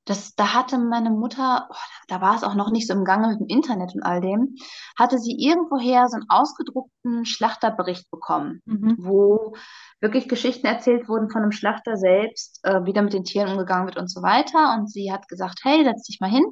Das, 0.04 0.34
da 0.34 0.52
hatte 0.52 0.78
meine 0.78 1.10
Mutter, 1.10 1.66
oh, 1.70 1.74
da 2.08 2.20
war 2.20 2.36
es 2.36 2.44
auch 2.44 2.54
noch 2.54 2.70
nicht 2.70 2.86
so 2.86 2.92
im 2.92 3.04
Gange 3.04 3.28
mit 3.28 3.40
dem 3.40 3.46
Internet 3.46 3.94
und 3.94 4.02
all 4.02 4.20
dem, 4.20 4.54
hatte 4.98 5.18
sie 5.18 5.36
irgendwoher 5.38 6.08
so 6.08 6.16
einen 6.16 6.28
ausgedruckten 6.28 7.24
Schlachterbericht 7.24 8.10
bekommen, 8.10 8.60
mhm. 8.66 8.96
wo 8.98 9.54
wirklich 10.00 10.28
Geschichten 10.28 10.66
erzählt 10.66 11.08
wurden 11.08 11.30
von 11.30 11.42
einem 11.42 11.52
Schlachter 11.52 11.96
selbst, 11.96 12.60
äh, 12.64 12.84
wie 12.84 12.92
da 12.92 13.00
mit 13.00 13.14
den 13.14 13.24
Tieren 13.24 13.52
umgegangen 13.52 13.86
wird 13.86 13.96
und 13.96 14.10
so 14.10 14.22
weiter. 14.22 14.74
Und 14.74 14.90
sie 14.90 15.10
hat 15.10 15.26
gesagt, 15.28 15.60
hey, 15.62 15.84
setz 15.84 16.02
dich 16.02 16.20
mal 16.20 16.30
hin. 16.30 16.44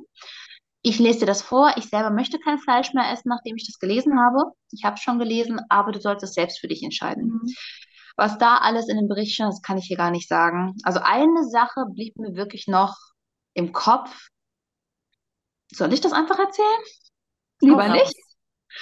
Ich 0.80 0.98
lese 0.98 1.20
dir 1.20 1.26
das 1.26 1.42
vor. 1.42 1.72
Ich 1.76 1.88
selber 1.90 2.10
möchte 2.10 2.38
kein 2.38 2.58
Fleisch 2.58 2.92
mehr 2.94 3.12
essen, 3.12 3.28
nachdem 3.28 3.56
ich 3.56 3.66
das 3.66 3.78
gelesen 3.78 4.18
habe. 4.18 4.52
Ich 4.72 4.84
habe 4.84 4.94
es 4.94 5.02
schon 5.02 5.18
gelesen, 5.18 5.60
aber 5.68 5.92
du 5.92 6.00
sollst 6.00 6.24
es 6.24 6.34
selbst 6.34 6.58
für 6.58 6.68
dich 6.68 6.82
entscheiden. 6.82 7.24
Mhm. 7.24 7.54
Was 8.16 8.38
da 8.38 8.56
alles 8.56 8.88
in 8.88 8.96
dem 8.96 9.08
Bericht 9.08 9.34
stand, 9.34 9.52
das 9.52 9.62
kann 9.62 9.78
ich 9.78 9.86
hier 9.86 9.96
gar 9.96 10.10
nicht 10.10 10.28
sagen. 10.28 10.74
Also 10.82 11.00
eine 11.02 11.44
Sache 11.44 11.84
blieb 11.94 12.16
mir 12.16 12.34
wirklich 12.34 12.66
noch 12.66 12.96
im 13.54 13.72
Kopf. 13.72 14.28
Soll 15.72 15.92
ich 15.92 16.00
das 16.00 16.12
einfach 16.12 16.38
erzählen? 16.38 16.68
Lieber 17.60 17.88
Hau 17.88 17.92
nicht. 17.92 18.14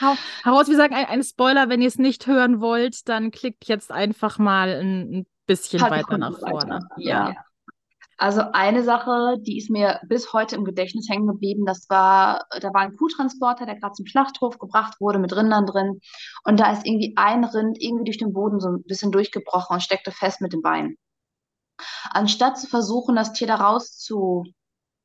Hau, 0.00 0.14
heraus, 0.44 0.68
wir 0.68 0.76
sagen 0.76 0.94
ein, 0.94 1.06
ein, 1.06 1.22
Spoiler, 1.22 1.68
wenn 1.68 1.80
ihr 1.80 1.88
es 1.88 1.98
nicht 1.98 2.26
hören 2.26 2.60
wollt, 2.60 3.08
dann 3.08 3.30
klickt 3.30 3.66
jetzt 3.66 3.90
einfach 3.90 4.38
mal 4.38 4.68
ein, 4.68 5.10
ein 5.10 5.26
bisschen 5.46 5.80
Hat 5.82 5.90
weiter 5.90 6.16
nach 6.16 6.38
vorne. 6.38 6.74
Weiter. 6.74 6.88
Ja. 6.96 7.30
ja. 7.30 7.44
Also 8.20 8.42
eine 8.52 8.84
Sache, 8.84 9.36
die 9.40 9.56
ist 9.56 9.70
mir 9.70 9.98
bis 10.06 10.34
heute 10.34 10.54
im 10.54 10.66
Gedächtnis 10.66 11.08
hängen 11.08 11.26
geblieben, 11.26 11.64
das 11.64 11.88
war, 11.88 12.44
da 12.60 12.68
war 12.74 12.82
ein 12.82 12.94
Kuhtransporter, 12.94 13.64
der 13.64 13.76
gerade 13.76 13.94
zum 13.94 14.04
Schlachthof 14.04 14.58
gebracht 14.58 15.00
wurde 15.00 15.18
mit 15.18 15.34
Rindern 15.34 15.64
drin. 15.64 16.00
Und 16.44 16.60
da 16.60 16.70
ist 16.70 16.86
irgendwie 16.86 17.14
ein 17.16 17.44
Rind 17.44 17.78
irgendwie 17.80 18.04
durch 18.04 18.18
den 18.18 18.34
Boden 18.34 18.60
so 18.60 18.68
ein 18.68 18.82
bisschen 18.82 19.10
durchgebrochen 19.10 19.72
und 19.72 19.80
steckte 19.80 20.10
fest 20.10 20.42
mit 20.42 20.52
dem 20.52 20.60
Bein. 20.60 20.96
Anstatt 22.10 22.58
zu 22.58 22.66
versuchen, 22.66 23.16
das 23.16 23.32
Tier 23.32 23.46
da 23.46 23.54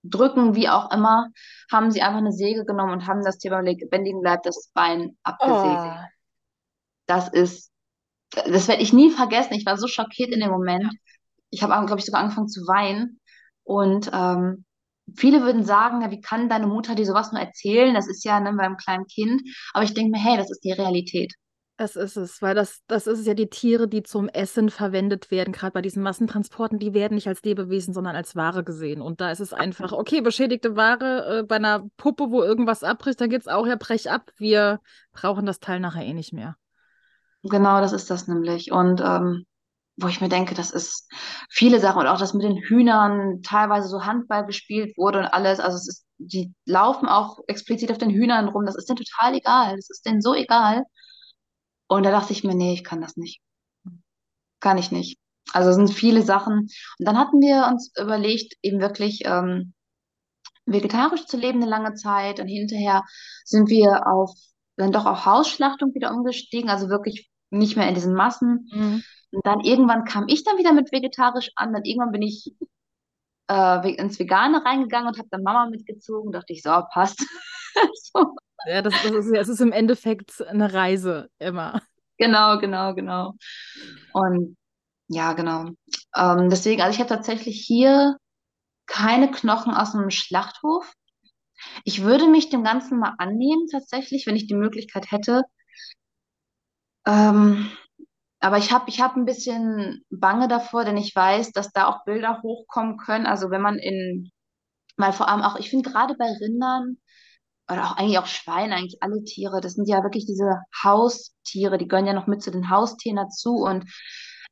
rauszudrücken, 0.06 0.56
wie 0.56 0.70
auch 0.70 0.92
immer, 0.92 1.30
haben 1.72 1.92
sie 1.92 2.02
einfach 2.02 2.20
eine 2.20 2.32
Säge 2.32 2.66
genommen 2.66 2.94
und 2.94 3.08
haben 3.08 3.24
das 3.24 3.40
beim 3.40 3.66
lebendigen 3.66 4.24
Leib 4.24 4.44
das 4.44 4.72
Bein 4.74 5.18
abgesägt. 5.24 5.56
Oh. 5.56 6.06
Das 7.08 7.30
ist, 7.30 7.72
das 8.32 8.68
werde 8.68 8.82
ich 8.82 8.94
nie 8.94 9.12
vergessen. 9.12 9.54
Ich 9.54 9.66
war 9.66 9.78
so 9.78 9.88
schockiert 9.88 10.32
in 10.32 10.40
dem 10.40 10.52
Moment. 10.52 10.92
Ich 11.50 11.62
habe, 11.64 11.74
glaube 11.86 12.00
ich, 12.00 12.06
sogar 12.06 12.22
angefangen 12.22 12.48
zu 12.48 12.62
weinen. 12.62 13.20
Und 13.64 14.10
ähm, 14.14 14.66
viele 15.16 15.42
würden 15.42 15.64
sagen, 15.64 16.02
ja, 16.02 16.12
wie 16.12 16.22
kann 16.22 16.50
deine 16.50 16.68
Mutter 16.68 16.96
dir 16.96 17.06
sowas 17.06 17.32
nur 17.32 17.42
erzählen? 17.42 17.94
Das 17.94 18.08
ist 18.08 18.24
ja 18.26 18.40
ne, 18.40 18.54
beim 18.54 18.78
kleinen 18.78 19.06
Kind. 19.06 19.42
Aber 19.74 19.84
ich 19.84 19.94
denke 19.94 20.12
mir, 20.12 20.24
hey, 20.24 20.38
das 20.38 20.50
ist 20.50 20.64
die 20.64 20.72
Realität. 20.72 21.34
Das 21.78 21.98
ist 21.98 22.16
es, 22.16 22.42
weil 22.42 22.56
das, 22.56 22.84
das 22.88 23.06
ist 23.06 23.28
ja 23.28 23.34
die 23.34 23.50
Tiere, 23.50 23.90
die 23.90 24.02
zum 24.02 24.30
Essen 24.30 24.70
verwendet 24.70 25.30
werden, 25.30 25.52
gerade 25.52 25.74
bei 25.74 25.82
diesen 25.82 26.04
Massentransporten, 26.04 26.80
die 26.80 26.94
werden 26.94 27.16
nicht 27.16 27.28
als 27.28 27.44
Lebewesen, 27.44 27.94
sondern 27.94 28.16
als 28.16 28.34
Ware 28.38 28.64
gesehen. 28.64 29.02
Und 29.02 29.20
da 29.20 29.30
ist 29.30 29.42
es 29.42 29.52
einfach, 29.52 29.92
okay, 29.92 30.22
beschädigte 30.22 30.78
Ware 30.78 31.40
äh, 31.40 31.44
bei 31.44 31.58
einer 31.58 31.86
Puppe, 31.98 32.32
wo 32.32 32.42
irgendwas 32.44 32.84
abbricht, 32.84 33.20
dann 33.20 33.30
geht 33.30 33.42
es 33.42 33.50
auch, 33.50 33.68
ja, 33.68 33.76
brech 33.76 34.10
ab, 34.10 34.32
wir 34.38 34.80
brauchen 35.12 35.46
das 35.46 35.60
Teil 35.60 35.82
nachher 35.82 36.06
eh 36.06 36.14
nicht 36.14 36.32
mehr. 36.32 36.56
Genau, 37.44 37.82
das 37.82 37.92
ist 37.92 38.10
das 38.10 38.30
nämlich. 38.30 38.72
Und 38.72 39.02
ähm, 39.02 39.46
wo 39.98 40.08
ich 40.08 40.22
mir 40.22 40.30
denke, 40.30 40.56
das 40.56 40.72
ist 40.72 41.10
viele 41.50 41.82
Sachen 41.82 42.02
und 42.02 42.08
auch 42.08 42.20
das 42.20 42.34
mit 42.34 42.44
den 42.44 42.58
Hühnern 42.58 43.42
teilweise 43.44 43.90
so 43.90 44.06
Handball 44.06 44.46
gespielt 44.46 44.98
wurde 44.98 45.20
und 45.20 45.26
alles. 45.26 45.60
Also 45.60 45.76
es 45.76 45.88
ist, 45.88 46.06
die 46.18 46.54
laufen 46.66 47.08
auch 47.08 47.40
explizit 47.48 47.92
auf 47.92 47.98
den 47.98 48.10
Hühnern 48.10 48.48
rum. 48.48 48.66
Das 48.66 48.76
ist 48.76 48.88
denen 48.88 48.98
total 48.98 49.36
egal. 49.36 49.76
Das 49.76 49.90
ist 49.90 50.06
denen 50.06 50.22
so 50.22 50.34
egal. 50.34 50.84
Und 51.88 52.04
da 52.04 52.12
dachte 52.12 52.34
ich 52.34 52.44
mir, 52.44 52.56
nee, 52.56 52.74
ich 52.74 52.84
kann 52.84 53.02
das 53.02 53.18
nicht. 53.18 53.42
Kann 54.60 54.78
ich 54.78 54.92
nicht. 54.92 55.20
Also 55.54 55.70
es 55.70 55.76
sind 55.76 55.94
viele 55.94 56.24
Sachen. 56.24 56.62
Und 56.62 56.72
dann 57.00 57.18
hatten 57.18 57.40
wir 57.40 57.68
uns 57.72 57.92
überlegt, 57.98 58.56
eben 58.62 58.82
wirklich 58.82 59.22
ähm, 59.26 59.74
vegetarisch 60.66 61.26
zu 61.28 61.38
leben 61.38 61.62
eine 61.62 61.70
lange 61.70 61.94
Zeit. 61.94 62.40
Und 62.40 62.48
hinterher 62.48 63.04
sind 63.44 63.70
wir 63.70 64.08
auf 64.08 64.32
dann 64.78 64.92
doch 64.92 65.06
auf 65.06 65.26
Hausschlachtung 65.26 65.94
wieder 65.94 66.12
umgestiegen, 66.12 66.70
also 66.70 66.90
wirklich 66.90 67.30
nicht 67.50 67.78
mehr 67.78 67.88
in 67.88 67.96
diesen 67.96 68.14
Massen. 68.14 68.70
Mhm. 68.72 69.04
Und 69.32 69.46
dann 69.46 69.62
irgendwann 69.62 70.06
kam 70.06 70.26
ich 70.28 70.44
dann 70.44 70.58
wieder 70.58 70.74
mit 70.74 70.92
vegetarisch 70.92 71.52
an, 71.56 71.74
dann 71.74 71.86
irgendwann 71.86 72.12
bin 72.12 72.22
ich 72.22 72.54
äh, 73.50 73.94
ins 73.96 74.20
Vegane 74.20 74.64
reingegangen 74.66 75.08
und 75.08 75.18
habe 75.18 75.30
dann 75.32 75.44
Mama 75.44 75.68
mitgezogen, 75.70 76.32
dachte 76.32 76.54
ich, 76.54 76.62
so, 76.62 76.72
passt. 76.92 77.20
so. 78.14 78.36
Ja, 78.68 78.82
das, 78.82 78.94
das 79.04 79.12
ist, 79.12 79.32
es 79.32 79.48
ist 79.48 79.62
im 79.62 79.72
Endeffekt 79.72 80.42
eine 80.48 80.74
Reise 80.74 81.30
immer. 81.40 81.82
Genau, 82.18 82.58
genau, 82.60 82.94
genau. 82.94 83.34
Und 84.14 84.58
ja, 85.08 85.34
genau. 85.34 85.70
Ähm, 86.16 86.50
deswegen, 86.50 86.82
also 86.82 86.94
ich 86.94 87.00
habe 87.00 87.10
tatsächlich 87.10 87.62
hier 87.66 88.18
keine 88.86 89.30
Knochen 89.32 89.74
aus 89.74 89.94
einem 89.94 90.10
Schlachthof. 90.10 90.92
Ich 91.84 92.04
würde 92.04 92.28
mich 92.28 92.50
dem 92.50 92.64
Ganzen 92.64 93.00
mal 93.00 93.16
annehmen, 93.18 93.68
tatsächlich, 93.72 94.28
wenn 94.28 94.36
ich 94.36 94.48
die 94.48 94.56
Möglichkeit 94.56 95.12
hätte. 95.12 95.44
Ähm, 97.06 97.70
aber 98.40 98.58
ich 98.58 98.72
habe 98.72 98.90
ich 98.90 99.02
hab 99.02 99.16
ein 99.16 99.26
bisschen 99.26 100.04
Bange 100.10 100.48
davor, 100.48 100.86
denn 100.86 100.98
ich 100.98 101.16
weiß, 101.16 101.52
dass 101.52 101.72
da 101.72 101.88
auch 101.88 102.04
Bilder 102.06 102.42
hochkommen 102.44 102.98
können. 102.98 103.26
Also 103.26 103.50
wenn 103.50 103.62
man 103.62 103.78
in, 103.78 104.32
mal 104.98 105.14
vor 105.14 105.30
allem 105.30 105.42
auch, 105.42 105.58
ich 105.58 105.70
finde 105.70 105.90
gerade 105.90 106.16
bei 106.16 106.26
Rindern 106.26 106.98
oder 107.70 107.84
auch 107.84 107.98
eigentlich 107.98 108.20
auch 108.20 108.28
Schweine, 108.28 108.76
eigentlich 108.76 109.02
alle 109.02 109.24
Tiere, 109.24 109.62
das 109.62 109.74
sind 109.74 109.88
ja 109.88 110.04
wirklich 110.04 110.26
diese 110.26 110.62
Haustiere, 110.84 111.78
die 111.78 111.88
gehören 111.88 112.06
ja 112.06 112.14
noch 112.14 112.28
mit 112.28 112.42
zu 112.42 112.52
den 112.52 112.70
Haustieren 112.70 113.18
dazu. 113.18 113.56
Und 113.56 113.86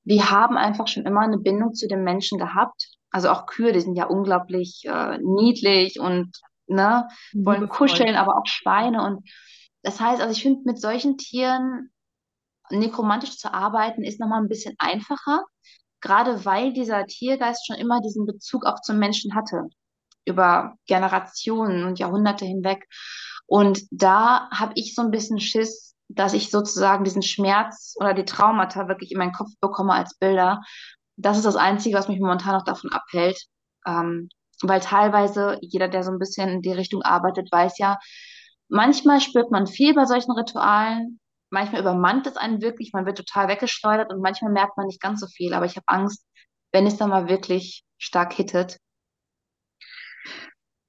die 0.04 0.24
haben 0.24 0.58
einfach 0.58 0.88
schon 0.88 1.06
immer 1.06 1.22
eine 1.22 1.38
Bindung 1.38 1.74
zu 1.74 1.88
den 1.88 2.04
Menschen 2.04 2.40
gehabt. 2.40 2.90
Also 3.12 3.30
auch 3.30 3.46
Kühe, 3.46 3.72
die 3.72 3.82
sind 3.82 3.96
ja 3.96 4.06
unglaublich 4.06 4.82
äh, 4.86 5.20
niedlich 5.20 6.00
und 6.00 6.32
ne, 6.68 7.08
wollen 7.34 7.70
kuscheln, 7.70 8.16
aber 8.16 8.38
auch 8.38 8.48
Schweine. 8.48 9.04
Und 9.04 9.30
das 9.84 10.00
heißt, 10.00 10.22
also 10.22 10.32
ich 10.32 10.42
finde, 10.42 10.62
mit 10.66 10.82
solchen 10.82 11.18
Tieren 11.18 11.92
nekromantisch 12.70 13.38
zu 13.38 13.54
arbeiten, 13.54 14.04
ist 14.04 14.20
nochmal 14.20 14.42
ein 14.42 14.50
bisschen 14.50 14.76
einfacher, 14.80 15.44
gerade 16.02 16.44
weil 16.46 16.74
dieser 16.74 17.06
Tiergeist 17.06 17.68
schon 17.68 17.76
immer 17.76 18.02
diesen 18.02 18.26
Bezug 18.26 18.66
auch 18.66 18.82
zum 18.82 18.98
Menschen 18.98 19.36
hatte, 19.36 19.68
über 20.26 20.76
Generationen 20.88 21.86
und 21.86 22.00
Jahrhunderte 22.00 22.46
hinweg. 22.46 22.88
Und 23.46 23.82
da 23.92 24.50
habe 24.52 24.74
ich 24.76 24.96
so 24.96 25.02
ein 25.02 25.12
bisschen 25.12 25.40
Schiss, 25.40 25.96
dass 26.08 26.34
ich 26.34 26.52
sozusagen 26.52 27.04
diesen 27.04 27.24
Schmerz 27.24 27.96
oder 28.00 28.14
die 28.14 28.26
Traumata 28.26 28.88
wirklich 28.88 29.12
in 29.12 29.18
meinen 29.18 29.34
Kopf 29.34 29.50
bekomme 29.60 29.94
als 29.94 30.18
Bilder. 30.18 30.62
Das 31.18 31.38
ist 31.38 31.46
das 31.46 31.56
Einzige, 31.56 31.98
was 31.98 32.08
mich 32.08 32.20
momentan 32.20 32.56
noch 32.56 32.66
davon 32.66 32.92
abhält. 32.92 33.40
Ähm, 33.86 34.30
weil 34.62 34.80
teilweise 34.80 35.58
jeder, 35.62 35.88
der 35.88 36.04
so 36.04 36.12
ein 36.12 36.20
bisschen 36.20 36.50
in 36.50 36.62
die 36.62 36.72
Richtung 36.72 37.02
arbeitet, 37.02 37.52
weiß 37.52 37.78
ja, 37.80 38.00
manchmal 38.70 39.22
spürt 39.22 39.52
man 39.52 39.68
viel 39.68 39.94
bei 39.94 40.06
solchen 40.06 40.32
Ritualen, 40.32 41.20
manchmal 41.50 41.82
übermannt 41.82 42.28
es 42.28 42.38
einen 42.38 42.62
wirklich, 42.62 42.92
man 42.94 43.06
wird 43.06 43.18
total 43.18 43.48
weggeschleudert 43.48 44.12
und 44.12 44.22
manchmal 44.22 44.52
merkt 44.52 44.78
man 44.78 44.88
nicht 44.88 45.02
ganz 45.02 45.20
so 45.20 45.28
viel. 45.28 45.54
Aber 45.54 45.66
ich 45.66 45.76
habe 45.76 45.86
Angst, 45.88 46.26
wenn 46.72 46.88
es 46.88 46.98
dann 46.98 47.10
mal 47.10 47.28
wirklich 47.30 47.84
stark 47.98 48.34
hittet. 48.34 48.80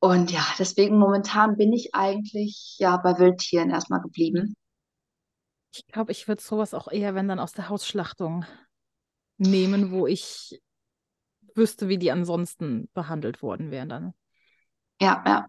Und 0.00 0.30
ja, 0.30 0.44
deswegen 0.58 0.98
momentan 0.98 1.56
bin 1.56 1.72
ich 1.72 1.94
eigentlich 1.94 2.76
ja 2.78 2.96
bei 2.98 3.18
Wildtieren 3.18 3.70
erstmal 3.70 4.00
geblieben. 4.00 4.54
Ich 5.72 5.86
glaube, 5.86 6.12
ich 6.12 6.28
würde 6.28 6.42
sowas 6.42 6.74
auch 6.74 6.88
eher, 6.88 7.14
wenn 7.14 7.26
dann 7.26 7.40
aus 7.40 7.52
der 7.52 7.68
Hausschlachtung 7.68 8.44
nehmen, 9.38 9.90
wo 9.90 10.06
ich 10.06 10.60
wüsste, 11.54 11.88
wie 11.88 11.98
die 11.98 12.10
ansonsten 12.10 12.88
behandelt 12.94 13.42
worden 13.42 13.70
wären 13.70 13.88
dann. 13.88 14.14
Ja, 15.00 15.22
ja. 15.26 15.46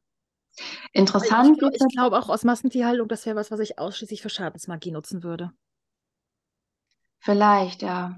Interessant. 0.94 1.62
Ich, 1.62 1.82
ich 1.82 1.96
glaube 1.96 2.18
auch 2.18 2.30
aus 2.30 2.44
Massentierhaltung, 2.44 3.08
das 3.08 3.26
wäre 3.26 3.36
was, 3.36 3.52
was 3.52 3.60
ich 3.60 3.78
ausschließlich 3.78 4.22
für 4.22 4.30
Schadensmagie 4.30 4.92
nutzen 4.92 5.24
würde. 5.24 5.52
Vielleicht, 7.20 7.82
ja. 7.82 8.18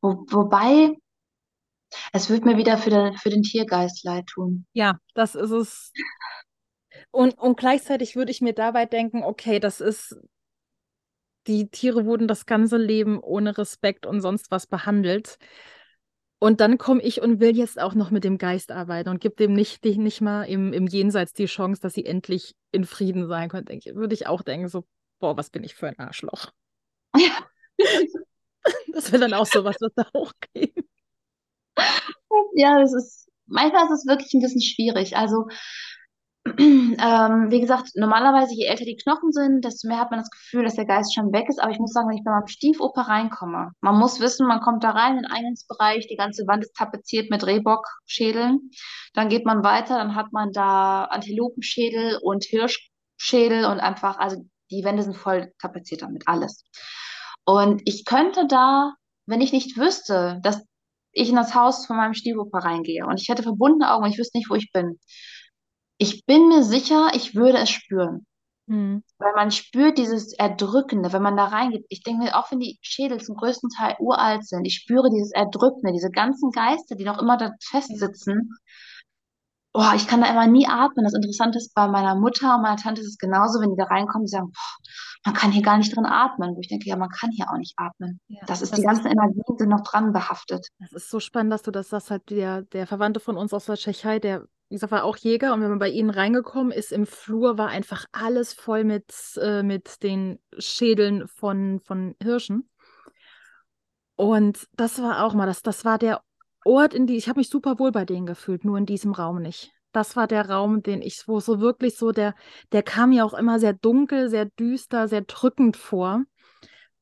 Wo, 0.00 0.24
wobei, 0.28 0.94
es 2.12 2.30
wird 2.30 2.44
mir 2.44 2.56
wieder 2.56 2.78
für 2.78 2.90
den, 2.90 3.16
für 3.16 3.30
den 3.30 3.42
Tiergeist 3.42 4.04
leid 4.04 4.26
tun. 4.26 4.66
Ja, 4.72 4.98
das 5.14 5.34
ist 5.34 5.50
es. 5.50 5.92
Und, 7.10 7.38
und 7.38 7.58
gleichzeitig 7.58 8.16
würde 8.16 8.30
ich 8.30 8.40
mir 8.40 8.52
dabei 8.52 8.86
denken, 8.86 9.22
okay, 9.22 9.60
das 9.60 9.80
ist, 9.80 10.16
die 11.46 11.68
Tiere 11.68 12.06
wurden 12.06 12.28
das 12.28 12.46
ganze 12.46 12.76
Leben 12.76 13.20
ohne 13.20 13.56
Respekt 13.58 14.06
und 14.06 14.20
sonst 14.20 14.50
was 14.50 14.66
behandelt. 14.66 15.38
Und 16.38 16.60
dann 16.60 16.76
komme 16.76 17.02
ich 17.02 17.22
und 17.22 17.40
will 17.40 17.56
jetzt 17.56 17.80
auch 17.80 17.94
noch 17.94 18.10
mit 18.10 18.24
dem 18.24 18.36
Geist 18.36 18.72
arbeiten 18.72 19.08
und 19.08 19.20
gebe 19.20 19.36
dem 19.36 19.52
nicht, 19.52 19.84
nicht 19.84 20.20
mal 20.20 20.42
im, 20.44 20.72
im 20.72 20.88
Jenseits 20.88 21.32
die 21.34 21.46
Chance, 21.46 21.80
dass 21.80 21.94
sie 21.94 22.04
endlich 22.04 22.56
in 22.72 22.84
Frieden 22.84 23.28
sein 23.28 23.48
können. 23.48 23.66
Denke, 23.66 23.94
würde 23.94 24.14
ich 24.14 24.26
auch 24.26 24.42
denken, 24.42 24.68
so, 24.68 24.84
boah, 25.20 25.36
was 25.36 25.50
bin 25.50 25.62
ich 25.62 25.74
für 25.74 25.86
ein 25.86 25.98
Arschloch. 25.98 26.50
Ja. 27.16 27.46
das 28.92 29.12
wäre 29.12 29.22
dann 29.22 29.34
auch 29.34 29.46
so 29.46 29.64
was, 29.64 29.76
was 29.80 29.92
da 29.94 30.06
hochgeht. 30.14 30.74
Ja, 32.54 32.78
das 32.80 32.92
ist, 32.94 33.28
manchmal 33.46 33.84
ist 33.86 33.92
es 33.92 34.06
wirklich 34.06 34.32
ein 34.34 34.40
bisschen 34.40 34.62
schwierig. 34.62 35.16
Also, 35.16 35.46
ähm, 36.58 37.50
wie 37.50 37.60
gesagt, 37.60 37.90
normalerweise, 37.94 38.54
je 38.54 38.66
älter 38.66 38.84
die 38.84 38.96
Knochen 38.96 39.30
sind, 39.30 39.64
desto 39.64 39.86
mehr 39.86 39.98
hat 39.98 40.10
man 40.10 40.20
das 40.20 40.30
Gefühl, 40.30 40.64
dass 40.64 40.74
der 40.74 40.86
Geist 40.86 41.14
schon 41.14 41.32
weg 41.32 41.48
ist. 41.48 41.60
Aber 41.60 41.70
ich 41.70 41.78
muss 41.78 41.92
sagen, 41.92 42.08
wenn 42.08 42.16
ich 42.16 42.24
bei 42.24 42.32
meinem 42.32 42.48
Stiefoper 42.48 43.02
reinkomme, 43.02 43.70
man 43.80 43.98
muss 43.98 44.18
wissen, 44.18 44.48
man 44.48 44.60
kommt 44.60 44.82
da 44.82 44.90
rein 44.90 45.16
in 45.16 45.22
den 45.22 45.30
Eingangsbereich, 45.30 46.08
die 46.08 46.16
ganze 46.16 46.46
Wand 46.48 46.64
ist 46.64 46.74
tapeziert 46.74 47.30
mit 47.30 47.46
Rehbockschädeln. 47.46 48.70
Dann 49.14 49.28
geht 49.28 49.46
man 49.46 49.62
weiter, 49.62 49.98
dann 49.98 50.16
hat 50.16 50.32
man 50.32 50.52
da 50.52 51.04
Antilopenschädel 51.04 52.18
und 52.22 52.44
Hirschschädel 52.44 53.64
und 53.66 53.78
einfach, 53.78 54.18
also 54.18 54.44
die 54.70 54.84
Wände 54.84 55.04
sind 55.04 55.16
voll 55.16 55.52
tapeziert 55.60 56.02
damit, 56.02 56.24
alles. 56.26 56.64
Und 57.44 57.82
ich 57.84 58.04
könnte 58.04 58.46
da, 58.48 58.94
wenn 59.26 59.40
ich 59.40 59.52
nicht 59.52 59.76
wüsste, 59.76 60.40
dass 60.42 60.64
ich 61.12 61.28
in 61.28 61.36
das 61.36 61.54
Haus 61.54 61.86
von 61.86 61.96
meinem 61.96 62.14
Stiefoper 62.14 62.58
reingehe 62.58 63.06
und 63.06 63.20
ich 63.20 63.28
hätte 63.28 63.42
verbundene 63.42 63.92
Augen 63.92 64.04
und 64.04 64.10
ich 64.10 64.18
wüsste 64.18 64.38
nicht, 64.38 64.50
wo 64.50 64.54
ich 64.54 64.72
bin, 64.72 64.98
ich 65.98 66.26
bin 66.26 66.48
mir 66.48 66.62
sicher, 66.62 67.10
ich 67.14 67.34
würde 67.34 67.58
es 67.58 67.70
spüren. 67.70 68.26
Hm. 68.68 69.02
Weil 69.18 69.32
man 69.34 69.50
spürt 69.50 69.98
dieses 69.98 70.32
Erdrückende, 70.32 71.12
wenn 71.12 71.22
man 71.22 71.36
da 71.36 71.46
reingeht. 71.46 71.84
Ich 71.88 72.02
denke 72.02 72.24
mir, 72.24 72.36
auch 72.36 72.50
wenn 72.50 72.60
die 72.60 72.78
Schädel 72.80 73.20
zum 73.20 73.36
größten 73.36 73.70
Teil 73.70 73.96
uralt 73.98 74.46
sind, 74.46 74.64
ich 74.64 74.74
spüre 74.76 75.10
dieses 75.10 75.32
Erdrückende, 75.32 75.92
diese 75.92 76.10
ganzen 76.10 76.50
Geister, 76.52 76.94
die 76.94 77.04
noch 77.04 77.20
immer 77.20 77.36
da 77.36 77.52
festsitzen. 77.60 78.50
Oh, 79.74 79.90
ich 79.96 80.06
kann 80.06 80.20
da 80.20 80.30
immer 80.30 80.46
nie 80.46 80.66
atmen. 80.66 81.04
Das 81.04 81.14
Interessante 81.14 81.58
ist, 81.58 81.74
bei 81.74 81.88
meiner 81.88 82.14
Mutter 82.14 82.54
und 82.54 82.62
meiner 82.62 82.76
Tante 82.76 83.00
ist 83.00 83.08
es 83.08 83.18
genauso, 83.18 83.60
wenn 83.60 83.70
die 83.70 83.76
da 83.76 83.84
reinkommen, 83.84 84.26
die 84.26 84.30
sagen, 84.30 84.52
boah, 84.52 84.90
man 85.24 85.34
kann 85.34 85.52
hier 85.52 85.62
gar 85.62 85.78
nicht 85.78 85.94
drin 85.94 86.06
atmen. 86.06 86.56
Wo 86.56 86.60
ich 86.60 86.68
denke, 86.68 86.88
ja, 86.88 86.96
man 86.96 87.08
kann 87.08 87.30
hier 87.30 87.50
auch 87.50 87.56
nicht 87.56 87.74
atmen. 87.76 88.20
Ja, 88.28 88.40
das 88.46 88.62
ist, 88.62 88.72
das 88.72 88.80
die 88.80 88.86
ganzen 88.86 89.06
Energien 89.06 89.56
sind 89.56 89.68
noch 89.68 89.82
dran 89.82 90.12
behaftet. 90.12 90.68
Das 90.78 90.92
ist 90.92 91.10
so 91.10 91.20
spannend, 91.20 91.52
dass 91.52 91.62
du 91.62 91.70
das 91.70 91.88
sagst. 91.88 92.10
Halt 92.10 92.30
der, 92.30 92.62
der 92.62 92.86
Verwandte 92.86 93.20
von 93.20 93.36
uns 93.36 93.52
aus 93.54 93.66
der 93.66 93.76
Tschechei, 93.76 94.18
der, 94.18 94.46
wie 94.68 94.74
gesagt, 94.74 94.92
war 94.92 95.04
auch 95.04 95.16
Jäger. 95.16 95.54
Und 95.54 95.60
wenn 95.60 95.70
man 95.70 95.78
bei 95.78 95.90
ihnen 95.90 96.10
reingekommen 96.10 96.72
ist, 96.72 96.92
im 96.92 97.06
Flur 97.06 97.58
war 97.58 97.68
einfach 97.68 98.06
alles 98.12 98.52
voll 98.52 98.84
mit, 98.84 99.12
äh, 99.40 99.62
mit 99.62 100.02
den 100.02 100.38
Schädeln 100.58 101.28
von, 101.28 101.80
von 101.80 102.16
Hirschen. 102.20 102.68
Und 104.16 104.68
das 104.74 105.00
war 105.00 105.24
auch 105.24 105.34
mal, 105.34 105.46
das, 105.46 105.62
das 105.62 105.84
war 105.84 105.98
der 105.98 106.22
Ort, 106.64 106.94
in 106.94 107.06
die 107.06 107.16
ich 107.16 107.28
habe 107.28 107.40
mich 107.40 107.48
super 107.48 107.78
wohl 107.78 107.92
bei 107.92 108.04
denen 108.04 108.26
gefühlt, 108.26 108.64
nur 108.64 108.78
in 108.78 108.86
diesem 108.86 109.12
Raum 109.12 109.42
nicht. 109.42 109.72
Das 109.92 110.16
war 110.16 110.26
der 110.26 110.48
Raum, 110.48 110.82
den 110.82 111.02
ich, 111.02 111.28
wo 111.28 111.40
so 111.40 111.60
wirklich 111.60 111.96
so, 111.96 112.12
der, 112.12 112.34
der 112.72 112.82
kam 112.82 113.10
mir 113.10 113.24
auch 113.24 113.34
immer 113.34 113.60
sehr 113.60 113.74
dunkel, 113.74 114.28
sehr 114.28 114.46
düster, 114.46 115.06
sehr 115.06 115.22
drückend 115.22 115.76
vor. 115.76 116.24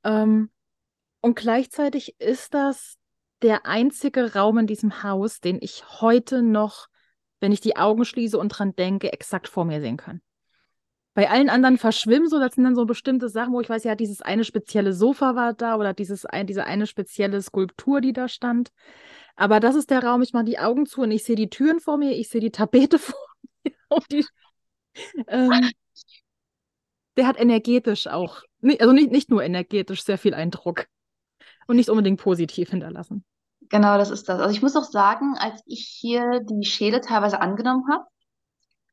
Ähm, 0.04 0.50
und 1.20 1.36
gleichzeitig 1.36 2.20
ist 2.20 2.54
das 2.54 2.96
der 3.42 3.66
einzige 3.66 4.34
Raum 4.34 4.58
in 4.58 4.66
diesem 4.66 5.02
Haus, 5.02 5.40
den 5.40 5.58
ich 5.60 5.84
heute 6.00 6.42
noch, 6.42 6.88
wenn 7.40 7.52
ich 7.52 7.60
die 7.60 7.76
Augen 7.76 8.04
schließe 8.04 8.38
und 8.38 8.48
dran 8.50 8.74
denke, 8.74 9.12
exakt 9.12 9.48
vor 9.48 9.64
mir 9.64 9.80
sehen 9.80 9.96
kann. 9.96 10.20
Bei 11.14 11.28
allen 11.28 11.48
anderen 11.48 11.76
verschwimmen 11.76 12.28
so, 12.28 12.38
das 12.38 12.54
sind 12.54 12.64
dann 12.64 12.76
so 12.76 12.86
bestimmte 12.86 13.28
Sachen, 13.28 13.52
wo 13.52 13.60
ich 13.60 13.68
weiß, 13.68 13.84
ja, 13.84 13.96
dieses 13.96 14.22
eine 14.22 14.44
spezielle 14.44 14.92
Sofa 14.92 15.34
war 15.34 15.54
da 15.54 15.76
oder 15.76 15.92
dieses 15.92 16.24
ein, 16.24 16.46
diese 16.46 16.64
eine 16.64 16.86
spezielle 16.86 17.42
Skulptur, 17.42 18.00
die 18.00 18.12
da 18.12 18.28
stand. 18.28 18.70
Aber 19.34 19.58
das 19.58 19.74
ist 19.74 19.90
der 19.90 20.04
Raum, 20.04 20.22
ich 20.22 20.32
mache 20.32 20.44
die 20.44 20.58
Augen 20.58 20.86
zu 20.86 21.02
und 21.02 21.10
ich 21.10 21.24
sehe 21.24 21.36
die 21.36 21.50
Türen 21.50 21.80
vor 21.80 21.96
mir, 21.96 22.12
ich 22.12 22.28
sehe 22.28 22.40
die 22.40 22.52
Tapete 22.52 22.98
vor 22.98 23.18
mir. 23.64 23.72
Und 23.88 24.12
die, 24.12 24.24
ähm, 25.26 25.70
der 27.16 27.26
hat 27.26 27.40
energetisch 27.40 28.06
auch, 28.06 28.42
also 28.62 28.92
nicht, 28.92 29.10
nicht 29.10 29.30
nur 29.30 29.42
energetisch, 29.42 30.04
sehr 30.04 30.18
viel 30.18 30.34
Eindruck. 30.34 30.86
Und 31.66 31.76
nicht 31.76 31.88
unbedingt 31.88 32.20
positiv 32.20 32.70
hinterlassen. 32.70 33.24
Genau, 33.68 33.96
das 33.96 34.10
ist 34.10 34.28
das. 34.28 34.40
Also 34.40 34.52
ich 34.52 34.62
muss 34.62 34.74
auch 34.74 34.84
sagen, 34.84 35.36
als 35.38 35.62
ich 35.66 35.86
hier 35.86 36.40
die 36.40 36.64
Schädel 36.64 37.00
teilweise 37.00 37.40
angenommen 37.40 37.84
habe, 37.88 38.04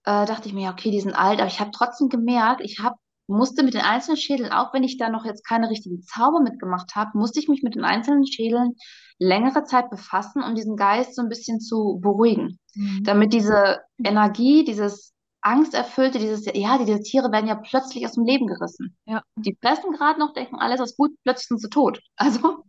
äh, 0.07 0.25
dachte 0.25 0.47
ich 0.47 0.53
mir, 0.53 0.63
ja, 0.63 0.71
okay, 0.71 0.89
die 0.89 1.01
sind 1.01 1.13
alt, 1.13 1.39
aber 1.39 1.49
ich 1.49 1.59
habe 1.59 1.71
trotzdem 1.71 2.07
gemerkt, 2.07 2.61
ich 2.63 2.79
hab, 2.79 2.95
musste 3.27 3.63
mit 3.63 3.73
den 3.73 3.81
einzelnen 3.81 4.15
Schädeln, 4.15 4.53
auch 4.53 4.73
wenn 4.73 4.85
ich 4.85 4.97
da 4.97 5.09
noch 5.09 5.25
jetzt 5.25 5.45
keine 5.45 5.69
richtigen 5.69 6.01
Zauber 6.01 6.39
mitgemacht 6.39 6.95
habe, 6.95 7.17
musste 7.17 7.41
ich 7.41 7.49
mich 7.49 7.61
mit 7.61 7.75
den 7.75 7.83
einzelnen 7.83 8.25
Schädeln 8.25 8.75
längere 9.19 9.65
Zeit 9.65 9.89
befassen, 9.89 10.41
um 10.41 10.55
diesen 10.55 10.77
Geist 10.77 11.13
so 11.13 11.21
ein 11.21 11.27
bisschen 11.27 11.59
zu 11.59 11.99
beruhigen. 12.01 12.57
Mhm. 12.73 13.03
Damit 13.03 13.33
diese 13.33 13.81
Energie, 14.01 14.63
dieses 14.63 15.13
Angsterfüllte, 15.41 16.19
dieses, 16.19 16.45
ja, 16.53 16.77
diese 16.77 17.01
Tiere 17.01 17.29
werden 17.33 17.47
ja 17.47 17.55
plötzlich 17.55 18.05
aus 18.05 18.13
dem 18.13 18.23
Leben 18.23 18.47
gerissen. 18.47 18.95
Ja. 19.05 19.23
Die 19.35 19.57
fressen 19.61 19.91
gerade 19.91 20.19
noch, 20.21 20.31
denken, 20.31 20.55
alles 20.55 20.79
ist 20.79 20.95
gut, 20.95 21.11
plötzlich 21.23 21.47
sind 21.47 21.61
sie 21.61 21.69
tot. 21.69 21.99
Also, 22.15 22.63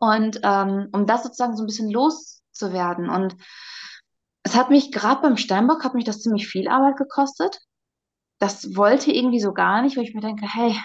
und 0.00 0.40
ähm, 0.42 0.88
um 0.92 1.06
das 1.06 1.22
sozusagen 1.22 1.56
so 1.56 1.62
ein 1.62 1.66
bisschen 1.66 1.90
loszuwerden. 1.90 3.08
Und 3.08 3.36
es 4.42 4.54
hat 4.56 4.70
mich, 4.70 4.92
gerade 4.92 5.22
beim 5.22 5.36
Steinbock, 5.36 5.84
hat 5.84 5.94
mich 5.94 6.04
das 6.04 6.22
ziemlich 6.22 6.48
viel 6.48 6.68
Arbeit 6.68 6.96
gekostet. 6.96 7.58
Das 8.38 8.74
wollte 8.76 9.12
irgendwie 9.12 9.40
so 9.40 9.52
gar 9.52 9.82
nicht, 9.82 9.96
weil 9.96 10.04
ich 10.04 10.14
mir 10.14 10.22
denke, 10.22 10.46
hey, 10.48 10.76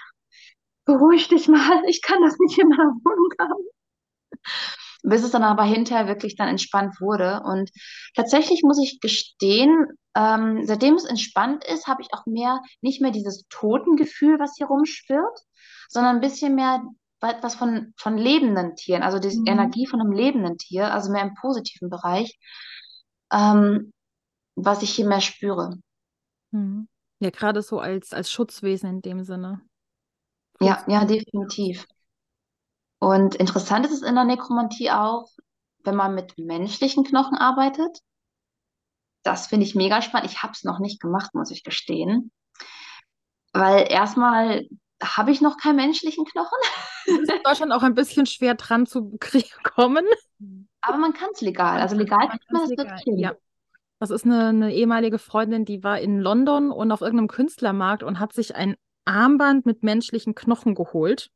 beruhig 0.85 1.27
dich 1.29 1.47
mal, 1.47 1.83
ich 1.87 2.01
kann 2.01 2.21
das 2.23 2.37
nicht 2.39 2.57
in 2.57 2.69
meiner 2.69 2.91
Wohnung 3.03 3.31
haben. 3.39 3.63
Bis 5.03 5.23
es 5.23 5.31
dann 5.31 5.43
aber 5.43 5.63
hinterher 5.63 6.07
wirklich 6.07 6.35
dann 6.35 6.47
entspannt 6.47 6.99
wurde. 6.99 7.41
Und 7.45 7.69
tatsächlich 8.15 8.63
muss 8.63 8.79
ich 8.81 8.99
gestehen, 8.99 9.87
ähm, 10.15 10.65
seitdem 10.65 10.95
es 10.95 11.05
entspannt 11.05 11.63
ist, 11.63 11.87
habe 11.87 12.01
ich 12.01 12.09
auch 12.13 12.25
mehr, 12.25 12.61
nicht 12.81 13.01
mehr 13.01 13.11
dieses 13.11 13.45
Totengefühl, 13.49 14.39
was 14.39 14.55
hier 14.57 14.67
rumschwirrt, 14.67 15.39
sondern 15.89 16.15
ein 16.15 16.21
bisschen 16.21 16.55
mehr 16.55 16.81
was 17.21 17.55
von, 17.55 17.93
von 17.97 18.17
lebenden 18.17 18.75
Tieren, 18.75 19.01
also 19.01 19.17
die 19.19 19.35
Mhm. 19.35 19.47
Energie 19.47 19.87
von 19.87 19.99
einem 19.99 20.11
lebenden 20.11 20.57
Tier, 20.57 20.93
also 20.93 21.11
mehr 21.11 21.23
im 21.23 21.33
positiven 21.33 21.89
Bereich, 21.89 22.37
ähm, 23.31 23.91
was 24.55 24.81
ich 24.81 24.91
hier 24.91 25.07
mehr 25.07 25.21
spüre. 25.21 25.77
Mhm. 26.51 26.87
Ja, 27.19 27.29
gerade 27.29 27.61
so 27.61 27.79
als, 27.79 28.13
als 28.13 28.31
Schutzwesen 28.31 28.89
in 28.89 29.01
dem 29.01 29.23
Sinne. 29.23 29.61
Ja, 30.59 30.83
ja, 30.87 31.05
definitiv. 31.05 31.85
Und 32.99 33.35
interessant 33.35 33.85
ist 33.85 33.91
es 33.91 34.01
in 34.01 34.15
der 34.15 34.23
Nekromantie 34.23 34.91
auch, 34.91 35.29
wenn 35.83 35.95
man 35.95 36.15
mit 36.15 36.37
menschlichen 36.37 37.03
Knochen 37.03 37.37
arbeitet. 37.37 37.99
Das 39.23 39.47
finde 39.47 39.65
ich 39.65 39.75
mega 39.75 40.01
spannend. 40.01 40.31
Ich 40.31 40.43
habe 40.43 40.53
es 40.53 40.63
noch 40.63 40.79
nicht 40.79 41.01
gemacht, 41.01 41.33
muss 41.33 41.51
ich 41.51 41.63
gestehen. 41.63 42.31
Weil 43.53 43.91
erstmal 43.91 44.67
habe 45.03 45.31
ich 45.31 45.41
noch 45.41 45.57
keinen 45.57 45.77
menschlichen 45.77 46.25
Knochen. 46.25 46.57
Es 47.05 47.19
ist 47.19 47.31
in 47.31 47.43
Deutschland 47.43 47.71
auch 47.71 47.83
ein 47.83 47.95
bisschen 47.95 48.25
schwer 48.25 48.55
dran 48.55 48.85
zu 48.85 49.17
kommen. 49.63 50.05
Aber 50.87 50.97
man 50.97 51.13
kann 51.13 51.29
es 51.33 51.41
legal. 51.41 51.79
Also 51.79 51.95
legal 51.95 52.27
kriegt 52.29 52.51
man 52.51 52.61
das 52.61 52.69
legal, 52.69 52.99
wirklich 53.05 53.19
ja. 53.19 53.33
Das 53.99 54.09
ist 54.11 54.25
eine, 54.25 54.49
eine 54.49 54.73
ehemalige 54.73 55.19
Freundin, 55.19 55.65
die 55.65 55.83
war 55.83 55.99
in 55.99 56.19
London 56.19 56.71
und 56.71 56.91
auf 56.91 57.01
irgendeinem 57.01 57.29
Künstlermarkt 57.29 58.03
und 58.03 58.19
hat 58.19 58.33
sich 58.33 58.55
ein 58.55 58.75
Armband 59.05 59.65
mit 59.65 59.83
menschlichen 59.83 60.35
Knochen 60.35 60.75
geholt. 60.75 61.31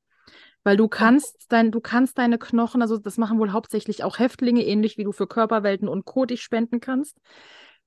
Weil 0.63 0.75
du 0.75 0.89
kannst 0.89 1.45
dein, 1.49 1.71
du 1.71 1.79
kannst 1.79 2.17
deine 2.17 2.37
Knochen, 2.37 2.81
also 2.81 2.97
das 2.97 3.17
machen 3.17 3.39
wohl 3.39 3.53
hauptsächlich 3.53 4.03
auch 4.03 4.19
Häftlinge, 4.19 4.65
ähnlich 4.65 4.97
wie 4.97 5.05
du 5.05 5.13
für 5.13 5.25
Körperwelten 5.25 5.87
und 5.87 6.05
Co. 6.05 6.25
dich 6.25 6.41
spenden 6.41 6.81
kannst, 6.81 7.17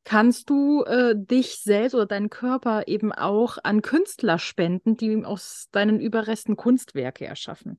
kannst 0.05 0.49
du 0.49 0.83
äh, 0.85 1.15
dich 1.15 1.57
selbst 1.59 1.95
oder 1.95 2.07
deinen 2.07 2.31
Körper 2.31 2.89
eben 2.89 3.13
auch 3.13 3.59
an 3.63 3.83
Künstler 3.83 4.39
spenden, 4.39 4.97
die 4.97 5.25
aus 5.25 5.69
deinen 5.71 6.01
Überresten 6.01 6.57
Kunstwerke 6.57 7.27
erschaffen. 7.27 7.79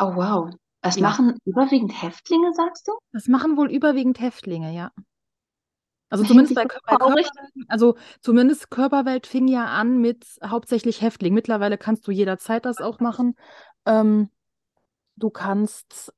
Oh, 0.00 0.16
wow. 0.16 0.50
Das 0.84 0.96
Ja. 0.96 1.08
machen 1.08 1.38
überwiegend 1.46 2.00
Häftlinge, 2.02 2.52
sagst 2.52 2.86
du? 2.86 2.92
Das 3.12 3.26
machen 3.26 3.56
wohl 3.56 3.70
überwiegend 3.70 4.20
Häftlinge, 4.20 4.70
ja. 4.74 4.92
Also 6.10 6.22
Das 6.22 6.28
zumindest 6.28 6.54
bei, 6.54 6.64
bei 6.64 6.68
Körperwelten, 6.68 7.64
also 7.68 7.96
zumindest 8.20 8.70
Körperwelt 8.70 9.26
fing 9.26 9.48
ja 9.48 9.64
an 9.64 9.98
mit 9.98 10.26
hauptsächlich 10.44 11.00
Häftlingen. 11.00 11.34
Mittlerweile 11.34 11.78
kannst 11.78 12.06
du 12.06 12.12
jederzeit 12.12 12.66
das 12.66 12.78
auch 12.82 13.00
machen. 13.00 13.34
Ähm, 13.86 14.28
du 15.16 15.30
kannst, 15.30 16.12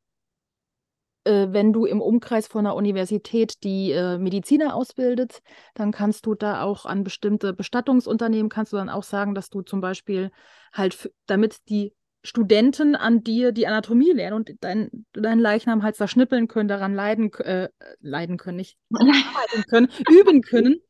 äh, 1.25 1.47
wenn 1.51 1.73
du 1.73 1.87
im 1.87 2.01
Umkreis 2.01 2.49
von 2.49 2.67
einer 2.67 2.75
Universität 2.75 3.63
die 3.63 3.93
äh, 3.93 4.19
Mediziner 4.19 4.75
ausbildet, 4.75 5.43
dann 5.75 5.93
kannst 5.93 6.27
du 6.27 6.35
da 6.35 6.63
auch 6.63 6.87
an 6.87 7.05
bestimmte 7.05 7.53
Bestattungsunternehmen, 7.53 8.49
kannst 8.51 8.73
du 8.73 8.77
dann 8.77 8.91
auch 8.91 9.05
sagen, 9.05 9.35
dass 9.35 9.49
du 9.49 9.63
zum 9.63 9.81
Beispiel 9.81 10.31
halt, 10.73 11.11
damit 11.27 11.69
die 11.69 11.95
Studenten 12.27 12.97
an 12.97 13.23
dir 13.23 13.53
die 13.53 13.67
Anatomie 13.67 14.13
lernen 14.13 14.37
und 14.37 14.51
dein, 14.61 15.07
deinen 15.13 15.39
Leichnam 15.39 15.83
halt 15.83 15.97
zerschnippeln 15.97 16.49
können, 16.49 16.69
daran 16.69 16.95
leiden, 16.95 17.33
äh, 17.35 17.69
leiden 18.01 18.37
können, 18.37 18.57
nicht 18.57 18.77
arbeiten 18.93 19.63
können, 19.69 19.89
üben 20.11 20.43
können, 20.43 20.81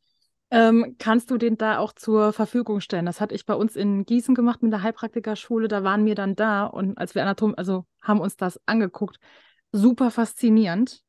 ähm, 0.50 0.96
kannst 0.98 1.30
du 1.30 1.36
den 1.36 1.58
da 1.58 1.78
auch 1.78 1.92
zur 1.92 2.32
Verfügung 2.32 2.80
stellen. 2.80 3.06
Das 3.06 3.20
hatte 3.20 3.34
ich 3.34 3.44
bei 3.44 3.54
uns 3.54 3.76
in 3.76 4.04
Gießen 4.04 4.34
gemacht 4.34 4.62
mit 4.62 4.72
der 4.72 4.82
Heilpraktikerschule. 4.82 5.68
Da 5.68 5.84
waren 5.84 6.06
wir 6.06 6.14
dann 6.14 6.36
da 6.36 6.64
und 6.64 6.96
als 6.96 7.14
wir 7.14 7.22
Anatom, 7.22 7.54
also 7.56 7.84
haben 8.00 8.20
uns 8.20 8.36
das 8.36 8.60
angeguckt, 8.64 9.18
super 9.72 10.10
faszinierend. 10.10 11.02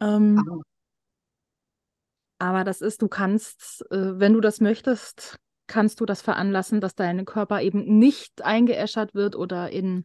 Ähm, 0.00 0.62
aber 2.38 2.62
das 2.62 2.80
ist, 2.80 3.02
du 3.02 3.08
kannst, 3.08 3.84
äh, 3.90 4.18
wenn 4.20 4.34
du 4.34 4.40
das 4.40 4.60
möchtest, 4.60 5.38
kannst 5.66 6.00
du 6.00 6.06
das 6.06 6.22
veranlassen, 6.22 6.80
dass 6.80 6.94
dein 6.94 7.24
Körper 7.24 7.60
eben 7.62 7.98
nicht 7.98 8.42
eingeäschert 8.42 9.14
wird 9.14 9.36
oder 9.36 9.70
in, 9.70 10.04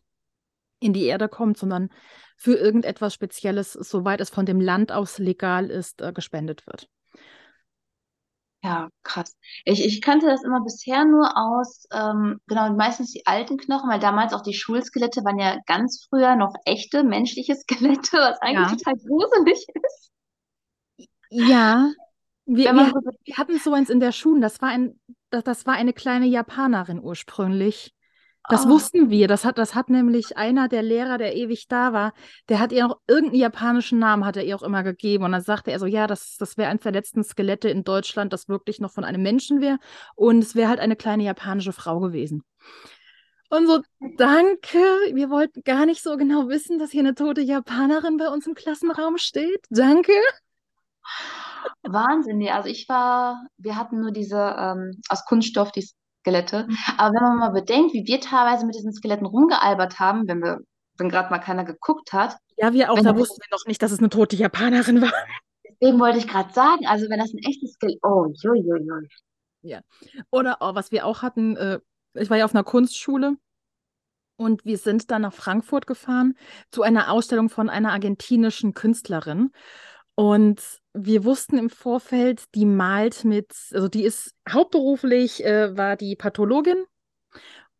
in 0.79 0.93
die 0.93 1.05
Erde 1.05 1.29
kommt, 1.29 1.57
sondern 1.57 1.89
für 2.37 2.55
irgendetwas 2.55 3.13
Spezielles, 3.13 3.73
soweit 3.73 4.21
es 4.21 4.29
von 4.29 4.45
dem 4.45 4.61
Land 4.61 4.91
aus 4.91 5.19
legal 5.19 5.69
ist, 5.69 6.01
äh, 6.01 6.13
gespendet 6.13 6.67
wird. 6.67 6.89
Ja, 8.61 8.89
krass. 9.03 9.37
Ich, 9.63 9.85
ich 9.85 10.01
kannte 10.01 10.25
das 10.27 10.43
immer 10.43 10.61
bisher 10.61 11.05
nur 11.05 11.31
aus, 11.37 11.85
ähm, 11.93 12.41
genau, 12.47 12.69
meistens 12.73 13.13
die 13.13 13.25
alten 13.25 13.57
Knochen, 13.57 13.89
weil 13.89 13.99
damals 14.01 14.33
auch 14.33 14.41
die 14.43 14.53
Schulskelette 14.53 15.23
waren 15.23 15.39
ja 15.39 15.57
ganz 15.65 16.05
früher 16.09 16.35
noch 16.35 16.53
echte 16.65 17.03
menschliche 17.03 17.55
Skelette, 17.55 18.17
was 18.17 18.41
eigentlich 18.41 18.71
Ja. 18.71 18.75
total 18.77 18.95
gruselig 18.97 19.65
ist. 19.73 20.11
Ja, 21.31 21.91
wir, 22.55 22.73
wir, 22.73 22.93
wir 23.23 23.37
hatten 23.37 23.57
so 23.59 23.73
eins 23.73 23.89
in 23.89 23.99
der 23.99 24.11
Schule. 24.11 24.41
Das 24.41 24.61
war 24.61 24.69
ein, 24.69 24.99
das, 25.29 25.43
das 25.43 25.65
war 25.65 25.75
eine 25.75 25.93
kleine 25.93 26.25
Japanerin 26.25 26.99
ursprünglich. 26.99 27.93
Das 28.49 28.65
oh, 28.65 28.69
wussten 28.69 29.11
wir. 29.11 29.27
Das 29.27 29.45
hat, 29.45 29.59
das 29.59 29.75
hat 29.75 29.89
nämlich 29.89 30.37
einer 30.37 30.67
der 30.67 30.81
Lehrer, 30.81 31.19
der 31.19 31.35
ewig 31.35 31.67
da 31.67 31.93
war, 31.93 32.13
der 32.49 32.59
hat 32.59 32.71
ihr 32.71 32.87
auch 32.87 32.99
irgendeinen 33.07 33.41
japanischen 33.41 33.99
Namen, 33.99 34.25
hat 34.25 34.37
er 34.37 34.43
ihr 34.43 34.55
auch 34.55 34.63
immer 34.63 34.81
gegeben. 34.81 35.23
Und 35.23 35.33
dann 35.33 35.41
sagte 35.41 35.71
er 35.71 35.77
so, 35.77 35.85
ja, 35.85 36.07
das, 36.07 36.37
das 36.37 36.57
wäre 36.57 36.69
eines 36.69 36.81
der 36.81 36.91
letzten 36.91 37.23
Skelette 37.23 37.69
in 37.69 37.83
Deutschland, 37.83 38.33
das 38.33 38.49
wirklich 38.49 38.79
noch 38.79 38.91
von 38.91 39.03
einem 39.03 39.21
Menschen 39.21 39.61
wäre. 39.61 39.77
Und 40.15 40.39
es 40.39 40.55
wäre 40.55 40.69
halt 40.69 40.79
eine 40.79 40.95
kleine 40.95 41.23
japanische 41.23 41.73
Frau 41.73 41.99
gewesen. 41.99 42.43
Und 43.49 43.67
so, 43.67 43.81
danke. 44.17 44.77
Wir 45.13 45.29
wollten 45.29 45.61
gar 45.63 45.85
nicht 45.85 46.01
so 46.01 46.17
genau 46.17 46.47
wissen, 46.49 46.79
dass 46.79 46.91
hier 46.91 47.01
eine 47.01 47.15
tote 47.15 47.41
Japanerin 47.41 48.17
bei 48.17 48.29
uns 48.29 48.47
im 48.47 48.55
Klassenraum 48.55 49.17
steht. 49.17 49.65
Danke. 49.69 50.13
Wahnsinn, 51.83 52.37
nee, 52.37 52.51
also 52.51 52.69
ich 52.69 52.87
war, 52.89 53.45
wir 53.57 53.75
hatten 53.75 53.99
nur 53.99 54.11
diese 54.11 54.55
ähm, 54.57 55.01
aus 55.09 55.25
Kunststoff, 55.25 55.71
die 55.71 55.87
Skelette. 56.21 56.65
Mhm. 56.67 56.77
Aber 56.97 57.13
wenn 57.13 57.23
man 57.23 57.37
mal 57.37 57.51
bedenkt, 57.51 57.93
wie 57.93 58.05
wir 58.05 58.19
teilweise 58.19 58.65
mit 58.65 58.75
diesen 58.75 58.93
Skeletten 58.93 59.25
rumgealbert 59.25 59.99
haben, 59.99 60.27
wenn 60.27 60.41
wir, 60.41 60.59
wenn 60.97 61.09
gerade 61.09 61.29
mal 61.29 61.39
keiner 61.39 61.63
geguckt 61.63 62.13
hat, 62.13 62.37
Ja, 62.57 62.73
wir 62.73 62.91
auch. 62.91 62.99
Da 62.99 63.15
wussten 63.15 63.41
wir 63.41 63.57
noch 63.57 63.65
nicht, 63.65 63.81
dass 63.81 63.91
es 63.91 63.99
eine 63.99 64.09
tote 64.09 64.35
Japanerin 64.35 65.01
war. 65.01 65.13
deswegen 65.69 65.99
wollte 65.99 66.17
ich 66.17 66.27
gerade 66.27 66.53
sagen, 66.53 66.85
also 66.87 67.09
wenn 67.09 67.19
das 67.19 67.33
ein 67.33 67.39
echtes 67.39 67.73
Skelett, 67.73 67.99
oh, 68.03 68.27
jui. 68.41 68.63
Ja. 69.61 69.81
Oder 70.31 70.57
oh, 70.61 70.75
was 70.75 70.91
wir 70.91 71.05
auch 71.05 71.21
hatten, 71.21 71.57
äh, 71.57 71.79
ich 72.13 72.29
war 72.29 72.37
ja 72.37 72.45
auf 72.45 72.53
einer 72.53 72.63
Kunstschule 72.63 73.35
und 74.37 74.63
wir 74.65 74.77
sind 74.77 75.11
dann 75.11 75.23
nach 75.23 75.33
Frankfurt 75.33 75.85
gefahren 75.85 76.35
zu 76.71 76.81
einer 76.81 77.11
Ausstellung 77.11 77.49
von 77.49 77.69
einer 77.69 77.91
argentinischen 77.91 78.73
Künstlerin. 78.73 79.51
Und 80.19 80.81
wir 80.91 81.23
wussten 81.23 81.57
im 81.57 81.69
Vorfeld, 81.69 82.43
die 82.53 82.65
malt 82.65 83.23
mit, 83.23 83.55
also 83.71 83.87
die 83.87 84.03
ist 84.03 84.35
hauptberuflich, 84.51 85.45
äh, 85.45 85.77
war 85.77 85.95
die 85.95 86.17
Pathologin 86.17 86.83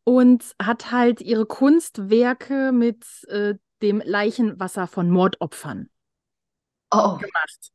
und 0.05 0.55
hat 0.57 0.89
halt 0.89 1.19
ihre 1.19 1.45
Kunstwerke 1.45 2.71
mit 2.71 3.03
äh, 3.27 3.55
dem 3.81 4.01
Leichenwasser 4.05 4.87
von 4.87 5.09
Mordopfern 5.09 5.89
Oh, 6.91 7.17
gemacht. 7.17 7.71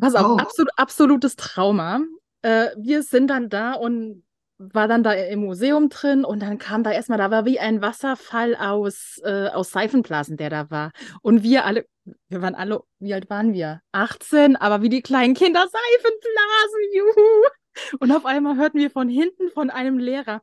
Pass 0.00 0.16
auf, 0.16 0.26
oh, 0.26 0.36
absolut, 0.38 0.72
absolutes 0.76 1.36
Trauma. 1.36 2.00
Äh, 2.42 2.70
wir 2.76 3.04
sind 3.04 3.28
dann 3.28 3.48
da 3.48 3.74
und 3.74 4.24
war 4.58 4.88
dann 4.88 5.04
da 5.04 5.12
im 5.12 5.38
Museum 5.38 5.88
drin 5.88 6.24
und 6.24 6.40
dann 6.40 6.58
kam 6.58 6.82
da 6.82 6.90
erstmal, 6.90 7.18
da 7.18 7.30
war 7.30 7.44
wie 7.44 7.60
ein 7.60 7.80
Wasserfall 7.80 8.56
aus, 8.56 9.20
äh, 9.22 9.50
aus 9.50 9.70
Seifenblasen, 9.70 10.36
der 10.36 10.50
da 10.50 10.68
war. 10.68 10.90
Und 11.22 11.44
wir 11.44 11.64
alle, 11.64 11.86
wir 12.28 12.42
waren 12.42 12.54
alle, 12.54 12.82
wie 12.98 13.14
alt 13.14 13.28
waren 13.30 13.52
wir? 13.52 13.82
18, 13.92 14.56
aber 14.56 14.82
wie 14.82 14.88
die 14.88 15.02
kleinen 15.02 15.34
Kinder, 15.34 15.60
Seifenblasen, 15.60 16.80
juhu. 16.94 17.98
Und 18.00 18.12
auf 18.12 18.24
einmal 18.24 18.56
hörten 18.56 18.78
wir 18.78 18.90
von 18.90 19.08
hinten 19.08 19.50
von 19.50 19.70
einem 19.70 19.98
Lehrer, 19.98 20.40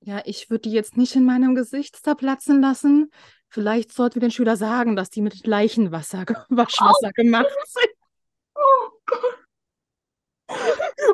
ja, 0.00 0.22
ich 0.24 0.50
würde 0.50 0.68
die 0.68 0.72
jetzt 0.72 0.96
nicht 0.96 1.16
in 1.16 1.24
meinem 1.24 1.54
Gesicht 1.54 1.96
zerplatzen 1.96 2.60
lassen. 2.60 3.10
Vielleicht 3.48 3.92
sollten 3.92 4.16
wir 4.16 4.20
den 4.20 4.30
Schüler 4.30 4.56
sagen, 4.56 4.94
dass 4.94 5.10
die 5.10 5.22
mit 5.22 5.46
Leichenwasser, 5.46 6.24
Waschwasser 6.48 7.12
gemacht 7.12 7.46
sind. 7.66 7.92
oh 8.54 8.90
Gott. 9.06 9.38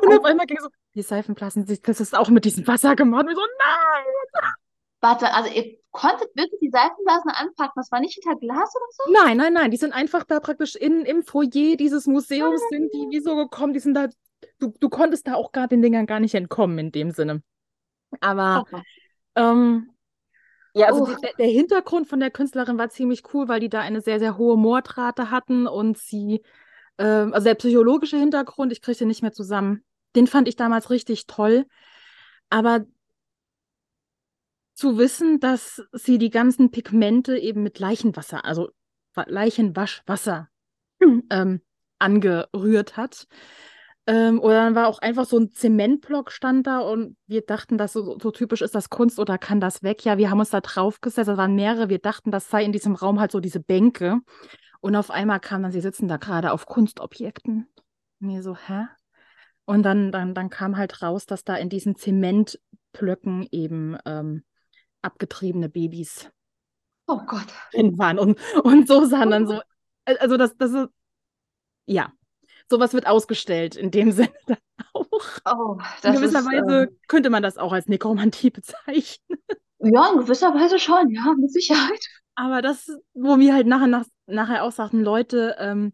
Und 0.03 0.19
auf 0.19 0.25
einmal 0.25 0.45
ging 0.45 0.59
so, 0.59 0.69
die 0.93 1.01
Seifenblasen, 1.01 1.65
das 1.83 1.99
ist 1.99 2.15
auch 2.15 2.29
mit 2.29 2.45
diesem 2.45 2.67
Wasser 2.67 2.95
gemacht. 2.95 3.23
Und 3.23 3.29
wir 3.29 3.35
so, 3.35 3.41
nein! 3.41 4.53
Warte, 5.03 5.33
also 5.33 5.53
ihr 5.53 5.77
konntet 5.91 6.29
wirklich 6.33 6.59
die 6.61 6.69
Seifenblasen 6.69 7.29
anpacken, 7.31 7.73
das 7.75 7.91
war 7.91 7.99
nicht 7.99 8.13
hinter 8.13 8.39
Glas 8.39 8.73
oder 8.73 8.85
so? 8.89 9.03
Nein, 9.11 9.37
nein, 9.37 9.53
nein, 9.53 9.69
die 9.69 9.77
sind 9.77 9.91
einfach 9.91 10.23
da 10.23 10.39
praktisch 10.39 10.75
in, 10.75 11.01
im 11.03 11.23
Foyer 11.23 11.75
dieses 11.75 12.07
Museums, 12.07 12.61
sind 12.69 12.93
die 12.93 13.07
wie 13.11 13.19
so 13.19 13.35
gekommen, 13.35 13.73
die 13.73 13.81
sind 13.81 13.93
da, 13.93 14.07
du, 14.59 14.73
du 14.79 14.89
konntest 14.89 15.27
da 15.27 15.35
auch 15.35 15.51
gerade 15.51 15.67
den 15.69 15.81
Dingern 15.81 16.05
gar 16.05 16.21
nicht 16.21 16.33
entkommen 16.35 16.79
in 16.79 16.91
dem 16.91 17.11
Sinne. 17.11 17.43
Aber 18.21 18.65
Oh, 18.71 18.77
ähm, 19.35 19.89
ja, 20.73 20.87
also 20.87 21.03
oh, 21.03 21.15
der, 21.21 21.33
der 21.37 21.47
Hintergrund 21.47 22.07
von 22.07 22.19
der 22.19 22.31
Künstlerin 22.31 22.77
war 22.77 22.89
ziemlich 22.89 23.23
cool, 23.33 23.47
weil 23.47 23.59
die 23.59 23.69
da 23.69 23.81
eine 23.81 24.01
sehr, 24.01 24.19
sehr 24.19 24.37
hohe 24.37 24.57
Mordrate 24.57 25.29
hatten 25.31 25.67
und 25.67 25.97
sie, 25.97 26.41
ähm, 26.97 27.33
also 27.33 27.45
der 27.45 27.55
psychologische 27.55 28.17
Hintergrund, 28.17 28.71
ich 28.71 28.81
kriege 28.81 28.97
den 28.97 29.09
nicht 29.09 29.21
mehr 29.21 29.33
zusammen, 29.33 29.83
den 30.15 30.27
fand 30.27 30.47
ich 30.47 30.55
damals 30.55 30.89
richtig 30.89 31.27
toll. 31.27 31.65
Aber 32.49 32.85
zu 34.73 34.97
wissen, 34.97 35.39
dass 35.39 35.81
sie 35.91 36.17
die 36.17 36.29
ganzen 36.29 36.71
Pigmente 36.71 37.37
eben 37.37 37.63
mit 37.63 37.79
Leichenwasser, 37.79 38.45
also 38.45 38.69
Wa- 39.13 39.25
Leichenwaschwasser, 39.27 40.49
ähm, 41.29 41.61
angerührt 41.99 42.97
hat. 42.97 43.27
Ähm, 44.05 44.41
oder 44.41 44.55
dann 44.55 44.75
war 44.75 44.87
auch 44.87 44.99
einfach 44.99 45.25
so 45.25 45.37
ein 45.37 45.53
Zementblock 45.53 46.31
stand 46.31 46.67
da 46.67 46.79
und 46.79 47.15
wir 47.25 47.41
dachten, 47.41 47.77
dass 47.77 47.93
so, 47.93 48.17
so 48.19 48.31
typisch 48.31 48.61
ist 48.61 48.75
das 48.75 48.89
Kunst 48.89 49.17
oder 49.17 49.37
kann 49.37 49.61
das 49.61 49.81
weg? 49.81 50.03
Ja, 50.03 50.17
wir 50.17 50.29
haben 50.29 50.39
uns 50.39 50.49
da 50.49 50.59
draufgesetzt, 50.59 51.29
da 51.29 51.37
waren 51.37 51.55
mehrere, 51.55 51.87
wir 51.87 51.99
dachten, 51.99 52.29
das 52.29 52.49
sei 52.49 52.65
in 52.65 52.73
diesem 52.73 52.95
Raum 52.95 53.19
halt 53.21 53.31
so 53.31 53.39
diese 53.39 53.61
Bänke. 53.61 54.19
Und 54.81 54.97
auf 54.97 55.09
einmal 55.09 55.39
kam 55.39 55.63
dann, 55.63 55.71
sie 55.71 55.79
sitzen 55.79 56.09
da 56.09 56.17
gerade 56.17 56.51
auf 56.51 56.65
Kunstobjekten. 56.65 57.67
Mir 58.19 58.43
so, 58.43 58.57
hä? 58.57 58.87
Und 59.63 59.83
dann, 59.83 60.11
dann, 60.11 60.33
dann 60.33 60.49
kam 60.49 60.75
halt 60.75 61.01
raus, 61.01 61.25
dass 61.25 61.45
da 61.45 61.55
in 61.55 61.69
diesen 61.69 61.95
Zementblöcken 61.95 63.47
eben 63.51 63.97
ähm, 64.05 64.43
abgetriebene 65.03 65.69
Babys 65.69 66.31
oh 67.07 67.19
Gott. 67.25 67.47
drin 67.71 67.97
waren. 67.97 68.19
Und, 68.19 68.39
und 68.63 68.87
so 68.87 69.05
sahen 69.05 69.31
dann 69.31 69.47
so, 69.47 69.61
also 70.05 70.37
das, 70.37 70.55
das 70.57 70.71
ist, 70.71 70.87
ja, 71.85 72.11
sowas 72.69 72.93
wird 72.93 73.07
ausgestellt 73.07 73.75
in 73.75 73.91
dem 73.91 74.11
Sinne 74.13 74.33
dann 74.47 74.57
auch. 74.93 75.07
Oh, 75.45 75.77
In 76.03 76.13
gewisser 76.13 76.39
ist, 76.39 76.45
Weise 76.45 76.89
ähm, 76.89 76.99
könnte 77.07 77.29
man 77.29 77.43
das 77.43 77.57
auch 77.57 77.73
als 77.73 77.87
Nekromantie 77.87 78.49
bezeichnen. 78.51 79.39
ja, 79.79 80.11
in 80.13 80.19
gewisser 80.21 80.53
Weise 80.55 80.79
schon, 80.79 81.09
ja, 81.11 81.33
mit 81.37 81.51
Sicherheit. 81.51 82.03
Aber 82.35 82.61
das, 82.61 82.87
wo 83.13 83.37
wir 83.39 83.53
halt 83.53 83.67
nachher, 83.67 83.87
nach, 83.87 84.05
nachher 84.25 84.63
auch 84.63 84.71
sagten, 84.71 85.01
Leute, 85.03 85.55
ähm, 85.59 85.93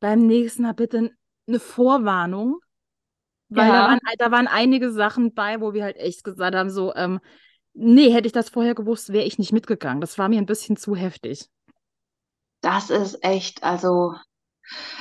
beim 0.00 0.26
nächsten 0.26 0.62
Mal 0.62 0.74
bitte 0.74 1.10
eine 1.46 1.60
Vorwarnung, 1.60 2.60
weil 3.48 3.72
da 3.72 3.84
Ja, 3.84 3.86
waren, 3.86 4.00
da 4.18 4.30
waren 4.30 4.48
einige 4.48 4.92
Sachen 4.92 5.34
bei, 5.34 5.60
wo 5.60 5.74
wir 5.74 5.84
halt 5.84 5.96
echt 5.96 6.24
gesagt 6.24 6.56
haben, 6.56 6.70
so, 6.70 6.94
ähm, 6.96 7.20
nee, 7.76 8.10
hätte 8.12 8.26
ich 8.26 8.32
das 8.32 8.48
vorher 8.50 8.74
gewusst, 8.74 9.12
wäre 9.12 9.24
ich 9.24 9.38
nicht 9.38 9.52
mitgegangen. 9.52 10.00
Das 10.00 10.18
war 10.18 10.28
mir 10.28 10.38
ein 10.38 10.46
bisschen 10.46 10.76
zu 10.76 10.96
heftig. 10.96 11.48
das 12.60 12.90
ist 12.90 13.22
echt, 13.24 13.62
also, 13.62 14.14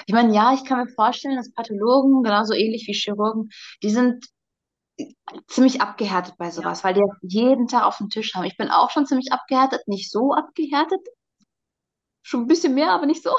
ich 0.08 0.14
meine, 0.14 0.34
ja, 0.36 0.54
ich 0.54 0.66
kann 0.66 0.80
mir 0.86 0.94
vorstellen, 0.94 1.38
dass 1.38 1.54
Pathologen, 1.54 2.24
genauso 2.24 2.54
ähnlich 2.54 2.88
wie 2.88 2.94
Chirurgen, 2.94 3.50
die 3.84 3.90
sind 3.90 4.26
ziemlich 5.48 5.82
abgehärtet 5.82 6.36
bei 6.38 6.50
Ja. 6.52 6.52
sowas, 6.52 6.84
weil 6.84 6.94
die 6.94 7.02
das 7.02 7.18
jeden 7.22 7.68
Tag 7.68 7.84
auf 7.84 7.98
dem 7.98 8.10
Tisch 8.10 8.34
haben. 8.36 8.46
Ich 8.46 8.58
bin 8.58 8.70
auch 8.70 8.92
schon 8.92 9.06
ziemlich 9.06 9.32
abgehärtet, 9.32 9.88
nicht 9.88 10.12
so 10.12 10.34
abgehärtet, 10.34 11.02
schon 12.24 12.42
ein 12.42 12.48
bisschen 12.48 12.74
mehr, 12.74 12.92
aber 12.92 13.06
nicht 13.06 13.24
so. 13.24 13.32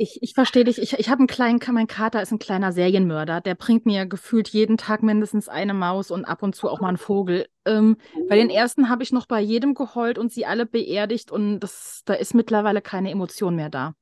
Ich, 0.00 0.22
ich 0.22 0.34
verstehe 0.34 0.64
dich. 0.64 0.78
Ich, 0.80 0.92
ich 0.92 1.08
habe 1.08 1.18
einen 1.18 1.26
kleinen, 1.26 1.60
mein 1.72 1.88
Kater 1.88 2.22
ist 2.22 2.30
ein 2.30 2.38
kleiner 2.38 2.72
Serienmörder. 2.72 3.40
Der 3.40 3.54
bringt 3.56 3.84
mir 3.84 4.06
gefühlt 4.06 4.48
jeden 4.48 4.76
Tag 4.76 5.02
mindestens 5.02 5.48
eine 5.48 5.74
Maus 5.74 6.10
und 6.10 6.24
ab 6.24 6.42
und 6.42 6.54
zu 6.54 6.68
auch 6.68 6.80
mal 6.80 6.88
einen 6.88 6.98
Vogel. 6.98 7.48
Ähm, 7.64 7.96
bei 8.28 8.36
den 8.36 8.48
ersten 8.48 8.88
habe 8.88 9.02
ich 9.02 9.12
noch 9.12 9.26
bei 9.26 9.40
jedem 9.40 9.74
geheult 9.74 10.18
und 10.18 10.32
sie 10.32 10.46
alle 10.46 10.66
beerdigt 10.66 11.32
und 11.32 11.60
das, 11.60 12.02
da 12.04 12.14
ist 12.14 12.34
mittlerweile 12.34 12.80
keine 12.80 13.10
Emotion 13.10 13.56
mehr 13.56 13.70
da. 13.70 13.94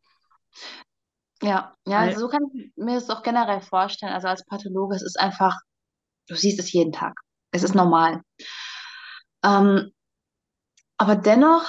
Ja, 1.43 1.75
ja, 1.87 1.99
also 2.01 2.21
so 2.21 2.29
kann 2.29 2.43
ich 2.55 2.73
mir 2.77 2.95
das 2.95 3.11
auch 3.11 3.23
generell 3.23 3.61
vorstellen. 3.61 4.13
Also 4.13 4.29
als 4.29 4.45
Pathologe, 4.45 4.97
es 4.97 5.03
ist 5.03 5.19
einfach, 5.19 5.59
du 6.29 6.35
siehst 6.35 6.59
es 6.59 6.73
jeden 6.73 6.93
Tag. 6.93 7.15
Es 7.53 7.63
ist 7.63 7.75
normal. 7.75 8.23
Ähm, 9.45 9.93
aber 10.99 11.17
dennoch 11.17 11.67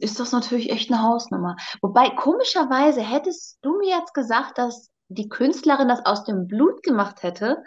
ist 0.00 0.20
das 0.20 0.32
natürlich 0.32 0.70
echt 0.70 0.90
eine 0.90 1.02
Hausnummer. 1.02 1.56
Wobei, 1.80 2.10
komischerweise 2.10 3.00
hättest 3.00 3.58
du 3.62 3.78
mir 3.78 3.96
jetzt 3.98 4.14
gesagt, 4.14 4.58
dass 4.58 4.90
die 5.08 5.28
Künstlerin 5.28 5.88
das 5.88 6.04
aus 6.04 6.24
dem 6.24 6.46
Blut 6.46 6.82
gemacht 6.82 7.22
hätte. 7.22 7.62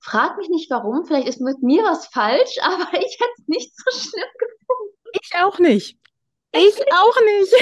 Frag 0.00 0.38
mich 0.38 0.48
nicht 0.48 0.70
warum, 0.70 1.04
vielleicht 1.04 1.28
ist 1.28 1.40
mit 1.40 1.62
mir 1.62 1.82
was 1.84 2.06
falsch, 2.06 2.56
aber 2.62 2.92
ich 2.94 3.18
hätte 3.20 3.34
es 3.38 3.48
nicht 3.48 3.72
so 3.76 3.90
schlimm 3.90 4.30
gefunden. 4.38 5.18
ich 5.20 5.30
auch 5.38 5.58
nicht. 5.58 5.98
Ich 6.52 6.80
auch 6.92 7.16
nicht. 7.24 7.54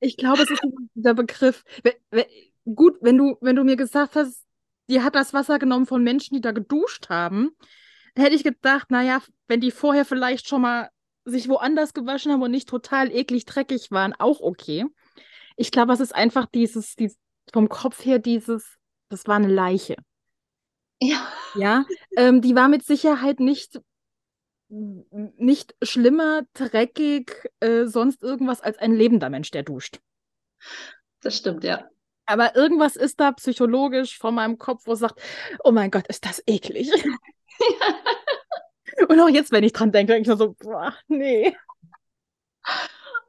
Ich, 0.00 0.16
glaube, 0.16 0.42
es 0.42 0.50
ist 0.50 0.62
dieser 0.94 1.14
Begriff. 1.14 1.64
Gut, 2.64 2.98
wenn 3.02 3.18
du, 3.18 3.36
wenn 3.40 3.56
du 3.56 3.62
mir 3.62 3.76
gesagt 3.76 4.16
hast, 4.16 4.44
die 4.88 5.00
hat 5.00 5.14
das 5.14 5.32
Wasser 5.32 5.58
genommen 5.58 5.86
von 5.86 6.02
Menschen, 6.02 6.34
die 6.34 6.40
da 6.40 6.50
geduscht 6.50 7.08
haben, 7.08 7.56
hätte 8.16 8.34
ich 8.34 8.42
gedacht, 8.42 8.90
naja, 8.90 9.22
wenn 9.46 9.60
die 9.60 9.70
vorher 9.70 10.04
vielleicht 10.04 10.48
schon 10.48 10.62
mal 10.62 10.90
sich 11.24 11.48
woanders 11.48 11.94
gewaschen 11.94 12.32
haben 12.32 12.42
und 12.42 12.50
nicht 12.50 12.68
total 12.68 13.12
eklig 13.12 13.44
dreckig 13.44 13.90
waren, 13.90 14.14
auch 14.18 14.40
okay. 14.40 14.84
Ich 15.56 15.70
glaube, 15.70 15.92
es 15.92 16.00
ist 16.00 16.14
einfach 16.14 16.46
dieses, 16.46 16.96
dieses 16.96 17.18
vom 17.52 17.68
Kopf 17.68 18.04
her 18.04 18.18
dieses, 18.18 18.78
das 19.08 19.26
war 19.26 19.36
eine 19.36 19.48
Leiche. 19.48 19.96
Ja. 21.00 21.28
Ja, 21.54 21.84
ähm, 22.16 22.40
die 22.40 22.54
war 22.54 22.68
mit 22.68 22.84
Sicherheit 22.84 23.40
nicht, 23.40 23.80
nicht 24.68 25.74
schlimmer, 25.82 26.42
dreckig, 26.54 27.50
äh, 27.60 27.84
sonst 27.84 28.22
irgendwas 28.22 28.60
als 28.60 28.78
ein 28.78 28.92
lebender 28.92 29.28
Mensch, 29.28 29.50
der 29.50 29.64
duscht. 29.64 30.00
Das 31.20 31.36
stimmt, 31.36 31.64
ja. 31.64 31.88
Aber 32.24 32.54
irgendwas 32.56 32.96
ist 32.96 33.20
da 33.20 33.32
psychologisch 33.32 34.16
vor 34.16 34.30
meinem 34.30 34.56
Kopf, 34.58 34.86
wo 34.86 34.92
es 34.92 35.00
sagt, 35.00 35.20
oh 35.64 35.72
mein 35.72 35.90
Gott, 35.90 36.06
ist 36.06 36.24
das 36.24 36.42
eklig. 36.46 36.90
Und 39.08 39.20
auch 39.20 39.28
jetzt, 39.28 39.52
wenn 39.52 39.64
ich 39.64 39.72
dran 39.72 39.92
denke, 39.92 40.12
denke 40.12 40.22
ich 40.22 40.28
nur 40.28 40.36
so, 40.36 40.54
boah, 40.58 40.94
nee. 41.08 41.54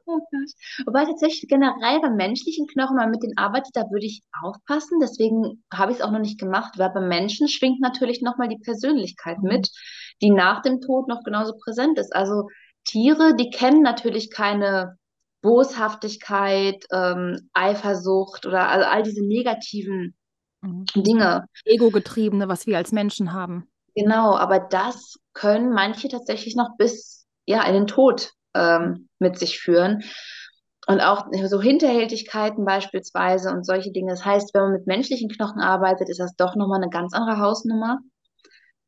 Oh 0.06 0.18
Gott. 0.18 0.86
Wobei 0.86 1.06
tatsächlich 1.06 1.48
generell 1.48 2.00
beim 2.00 2.16
menschlichen 2.16 2.66
Knochen 2.66 2.96
man 2.96 3.10
mit 3.10 3.22
denen 3.22 3.38
arbeitet, 3.38 3.74
da 3.74 3.90
würde 3.90 4.04
ich 4.04 4.22
aufpassen. 4.42 4.98
Deswegen 5.00 5.64
habe 5.72 5.92
ich 5.92 5.98
es 5.98 6.04
auch 6.04 6.10
noch 6.10 6.18
nicht 6.18 6.38
gemacht, 6.38 6.74
weil 6.78 6.90
beim 6.90 7.08
Menschen 7.08 7.48
schwingt 7.48 7.80
natürlich 7.80 8.20
nochmal 8.20 8.48
die 8.48 8.58
Persönlichkeit 8.58 9.38
Mhm. 9.38 9.48
mit, 9.48 9.70
die 10.20 10.30
nach 10.30 10.60
dem 10.60 10.80
Tod 10.82 11.08
noch 11.08 11.22
genauso 11.24 11.54
präsent 11.56 11.98
ist. 11.98 12.14
Also 12.14 12.48
Tiere, 12.84 13.34
die 13.34 13.48
kennen 13.48 13.80
natürlich 13.80 14.30
keine 14.30 14.98
Boshaftigkeit, 15.40 16.84
ähm, 16.92 17.48
Eifersucht 17.54 18.44
oder 18.44 18.68
also 18.68 18.86
all 18.86 19.02
diese 19.02 19.24
negativen 19.24 20.14
Mhm. 20.60 20.84
Dinge. 20.96 21.46
Ego-getriebene, 21.64 22.48
was 22.48 22.66
wir 22.66 22.76
als 22.76 22.92
Menschen 22.92 23.32
haben. 23.32 23.68
Genau, 23.94 24.36
aber 24.36 24.58
das 24.58 25.16
können 25.34 25.72
manche 25.72 26.08
tatsächlich 26.08 26.56
noch 26.56 26.76
bis 26.76 27.26
ja 27.46 27.62
in 27.64 27.74
den 27.74 27.86
Tod 27.86 28.32
ähm, 28.54 29.08
mit 29.18 29.38
sich 29.38 29.60
führen. 29.60 30.02
Und 30.86 31.00
auch 31.00 31.26
so 31.46 31.62
Hinterhältigkeiten 31.62 32.64
beispielsweise 32.64 33.50
und 33.50 33.64
solche 33.64 33.90
Dinge. 33.90 34.10
Das 34.10 34.24
heißt, 34.24 34.52
wenn 34.52 34.62
man 34.62 34.72
mit 34.72 34.86
menschlichen 34.86 35.30
Knochen 35.30 35.60
arbeitet, 35.60 36.10
ist 36.10 36.20
das 36.20 36.36
doch 36.36 36.56
nochmal 36.56 36.82
eine 36.82 36.90
ganz 36.90 37.14
andere 37.14 37.38
Hausnummer, 37.38 38.00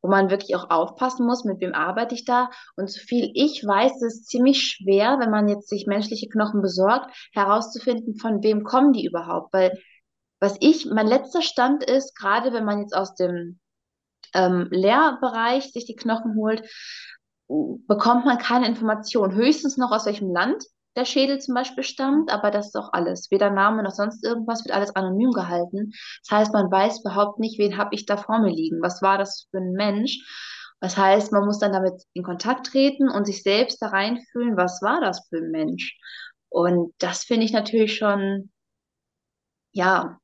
wo 0.03 0.11
man 0.11 0.29
wirklich 0.29 0.55
auch 0.57 0.69
aufpassen 0.69 1.27
muss, 1.27 1.45
mit 1.45 1.61
wem 1.61 1.75
arbeite 1.75 2.15
ich 2.15 2.27
da. 2.27 2.51
Und 2.77 2.91
so 2.91 3.01
viel 3.01 3.31
ich 3.35 3.65
weiß, 3.65 3.93
ist 4.03 4.21
es 4.21 4.25
ziemlich 4.25 4.63
schwer, 4.63 5.19
wenn 5.21 5.31
man 5.31 5.49
jetzt 5.49 5.69
sich 5.69 5.87
menschliche 5.87 6.29
Knochen 6.29 6.61
besorgt, 6.61 7.17
herauszufinden, 7.33 8.19
von 8.19 8.43
wem 8.43 8.63
kommen 8.63 8.93
die 8.93 9.07
überhaupt. 9.07 9.55
Weil 9.55 9.79
was 10.39 10.57
ich, 10.61 10.85
mein 10.87 11.07
letzter 11.07 11.41
Stand 11.41 11.83
ist, 11.83 12.15
gerade 12.15 12.53
wenn 12.53 12.65
man 12.67 12.81
jetzt 12.81 12.95
aus 12.95 13.15
dem 13.15 13.59
ähm, 14.35 14.69
Lehrbereich 14.71 15.73
sich 15.73 15.87
die 15.87 15.97
Knochen 15.97 16.37
holt, 16.37 16.63
bekommt 17.49 18.25
man 18.25 18.39
keine 18.39 18.67
Information. 18.67 19.35
Höchstens 19.35 19.77
noch 19.77 19.93
aus 19.93 20.07
welchem 20.07 20.31
Land 20.33 20.65
der 20.97 21.05
Schädel 21.05 21.39
zum 21.39 21.55
Beispiel 21.55 21.85
stammt, 21.85 22.33
aber 22.33 22.51
das 22.51 22.69
ist 22.69 22.77
auch 22.77 22.93
alles. 22.93 23.31
Weder 23.31 23.51
Name 23.51 23.83
noch 23.83 23.93
sonst 23.93 24.25
irgendwas 24.25 24.65
wird 24.65 24.75
alles 24.75 24.97
anonym 24.97 25.31
gehalten. 25.31 25.93
Das 26.27 26.39
heißt, 26.39 26.53
man 26.53 26.71
weiß 26.71 27.01
überhaupt 27.01 27.39
nicht, 27.39 27.59
wen 27.59 27.77
habe 27.77 27.95
ich 27.95 28.07
da 28.07 28.17
vor 28.17 28.39
mir 28.41 28.51
liegen. 28.51 28.81
Was 28.83 29.03
war 29.03 29.19
das 29.19 29.47
für 29.51 29.59
ein 29.59 29.73
Mensch? 29.73 30.19
Das 30.81 30.97
heißt, 30.97 31.33
man 31.33 31.45
muss 31.45 31.59
dann 31.59 31.73
damit 31.73 32.03
in 32.15 32.23
Kontakt 32.23 32.67
treten 32.67 33.09
und 33.11 33.27
sich 33.27 33.43
selbst 33.43 33.81
da 33.81 33.89
reinfühlen, 33.89 34.57
was 34.57 34.83
war 34.83 35.01
das 35.01 35.27
für 35.29 35.39
ein 35.39 35.51
Mensch? 35.51 35.99
Und 36.49 36.95
das 36.99 37.25
finde 37.25 37.45
ich 37.47 37.53
natürlich 37.53 37.97
schon, 37.97 38.51
ja, 39.73 40.19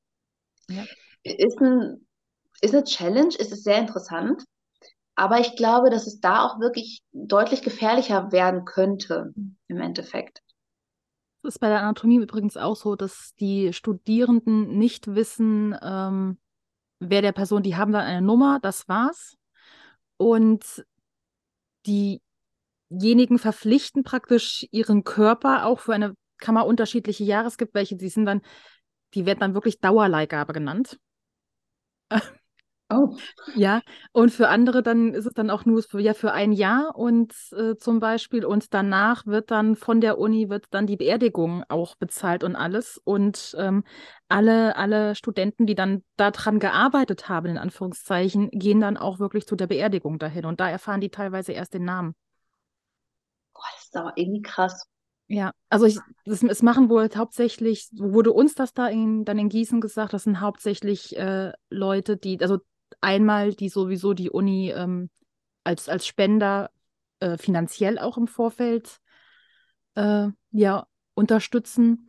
Ja. 0.69 0.85
ist 1.23 1.61
ein, 1.61 2.07
ist 2.63 2.75
eine 2.75 2.85
Challenge, 2.85 3.35
ist 3.37 3.53
es 3.53 3.63
sehr 3.63 3.79
interessant. 3.79 4.43
Aber 5.15 5.41
ich 5.41 5.57
glaube, 5.57 5.91
dass 5.91 6.07
es 6.07 6.21
da 6.21 6.45
auch 6.45 6.59
wirklich 6.59 7.03
deutlich 7.13 7.63
gefährlicher 7.63 8.33
werden 8.33 8.65
könnte 8.65 9.35
im 9.69 9.81
Endeffekt. 9.81 10.41
Das 11.43 11.55
ist 11.55 11.59
bei 11.59 11.69
der 11.69 11.81
Anatomie 11.81 12.17
übrigens 12.17 12.57
auch 12.57 12.77
so, 12.77 12.97
dass 12.97 13.35
die 13.35 13.73
Studierenden 13.73 14.79
nicht 14.79 15.15
wissen, 15.15 15.77
ähm, 15.83 16.39
wer 17.01 17.21
der 17.21 17.33
Person, 17.33 17.63
die 17.63 17.77
haben 17.77 17.93
dann 17.93 18.05
eine 18.05 18.23
Nummer, 18.23 18.59
das 18.63 18.89
war's. 18.89 19.37
Und 20.17 20.87
diejenigen 21.85 23.39
verpflichten 23.39 24.05
praktisch 24.05 24.67
ihren 24.71 25.03
Körper 25.03 25.67
auch 25.67 25.81
für 25.81 25.95
eine 25.95 26.15
Kammer 26.39 26.65
unterschiedliche 26.65 27.25
Jahre. 27.25 27.49
Es 27.49 27.59
gibt 27.59 27.75
welche, 27.75 27.97
die 27.97 28.09
sind 28.09 28.25
dann, 28.25 28.41
die 29.15 29.27
werden 29.27 29.41
dann 29.41 29.55
wirklich 29.55 29.81
Dauerleihgabe 29.81 30.53
genannt. 30.53 30.99
Oh, 32.93 33.17
Ja, 33.55 33.83
und 34.13 34.31
für 34.33 34.49
andere 34.49 34.83
dann 34.83 35.13
ist 35.13 35.27
es 35.27 35.35
dann 35.35 35.51
auch 35.51 35.67
nur 35.67 35.83
für, 35.83 36.01
ja, 36.01 36.15
für 36.15 36.33
ein 36.33 36.53
Jahr 36.53 36.97
und 36.97 37.35
äh, 37.53 37.77
zum 37.77 38.01
Beispiel 38.01 38.47
und 38.47 38.73
danach 38.73 39.27
wird 39.27 39.51
dann 39.51 39.77
von 39.77 40.01
der 40.01 40.17
Uni 40.19 40.49
wird 40.49 40.67
dann 40.71 40.87
die 40.87 40.97
Beerdigung 40.97 41.63
auch 41.69 41.95
bezahlt 41.97 42.45
und 42.45 42.57
alles 42.57 42.99
und 43.05 43.55
ähm, 43.59 43.85
alle, 44.29 44.77
alle 44.77 45.15
Studenten, 45.15 45.67
die 45.67 45.75
dann 45.75 46.03
daran 46.17 46.61
gearbeitet 46.61 47.29
haben, 47.29 47.49
in 47.49 47.59
Anführungszeichen, 47.59 48.49
gehen 48.53 48.81
dann 48.81 48.97
auch 48.97 49.19
wirklich 49.19 49.47
zu 49.47 49.55
der 49.55 49.67
Beerdigung 49.67 50.19
dahin 50.19 50.47
und 50.47 50.59
da 50.59 50.71
erfahren 50.71 51.03
die 51.03 51.11
teilweise 51.11 51.53
erst 51.53 51.75
den 51.75 51.85
Namen. 51.85 52.15
boah, 53.55 53.63
das 53.77 53.85
ist 53.85 53.97
aber 53.97 54.13
irgendwie 54.17 54.43
krass. 54.43 54.87
Ja, 55.29 55.53
also 55.71 55.87
ich, 55.87 55.99
das, 56.27 56.43
es 56.43 56.63
machen 56.63 56.91
wohl 56.91 57.09
hauptsächlich, 57.17 57.89
wurde 57.95 58.33
uns 58.33 58.55
das 58.55 58.75
da 58.75 58.89
in, 58.89 59.25
dann 59.25 59.39
in 59.39 59.49
Gießen 59.49 59.81
gesagt, 59.81 60.13
das 60.13 60.25
sind 60.25 60.41
hauptsächlich 60.41 61.17
äh, 61.17 61.53
Leute, 61.71 62.17
die, 62.19 62.39
also 62.41 62.59
einmal, 63.01 63.55
die 63.55 63.69
sowieso 63.69 64.15
die 64.15 64.31
Uni 64.31 64.71
ähm, 64.71 65.11
als, 65.65 65.89
als 65.89 66.07
Spender 66.07 66.71
äh, 67.21 67.39
finanziell 67.39 67.99
auch 67.99 68.19
im 68.19 68.27
Vorfeld 68.27 68.99
äh, 69.95 70.29
ja, 70.51 70.87
unterstützen. 71.15 72.09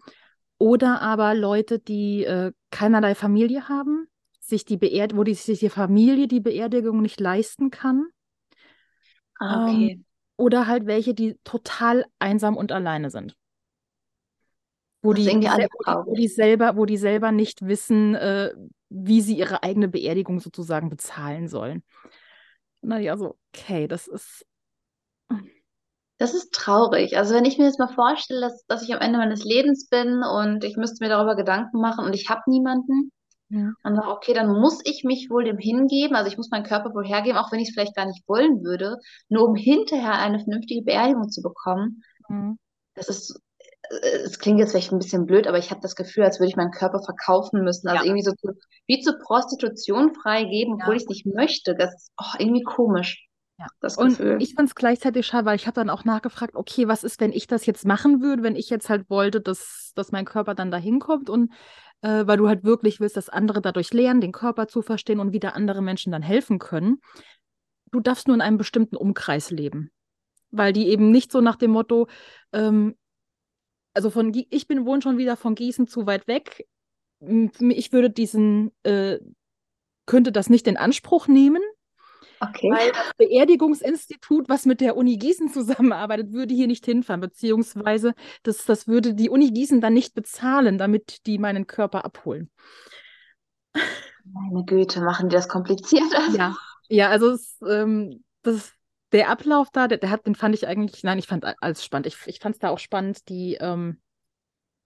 Oder 0.58 1.02
aber 1.02 1.36
Leute, 1.36 1.80
die 1.80 2.24
äh, 2.24 2.52
keinerlei 2.72 3.16
Familie 3.16 3.68
haben, 3.68 4.08
sich 4.40 4.66
die 4.66 4.78
Beerd 4.78 5.16
wo 5.16 5.24
die, 5.24 5.34
sich 5.34 5.60
die 5.60 5.70
Familie 5.70 6.28
die 6.28 6.40
Beerdigung 6.40 7.02
nicht 7.02 7.20
leisten 7.20 7.70
kann. 7.72 8.08
Ah, 9.40 9.68
Ähm, 9.68 9.76
okay. 9.76 10.02
oder 10.38 10.68
halt 10.68 10.86
welche, 10.86 11.14
die 11.14 11.38
total 11.44 12.06
einsam 12.20 12.58
und 12.58 12.72
alleine 12.72 13.10
sind. 13.10 13.36
Wo 15.02 15.14
die, 15.14 15.26
wo 15.28 15.40
die, 15.40 15.68
wo 16.06 16.16
die 16.16 16.28
selber, 16.28 16.78
wo 16.78 16.86
die 16.86 16.98
selber 16.98 17.32
nicht 17.32 17.66
wissen, 17.68 18.16
äh, 18.16 18.52
wie 18.94 19.22
sie 19.22 19.36
ihre 19.38 19.64
eigene 19.64 19.88
Beerdigung 19.88 20.40
sozusagen 20.40 20.90
bezahlen 20.90 21.48
sollen. 21.48 21.84
Na 22.82 23.00
ja, 23.00 23.18
so, 23.18 23.38
okay, 23.54 23.88
das 23.88 24.08
ist. 24.08 24.46
Das 26.20 26.34
ist 26.34 26.54
traurig. 26.54 27.18
Also 27.18 27.34
wenn 27.34 27.46
ich 27.46 27.58
mir 27.58 27.66
jetzt 27.66 27.80
mal 27.80 27.94
vorstelle, 27.94 28.40
dass, 28.42 28.66
dass 28.68 28.84
ich 28.84 28.94
am 28.94 29.02
Ende 29.02 29.18
meines 29.18 29.44
Lebens 29.44 29.90
bin 29.90 30.22
und 30.24 30.64
ich 30.64 30.78
müsste 30.78 31.04
mir 31.04 31.10
darüber 31.10 31.36
Gedanken 31.36 31.82
machen 31.82 32.06
und 32.06 32.14
ich 32.14 32.30
habe 32.30 32.42
niemanden 32.48 33.12
Hm, 33.50 33.76
und 33.84 33.96
sage, 33.96 34.10
okay, 34.10 34.34
dann 34.34 34.50
muss 34.50 34.82
ich 34.86 35.04
mich 35.04 35.30
wohl 35.30 35.44
dem 35.44 35.58
hingeben, 35.58 36.16
also 36.16 36.30
ich 36.30 36.38
muss 36.38 36.52
meinen 36.52 36.66
Körper 36.66 36.94
wohl 36.94 37.06
hergeben, 37.06 37.38
auch 37.38 37.52
wenn 37.52 37.60
ich 37.60 37.70
es 37.70 37.74
vielleicht 37.74 37.96
gar 37.96 38.06
nicht 38.06 38.28
wollen 38.28 38.64
würde, 38.64 38.98
nur 39.30 39.48
um 39.48 39.56
hinterher 39.56 40.14
eine 40.14 40.40
vernünftige 40.40 40.84
Beerdigung 40.84 41.30
zu 41.30 41.42
bekommen. 41.42 42.04
hm. 42.30 42.58
Das 42.96 43.10
ist, 43.10 43.40
es 43.90 44.40
klingt 44.40 44.60
jetzt 44.60 44.72
vielleicht 44.72 44.92
ein 44.92 45.00
bisschen 45.00 45.26
blöd, 45.26 45.48
aber 45.48 45.58
ich 45.58 45.70
habe 45.70 45.82
das 45.82 45.96
Gefühl, 45.96 46.24
als 46.24 46.40
würde 46.40 46.50
ich 46.50 46.56
meinen 46.56 46.72
Körper 46.72 47.02
verkaufen 47.04 47.64
müssen. 47.64 47.88
Also 47.88 48.04
Ja. 48.04 48.06
irgendwie 48.06 48.24
so 48.24 48.32
zu, 48.32 48.58
wie 48.88 49.02
zur 49.02 49.20
Prostitution 49.20 50.14
freigeben, 50.14 50.76
obwohl 50.76 50.94
Ja. 50.94 50.98
ich 50.98 51.04
es 51.04 51.10
nicht 51.10 51.26
möchte. 51.26 51.76
Das 51.76 51.94
ist 51.94 52.12
oh, 52.18 52.38
irgendwie 52.40 52.64
komisch, 52.64 53.28
Ja. 53.60 53.68
das 53.82 53.98
Und 53.98 54.20
ich 54.42 54.54
fand 54.56 54.70
es 54.70 54.76
gleichzeitig 54.76 55.28
schade, 55.28 55.46
weil 55.46 55.56
ich 55.56 55.68
habe 55.68 55.76
dann 55.76 55.90
auch 55.90 56.06
nachgefragt, 56.06 56.56
okay, 56.56 56.88
was 56.88 57.04
ist, 57.04 57.20
wenn 57.20 57.34
ich 57.34 57.48
das 57.48 57.66
jetzt 57.66 57.86
machen 57.86 58.22
würde, 58.22 58.44
wenn 58.44 58.56
ich 58.56 58.70
jetzt 58.70 58.90
halt 58.90 59.10
wollte, 59.10 59.42
dass, 59.42 59.92
dass 59.96 60.12
mein 60.12 60.26
Körper 60.26 60.56
dann 60.56 60.72
dahin 60.72 61.00
kommt 61.00 61.30
und 61.30 61.52
äh, 62.02 62.26
weil 62.26 62.38
du 62.38 62.48
halt 62.48 62.64
wirklich 62.64 63.00
willst, 63.00 63.18
dass 63.18 63.30
andere 63.30 63.62
dadurch 63.62 63.94
lernen, 63.94 64.22
den 64.22 64.32
Körper 64.32 64.68
zu 64.68 64.82
verstehen 64.82 65.20
und 65.20 65.34
wieder 65.34 65.56
andere 65.56 65.82
Menschen 65.82 66.12
dann 66.12 66.22
helfen 66.22 66.60
können. 66.60 67.00
Du 67.92 68.00
darfst 68.00 68.28
nur 68.28 68.36
in 68.36 68.42
einem 68.42 68.58
bestimmten 68.58 68.96
Umkreis 68.96 69.52
leben. 69.52 69.92
Weil 70.52 70.74
die 70.74 70.88
eben 70.90 71.12
nicht 71.12 71.32
so 71.32 71.42
nach 71.42 71.56
dem 71.56 71.72
Motto, 71.72 72.08
ähm, 72.52 72.96
also 73.94 74.10
von 74.10 74.32
ich 74.50 74.68
bin 74.68 74.86
wohne 74.86 75.02
schon 75.02 75.18
wieder 75.18 75.38
von 75.38 75.56
Gießen 75.56 75.88
zu 75.88 76.06
weit 76.06 76.28
weg. 76.28 76.68
Ich 77.60 77.92
würde 77.94 78.10
diesen, 78.10 78.72
äh, 78.84 79.20
könnte 80.06 80.32
das 80.32 80.50
nicht 80.50 80.68
in 80.68 80.78
Anspruch 80.78 81.28
nehmen, 81.28 81.62
Okay. 82.42 82.70
weil 82.72 82.92
das 82.92 83.14
Beerdigungsinstitut, 83.18 84.50
was 84.50 84.66
mit 84.66 84.82
der 84.82 84.98
Uni 84.98 85.18
Gießen 85.18 85.50
zusammenarbeitet, 85.54 86.34
würde 86.34 86.54
hier 86.54 86.68
nicht 86.68 86.86
hinfahren, 86.86 87.22
beziehungsweise 87.22 88.14
das, 88.44 88.66
das 88.66 88.88
würde 88.88 89.14
die 89.14 89.30
Uni 89.30 89.52
Gießen 89.52 89.80
dann 89.80 89.94
nicht 89.94 90.14
bezahlen, 90.14 90.78
damit 90.78 91.26
die 91.26 91.38
meinen 91.38 91.68
Körper 91.68 92.04
abholen. 92.04 92.50
Meine 94.26 94.64
Güte, 94.66 95.02
machen 95.02 95.30
die 95.30 95.36
das 95.36 95.48
kompliziert? 95.48 96.04
Also, 96.16 96.38
Ja, 96.38 96.56
ja, 96.90 97.10
also 97.10 97.32
es, 97.32 97.58
ähm, 97.68 98.24
das, 98.42 98.74
der 99.14 99.30
Ablauf 99.30 99.70
da, 99.72 99.88
der, 99.88 100.00
der 100.00 100.10
hat, 100.10 100.26
den 100.26 100.36
fand 100.36 100.56
ich 100.56 100.68
eigentlich, 100.68 101.04
nein, 101.04 101.20
ich 101.20 101.28
fand 101.28 101.46
alles 101.62 101.86
spannend. 101.86 102.08
Ich, 102.08 102.18
ich 102.26 102.40
fand 102.40 102.56
es 102.56 102.60
da 102.60 102.70
auch 102.70 102.80
spannend, 102.80 103.30
die, 103.30 103.56
ähm, 103.62 104.02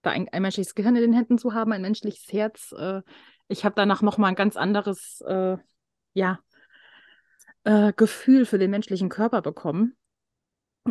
da 0.02 0.10
ein, 0.10 0.28
ein 0.28 0.42
menschliches 0.42 0.74
Gehirn 0.74 0.96
in 0.96 1.02
den 1.02 1.12
Händen 1.12 1.38
zu 1.38 1.54
haben, 1.54 1.72
ein 1.72 1.82
menschliches 1.82 2.32
Herz. 2.32 2.72
Äh, 2.78 3.02
ich 3.48 3.64
habe 3.64 3.74
danach 3.74 4.02
nochmal 4.02 4.30
ein 4.30 4.36
ganz 4.36 4.56
anderes, 4.56 5.22
äh, 5.26 5.56
ja, 6.12 6.38
äh, 7.64 7.92
Gefühl 7.94 8.44
für 8.44 8.58
den 8.58 8.70
menschlichen 8.70 9.08
Körper 9.08 9.42
bekommen. 9.42 9.96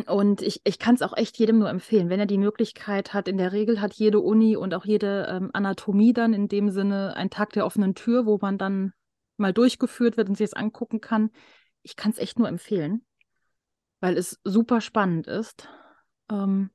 Und 0.06 0.42
ich, 0.42 0.60
ich 0.64 0.78
kann 0.78 0.94
es 0.94 1.02
auch 1.02 1.16
echt 1.16 1.38
jedem 1.38 1.58
nur 1.58 1.70
empfehlen, 1.70 2.08
wenn 2.08 2.20
er 2.20 2.26
die 2.26 2.38
Möglichkeit 2.38 3.14
hat. 3.14 3.26
In 3.26 3.38
der 3.38 3.52
Regel 3.52 3.80
hat 3.80 3.94
jede 3.94 4.20
Uni 4.20 4.56
und 4.56 4.74
auch 4.74 4.84
jede 4.84 5.26
ähm, 5.28 5.50
Anatomie 5.52 6.12
dann 6.12 6.34
in 6.34 6.46
dem 6.48 6.70
Sinne 6.70 7.16
einen 7.16 7.30
Tag 7.30 7.50
der 7.50 7.66
offenen 7.66 7.94
Tür, 7.94 8.26
wo 8.26 8.38
man 8.40 8.58
dann 8.58 8.92
mal 9.36 9.52
durchgeführt 9.52 10.16
wird 10.16 10.28
und 10.28 10.36
sich 10.36 10.50
das 10.50 10.54
angucken 10.54 11.00
kann. 11.00 11.30
Ich 11.82 11.96
kann 11.96 12.12
es 12.12 12.18
echt 12.18 12.38
nur 12.38 12.48
empfehlen, 12.48 13.04
weil 14.00 14.16
es 14.16 14.40
super 14.44 14.80
spannend 14.80 15.26
ist. 15.26 15.68
Ähm, 16.30 16.70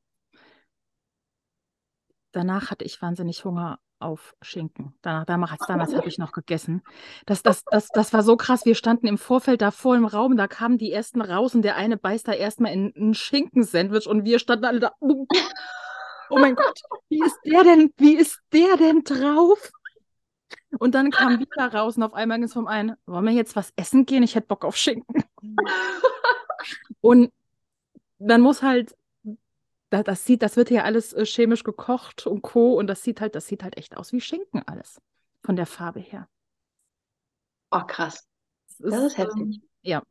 danach 2.31 2.71
hatte 2.71 2.85
ich 2.85 3.01
wahnsinnig 3.01 3.45
Hunger 3.45 3.79
auf 3.99 4.35
Schinken. 4.41 4.93
Danach, 5.01 5.25
damals, 5.25 5.65
damals 5.65 5.95
habe 5.95 6.07
ich 6.07 6.17
noch 6.17 6.33
gegessen. 6.33 6.83
Das, 7.25 7.41
das, 7.41 7.63
das, 7.65 7.87
das 7.87 8.11
war 8.11 8.21
so 8.21 8.35
krass. 8.35 8.65
Wir 8.65 8.75
standen 8.75 9.07
im 9.07 9.17
Vorfeld 9.17 9.61
da 9.61 9.71
vor 9.71 9.95
im 9.95 10.05
Raum, 10.05 10.35
da 10.35 10.47
kamen 10.47 10.77
die 10.77 10.91
ersten 10.91 11.21
raus 11.21 11.55
und 11.55 11.61
der 11.61 11.77
eine 11.77 11.97
beißt 11.97 12.27
da 12.27 12.33
erstmal 12.33 12.73
in 12.73 12.93
ein 12.97 13.13
Schinkensandwich 13.13 14.07
und 14.07 14.25
wir 14.25 14.39
standen 14.39 14.65
alle 14.65 14.79
da. 14.79 14.91
Oh, 14.99 16.39
mein 16.39 16.55
Gott, 16.55 16.81
wie 17.09 17.21
ist 17.23 17.37
der 17.45 17.63
denn, 17.63 17.93
wie 17.97 18.15
ist 18.15 18.39
der 18.51 18.75
denn 18.77 19.03
drauf? 19.03 19.71
Und 20.79 20.95
dann 20.95 21.11
kam 21.11 21.39
wieder 21.39 21.73
raus 21.73 21.97
und 21.97 22.03
auf 22.03 22.13
einmal 22.13 22.37
ging 22.37 22.45
es 22.45 22.53
vom 22.53 22.67
einen, 22.67 22.95
wollen 23.05 23.25
wir 23.25 23.33
jetzt 23.33 23.55
was 23.55 23.71
essen 23.75 24.05
gehen? 24.05 24.23
Ich 24.23 24.35
hätte 24.35 24.47
Bock 24.47 24.65
auf 24.65 24.75
Schinken. 24.75 25.23
Und 27.03 27.33
dann 28.17 28.39
muss 28.39 28.63
halt 28.63 28.95
das, 29.89 30.03
das 30.05 30.25
sieht, 30.25 30.41
das 30.41 30.55
wird 30.55 30.71
ja 30.71 30.83
alles 30.83 31.13
äh, 31.13 31.25
chemisch 31.25 31.63
gekocht 31.63 32.25
und 32.25 32.41
Co. 32.41 32.73
Und 32.73 32.87
das 32.87 33.03
sieht 33.03 33.21
halt, 33.21 33.35
das 33.35 33.45
sieht 33.45 33.61
halt 33.61 33.77
echt 33.77 33.95
aus 33.95 34.11
wie 34.11 34.21
Schinken 34.21 34.63
alles. 34.65 34.99
Von 35.43 35.55
der 35.55 35.65
Farbe 35.65 35.99
her. 35.99 36.27
Oh, 37.69 37.83
krass. 37.85 38.25
Das 38.67 38.79
ist, 38.79 38.91
das 38.91 39.03
ist 39.03 39.17
heftig. 39.17 39.41
Ähm, 39.41 39.61
ja. 39.81 40.03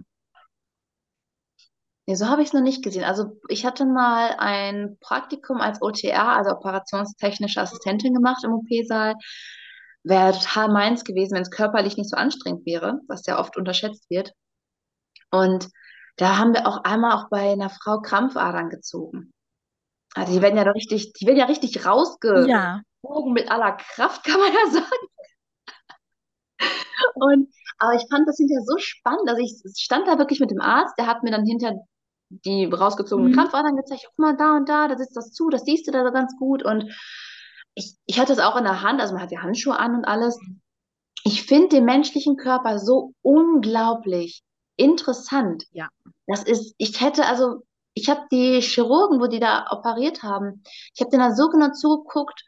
Nee, 2.07 2.15
so 2.15 2.27
habe 2.29 2.43
ich 2.43 2.49
es 2.49 2.55
noch 2.55 2.61
nicht 2.61 2.85
gesehen. 2.85 3.05
Also 3.05 3.41
ich 3.49 3.65
hatte 3.65 3.85
mal 3.85 4.35
ein 4.39 4.99
Praktikum 5.01 5.61
als 5.61 5.81
OTR, 5.81 6.37
also 6.37 6.51
operationstechnische 6.51 7.61
Assistentin 7.61 8.15
gemacht 8.15 8.45
im 8.45 8.53
OP-Saal. 8.53 9.15
Wäre 10.05 10.33
total 10.33 10.69
meins 10.69 11.05
gewesen, 11.05 11.35
wenn 11.35 11.43
es 11.43 11.51
körperlich 11.51 11.97
nicht 11.97 12.11
so 12.11 12.17
anstrengend 12.17 12.67
wäre, 12.67 13.01
was 13.09 13.27
ja 13.27 13.39
oft 13.41 13.57
unterschätzt 13.57 14.11
wird. 14.11 14.33
Und 15.31 15.69
da 16.17 16.39
haben 16.39 16.55
wir 16.55 16.67
auch 16.67 16.85
einmal 16.85 17.13
auch 17.13 17.29
bei 17.31 17.53
einer 17.53 17.71
Frau 17.71 18.01
Krampfadern 18.01 18.69
gezogen. 18.69 19.33
Also 20.15 20.33
die 20.33 20.43
werden 20.43 20.57
ja 20.57 20.63
richtig, 20.71 21.13
die 21.15 21.27
werden 21.27 21.39
ja 21.39 21.47
richtig 21.47 21.87
rausgezogen 21.87 22.49
ja. 22.49 22.83
mit 23.27 23.51
aller 23.51 23.73
Kraft, 23.73 24.25
kann 24.25 24.41
man 24.41 24.53
ja 24.53 24.67
sagen. 24.71 25.07
Und, 27.15 27.49
aber 27.79 27.95
ich 27.95 28.05
fand 28.11 28.29
das 28.29 28.37
hinterher 28.37 28.65
so 28.65 28.77
spannend. 28.79 29.29
Also 29.29 29.43
ich 29.43 29.63
stand 29.77 30.07
da 30.07 30.19
wirklich 30.19 30.41
mit 30.41 30.51
dem 30.51 30.61
Arzt, 30.61 30.95
der 30.99 31.07
hat 31.07 31.23
mir 31.23 31.31
dann 31.31 31.47
hinter 31.47 31.73
die 32.29 32.65
rausgezogenen 32.65 33.33
mhm. 33.33 33.37
Krampfadern 33.37 33.77
gezeigt, 33.77 34.05
guck 34.07 34.19
mal 34.19 34.37
da 34.37 34.57
und 34.57 34.69
da, 34.69 34.89
da 34.89 34.97
sitzt 34.97 35.17
das 35.17 35.33
zu, 35.33 35.51
das 35.51 35.65
siehst 35.65 35.87
du 35.87 35.93
da 35.93 36.09
ganz 36.11 36.37
gut. 36.39 36.63
Und 36.63 36.95
ich, 37.75 37.97
ich 38.07 38.19
hatte 38.19 38.33
es 38.33 38.39
auch 38.39 38.57
in 38.57 38.65
der 38.65 38.83
Hand, 38.83 39.01
also 39.01 39.15
man 39.15 39.23
hat 39.23 39.33
ja 39.33 39.43
Handschuhe 39.43 39.79
an 39.79 39.95
und 39.97 40.05
alles. 40.05 40.39
Ich 41.25 41.45
finde 41.45 41.69
den 41.69 41.85
menschlichen 41.85 42.37
Körper 42.37 42.79
so 42.79 43.13
unglaublich 43.23 44.43
interessant. 44.77 45.65
Ja. 45.73 45.89
Das 46.27 46.43
ist, 46.45 46.75
ich 46.79 47.01
hätte 47.01 47.27
also 47.27 47.63
ich 47.95 48.09
habe 48.09 48.23
die 48.31 48.61
Chirurgen, 48.61 49.21
wo 49.21 49.27
die 49.27 49.41
da 49.41 49.67
operiert 49.71 50.23
haben, 50.23 50.63
ich 50.95 51.01
habe 51.01 51.11
denen 51.11 51.29
da 51.29 51.35
so 51.35 51.49
genau 51.49 51.73
zugeguckt, 51.73 52.43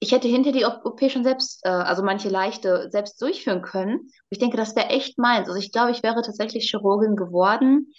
ich 0.00 0.12
hätte 0.12 0.28
hinter 0.28 0.52
die 0.52 0.64
OP 0.64 1.00
schon 1.10 1.24
selbst, 1.24 1.64
äh, 1.64 1.70
also 1.70 2.04
manche 2.04 2.28
leichte, 2.28 2.88
selbst 2.90 3.20
durchführen 3.20 3.62
können. 3.62 4.10
Ich 4.30 4.38
denke, 4.38 4.56
das 4.56 4.76
wäre 4.76 4.90
echt 4.90 5.18
meins. 5.18 5.48
Also 5.48 5.58
ich 5.58 5.72
glaube, 5.72 5.90
ich 5.90 6.04
wäre 6.04 6.22
tatsächlich 6.22 6.70
Chirurgin 6.70 7.16
geworden, 7.16 7.92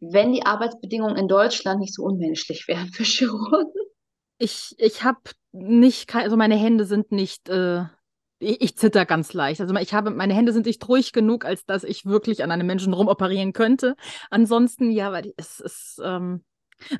wenn 0.00 0.32
die 0.32 0.44
Arbeitsbedingungen 0.44 1.16
in 1.16 1.28
Deutschland 1.28 1.78
nicht 1.78 1.94
so 1.94 2.02
unmenschlich 2.02 2.66
wären 2.66 2.88
für 2.92 3.04
Chirurgen. 3.04 3.72
Ich, 4.38 4.74
ich 4.78 5.04
habe 5.04 5.20
nicht, 5.52 6.12
also 6.14 6.36
meine 6.36 6.56
Hände 6.56 6.86
sind 6.86 7.12
nicht 7.12 7.48
äh, 7.48 7.84
ich, 8.44 8.60
ich 8.60 8.76
zitter 8.76 9.06
ganz 9.06 9.32
leicht. 9.32 9.60
Also 9.60 9.74
ich 9.76 9.94
habe, 9.94 10.10
meine 10.10 10.34
Hände 10.34 10.52
sind 10.52 10.66
nicht 10.66 10.86
ruhig 10.88 11.12
genug, 11.12 11.44
als 11.44 11.64
dass 11.64 11.84
ich 11.84 12.04
wirklich 12.04 12.42
an 12.42 12.50
einem 12.50 12.66
Menschen 12.66 12.92
rumoperieren 12.92 13.52
könnte. 13.52 13.96
Ansonsten, 14.30 14.90
ja, 14.90 15.12
weil 15.12 15.32
es 15.36 15.60
ist, 15.60 16.00
ähm, 16.04 16.44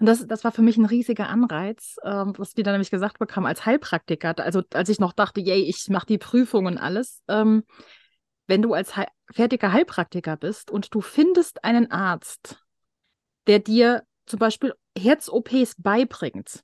und 0.00 0.06
das, 0.06 0.26
das 0.26 0.44
war 0.44 0.52
für 0.52 0.62
mich 0.62 0.76
ein 0.76 0.86
riesiger 0.86 1.28
Anreiz, 1.28 1.96
ähm, 2.04 2.32
was 2.36 2.56
wir 2.56 2.64
dann 2.64 2.74
nämlich 2.74 2.90
gesagt 2.90 3.18
bekommen 3.18 3.46
als 3.46 3.66
Heilpraktiker. 3.66 4.34
Also 4.38 4.62
als 4.72 4.88
ich 4.88 4.98
noch 4.98 5.12
dachte, 5.12 5.40
yay, 5.40 5.62
ich 5.62 5.88
mache 5.88 6.06
die 6.06 6.18
Prüfung 6.18 6.66
und 6.66 6.78
alles. 6.78 7.22
Ähm, 7.28 7.64
wenn 8.46 8.62
du 8.62 8.74
als 8.74 8.96
Heil 8.96 9.06
fertiger 9.32 9.72
Heilpraktiker 9.72 10.36
bist 10.36 10.70
und 10.70 10.94
du 10.94 11.00
findest 11.00 11.64
einen 11.64 11.90
Arzt, 11.90 12.62
der 13.46 13.58
dir 13.58 14.04
zum 14.26 14.38
Beispiel 14.38 14.74
Herz-OPs 14.96 15.76
beibringt, 15.78 16.62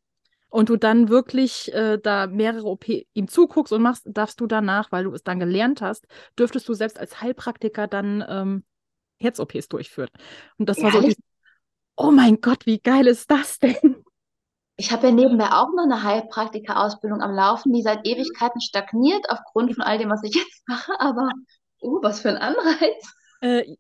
und 0.50 0.68
du 0.68 0.76
dann 0.76 1.08
wirklich 1.08 1.72
äh, 1.72 1.98
da 1.98 2.26
mehrere 2.26 2.66
OP 2.66 2.86
ihm 2.88 3.28
zuguckst 3.28 3.72
und 3.72 3.82
machst, 3.82 4.02
darfst 4.06 4.40
du 4.40 4.46
danach, 4.46 4.92
weil 4.92 5.04
du 5.04 5.12
es 5.12 5.22
dann 5.22 5.40
gelernt 5.40 5.80
hast, 5.80 6.06
dürftest 6.38 6.68
du 6.68 6.74
selbst 6.74 6.98
als 6.98 7.20
Heilpraktiker 7.20 7.86
dann 7.86 8.24
ähm, 8.28 8.64
Herz-OPs 9.20 9.68
durchführen. 9.68 10.10
Und 10.58 10.68
das 10.68 10.78
Ehrlich? 10.78 10.94
war 10.94 11.00
so, 11.00 11.08
dieses, 11.08 11.22
oh 11.96 12.10
mein 12.10 12.40
Gott, 12.40 12.66
wie 12.66 12.80
geil 12.80 13.06
ist 13.06 13.30
das 13.30 13.58
denn? 13.58 14.04
Ich 14.76 14.92
habe 14.92 15.08
ja 15.08 15.12
nebenbei 15.12 15.48
auch 15.52 15.68
noch 15.76 15.84
eine 15.84 16.02
Heilpraktiker-Ausbildung 16.02 17.20
am 17.20 17.32
Laufen, 17.32 17.72
die 17.72 17.82
seit 17.82 18.06
Ewigkeiten 18.06 18.62
stagniert 18.62 19.26
aufgrund 19.28 19.74
von 19.74 19.84
all 19.84 19.98
dem, 19.98 20.08
was 20.08 20.22
ich 20.24 20.34
jetzt 20.34 20.66
mache. 20.66 20.98
Aber, 20.98 21.30
uh, 21.82 22.02
was 22.02 22.20
für 22.20 22.30
ein 22.30 22.38
Anreiz. 22.38 23.14
Äh, 23.42 23.76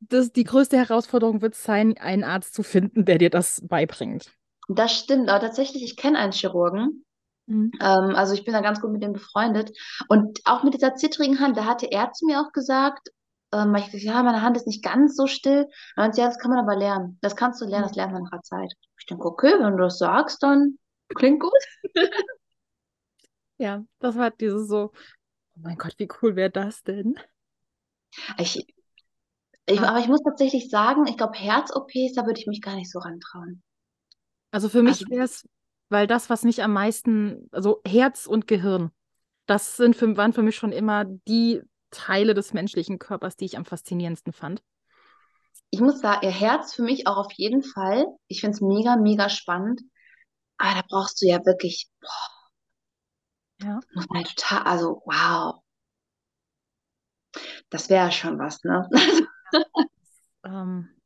das, 0.00 0.32
die 0.32 0.44
größte 0.44 0.76
Herausforderung 0.76 1.40
wird 1.40 1.54
sein, 1.54 1.96
einen 1.98 2.24
Arzt 2.24 2.54
zu 2.54 2.64
finden, 2.64 3.04
der 3.04 3.18
dir 3.18 3.30
das 3.30 3.62
beibringt. 3.64 4.32
Das 4.72 4.92
stimmt, 4.92 5.28
aber 5.28 5.40
tatsächlich, 5.40 5.82
ich 5.82 5.96
kenne 5.96 6.18
einen 6.18 6.32
Chirurgen. 6.32 7.04
Mhm. 7.46 7.72
Ähm, 7.80 8.14
also 8.14 8.34
ich 8.34 8.44
bin 8.44 8.54
da 8.54 8.60
ganz 8.60 8.80
gut 8.80 8.92
mit 8.92 9.02
dem 9.02 9.12
befreundet. 9.12 9.76
Und 10.08 10.38
auch 10.44 10.62
mit 10.62 10.74
dieser 10.74 10.94
zittrigen 10.94 11.40
Hand, 11.40 11.56
da 11.56 11.64
hatte 11.64 11.90
er 11.90 12.12
zu 12.12 12.24
mir 12.24 12.40
auch 12.40 12.52
gesagt, 12.52 13.08
ähm, 13.52 13.74
ich 13.74 13.86
gesagt, 13.86 14.04
ja, 14.04 14.22
meine 14.22 14.42
Hand 14.42 14.56
ist 14.56 14.68
nicht 14.68 14.84
ganz 14.84 15.16
so 15.16 15.26
still. 15.26 15.68
Und 15.96 16.16
ja, 16.16 16.26
das 16.26 16.38
kann 16.38 16.52
man 16.52 16.60
aber 16.60 16.76
lernen. 16.76 17.18
Das 17.20 17.34
kannst 17.34 17.60
du 17.60 17.64
lernen, 17.64 17.88
das 17.88 17.96
lernt 17.96 18.12
man 18.12 18.22
nach 18.22 18.30
der 18.30 18.42
Zeit. 18.42 18.72
Ich 18.96 19.06
denke, 19.06 19.24
okay, 19.24 19.54
wenn 19.58 19.72
du 19.72 19.82
das 19.82 19.98
sagst, 19.98 20.40
dann 20.42 20.78
klingt 21.16 21.40
gut. 21.40 21.50
ja, 23.58 23.82
das 23.98 24.16
war 24.16 24.30
dieses 24.30 24.68
so, 24.68 24.92
oh 25.56 25.60
mein 25.62 25.78
Gott, 25.78 25.94
wie 25.98 26.08
cool 26.22 26.36
wäre 26.36 26.50
das 26.50 26.84
denn? 26.84 27.18
Ich, 28.38 28.64
ich, 29.66 29.80
aber 29.80 29.98
ich 29.98 30.06
muss 30.06 30.22
tatsächlich 30.22 30.70
sagen, 30.70 31.08
ich 31.08 31.16
glaube, 31.16 31.36
Herz-OPs, 31.36 32.14
da 32.14 32.24
würde 32.24 32.38
ich 32.38 32.46
mich 32.46 32.62
gar 32.62 32.76
nicht 32.76 32.90
so 32.90 33.00
rantrauen. 33.00 33.64
Also 34.50 34.68
für 34.68 34.82
mich 34.82 35.00
also, 35.00 35.10
wäre 35.10 35.24
es, 35.24 35.48
weil 35.88 36.06
das, 36.06 36.30
was 36.30 36.42
mich 36.42 36.62
am 36.62 36.72
meisten, 36.72 37.48
also 37.52 37.80
Herz 37.86 38.26
und 38.26 38.46
Gehirn, 38.46 38.90
das 39.46 39.76
sind 39.76 39.96
für, 39.96 40.16
waren 40.16 40.32
für 40.32 40.42
mich 40.42 40.56
schon 40.56 40.72
immer 40.72 41.04
die 41.04 41.62
Teile 41.90 42.34
des 42.34 42.52
menschlichen 42.52 42.98
Körpers, 42.98 43.36
die 43.36 43.44
ich 43.44 43.56
am 43.56 43.64
faszinierendsten 43.64 44.32
fand. 44.32 44.62
Ich 45.70 45.80
muss 45.80 46.00
sagen, 46.00 46.24
ihr 46.24 46.32
Herz 46.32 46.74
für 46.74 46.82
mich 46.82 47.06
auch 47.06 47.16
auf 47.16 47.32
jeden 47.32 47.62
Fall. 47.62 48.06
Ich 48.26 48.40
finde 48.40 48.54
es 48.54 48.60
mega, 48.60 48.96
mega 48.96 49.28
spannend. 49.28 49.80
Aber 50.56 50.74
da 50.74 50.82
brauchst 50.88 51.22
du 51.22 51.26
ja 51.26 51.44
wirklich, 51.44 51.88
boah, 52.00 53.66
ja. 53.66 53.80
muss 53.94 54.06
man 54.08 54.24
total, 54.24 54.62
also 54.62 55.02
wow. 55.04 55.62
Das 57.70 57.88
wäre 57.88 58.10
schon 58.10 58.38
was, 58.38 58.62
ne? 58.64 58.88
ähm, 60.44 60.99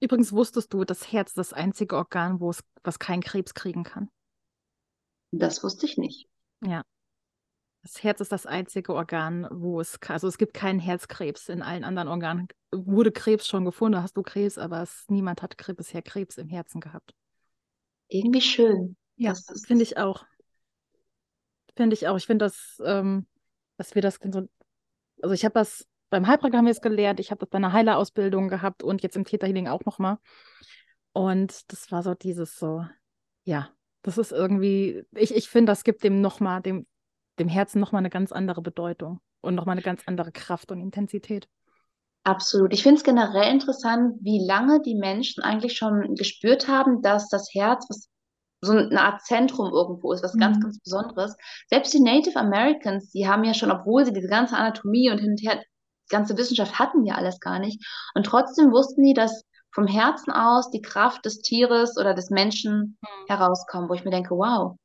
Übrigens 0.00 0.32
wusstest 0.32 0.72
du, 0.72 0.84
das 0.84 1.12
Herz 1.12 1.30
ist 1.30 1.38
das 1.38 1.52
einzige 1.52 1.96
Organ, 1.96 2.40
wo 2.40 2.50
es, 2.50 2.62
was 2.84 2.98
keinen 2.98 3.22
Krebs 3.22 3.54
kriegen 3.54 3.84
kann. 3.84 4.10
Das 5.30 5.62
wusste 5.62 5.86
ich 5.86 5.98
nicht. 5.98 6.28
Ja. 6.64 6.82
Das 7.82 8.02
Herz 8.02 8.20
ist 8.20 8.32
das 8.32 8.46
einzige 8.46 8.94
Organ, 8.94 9.46
wo 9.50 9.80
es, 9.80 9.98
also 10.08 10.28
es 10.28 10.38
gibt 10.38 10.54
keinen 10.54 10.80
Herzkrebs. 10.80 11.48
In 11.48 11.62
allen 11.62 11.84
anderen 11.84 12.08
Organen 12.08 12.48
wurde 12.72 13.12
Krebs 13.12 13.46
schon 13.46 13.64
gefunden, 13.64 13.94
da 13.94 14.02
hast 14.02 14.16
du 14.16 14.22
Krebs, 14.22 14.58
aber 14.58 14.82
es, 14.82 15.04
niemand 15.08 15.42
hat 15.42 15.56
bisher 15.76 16.02
Krebs 16.02 16.38
im 16.38 16.48
Herzen 16.48 16.80
gehabt. 16.80 17.14
Irgendwie 18.08 18.40
schön. 18.40 18.96
Ja, 19.16 19.30
das 19.30 19.64
finde 19.66 19.82
ich 19.82 19.96
auch. 19.96 20.24
Finde 21.76 21.94
ich 21.94 22.08
auch. 22.08 22.16
Ich 22.16 22.26
finde 22.26 22.46
das, 22.46 22.80
ähm, 22.84 23.26
dass 23.76 23.94
wir 23.94 24.02
das 24.02 24.18
so, 24.22 24.48
also 25.22 25.34
ich 25.34 25.44
habe 25.44 25.54
das 25.54 25.86
beim 26.10 26.26
Heilpraktiker 26.26 26.58
haben 26.58 26.66
wir 26.66 26.72
es 26.72 26.80
gelernt, 26.80 27.20
ich 27.20 27.30
habe 27.30 27.40
das 27.40 27.50
bei 27.50 27.56
einer 27.56 27.72
Heilerausbildung 27.72 28.48
gehabt 28.48 28.82
und 28.82 29.02
jetzt 29.02 29.16
im 29.16 29.24
Täterhealing 29.24 29.68
auch 29.68 29.84
nochmal. 29.84 30.18
Und 31.12 31.72
das 31.72 31.90
war 31.90 32.02
so 32.02 32.14
dieses 32.14 32.58
so, 32.58 32.84
ja, 33.44 33.70
das 34.02 34.18
ist 34.18 34.32
irgendwie, 34.32 35.04
ich, 35.14 35.34
ich 35.34 35.48
finde, 35.48 35.72
das 35.72 35.84
gibt 35.84 36.04
dem 36.04 36.20
nochmal, 36.20 36.62
dem, 36.62 36.86
dem 37.38 37.48
Herzen 37.48 37.80
nochmal 37.80 38.00
eine 38.00 38.10
ganz 38.10 38.32
andere 38.32 38.62
Bedeutung 38.62 39.20
und 39.40 39.54
nochmal 39.54 39.74
eine 39.74 39.82
ganz 39.82 40.02
andere 40.06 40.32
Kraft 40.32 40.70
und 40.70 40.80
Intensität. 40.80 41.48
Absolut. 42.24 42.72
Ich 42.72 42.82
finde 42.82 42.98
es 42.98 43.04
generell 43.04 43.52
interessant, 43.52 44.16
wie 44.20 44.44
lange 44.44 44.82
die 44.82 44.94
Menschen 44.94 45.42
eigentlich 45.42 45.76
schon 45.76 46.14
gespürt 46.14 46.68
haben, 46.68 47.00
dass 47.00 47.28
das 47.28 47.48
Herz 47.54 47.86
was 47.88 48.08
so 48.60 48.72
eine 48.72 49.00
Art 49.00 49.22
Zentrum 49.22 49.70
irgendwo 49.72 50.12
ist, 50.12 50.22
was 50.22 50.34
mhm. 50.34 50.40
ganz, 50.40 50.60
ganz 50.60 50.80
Besonderes. 50.80 51.36
Selbst 51.68 51.94
die 51.94 52.00
Native 52.00 52.38
Americans, 52.38 53.10
die 53.10 53.28
haben 53.28 53.44
ja 53.44 53.54
schon, 53.54 53.70
obwohl 53.70 54.04
sie 54.04 54.12
diese 54.12 54.28
ganze 54.28 54.56
Anatomie 54.56 55.10
und 55.10 55.18
hin 55.18 55.30
und 55.30 55.42
her 55.42 55.62
ganze 56.08 56.36
Wissenschaft 56.36 56.78
hatten 56.78 57.04
ja 57.04 57.14
alles 57.14 57.40
gar 57.40 57.58
nicht. 57.58 57.84
Und 58.14 58.26
trotzdem 58.26 58.70
wussten 58.72 59.02
die, 59.02 59.14
dass 59.14 59.44
vom 59.70 59.86
Herzen 59.86 60.32
aus 60.32 60.70
die 60.70 60.82
Kraft 60.82 61.24
des 61.24 61.40
Tieres 61.40 61.96
oder 61.98 62.14
des 62.14 62.30
Menschen 62.30 62.98
mhm. 63.00 63.26
herauskommen, 63.28 63.88
wo 63.88 63.94
ich 63.94 64.04
mir 64.04 64.10
denke, 64.10 64.30
wow. 64.30 64.76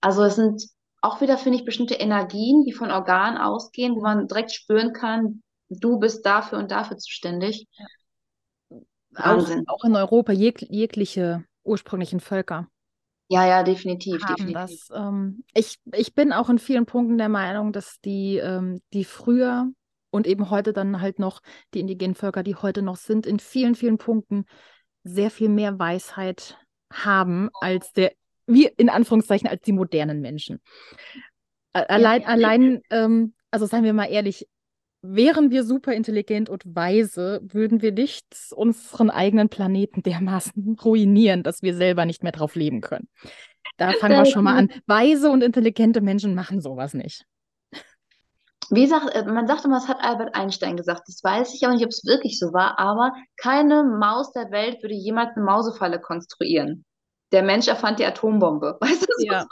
Also 0.00 0.22
es 0.22 0.36
sind 0.36 0.62
auch 1.02 1.20
wieder, 1.20 1.38
finde 1.38 1.58
ich, 1.58 1.64
bestimmte 1.64 1.94
Energien, 1.94 2.64
die 2.64 2.72
von 2.72 2.90
Organen 2.90 3.38
ausgehen, 3.38 3.96
wo 3.96 4.00
man 4.00 4.28
direkt 4.28 4.52
spüren 4.52 4.92
kann, 4.92 5.42
du 5.68 5.98
bist 5.98 6.24
dafür 6.24 6.58
und 6.58 6.70
dafür 6.70 6.96
zuständig. 6.96 7.66
Ja. 7.72 7.86
Wahnsinn. 9.10 9.64
Auch, 9.66 9.80
auch 9.80 9.84
in 9.84 9.96
Europa 9.96 10.32
jeg 10.32 10.60
jegliche 10.68 11.44
ursprünglichen 11.64 12.20
Völker. 12.20 12.68
Ja, 13.28 13.44
ja, 13.46 13.62
definitiv, 13.62 14.24
definitiv. 14.24 14.54
Das. 14.54 14.88
Ähm, 14.94 15.42
ich, 15.52 15.78
ich 15.92 16.14
bin 16.14 16.32
auch 16.32 16.48
in 16.48 16.58
vielen 16.58 16.86
Punkten 16.86 17.18
der 17.18 17.28
Meinung, 17.28 17.72
dass 17.72 18.00
die, 18.04 18.36
ähm, 18.36 18.80
die 18.92 19.04
früher 19.04 19.68
und 20.16 20.26
eben 20.26 20.50
heute 20.50 20.72
dann 20.72 21.00
halt 21.00 21.18
noch 21.18 21.42
die 21.74 21.80
indigenen 21.80 22.14
Völker, 22.14 22.42
die 22.42 22.56
heute 22.56 22.82
noch 22.82 22.96
sind, 22.96 23.26
in 23.26 23.38
vielen, 23.38 23.74
vielen 23.74 23.98
Punkten 23.98 24.46
sehr 25.04 25.30
viel 25.30 25.48
mehr 25.48 25.78
Weisheit 25.78 26.58
haben 26.92 27.50
als 27.60 27.92
der, 27.92 28.12
wie 28.46 28.66
in 28.76 28.88
Anführungszeichen, 28.88 29.48
als 29.48 29.62
die 29.62 29.72
modernen 29.72 30.20
Menschen. 30.20 30.60
Allein, 31.72 32.22
ja. 32.22 32.28
allein, 32.28 32.82
ähm, 32.90 33.34
also 33.50 33.66
seien 33.66 33.84
wir 33.84 33.92
mal 33.92 34.06
ehrlich, 34.06 34.48
wären 35.02 35.50
wir 35.50 35.62
super 35.62 35.92
intelligent 35.92 36.48
und 36.48 36.62
weise, 36.64 37.40
würden 37.44 37.82
wir 37.82 37.92
nicht 37.92 38.26
unseren 38.54 39.10
eigenen 39.10 39.48
Planeten 39.48 40.02
dermaßen 40.02 40.76
ruinieren, 40.84 41.42
dass 41.42 41.62
wir 41.62 41.74
selber 41.74 42.06
nicht 42.06 42.22
mehr 42.22 42.32
drauf 42.32 42.54
leben 42.54 42.80
können. 42.80 43.08
Da 43.76 43.92
fangen 43.92 44.16
wir 44.16 44.24
schon 44.24 44.44
mal 44.44 44.56
an. 44.56 44.70
Weise 44.86 45.30
und 45.30 45.42
intelligente 45.42 46.00
Menschen 46.00 46.34
machen 46.34 46.60
sowas 46.60 46.94
nicht. 46.94 47.26
Wie 48.70 48.86
sagt, 48.86 49.14
äh, 49.14 49.24
man 49.24 49.46
sagt 49.46 49.64
immer, 49.64 49.78
es 49.78 49.88
hat 49.88 49.98
Albert 50.00 50.34
Einstein 50.34 50.76
gesagt. 50.76 51.02
Das 51.06 51.22
weiß 51.22 51.54
ich 51.54 51.64
aber 51.64 51.74
nicht, 51.74 51.84
ob 51.84 51.90
es 51.90 52.04
wirklich 52.04 52.38
so 52.38 52.52
war, 52.52 52.78
aber 52.78 53.12
keine 53.36 53.84
Maus 53.84 54.32
der 54.32 54.50
Welt 54.50 54.82
würde 54.82 54.94
jemals 54.94 55.36
eine 55.36 55.44
Mausefalle 55.44 56.00
konstruieren. 56.00 56.84
Der 57.32 57.42
Mensch 57.42 57.68
erfand 57.68 57.98
die 57.98 58.04
Atombombe. 58.04 58.76
Weißt 58.80 59.02
du, 59.02 59.24
ja. 59.24 59.42
So? 59.42 59.48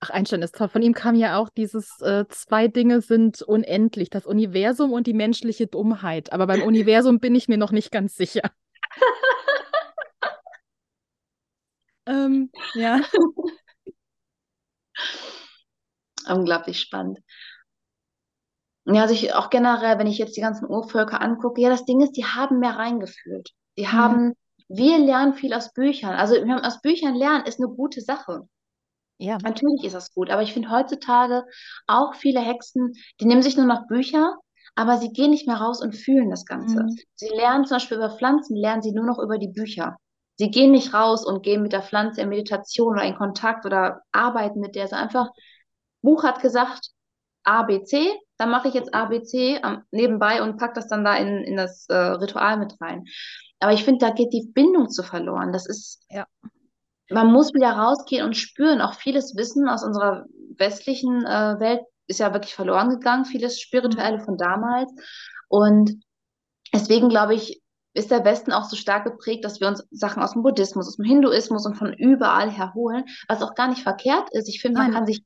Ach, 0.00 0.10
Einstein 0.10 0.42
ist 0.42 0.54
toll. 0.54 0.68
Von 0.68 0.82
ihm 0.82 0.94
kam 0.94 1.16
ja 1.16 1.38
auch 1.38 1.48
dieses 1.48 2.00
äh, 2.00 2.24
zwei 2.28 2.68
Dinge 2.68 3.00
sind 3.00 3.42
unendlich, 3.42 4.10
das 4.10 4.26
Universum 4.26 4.92
und 4.92 5.08
die 5.08 5.12
menschliche 5.12 5.66
Dummheit. 5.66 6.32
Aber 6.32 6.46
beim 6.46 6.62
Universum 6.62 7.18
bin 7.18 7.34
ich 7.34 7.48
mir 7.48 7.58
noch 7.58 7.72
nicht 7.72 7.90
ganz 7.90 8.14
sicher. 8.14 8.42
ähm, 12.06 12.50
ja. 12.74 13.00
Unglaublich 16.28 16.80
spannend. 16.80 17.18
Ja, 18.94 19.02
also 19.02 19.12
ich 19.12 19.34
auch 19.34 19.50
generell, 19.50 19.98
wenn 19.98 20.06
ich 20.06 20.18
jetzt 20.18 20.36
die 20.36 20.40
ganzen 20.40 20.66
Urvölker 20.66 21.20
angucke, 21.20 21.60
ja, 21.60 21.68
das 21.68 21.84
Ding 21.84 22.00
ist, 22.00 22.12
die 22.12 22.24
haben 22.24 22.58
mehr 22.58 22.76
reingefühlt. 22.76 23.50
Die 23.76 23.84
mhm. 23.84 23.92
haben, 23.92 24.34
wir 24.68 24.98
lernen 24.98 25.34
viel 25.34 25.52
aus 25.52 25.72
Büchern. 25.72 26.14
Also 26.14 26.34
wir 26.34 26.54
haben 26.54 26.64
aus 26.64 26.80
Büchern 26.80 27.14
lernen 27.14 27.44
ist 27.46 27.60
eine 27.60 27.68
gute 27.68 28.00
Sache. 28.00 28.48
Ja. 29.18 29.36
Natürlich 29.42 29.84
ist 29.84 29.94
das 29.94 30.14
gut, 30.14 30.30
aber 30.30 30.42
ich 30.42 30.52
finde 30.52 30.70
heutzutage 30.70 31.44
auch 31.86 32.14
viele 32.14 32.40
Hexen, 32.40 32.92
die 33.20 33.26
nehmen 33.26 33.42
sich 33.42 33.56
nur 33.56 33.66
noch 33.66 33.88
Bücher, 33.88 34.36
aber 34.74 34.96
sie 34.98 35.12
gehen 35.12 35.30
nicht 35.30 35.46
mehr 35.46 35.56
raus 35.56 35.82
und 35.82 35.96
fühlen 35.96 36.30
das 36.30 36.44
Ganze. 36.44 36.84
Mhm. 36.84 36.96
Sie 37.14 37.28
lernen 37.28 37.66
zum 37.66 37.76
Beispiel 37.76 37.96
über 37.96 38.10
Pflanzen, 38.10 38.56
lernen 38.56 38.82
sie 38.82 38.92
nur 38.92 39.04
noch 39.04 39.18
über 39.18 39.38
die 39.38 39.48
Bücher. 39.48 39.96
Sie 40.36 40.50
gehen 40.50 40.70
nicht 40.70 40.94
raus 40.94 41.26
und 41.26 41.42
gehen 41.42 41.62
mit 41.62 41.72
der 41.72 41.82
Pflanze 41.82 42.20
in 42.20 42.28
Meditation 42.28 42.92
oder 42.92 43.02
in 43.02 43.16
Kontakt 43.16 43.66
oder 43.66 44.02
arbeiten 44.12 44.60
mit 44.60 44.76
der. 44.76 44.86
Sie 44.86 44.96
einfach, 44.96 45.30
Buch 46.00 46.22
hat 46.22 46.40
gesagt, 46.40 46.92
A, 47.48 47.62
B, 47.62 47.82
C, 47.84 48.10
dann 48.36 48.50
mache 48.50 48.68
ich 48.68 48.74
jetzt 48.74 48.94
A, 48.94 49.06
B, 49.06 49.22
C 49.22 49.58
am, 49.62 49.82
nebenbei 49.90 50.42
und 50.42 50.58
packe 50.58 50.74
das 50.74 50.88
dann 50.88 51.04
da 51.04 51.16
in, 51.16 51.38
in 51.44 51.56
das 51.56 51.86
äh, 51.88 51.94
Ritual 51.96 52.58
mit 52.58 52.80
rein. 52.80 53.04
Aber 53.60 53.72
ich 53.72 53.84
finde, 53.84 54.06
da 54.06 54.12
geht 54.12 54.32
die 54.32 54.50
Bindung 54.52 54.88
zu 54.88 55.02
verloren. 55.02 55.52
Das 55.52 55.66
ist, 55.66 56.00
ja 56.10 56.26
man 57.10 57.32
muss 57.32 57.54
wieder 57.54 57.70
rausgehen 57.70 58.24
und 58.24 58.36
spüren. 58.36 58.80
Auch 58.80 58.94
vieles 58.94 59.36
Wissen 59.36 59.68
aus 59.68 59.84
unserer 59.84 60.26
westlichen 60.56 61.24
äh, 61.24 61.60
Welt 61.60 61.80
ist 62.06 62.20
ja 62.20 62.32
wirklich 62.32 62.54
verloren 62.54 62.90
gegangen, 62.90 63.24
vieles 63.24 63.60
Spirituelle 63.60 64.20
von 64.20 64.36
damals. 64.36 64.92
Und 65.48 66.02
deswegen 66.72 67.08
glaube 67.08 67.34
ich, 67.34 67.62
ist 67.94 68.10
der 68.10 68.24
Westen 68.24 68.52
auch 68.52 68.64
so 68.64 68.76
stark 68.76 69.04
geprägt, 69.04 69.44
dass 69.44 69.60
wir 69.60 69.68
uns 69.68 69.86
Sachen 69.90 70.22
aus 70.22 70.32
dem 70.32 70.42
Buddhismus, 70.42 70.86
aus 70.86 70.96
dem 70.96 71.04
Hinduismus 71.04 71.66
und 71.66 71.74
von 71.74 71.92
überall 71.92 72.50
her 72.50 72.72
holen, 72.74 73.04
was 73.28 73.42
auch 73.42 73.54
gar 73.54 73.68
nicht 73.68 73.82
verkehrt 73.82 74.28
ist. 74.32 74.48
Ich 74.48 74.60
finde, 74.60 74.80
man 74.80 74.92
kann 74.92 75.06
sich. 75.06 75.22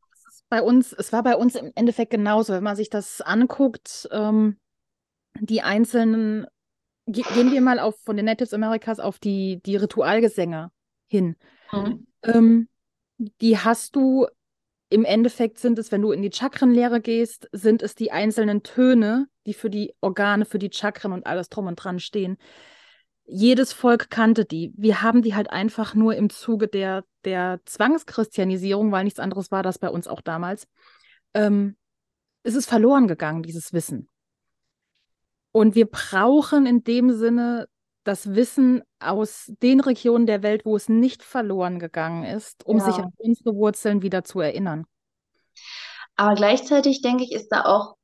Bei 0.53 0.61
uns, 0.61 0.93
es 0.93 1.15
war 1.15 1.23
bei 1.23 1.35
uns 1.35 1.55
im 1.55 1.73
Endeffekt 1.77 2.11
genauso, 2.11 2.53
wenn 2.53 2.63
man 2.63 2.77
sich 2.77 2.91
das 2.91 3.23
anguckt, 3.23 4.07
ähm, 4.13 4.59
die 5.41 5.63
einzelnen, 5.63 6.47
gehen 7.07 7.51
wir 7.51 7.63
mal 7.63 7.79
auf 7.79 7.99
von 8.05 8.19
den 8.19 8.27
Natives 8.27 8.53
Americas 8.53 9.01
auf 9.01 9.19
die, 9.19 9.63
die 9.65 9.77
Ritualgesänge 9.77 10.71
hin. 11.09 11.37
Mhm. 11.73 12.07
Ähm, 12.23 12.69
die 13.17 13.57
hast 13.57 13.97
du 13.97 14.27
im 14.91 15.07
Endeffekt 15.07 15.59
sind 15.59 15.79
es, 15.79 15.91
wenn 15.91 16.03
du 16.03 16.13
in 16.13 16.21
die 16.21 16.31
Chakrenlehre 16.31 17.01
gehst, 17.01 17.49
sind 17.53 17.81
es 17.81 17.95
die 17.95 18.13
einzelnen 18.13 18.63
Töne, 18.63 19.29
die 19.47 19.55
für 19.55 19.71
die 19.71 19.95
Organe, 20.03 20.45
für 20.45 20.59
die 20.59 20.71
Chakren 20.71 21.13
und 21.13 21.27
alles 21.27 21.49
drum 21.49 21.67
und 21.67 21.77
dran 21.77 21.99
stehen. 21.99 22.37
Jedes 23.25 23.73
Volk 23.73 24.11
kannte 24.11 24.45
die. 24.45 24.73
Wir 24.77 25.03
haben 25.03 25.23
die 25.23 25.35
halt 25.35 25.51
einfach 25.51 25.95
nur 25.95 26.17
im 26.17 26.29
Zuge 26.29 26.69
der, 26.69 27.05
der 27.25 27.61
Zwangschristianisierung, 27.65 28.93
weil 28.93 29.05
nichts 29.05 29.21
anderes 29.21 29.51
war 29.51 29.63
das 29.63 29.79
bei 29.79 29.89
uns 29.89 30.09
auch 30.09 30.21
damals. 30.21 30.67
Ähm, 31.35 31.77
es 32.43 32.55
ist 32.55 32.69
verloren 32.69 33.07
gegangen, 33.07 33.43
dieses 33.43 33.73
Wissen. 33.73 34.09
Und 35.53 35.75
wir 35.75 35.87
brauchen 35.87 36.67
in 36.67 36.83
dem 36.83 37.13
Sinne 37.13 37.69
das 38.05 38.35
Wissen 38.35 38.83
aus 38.99 39.53
den 39.63 39.81
Regionen 39.81 40.27
der 40.27 40.43
Welt, 40.43 40.65
wo 40.65 40.75
es 40.75 40.89
nicht 40.89 41.23
verloren 41.23 41.79
gegangen 41.79 42.25
ist, 42.25 42.65
um 42.67 42.79
ja. 42.79 42.85
sich 42.85 42.97
an 42.97 43.13
unsere 43.19 43.55
Wurzeln 43.55 44.03
wieder 44.03 44.25
zu 44.25 44.41
erinnern. 44.41 44.87
Aber 46.17 46.35
gleichzeitig 46.35 47.03
denke 47.03 47.25
ich, 47.25 47.33
ist 47.33 47.49
da 47.49 47.65
auch 47.65 47.97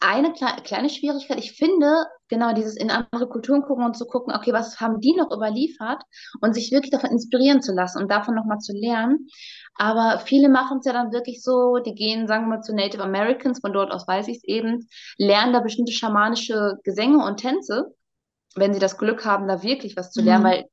eine 0.00 0.32
kle 0.32 0.48
kleine 0.64 0.90
Schwierigkeit. 0.90 1.38
Ich 1.38 1.52
finde, 1.52 2.06
genau 2.28 2.52
dieses 2.52 2.76
in 2.76 2.90
andere 2.90 3.28
Kulturen 3.28 3.62
gucken 3.62 3.84
und 3.84 3.96
zu 3.96 4.06
gucken, 4.06 4.34
okay, 4.34 4.52
was 4.52 4.80
haben 4.80 5.00
die 5.00 5.14
noch 5.16 5.30
überliefert 5.30 6.02
und 6.40 6.54
sich 6.54 6.72
wirklich 6.72 6.90
davon 6.90 7.10
inspirieren 7.10 7.62
zu 7.62 7.72
lassen 7.72 8.02
und 8.02 8.10
davon 8.10 8.34
nochmal 8.34 8.58
zu 8.58 8.72
lernen. 8.72 9.28
Aber 9.76 10.20
viele 10.20 10.48
machen 10.48 10.78
es 10.78 10.86
ja 10.86 10.92
dann 10.92 11.12
wirklich 11.12 11.42
so, 11.42 11.78
die 11.78 11.94
gehen, 11.94 12.26
sagen 12.26 12.44
wir 12.44 12.56
mal, 12.56 12.62
zu 12.62 12.74
Native 12.74 13.02
Americans, 13.02 13.60
von 13.60 13.72
dort 13.72 13.92
aus 13.92 14.06
weiß 14.06 14.28
ich 14.28 14.38
es 14.38 14.44
eben, 14.44 14.88
lernen 15.16 15.52
da 15.52 15.60
bestimmte 15.60 15.92
schamanische 15.92 16.78
Gesänge 16.84 17.24
und 17.24 17.38
Tänze 17.38 17.94
wenn 18.54 18.72
sie 18.72 18.80
das 18.80 18.98
Glück 18.98 19.24
haben, 19.24 19.48
da 19.48 19.62
wirklich 19.62 19.96
was 19.96 20.10
zu 20.10 20.22
lernen, 20.22 20.44
mhm. 20.44 20.48
weil, 20.48 20.64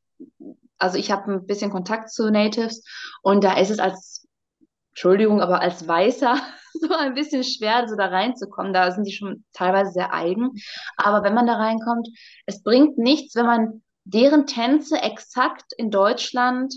also 0.78 0.98
ich 0.98 1.12
habe 1.12 1.32
ein 1.32 1.46
bisschen 1.46 1.72
Kontakt 1.72 2.10
zu 2.12 2.30
Natives 2.30 2.84
und 3.22 3.44
da 3.44 3.58
ist 3.58 3.70
es 3.70 3.80
als, 3.80 4.28
Entschuldigung, 4.92 5.42
aber 5.42 5.62
als 5.62 5.88
Weißer 5.88 6.36
so 6.82 6.94
ein 6.94 7.14
bisschen 7.14 7.44
schwer, 7.44 7.88
so 7.88 7.96
da 7.96 8.08
reinzukommen. 8.08 8.74
Da 8.74 8.92
sind 8.92 9.06
die 9.06 9.14
schon 9.14 9.44
teilweise 9.54 9.92
sehr 9.92 10.14
eigen. 10.14 10.52
Aber 10.98 11.24
wenn 11.24 11.34
man 11.34 11.48
da 11.48 11.56
reinkommt, 11.56 12.08
es 12.46 12.64
bringt 12.64 12.98
nichts, 12.98 13.36
wenn 13.36 13.46
man 13.46 13.82
deren 14.04 14.48
Tänze 14.48 14.98
exakt 15.02 15.74
in 15.78 15.92
Deutschland 15.92 16.74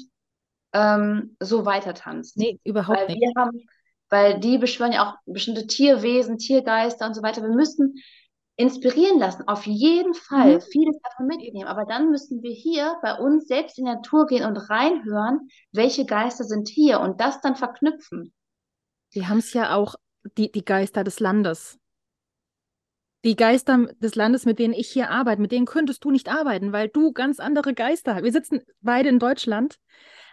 ähm, 0.73 1.37
so 1.41 1.65
weiter 1.65 1.95
tanzt. 1.95 2.37
Nee, 2.37 2.59
überhaupt 2.65 2.99
weil 2.99 3.07
nicht. 3.09 3.37
Haben, 3.37 3.67
weil 4.11 4.41
die 4.41 4.59
beschwören 4.59 4.93
ja 4.93 5.09
auch 5.09 5.15
bestimmte 5.27 5.67
Tierwesen, 5.67 6.39
Tiergeister 6.39 7.07
und 7.07 7.15
so 7.15 7.23
weiter. 7.23 7.43
Wir 7.43 7.55
müssten 7.55 7.95
inspirieren 8.57 9.19
lassen, 9.19 9.49
auf 9.49 9.67
jeden 9.67 10.15
Fall, 10.15 10.57
mhm. 10.57 10.61
vieles 10.61 10.97
davon 11.03 11.27
mitnehmen. 11.27 11.67
Aber 11.67 11.85
dann 11.85 12.11
müssen 12.11 12.43
wir 12.43 12.53
hier 12.53 12.97
bei 13.03 13.15
uns 13.15 13.47
selbst 13.47 13.79
in 13.79 13.85
die 13.85 13.91
Natur 13.91 14.27
gehen 14.27 14.45
und 14.45 14.71
reinhören, 14.71 15.49
welche 15.73 16.07
Geister 16.07 16.45
sind 16.45 16.69
hier 16.69 17.01
und 17.01 17.21
das 17.21 17.41
dann 17.41 17.57
verknüpfen. 17.57 18.33
Wir 19.15 19.29
haben 19.29 19.39
es 19.39 19.53
ja 19.53 19.75
auch, 19.75 19.95
die, 20.37 20.51
die 20.51 20.65
Geister 20.65 21.05
des 21.05 21.21
Landes. 21.21 21.79
Die 23.25 23.37
Geister 23.37 23.87
des 24.01 24.17
Landes, 24.17 24.45
mit 24.45 24.59
denen 24.59 24.75
ich 24.75 24.91
hier 24.91 25.11
arbeite, 25.11 25.41
mit 25.41 25.53
denen 25.53 25.67
könntest 25.67 26.05
du 26.05 26.11
nicht 26.11 26.29
arbeiten, 26.29 26.73
weil 26.73 26.89
du 26.89 27.13
ganz 27.13 27.41
andere 27.41 27.75
Geister 27.75 28.15
hast. 28.17 28.25
Wir 28.25 28.33
sitzen 28.33 28.63
beide 28.81 29.09
in 29.09 29.19
Deutschland, 29.19 29.79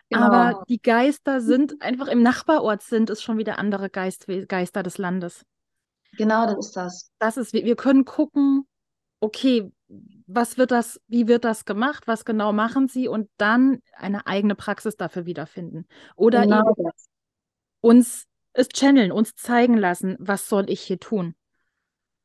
genau. 0.09 0.23
aber 0.23 0.63
die 0.67 0.81
Geister 0.81 1.41
sind 1.41 1.81
einfach 1.81 2.07
im 2.07 2.21
Nachbarort 2.21 2.81
sind 2.81 3.09
es 3.09 3.21
schon 3.21 3.37
wieder 3.37 3.59
andere 3.59 3.89
Geist, 3.89 4.27
Geister 4.47 4.83
des 4.83 4.97
Landes. 4.97 5.45
Genau, 6.17 6.45
das 6.47 6.67
ist 6.67 6.75
das. 6.75 7.11
Das 7.19 7.37
ist, 7.37 7.53
wir 7.53 7.75
können 7.75 8.03
gucken, 8.03 8.67
okay, 9.21 9.71
was 10.25 10.57
wird 10.57 10.71
das, 10.71 10.99
wie 11.07 11.27
wird 11.27 11.45
das 11.45 11.65
gemacht, 11.65 12.07
was 12.07 12.25
genau 12.25 12.51
machen 12.51 12.87
sie 12.87 13.07
und 13.07 13.29
dann 13.37 13.81
eine 13.95 14.25
eigene 14.27 14.55
Praxis 14.55 14.97
dafür 14.97 15.25
wiederfinden. 15.25 15.85
Oder 16.15 16.41
genau 16.41 16.75
uns 17.81 18.25
es 18.53 18.69
channeln, 18.69 19.11
uns 19.11 19.35
zeigen 19.35 19.77
lassen, 19.77 20.15
was 20.19 20.47
soll 20.49 20.69
ich 20.69 20.81
hier 20.81 20.99
tun. 20.99 21.35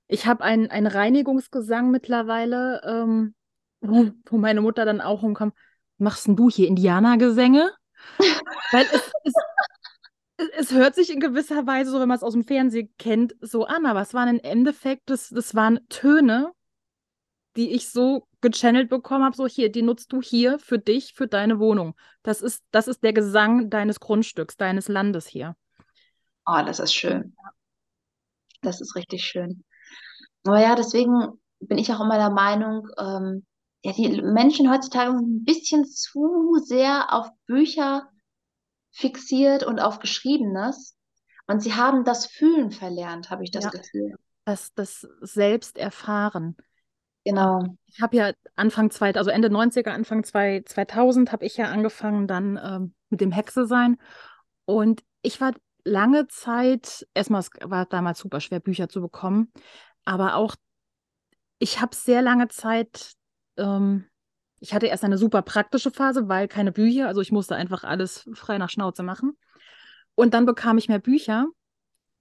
Ich 0.09 0.27
habe 0.27 0.45
einen, 0.45 0.71
einen 0.71 0.87
Reinigungsgesang 0.87 1.91
mittlerweile, 1.91 2.81
ähm, 2.85 3.35
wo, 3.81 4.11
wo 4.27 4.39
meine 4.39 4.61
Mutter 4.61 4.85
dann 4.85 5.01
auch 5.01 5.23
umkam, 5.23 5.53
machst 5.99 6.27
denn 6.27 6.37
du 6.37 6.49
hier 6.49 6.69
Indianergesänge? 6.69 7.73
Weil 8.73 8.87
es, 8.93 9.13
es, 9.25 9.35
es 10.59 10.73
hört 10.73 10.95
sich 10.95 11.13
in 11.13 11.21
gewisser 11.21 11.67
Weise, 11.67 11.91
so 11.91 12.01
wenn 12.01 12.09
man 12.09 12.17
es 12.17 12.23
aus 12.23 12.35
dem 12.35 12.45
Fernsehen 12.45 12.93
kennt, 12.99 13.35
so 13.41 13.65
an, 13.65 13.87
aber 13.87 14.01
es 14.01 14.15
waren 14.15 14.29
im 14.29 14.41
Endeffekt, 14.41 15.11
das, 15.11 15.29
das 15.31 15.55
waren 15.55 15.81
Töne, 15.89 16.53
die 17.57 17.73
ich 17.73 17.89
so 17.89 18.29
gechannelt 18.43 18.91
bekommen 18.91 19.25
habe, 19.25 19.35
so 19.35 19.47
hier, 19.47 19.73
die 19.73 19.83
nutzt 19.83 20.13
du 20.13 20.21
hier 20.21 20.59
für 20.59 20.79
dich, 20.79 21.15
für 21.15 21.27
deine 21.27 21.59
Wohnung. 21.59 21.95
Das 22.23 22.43
ist, 22.43 22.63
das 22.71 22.87
ist 22.87 23.03
der 23.03 23.13
Gesang 23.13 23.71
deines 23.71 23.99
Grundstücks, 23.99 24.57
deines 24.57 24.89
Landes 24.89 25.27
hier. 25.27 25.57
Oh, 26.47 26.63
das 26.65 26.79
ist 26.79 26.95
schön. 26.95 27.35
Das 28.63 28.81
ist 28.81 28.97
richtig 28.97 29.25
schön. 29.25 29.65
Aber 30.45 30.61
ja, 30.61 30.75
deswegen 30.75 31.41
bin 31.61 31.79
ich 31.79 31.93
auch 31.93 32.01
immer 32.01 32.19
der 32.19 32.31
Meinung, 32.31 32.89
ähm, 32.99 33.47
ja, 33.85 33.93
die 33.93 34.23
Menschen 34.23 34.71
heutzutage 34.71 35.13
sind 35.13 35.37
ein 35.37 35.45
bisschen 35.45 35.85
zu 35.85 36.59
sehr 36.65 37.13
auf 37.13 37.29
Bücher 37.47 38.09
fixiert 38.93 39.65
und 39.65 39.81
auf 39.81 39.99
Geschriebenes. 40.01 40.97
Und 41.47 41.61
sie 41.61 41.75
haben 41.75 42.05
das 42.05 42.27
Fühlen 42.27 42.73
verlernt, 42.73 43.31
habe 43.31 43.45
ich 43.45 43.51
das 43.51 43.65
Ja. 43.65 43.71
Gefühl. 43.71 44.17
Das, 44.45 44.73
das 44.75 45.07
selbst 45.23 45.77
erfahren. 45.77 46.57
Genau. 47.25 47.77
Ich 47.87 48.01
habe 48.01 48.17
ja 48.17 48.33
Anfang 48.55 48.91
zwei, 48.91 49.13
also 49.15 49.31
Ende 49.31 49.49
90er, 49.51 49.91
Anfang 49.91 50.23
zwei, 50.25 50.63
2000 50.65 51.33
habe 51.33 51.45
ich 51.45 51.57
ja 51.57 51.67
angefangen 51.67 52.29
dann 52.29 52.59
ähm, 52.63 52.95
mit 53.11 53.21
dem 53.21 53.33
Hexe 53.33 53.67
sein. 53.67 53.99
Und 54.65 55.03
ich 55.23 55.41
war 55.41 55.53
lange 55.87 56.27
Zeit, 56.27 57.07
erstmal 57.15 57.41
es 57.41 57.51
war 57.63 57.87
damals 57.87 58.19
super 58.19 58.41
schwer, 58.41 58.61
Bücher 58.61 58.89
zu 58.89 59.01
bekommen, 59.01 59.53
aber 60.05 60.35
auch 60.35 60.57
ich 61.59 61.81
habe 61.81 61.95
sehr 61.95 62.23
lange 62.23 62.49
Zeit, 62.49 63.13
ähm, 63.57 64.05
ich 64.61 64.75
hatte 64.75 64.87
erst 64.87 65.05
eine 65.05 65.17
super 65.17 65.43
praktische 65.43 65.91
Phase, 65.91 66.29
weil 66.29 66.49
keine 66.49 66.73
Bücher, 66.73 67.07
also 67.07 67.21
ich 67.21 67.33
musste 67.33 67.55
einfach 67.55 67.85
alles 67.85 68.29
frei 68.35 68.59
nach 68.59 68.71
Schnauze 68.71 69.03
machen. 69.03 69.37
Und 70.15 70.35
dann 70.35 70.47
bekam 70.47 70.79
ich 70.79 70.89
mehr 70.89 70.99
Bücher 70.99 71.47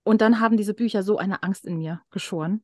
und 0.04 0.22
dann 0.22 0.40
haben 0.40 0.58
diese 0.58 0.74
Bücher 0.74 1.02
so 1.02 1.18
eine 1.18 1.44
Angst 1.44 1.66
in 1.66 1.78
mir 1.78 2.02
geschoren. 2.12 2.64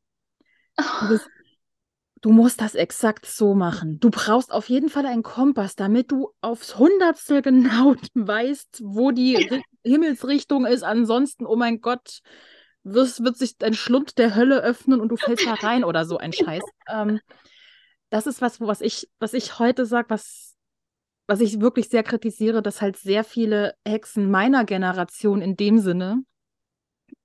Dieses, 1.02 1.28
du 2.22 2.32
musst 2.32 2.62
das 2.62 2.76
exakt 2.76 3.26
so 3.26 3.56
machen. 3.56 4.00
Du 4.00 4.10
brauchst 4.10 4.52
auf 4.52 4.70
jeden 4.70 4.90
Fall 4.90 5.06
einen 5.06 5.24
Kompass, 5.24 5.76
damit 5.76 6.12
du 6.12 6.32
aufs 6.42 6.78
Hundertstel 6.78 7.42
genau 7.42 7.96
weißt, 8.14 8.82
wo 8.84 9.12
die 9.12 9.64
Himmelsrichtung 9.84 10.66
ist. 10.66 10.84
Ansonsten, 10.84 11.46
oh 11.46 11.56
mein 11.56 11.82
Gott, 11.82 12.22
wirst, 12.84 13.24
wird 13.24 13.38
sich 13.38 13.56
ein 13.62 13.74
Schlund 13.74 14.18
der 14.18 14.36
Hölle 14.36 14.62
öffnen 14.62 15.00
und 15.02 15.10
du 15.10 15.18
fällst 15.18 15.46
da 15.46 15.54
rein 15.54 15.84
oder 15.84 16.06
so 16.06 16.18
ein 16.18 16.34
Scheiß. 16.34 16.64
Ähm, 16.90 17.20
das 18.10 18.28
ist 18.28 18.42
was, 18.42 18.60
was 18.60 18.82
ich, 18.82 19.10
was 19.20 19.34
ich 19.34 19.60
heute 19.60 19.86
sage, 19.86 20.10
was, 20.10 20.56
was 21.28 21.40
ich 21.40 21.62
wirklich 21.62 21.90
sehr 21.90 22.04
kritisiere, 22.04 22.62
dass 22.62 22.82
halt 22.82 22.98
sehr 22.98 23.24
viele 23.24 23.76
Hexen 23.86 24.30
meiner 24.30 24.66
Generation 24.66 25.42
in 25.42 25.56
dem 25.56 25.80
Sinne 25.80 26.24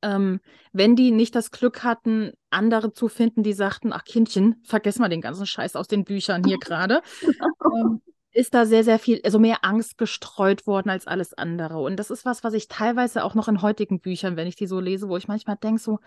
ähm, 0.03 0.41
wenn 0.73 0.97
die 0.97 1.11
nicht 1.11 1.35
das 1.35 1.51
Glück 1.51 1.83
hatten, 1.83 2.33
andere 2.51 2.93
zu 2.93 3.09
finden, 3.09 3.43
die 3.43 3.53
sagten, 3.53 3.93
ach 3.93 4.05
Kindchen, 4.05 4.63
vergiss 4.65 4.99
mal 4.99 5.09
den 5.09 5.21
ganzen 5.21 5.47
Scheiß 5.47 5.77
aus 5.77 5.89
den 5.89 6.05
Büchern 6.05 6.45
hier 6.45 6.59
gerade, 6.61 7.03
ähm, 7.23 8.01
ist 8.37 8.55
da 8.55 8.67
sehr, 8.67 8.85
sehr 8.85 8.99
viel, 8.99 9.21
also 9.25 9.39
mehr 9.39 9.65
Angst 9.65 9.99
gestreut 9.99 10.67
worden 10.67 10.91
als 10.91 11.07
alles 11.07 11.35
andere. 11.35 11.79
Und 11.79 11.97
das 11.97 12.11
ist 12.11 12.25
was, 12.25 12.45
was 12.45 12.55
ich 12.55 12.69
teilweise 12.69 13.25
auch 13.25 13.35
noch 13.35 13.49
in 13.49 13.63
heutigen 13.63 14.01
Büchern, 14.01 14.37
wenn 14.37 14.47
ich 14.49 14.57
die 14.57 14.67
so 14.67 14.81
lese, 14.81 15.09
wo 15.09 15.17
ich 15.17 15.29
manchmal 15.29 15.57
denke, 15.57 15.81
so, 15.83 16.01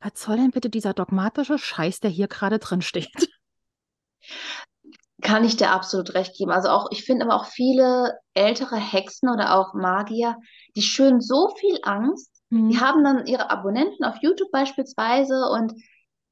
was 0.00 0.12
soll 0.16 0.36
denn 0.36 0.50
bitte 0.52 0.70
dieser 0.70 0.94
dogmatische 0.94 1.58
Scheiß, 1.58 2.00
der 2.00 2.10
hier 2.10 2.28
gerade 2.28 2.58
drin 2.58 2.82
steht? 2.82 3.10
Kann 5.20 5.44
ich 5.44 5.56
dir 5.56 5.70
absolut 5.72 6.14
recht 6.14 6.36
geben. 6.36 6.52
Also 6.52 6.68
auch, 6.68 6.88
ich 6.92 7.04
finde 7.04 7.24
aber 7.24 7.34
auch 7.34 7.46
viele 7.46 8.18
ältere 8.34 8.76
Hexen 8.76 9.28
oder 9.28 9.56
auch 9.58 9.74
Magier, 9.74 10.36
die 10.76 10.82
schüren 10.82 11.20
so 11.20 11.48
viel 11.58 11.78
Angst. 11.82 12.30
Die 12.68 12.78
Mhm. 12.78 12.78
haben 12.78 13.02
dann 13.02 13.26
ihre 13.26 13.50
Abonnenten 13.50 14.04
auf 14.04 14.16
YouTube 14.22 14.50
beispielsweise 14.52 15.34
und 15.50 15.72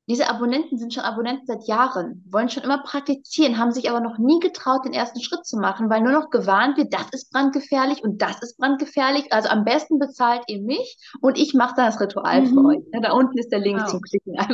diese 0.08 0.28
Abonnenten 0.30 0.78
sind 0.78 0.94
schon 0.94 1.02
Abonnenten 1.02 1.46
seit 1.46 1.66
Jahren, 1.66 2.24
wollen 2.30 2.48
schon 2.48 2.62
immer 2.62 2.82
praktizieren, 2.82 3.58
haben 3.58 3.72
sich 3.72 3.90
aber 3.90 4.00
noch 4.00 4.18
nie 4.18 4.38
getraut, 4.38 4.84
den 4.84 4.92
ersten 4.92 5.20
Schritt 5.20 5.44
zu 5.44 5.58
machen, 5.58 5.90
weil 5.90 6.00
nur 6.00 6.12
noch 6.12 6.30
gewarnt 6.30 6.76
wird, 6.76 6.94
das 6.94 7.08
ist 7.10 7.32
brandgefährlich 7.32 8.04
und 8.04 8.22
das 8.22 8.40
ist 8.40 8.56
brandgefährlich. 8.58 9.32
Also 9.32 9.48
am 9.48 9.64
besten 9.64 9.98
bezahlt 9.98 10.42
ihr 10.46 10.60
mich 10.62 10.96
und 11.20 11.36
ich 11.38 11.54
mache 11.54 11.74
dann 11.76 11.86
das 11.86 12.00
Ritual 12.00 12.46
für 12.46 12.52
Mhm. 12.52 12.66
euch. 12.66 12.78
Ja, 12.92 13.00
da 13.00 13.12
unten 13.12 13.36
ist 13.36 13.50
der 13.50 13.58
Link 13.58 13.78
Genau. 13.78 13.90
zum 13.90 14.00
Klicken 14.00 14.34
ja, 14.34 14.46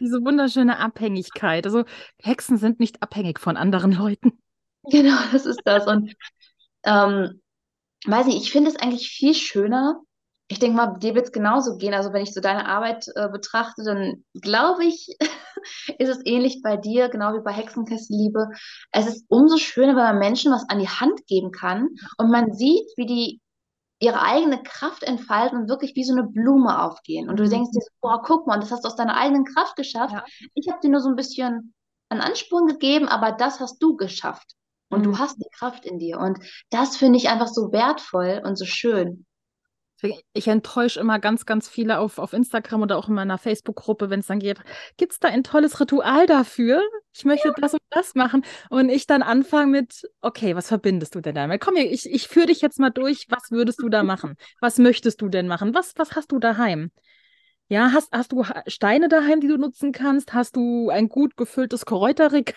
diese 0.00 0.24
wunderschöne 0.24 0.78
Abhängigkeit. 0.78 1.66
Also 1.66 1.84
Hexen 2.22 2.56
sind 2.56 2.78
nicht 2.78 3.02
abhängig 3.02 3.40
von 3.40 3.56
anderen 3.56 3.92
Leuten. 3.92 4.32
Genau, 4.90 5.16
das 5.32 5.46
ist 5.46 5.62
das. 5.64 5.86
Und 5.86 6.14
ähm, 6.84 7.40
weiß 8.06 8.26
nicht, 8.26 8.42
ich 8.42 8.52
finde 8.52 8.70
es 8.70 8.76
eigentlich 8.76 9.08
viel 9.08 9.32
schöner. 9.32 10.02
Ich 10.48 10.58
denke 10.58 10.76
mal, 10.76 10.98
dir 10.98 11.14
wird 11.14 11.26
es 11.26 11.32
genauso 11.32 11.78
gehen. 11.78 11.94
Also 11.94 12.12
wenn 12.12 12.22
ich 12.22 12.34
so 12.34 12.40
deine 12.40 12.66
Arbeit 12.68 13.06
äh, 13.14 13.28
betrachte, 13.28 13.82
dann 13.82 14.24
glaube 14.34 14.84
ich, 14.84 15.16
ist 15.98 16.08
es 16.08 16.20
ähnlich 16.26 16.60
bei 16.62 16.76
dir, 16.76 17.08
genau 17.08 17.32
wie 17.34 17.42
bei 17.42 17.52
Hexenkesselliebe. 17.52 18.48
Es 18.92 19.06
ist 19.06 19.24
umso 19.28 19.56
schöner, 19.56 19.96
wenn 19.96 20.04
man 20.04 20.18
Menschen 20.18 20.52
was 20.52 20.68
an 20.68 20.78
die 20.80 20.88
Hand 20.88 21.26
geben 21.26 21.50
kann 21.50 21.88
und 22.18 22.30
man 22.30 22.52
sieht, 22.52 22.90
wie 22.96 23.06
die 23.06 23.40
ihre 24.00 24.20
eigene 24.20 24.62
Kraft 24.62 25.02
entfalten 25.04 25.58
und 25.62 25.68
wirklich 25.68 25.94
wie 25.96 26.04
so 26.04 26.12
eine 26.12 26.24
Blume 26.24 26.82
aufgehen. 26.82 27.28
Und 27.30 27.38
du 27.38 27.44
Mhm. 27.44 27.50
denkst 27.50 27.70
dir, 27.72 27.80
so, 27.80 27.90
boah, 28.00 28.22
guck 28.22 28.46
mal, 28.46 28.60
das 28.60 28.70
hast 28.70 28.84
du 28.84 28.88
aus 28.88 28.96
deiner 28.96 29.16
eigenen 29.16 29.44
Kraft 29.44 29.76
geschafft. 29.76 30.14
Ja. 30.14 30.24
Ich 30.54 30.68
habe 30.68 30.80
dir 30.80 30.90
nur 30.90 31.00
so 31.00 31.08
ein 31.08 31.16
bisschen 31.16 31.74
einen 32.10 32.20
Ansporn 32.20 32.66
gegeben, 32.66 33.08
aber 33.08 33.32
das 33.32 33.60
hast 33.60 33.78
du 33.82 33.96
geschafft. 33.96 34.52
Und 34.90 35.00
Mhm. 35.00 35.12
du 35.12 35.18
hast 35.18 35.38
die 35.38 35.48
Kraft 35.58 35.86
in 35.86 35.98
dir. 35.98 36.18
Und 36.18 36.38
das 36.70 36.96
finde 36.96 37.18
ich 37.18 37.28
einfach 37.30 37.48
so 37.48 37.72
wertvoll 37.72 38.42
und 38.44 38.56
so 38.56 38.66
schön. 38.66 39.24
Ich 40.32 40.48
enttäusche 40.48 41.00
immer 41.00 41.18
ganz, 41.18 41.46
ganz 41.46 41.68
viele 41.68 41.98
auf, 41.98 42.18
auf 42.18 42.32
Instagram 42.32 42.82
oder 42.82 42.98
auch 42.98 43.08
in 43.08 43.14
meiner 43.14 43.38
Facebook-Gruppe, 43.38 44.10
wenn 44.10 44.20
es 44.20 44.26
dann 44.26 44.38
geht, 44.38 44.58
gibt 44.96 45.12
es 45.12 45.18
da 45.18 45.28
ein 45.28 45.44
tolles 45.44 45.80
Ritual 45.80 46.26
dafür? 46.26 46.82
Ich 47.14 47.24
möchte 47.24 47.52
das 47.60 47.74
und 47.74 47.82
das 47.90 48.14
machen. 48.14 48.44
Und 48.70 48.88
ich 48.88 49.06
dann 49.06 49.22
anfange 49.22 49.70
mit, 49.70 50.02
okay, 50.20 50.56
was 50.56 50.68
verbindest 50.68 51.14
du 51.14 51.20
denn 51.20 51.34
damit? 51.34 51.60
Komm 51.60 51.76
hier, 51.76 51.90
ich, 51.90 52.10
ich 52.10 52.28
führe 52.28 52.46
dich 52.46 52.60
jetzt 52.60 52.78
mal 52.78 52.90
durch. 52.90 53.26
Was 53.28 53.50
würdest 53.50 53.80
du 53.80 53.88
da 53.88 54.02
machen? 54.04 54.34
Was 54.60 54.78
möchtest 54.78 55.20
du 55.20 55.28
denn 55.28 55.46
machen? 55.46 55.74
Was, 55.74 55.94
was 55.96 56.14
hast 56.16 56.32
du 56.32 56.38
daheim? 56.38 56.90
Ja, 57.68 57.92
hast, 57.92 58.12
hast 58.12 58.32
du 58.32 58.44
Steine 58.66 59.08
daheim, 59.08 59.40
die 59.40 59.48
du 59.48 59.56
nutzen 59.56 59.92
kannst? 59.92 60.34
Hast 60.34 60.56
du 60.56 60.90
ein 60.90 61.08
gut 61.08 61.36
gefülltes 61.36 61.86
Kräuterregal? 61.86 62.54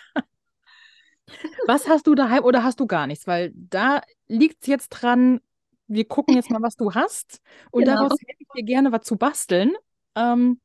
Was 1.66 1.88
hast 1.88 2.06
du 2.06 2.14
daheim 2.14 2.44
oder 2.44 2.62
hast 2.62 2.80
du 2.80 2.86
gar 2.86 3.06
nichts? 3.06 3.26
Weil 3.26 3.52
da 3.54 4.00
liegt 4.28 4.62
es 4.62 4.66
jetzt 4.66 4.88
dran, 4.88 5.40
wir 5.88 6.06
gucken 6.06 6.36
jetzt 6.36 6.50
mal, 6.50 6.62
was 6.62 6.76
du 6.76 6.94
hast. 6.94 7.40
Und 7.70 7.84
Genau. 7.84 7.96
daraus 8.02 8.20
hätte 8.20 8.36
ich 8.42 8.48
dir 8.54 8.64
gerne 8.64 8.92
was 8.92 9.02
zu 9.04 9.16
basteln. 9.16 9.74
Ähm, 10.14 10.60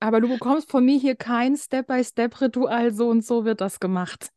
aber 0.00 0.20
du 0.20 0.28
bekommst 0.28 0.70
von 0.70 0.84
mir 0.84 0.98
hier 0.98 1.16
kein 1.16 1.56
Step-by-Step-Ritual, 1.56 2.92
so 2.92 3.08
und 3.08 3.24
so 3.24 3.44
wird 3.44 3.60
das 3.60 3.80
gemacht. 3.80 4.30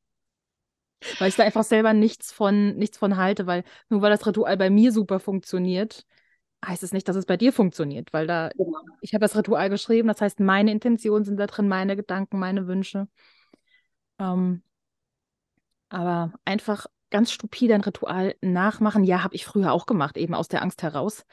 Weil 1.20 1.30
ich 1.30 1.36
da 1.36 1.44
einfach 1.44 1.64
selber 1.64 1.94
nichts 1.94 2.32
von, 2.32 2.76
nichts 2.78 2.98
von 2.98 3.18
halte, 3.18 3.48
weil 3.48 3.64
nur 3.90 4.02
weil 4.02 4.12
das 4.12 4.26
Ritual 4.26 4.58
bei 4.58 4.70
mir 4.70 4.92
super 4.92 5.20
funktioniert, 5.20 6.06
heißt 6.66 6.84
es 6.84 6.94
nicht, 6.94 7.08
dass 7.08 7.16
es 7.16 7.26
bei 7.26 7.38
dir 7.38 7.54
funktioniert, 7.54 8.14
weil 8.14 8.28
da, 8.28 8.52
Genau. 8.56 8.80
ich 9.02 9.14
habe 9.14 9.22
das 9.24 9.36
Ritual 9.36 9.70
geschrieben, 9.70 10.08
das 10.08 10.22
heißt, 10.22 10.40
meine 10.40 10.72
Intentionen 10.72 11.26
sind 11.26 11.38
da 11.38 11.48
drin, 11.48 11.68
meine 11.68 11.96
Gedanken, 11.96 12.40
meine 12.40 12.68
Wünsche. 12.68 13.08
Ähm, 14.20 14.62
aber 15.90 16.34
einfach 16.46 16.88
ganz 17.12 17.32
stupide 17.32 17.76
ein 17.76 17.82
Ritual 17.82 18.36
nachmachen, 18.42 19.04
ja, 19.04 19.24
habe 19.24 19.36
ich 19.36 19.46
früher 19.46 19.72
auch 19.72 19.86
gemacht, 19.86 20.18
eben 20.18 20.34
aus 20.34 20.48
der 20.48 20.62
Angst 20.64 20.82
heraus. 20.82 21.24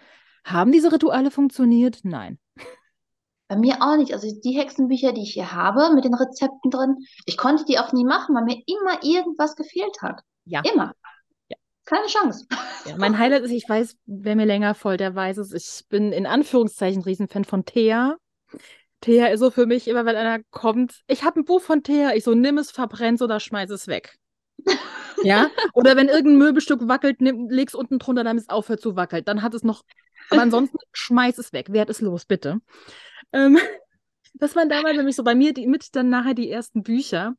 Haben 0.45 0.73
diese 0.73 0.93
Rituale 0.93 1.31
funktioniert? 1.31 2.01
Nein. 2.03 2.39
Bei 3.49 3.57
mir 3.57 3.77
auch 3.81 3.97
nicht. 3.97 4.13
Also 4.13 4.29
die 4.45 4.59
Hexenbücher, 4.59 5.13
die 5.13 5.23
ich 5.23 5.33
hier 5.33 5.53
habe, 5.53 5.95
mit 5.95 6.05
den 6.05 6.15
Rezepten 6.15 6.71
drin, 6.71 6.97
ich 7.25 7.39
konnte 7.39 7.65
die 7.65 7.79
auch 7.79 7.93
nie 7.93 8.05
machen, 8.05 8.35
weil 8.35 8.45
mir 8.45 8.63
immer 8.67 9.03
irgendwas 9.03 9.57
gefehlt 9.57 10.03
hat. 10.03 10.21
Ja. 10.45 10.61
Immer. 10.71 10.93
Ja. 11.49 11.57
Keine 11.87 12.07
Chance. 12.07 12.47
Ja, 12.85 12.97
mein 12.99 13.19
Highlight 13.19 13.43
ist, 13.43 13.51
ich 13.51 13.69
weiß, 13.69 13.97
wer 14.05 14.37
mir 14.37 14.45
länger 14.45 14.75
folgt, 14.75 15.01
der 15.01 15.15
weiß 15.15 15.39
es. 15.39 15.53
Ich 15.53 15.89
bin 15.89 16.13
in 16.13 16.27
Anführungszeichen 16.27 17.03
Riesenfan 17.03 17.45
von 17.45 17.65
Thea. 17.65 18.17
Thea 19.01 19.29
ist 19.29 19.41
so 19.41 19.51
für 19.51 19.67
mich 19.67 19.89
immer, 19.89 20.05
wenn 20.05 20.17
einer 20.17 20.43
kommt, 20.51 21.03
ich 21.07 21.25
habe 21.25 21.41
ein 21.41 21.45
Buch 21.45 21.63
von 21.63 21.83
Thea, 21.83 22.15
ich 22.15 22.25
so, 22.25 22.35
nimm 22.35 22.59
es, 22.59 22.71
verbrenn's 22.71 23.23
oder 23.23 23.41
schmeiß 23.41 23.71
es 23.71 23.87
weg. 23.87 24.19
Ja? 25.23 25.51
Oder 25.73 25.97
wenn 25.97 26.09
irgendein 26.09 26.39
Möbelstück 26.39 26.87
wackelt, 26.89 27.21
nimm, 27.21 27.49
leg's 27.49 27.75
unten 27.75 27.99
drunter, 27.99 28.25
damit 28.25 28.45
es 28.45 28.49
aufhört 28.49 28.81
zu 28.81 28.97
wackeln. 28.97 29.25
Dann 29.25 29.43
hat 29.43 29.55
es 29.55 29.63
noch. 29.63 29.85
Aber 30.31 30.43
ansonsten 30.43 30.79
schmeiß 30.93 31.39
es 31.39 31.53
weg. 31.53 31.73
Werd 31.73 31.91
es 31.91 32.01
los, 32.01 32.25
bitte. 32.25 32.61
Ähm, 33.33 33.59
das 34.35 34.57
waren 34.57 34.69
damals 34.69 34.97
nämlich 34.97 35.17
so 35.17 35.25
bei 35.25 35.35
mir 35.35 35.53
die, 35.53 35.67
mit 35.67 35.95
dann 35.97 36.11
nachher 36.11 36.35
die 36.35 36.51
ersten 36.51 36.83
Bücher. 36.83 37.35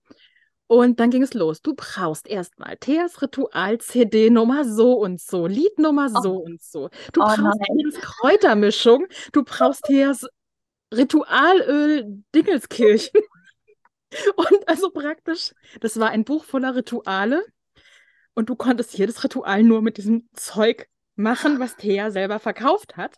Und 0.68 1.00
dann 1.00 1.10
ging 1.10 1.24
es 1.24 1.34
los. 1.34 1.64
Du 1.64 1.74
brauchst 1.76 2.28
erstmal 2.28 2.78
Theas 2.78 3.24
Ritual 3.24 3.80
CD 3.80 4.30
Nummer 4.30 4.66
so 4.66 4.94
und 4.94 5.20
so, 5.20 5.48
Lied 5.48 5.80
Nummer 5.80 6.10
so 6.10 6.34
und 6.34 6.62
so. 6.62 6.90
Du 7.12 7.22
Oh 7.22 7.26
brauchst. 7.26 7.60
Theas 7.64 8.02
Kräutermischung, 8.02 9.08
du 9.32 9.44
brauchst 9.44 9.84
Theas 9.86 10.28
Ritualöl 10.94 12.24
Dingelskirchen. 12.36 13.22
Und 14.36 14.68
also 14.68 14.90
praktisch, 14.90 15.54
das 15.82 16.00
war 16.00 16.10
ein 16.10 16.24
Buch 16.24 16.44
voller 16.44 16.76
Rituale. 16.76 17.46
Und 18.34 18.50
du 18.50 18.56
konntest 18.56 18.98
jedes 18.98 19.24
Ritual 19.24 19.64
nur 19.64 19.82
mit 19.82 19.98
diesem 19.98 20.30
Zeug 20.34 20.88
machen, 21.16 21.60
was 21.60 21.76
Thea 21.76 22.12
selber 22.12 22.40
verkauft 22.40 22.96
hat. 22.98 23.16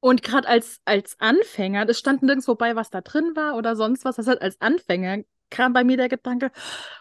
Und 0.00 0.22
gerade 0.22 0.48
als, 0.48 0.80
als 0.84 1.18
Anfänger, 1.18 1.84
das 1.84 1.98
stand 1.98 2.22
nirgendwo 2.22 2.54
bei, 2.54 2.76
was 2.76 2.90
da 2.90 3.00
drin 3.00 3.32
war 3.34 3.56
oder 3.56 3.76
sonst 3.76 4.04
was, 4.04 4.16
das 4.16 4.26
hat 4.26 4.40
als 4.40 4.60
Anfänger 4.60 5.18
kam 5.50 5.72
bei 5.72 5.84
mir 5.84 5.96
der 5.96 6.08
Gedanke, 6.08 6.50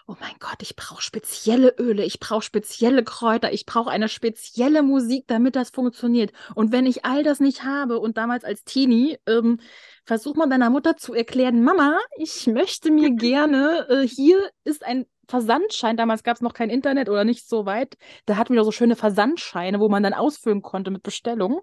oh 0.07 0.15
mein 0.19 0.33
Gott, 0.39 0.61
ich 0.61 0.75
brauche 0.75 1.01
spezielle 1.01 1.75
Öle, 1.77 2.03
ich 2.03 2.19
brauche 2.19 2.41
spezielle 2.41 3.03
Kräuter, 3.03 3.51
ich 3.53 3.65
brauche 3.65 3.89
eine 3.89 4.09
spezielle 4.09 4.83
Musik, 4.83 5.25
damit 5.27 5.55
das 5.55 5.69
funktioniert. 5.69 6.31
Und 6.55 6.71
wenn 6.71 6.85
ich 6.85 7.05
all 7.05 7.23
das 7.23 7.39
nicht 7.39 7.63
habe 7.63 7.99
und 7.99 8.17
damals 8.17 8.43
als 8.43 8.63
Teenie, 8.63 9.17
ähm, 9.27 9.59
versuch 10.05 10.35
mal 10.35 10.49
deiner 10.49 10.69
Mutter 10.69 10.97
zu 10.97 11.13
erklären, 11.13 11.63
Mama, 11.63 11.99
ich 12.17 12.47
möchte 12.47 12.91
mir 12.91 13.11
gerne, 13.15 13.87
äh, 13.89 14.07
hier 14.07 14.49
ist 14.63 14.85
ein 14.85 15.05
Versandschein, 15.27 15.95
damals 15.95 16.23
gab 16.23 16.35
es 16.35 16.41
noch 16.41 16.53
kein 16.53 16.71
Internet 16.71 17.07
oder 17.07 17.23
nicht 17.23 17.47
so 17.47 17.65
weit, 17.65 17.97
da 18.25 18.35
hatten 18.35 18.55
wir 18.55 18.63
so 18.63 18.71
schöne 18.71 18.95
Versandscheine, 18.95 19.79
wo 19.79 19.87
man 19.87 20.01
dann 20.01 20.13
ausfüllen 20.13 20.63
konnte 20.63 20.89
mit 20.89 21.03
Bestellungen. 21.03 21.59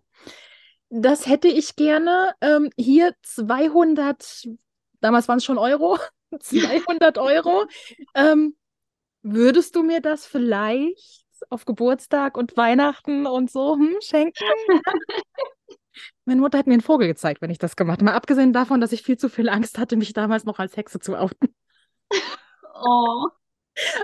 Das 0.89 1.27
hätte 1.27 1.49
ich 1.49 1.75
gerne. 1.75 2.33
Ähm, 2.41 2.71
hier 2.77 3.13
200, 3.23 4.47
damals 5.01 5.27
waren 5.27 5.39
es 5.39 5.45
schon 5.45 5.59
Euro, 5.59 5.99
200 6.39 7.19
Euro. 7.19 7.67
Ähm, 8.15 8.57
würdest 9.23 9.77
du 9.77 9.83
mir 9.83 10.01
das 10.01 10.27
vielleicht 10.27 11.25
auf 11.51 11.65
Geburtstag 11.65 12.37
und 12.37 12.57
Weihnachten 12.57 13.27
und 13.27 13.51
so 13.51 13.75
hm, 13.75 13.97
schenken? 14.01 14.45
Meine 16.25 16.41
Mutter 16.41 16.59
hat 16.59 16.67
mir 16.67 16.75
einen 16.75 16.83
Vogel 16.83 17.09
gezeigt, 17.09 17.41
wenn 17.41 17.51
ich 17.51 17.59
das 17.59 17.77
gemacht 17.77 17.99
habe. 17.99 18.07
Mal 18.07 18.15
abgesehen 18.17 18.53
davon, 18.53 18.81
dass 18.81 18.93
ich 18.93 19.03
viel 19.03 19.17
zu 19.17 19.29
viel 19.29 19.49
Angst 19.49 19.79
hatte, 19.79 19.97
mich 19.97 20.13
damals 20.13 20.45
noch 20.45 20.59
als 20.59 20.77
Hexe 20.77 20.99
zu 20.99 21.17
outen. 21.17 21.55
Oh. 22.75 23.29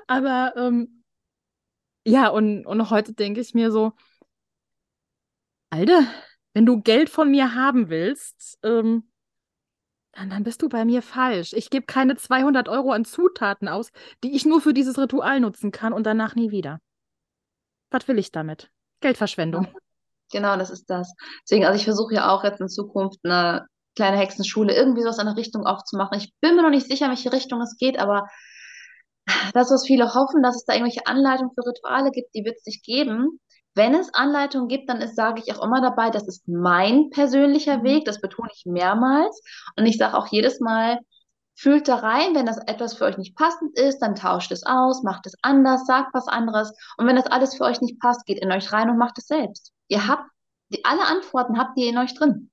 Aber 0.07 0.55
ähm, 0.57 1.05
ja, 2.05 2.29
und, 2.29 2.67
und 2.67 2.91
heute 2.91 3.13
denke 3.13 3.41
ich 3.41 3.55
mir 3.55 3.71
so, 3.71 3.93
Alter, 5.71 6.07
wenn 6.55 6.67
du 6.67 6.81
Geld 6.83 7.09
von 7.09 7.31
mir 7.31 7.55
haben 7.55 7.89
willst, 7.89 8.59
ähm, 8.63 9.12
dann, 10.13 10.31
dann 10.31 10.45
bist 10.45 10.63
du 10.63 10.69
bei 10.69 10.85
mir 10.85 11.03
falsch. 11.03 11.53
Ich 11.55 11.71
gebe 11.71 11.87
keine 11.87 12.17
200 12.17 12.69
Euro 12.69 12.93
an 12.93 13.05
Zutaten 13.05 13.69
aus, 13.69 13.91
die 14.23 14.35
ich 14.37 14.45
nur 14.45 14.61
für 14.61 14.75
dieses 14.75 14.99
Ritual 14.99 15.41
nutzen 15.41 15.73
kann 15.73 15.93
und 15.93 16.05
danach 16.05 16.35
nie 16.35 16.51
wieder. 16.51 16.81
Was 17.91 18.09
will 18.09 18.19
ich 18.19 18.31
damit? 18.31 18.71
Geldverschwendung. 19.01 19.69
Genau, 20.31 20.57
das 20.57 20.71
ist 20.71 20.89
das. 20.89 21.13
Deswegen, 21.45 21.67
also 21.67 21.77
ich 21.77 21.85
versuche 21.85 22.15
ja 22.15 22.31
auch 22.31 22.43
jetzt 22.43 22.61
in 22.61 22.69
Zukunft 22.69 23.19
eine 23.23 23.67
kleine 23.95 24.17
Hexenschule 24.17 24.75
irgendwie 24.75 25.03
sowas 25.03 25.19
in 25.19 25.27
der 25.27 25.37
Richtung 25.37 25.67
aufzumachen. 25.67 26.19
Ich 26.19 26.33
bin 26.41 26.57
mir 26.57 26.63
noch 26.63 26.71
nicht 26.71 26.87
sicher, 26.87 27.05
in 27.05 27.11
welche 27.11 27.33
Richtung 27.33 27.61
es 27.61 27.77
geht, 27.77 27.99
aber 27.99 28.27
das, 29.53 29.71
was 29.71 29.87
viele 29.87 30.15
hoffen, 30.15 30.43
dass 30.43 30.57
es 30.57 30.65
da 30.65 30.73
irgendwelche 30.73 31.07
Anleitungen 31.07 31.53
für 31.55 31.69
Rituale 31.69 32.11
gibt, 32.11 32.35
die 32.35 32.45
wird 32.45 32.57
es 32.57 32.67
nicht 32.67 32.85
geben. 32.85 33.39
Wenn 33.75 33.95
es 33.95 34.13
Anleitungen 34.13 34.69
gibt, 34.69 34.89
dann 34.91 35.01
ist, 35.01 35.17
sage 35.17 35.43
ich 35.45 35.55
auch 35.55 35.65
immer 35.65 35.81
dabei, 35.81 36.11
das 36.11 36.29
ist 36.29 36.47
mein 36.47 37.11
persönlicher 37.11 37.79
mhm. 37.79 37.85
Weg, 37.85 38.05
das 38.05 38.21
betone 38.21 38.51
ich 38.55 38.67
mehrmals. 38.67 39.43
Und 39.77 39.87
ich 39.87 39.97
sage 39.97 40.17
auch 40.17 40.27
jedes 40.27 40.61
Mal, 40.61 40.99
fühlt 41.55 41.89
da 41.89 41.97
rein, 41.97 42.35
wenn 42.35 42.47
das 42.47 42.59
etwas 42.67 42.95
für 42.95 43.05
euch 43.05 43.19
nicht 43.19 43.37
passend 43.37 43.79
ist, 43.79 44.01
dann 44.01 44.15
tauscht 44.15 44.53
es 44.53 44.65
aus, 44.65 45.03
macht 45.03 45.27
es 45.27 45.35
anders, 45.43 45.87
sagt 45.87 46.13
was 46.13 46.29
anderes. 46.29 46.73
Und 46.97 47.07
wenn 47.07 47.17
das 47.17 47.27
alles 47.27 47.57
für 47.57 47.65
euch 47.65 47.81
nicht 47.81 48.01
passt, 48.01 48.27
geht 48.27 48.39
in 48.43 48.53
euch 48.53 48.73
rein 48.73 48.91
und 48.91 48.99
macht 48.99 49.19
es 49.19 49.27
selbst. 49.27 49.73
Ihr 49.89 50.07
habt, 50.07 50.25
die, 50.71 50.85
alle 50.85 51.05
Antworten 51.07 51.59
habt 51.59 51.79
ihr 51.79 51.89
in 51.89 51.99
euch 51.99 52.15
drin. 52.15 52.51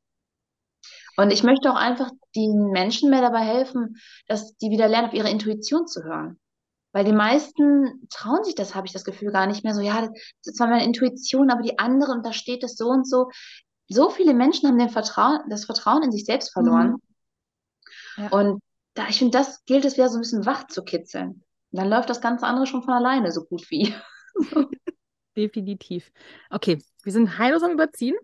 Und 1.18 1.32
ich 1.32 1.44
möchte 1.44 1.70
auch 1.70 1.76
einfach 1.76 2.12
den 2.36 2.72
Menschen 2.72 3.10
mehr 3.10 3.22
dabei 3.22 3.42
helfen, 3.42 3.98
dass 4.28 4.56
die 4.58 4.70
wieder 4.70 4.88
lernen, 4.88 5.10
auf 5.10 5.14
ihre 5.14 5.30
Intuition 5.30 5.86
zu 5.86 6.04
hören. 6.04 6.40
Weil 6.92 7.06
die 7.06 7.14
meisten 7.14 8.08
trauen 8.10 8.44
sich 8.44 8.56
das, 8.56 8.74
habe 8.74 8.88
ich 8.88 8.94
das 8.94 9.04
Gefühl, 9.04 9.32
gar 9.32 9.46
nicht 9.46 9.64
mehr 9.64 9.76
so, 9.76 9.82
ja, 9.82 10.02
das 10.02 10.12
ist 10.44 10.58
zwar 10.58 10.68
meine 10.68 10.84
Intuition, 10.84 11.52
aber 11.52 11.62
die 11.62 11.78
andere, 11.78 12.12
und 12.12 12.26
da 12.26 12.34
steht 12.34 12.64
es 12.64 12.76
so 12.76 12.88
und 12.88 13.08
so. 13.08 13.30
So 13.88 14.10
viele 14.10 14.34
Menschen 14.34 14.68
haben 14.68 14.80
den 14.80 14.90
Vertrauen, 14.90 15.40
das 15.50 15.66
Vertrauen 15.66 16.04
in 16.04 16.12
sich 16.12 16.26
selbst 16.26 16.52
verloren. 16.52 16.98
Mhm. 18.18 18.24
Ja. 18.24 18.30
Und 18.30 18.62
da, 18.96 19.08
ich 19.08 19.20
finde, 19.20 19.38
das 19.38 19.64
gilt 19.66 19.86
es 19.86 19.98
wieder 19.98 20.10
so 20.10 20.18
ein 20.18 20.22
bisschen 20.22 20.46
wach 20.46 20.68
zu 20.68 20.84
kitzeln. 20.84 21.44
Und 21.72 21.80
dann 21.80 21.90
läuft 21.90 22.10
das 22.10 22.22
ganze 22.22 22.46
andere 22.46 22.66
schon 22.66 22.84
von 22.84 22.94
alleine 22.94 23.32
so 23.32 23.44
gut 23.46 23.70
wie. 23.70 23.94
Definitiv. 25.38 26.12
Okay, 26.50 26.82
wir 27.04 27.12
sind 27.12 27.38
heillos 27.38 27.64
am 27.64 27.72
Überziehen. 27.72 28.18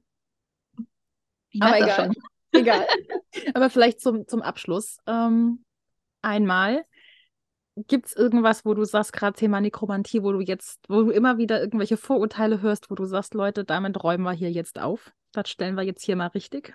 Ich 1.49 1.61
aber 1.61 1.77
egal. 1.77 2.11
egal. 2.51 2.87
aber 3.53 3.69
vielleicht 3.69 4.01
zum, 4.01 4.27
zum 4.27 4.41
Abschluss. 4.41 4.97
Ähm, 5.05 5.63
einmal, 6.21 6.85
Gibt 7.77 8.05
es 8.05 8.15
irgendwas, 8.15 8.63
wo 8.63 8.73
du 8.73 8.85
sagst, 8.85 9.11
gerade 9.11 9.37
Thema 9.37 9.59
Nekromantie, 9.59 10.23
wo 10.23 10.31
du 10.31 10.39
jetzt, 10.39 10.79
wo 10.87 11.03
du 11.03 11.09
immer 11.09 11.37
wieder 11.37 11.59
irgendwelche 11.59 11.97
Vorurteile 11.97 12.61
hörst, 12.61 12.89
wo 12.89 12.95
du 12.95 13.03
sagst, 13.03 13.33
Leute, 13.33 13.65
damit 13.65 14.01
räumen 14.01 14.23
wir 14.23 14.31
hier 14.31 14.49
jetzt 14.49 14.79
auf? 14.79 15.11
Das 15.33 15.49
stellen 15.49 15.75
wir 15.75 15.83
jetzt 15.83 16.03
hier 16.03 16.15
mal 16.15 16.27
richtig. 16.27 16.73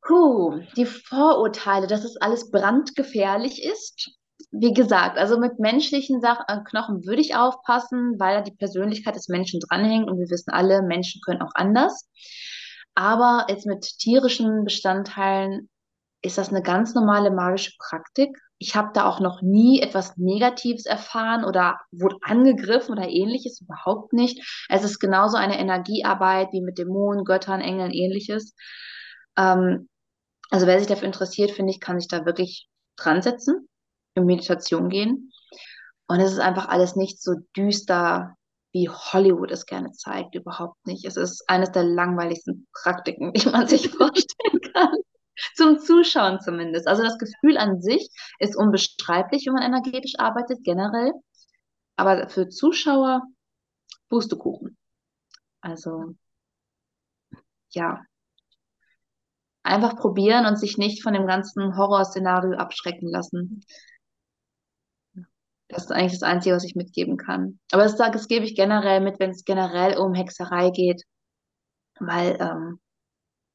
Puh, 0.00 0.60
die 0.76 0.86
Vorurteile, 0.86 1.86
dass 1.86 2.04
es 2.04 2.16
alles 2.16 2.50
brandgefährlich 2.50 3.62
ist. 3.62 4.12
Wie 4.50 4.72
gesagt, 4.72 5.18
also 5.18 5.38
mit 5.38 5.58
menschlichen 5.58 6.22
Sach 6.22 6.44
äh, 6.48 6.60
Knochen 6.64 7.04
würde 7.04 7.20
ich 7.20 7.36
aufpassen, 7.36 8.18
weil 8.18 8.36
da 8.36 8.40
die 8.40 8.56
Persönlichkeit 8.56 9.14
des 9.14 9.28
Menschen 9.28 9.60
dranhängt 9.60 10.08
und 10.08 10.18
wir 10.18 10.30
wissen 10.30 10.52
alle, 10.52 10.82
Menschen 10.82 11.20
können 11.22 11.42
auch 11.42 11.52
anders. 11.54 12.08
Aber 12.94 13.44
jetzt 13.50 13.66
mit 13.66 13.82
tierischen 13.82 14.64
Bestandteilen 14.64 15.68
ist 16.22 16.38
das 16.38 16.48
eine 16.48 16.62
ganz 16.62 16.94
normale 16.94 17.30
magische 17.30 17.72
Praktik 17.78 18.30
ich 18.58 18.74
habe 18.74 18.90
da 18.94 19.06
auch 19.06 19.20
noch 19.20 19.42
nie 19.42 19.80
etwas 19.80 20.16
Negatives 20.16 20.86
erfahren 20.86 21.44
oder 21.44 21.78
wurde 21.92 22.16
angegriffen 22.22 22.92
oder 22.92 23.08
ähnliches, 23.08 23.60
überhaupt 23.60 24.12
nicht. 24.12 24.66
Es 24.68 24.82
ist 24.82 24.98
genauso 24.98 25.36
eine 25.36 25.58
Energiearbeit 25.58 26.48
wie 26.52 26.62
mit 26.62 26.78
Dämonen, 26.78 27.24
Göttern, 27.24 27.60
Engeln, 27.60 27.90
ähnliches. 27.90 28.54
Ähm, 29.36 29.88
also 30.50 30.66
wer 30.66 30.78
sich 30.78 30.88
dafür 30.88 31.06
interessiert, 31.06 31.50
finde 31.50 31.72
ich, 31.72 31.80
kann 31.80 32.00
sich 32.00 32.08
da 32.08 32.24
wirklich 32.24 32.68
dran 32.96 33.20
setzen, 33.20 33.68
in 34.14 34.24
Meditation 34.24 34.88
gehen. 34.88 35.32
Und 36.08 36.20
es 36.20 36.32
ist 36.32 36.38
einfach 36.38 36.68
alles 36.68 36.96
nicht 36.96 37.20
so 37.22 37.34
düster, 37.56 38.36
wie 38.72 38.88
Hollywood 38.88 39.50
es 39.50 39.66
gerne 39.66 39.92
zeigt, 39.92 40.34
überhaupt 40.34 40.86
nicht. 40.86 41.04
Es 41.04 41.16
ist 41.16 41.44
eines 41.48 41.72
der 41.72 41.84
langweiligsten 41.84 42.66
Praktiken, 42.72 43.32
die 43.34 43.48
man 43.48 43.66
sich 43.66 43.90
vorstellen 43.90 44.60
kann. 44.72 44.96
Zum 45.56 45.78
Zuschauen 45.78 46.40
zumindest. 46.40 46.86
Also 46.86 47.02
das 47.02 47.18
Gefühl 47.18 47.56
an 47.56 47.80
sich 47.80 48.10
ist 48.38 48.56
unbeschreiblich, 48.56 49.46
wenn 49.46 49.54
man 49.54 49.62
energetisch 49.62 50.14
arbeitet, 50.18 50.62
generell. 50.64 51.12
Aber 51.96 52.28
für 52.28 52.48
Zuschauer 52.48 53.22
Pustekuchen. 54.10 54.76
Also, 55.60 56.14
ja. 57.70 58.02
Einfach 59.62 59.96
probieren 59.96 60.46
und 60.46 60.56
sich 60.58 60.78
nicht 60.78 61.02
von 61.02 61.14
dem 61.14 61.26
ganzen 61.26 61.76
Horrorszenario 61.76 62.56
abschrecken 62.56 63.08
lassen. 63.08 63.64
Das 65.68 65.84
ist 65.84 65.90
eigentlich 65.90 66.12
das 66.12 66.22
Einzige, 66.22 66.54
was 66.54 66.64
ich 66.64 66.76
mitgeben 66.76 67.16
kann. 67.16 67.58
Aber 67.72 67.82
das, 67.82 67.96
das 67.96 68.28
gebe 68.28 68.44
ich 68.44 68.54
generell 68.54 69.00
mit, 69.00 69.18
wenn 69.18 69.30
es 69.30 69.44
generell 69.44 69.98
um 69.98 70.14
Hexerei 70.14 70.70
geht. 70.70 71.02
Weil 71.98 72.36
ähm, 72.40 72.78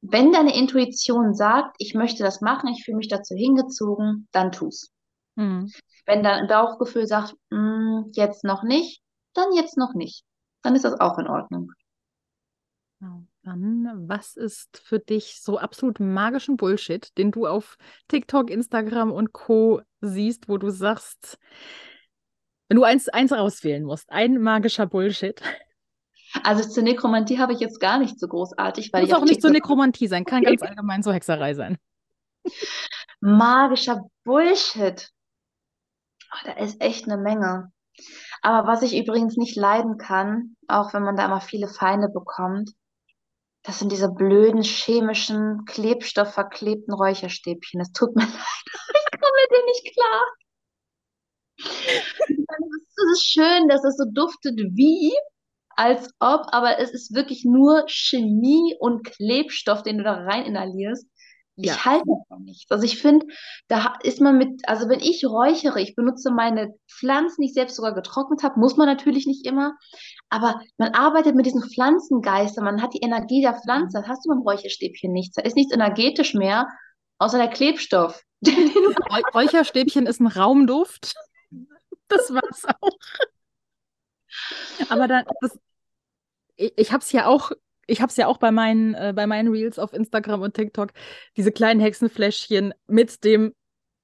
wenn 0.01 0.31
deine 0.31 0.55
Intuition 0.55 1.33
sagt, 1.33 1.75
ich 1.77 1.93
möchte 1.93 2.23
das 2.23 2.41
machen, 2.41 2.69
ich 2.69 2.83
fühle 2.83 2.97
mich 2.97 3.07
dazu 3.07 3.35
hingezogen, 3.35 4.27
dann 4.31 4.51
tu's. 4.51 4.91
Mhm. 5.35 5.71
Wenn 6.05 6.23
dein 6.23 6.47
Bauchgefühl 6.47 7.07
sagt, 7.07 7.35
mm, 7.51 8.11
jetzt 8.13 8.43
noch 8.43 8.63
nicht, 8.63 9.01
dann 9.33 9.53
jetzt 9.53 9.77
noch 9.77 9.93
nicht. 9.93 10.23
Dann 10.63 10.75
ist 10.75 10.85
das 10.85 10.99
auch 10.99 11.17
in 11.17 11.27
Ordnung. 11.27 11.71
Dann, 13.43 14.07
was 14.07 14.35
ist 14.35 14.77
für 14.83 14.99
dich 14.99 15.41
so 15.41 15.57
absolut 15.57 15.99
magischen 15.99 16.57
Bullshit, 16.57 17.17
den 17.17 17.31
du 17.31 17.47
auf 17.47 17.77
TikTok, 18.07 18.51
Instagram 18.51 19.11
und 19.11 19.33
Co. 19.33 19.81
siehst, 20.01 20.47
wo 20.47 20.59
du 20.59 20.69
sagst, 20.69 21.39
wenn 22.67 22.77
du 22.77 22.83
eins, 22.83 23.09
eins 23.09 23.31
auswählen 23.31 23.83
musst, 23.83 24.11
ein 24.11 24.39
magischer 24.39 24.85
Bullshit, 24.85 25.41
also 26.43 26.67
zur 26.67 26.83
Nekromantie 26.83 27.39
habe 27.39 27.53
ich 27.53 27.59
jetzt 27.59 27.79
gar 27.79 27.99
nicht 27.99 28.19
so 28.19 28.27
großartig, 28.27 28.91
weil 28.93 29.03
Muss 29.03 29.13
auch 29.13 29.23
nicht 29.23 29.41
zur 29.41 29.51
Nekromantie 29.51 30.07
sein, 30.07 30.25
kann 30.25 30.43
ganz 30.43 30.61
allgemein 30.61 31.03
zur 31.03 31.13
Hexerei 31.13 31.53
sein. 31.53 31.77
Magischer 33.19 34.03
Bullshit. 34.23 35.09
Oh, 36.33 36.45
da 36.45 36.53
ist 36.53 36.81
echt 36.81 37.05
eine 37.05 37.17
Menge. 37.17 37.71
Aber 38.41 38.67
was 38.67 38.81
ich 38.81 38.97
übrigens 38.97 39.37
nicht 39.37 39.55
leiden 39.55 39.97
kann, 39.97 40.55
auch 40.67 40.93
wenn 40.93 41.03
man 41.03 41.15
da 41.15 41.25
immer 41.25 41.41
viele 41.41 41.67
Feinde 41.67 42.09
bekommt, 42.09 42.71
das 43.63 43.77
sind 43.77 43.91
diese 43.91 44.09
blöden 44.09 44.63
chemischen, 44.63 45.65
klebstoffverklebten 45.65 46.93
Räucherstäbchen. 46.93 47.79
Das 47.79 47.91
tut 47.91 48.15
mir 48.15 48.23
leid. 48.25 48.31
Ich 48.33 49.19
komme 49.19 49.33
mit 49.41 49.51
denen 49.51 49.65
nicht 49.65 49.93
klar. 49.93 50.21
Es 53.03 53.17
ist 53.17 53.25
schön, 53.25 53.67
dass 53.67 53.83
es 53.83 53.97
so 53.97 54.05
duftet 54.11 54.59
wie, 54.59 55.11
als 55.81 56.13
ob, 56.19 56.45
aber 56.51 56.77
es 56.77 56.91
ist 56.91 57.15
wirklich 57.15 57.43
nur 57.43 57.85
Chemie 57.87 58.75
und 58.79 59.03
Klebstoff, 59.03 59.81
den 59.81 59.97
du 59.97 60.03
da 60.03 60.13
rein 60.13 60.45
inhalierst. 60.45 61.07
Ja. 61.55 61.73
Ich 61.73 61.85
halte 61.85 62.05
davon 62.05 62.43
nichts. 62.43 62.71
Also 62.71 62.85
ich 62.85 63.01
finde, 63.01 63.25
da 63.67 63.95
ist 64.03 64.21
man 64.21 64.37
mit, 64.37 64.61
also 64.67 64.87
wenn 64.89 64.99
ich 64.99 65.25
räuchere, 65.25 65.81
ich 65.81 65.95
benutze 65.95 66.29
meine 66.29 66.75
Pflanzen, 66.87 67.41
die 67.41 67.47
ich 67.47 67.55
selbst 67.55 67.77
sogar 67.77 67.95
getrocknet 67.95 68.43
habe, 68.43 68.59
muss 68.59 68.77
man 68.77 68.85
natürlich 68.85 69.25
nicht 69.25 69.47
immer, 69.47 69.73
aber 70.29 70.61
man 70.77 70.93
arbeitet 70.93 71.35
mit 71.35 71.47
diesen 71.47 71.67
Pflanzengeistern, 71.67 72.63
man 72.63 72.83
hat 72.83 72.93
die 72.93 73.01
Energie 73.01 73.41
der 73.41 73.59
Pflanze, 73.59 73.97
das 73.99 74.07
hast 74.07 74.23
du 74.23 74.29
beim 74.29 74.43
Räucherstäbchen 74.43 75.11
nichts, 75.11 75.35
da 75.35 75.41
ist 75.41 75.55
nichts 75.55 75.73
energetisch 75.73 76.35
mehr 76.35 76.67
außer 77.17 77.39
der 77.39 77.49
Klebstoff. 77.49 78.23
Räucherstäbchen 79.33 80.05
ist 80.05 80.19
ein 80.19 80.27
Raumduft. 80.27 81.15
Das 82.07 82.31
war's 82.31 82.65
auch. 82.65 82.97
Aber 84.89 85.07
dann, 85.07 85.25
das, 85.41 85.57
ich, 86.61 86.73
ich 86.77 86.91
habe 86.91 87.01
es 87.01 87.11
ja 87.11 87.25
auch, 87.27 87.51
ich 87.87 88.01
habe 88.01 88.09
es 88.09 88.17
ja 88.17 88.27
auch 88.27 88.37
bei 88.37 88.51
meinen, 88.51 88.93
äh, 88.93 89.13
bei 89.15 89.27
meinen 89.27 89.49
Reels 89.49 89.79
auf 89.79 89.93
Instagram 89.93 90.41
und 90.41 90.53
TikTok, 90.53 90.91
diese 91.37 91.51
kleinen 91.51 91.79
Hexenfläschchen 91.79 92.73
mit 92.87 93.23
dem 93.23 93.53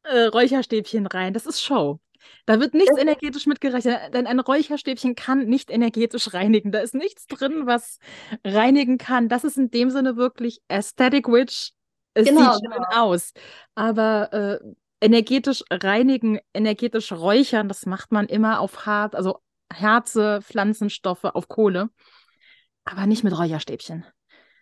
äh, 0.04 0.24
Räucherstäbchen 0.26 1.08
rein. 1.08 1.34
Das 1.34 1.46
ist 1.46 1.62
Show. 1.62 2.00
Da 2.46 2.60
wird 2.60 2.74
nichts 2.74 2.98
energetisch 2.98 3.46
mitgerechnet, 3.46 4.14
denn 4.14 4.28
ein 4.28 4.40
Räucherstäbchen 4.40 5.16
kann 5.16 5.46
nicht 5.46 5.70
energetisch 5.70 6.34
reinigen. 6.34 6.72
Da 6.72 6.80
ist 6.80 6.94
nichts 6.96 7.28
drin, 7.28 7.66
was 7.66 8.00
reinigen 8.44 8.98
kann. 8.98 9.30
Das 9.30 9.44
ist 9.44 9.58
in 9.58 9.72
dem 9.72 9.90
Sinne 9.90 10.18
wirklich 10.18 10.60
Aesthetic 10.68 11.28
Witch. 11.28 11.72
Es 12.14 12.28
Genau, 12.28 12.54
sieht 12.54 12.64
schön 12.64 12.72
genau. 12.72 12.88
aus. 12.92 13.34
Aber 13.76 14.34
äh, 14.34 14.60
energetisch 15.00 15.64
reinigen, 15.70 16.40
energetisch 16.54 17.12
räuchern, 17.12 17.68
das 17.70 17.86
macht 17.86 18.12
man 18.12 18.26
immer 18.28 18.60
auf 18.60 18.86
hart, 18.86 19.16
also 19.16 19.40
Herze, 19.72 20.40
Pflanzenstoffe, 20.42 21.26
auf 21.26 21.48
Kohle. 21.48 21.90
Aber 22.90 23.06
nicht 23.06 23.24
mit 23.24 23.38
Räucherstäbchen. 23.38 24.06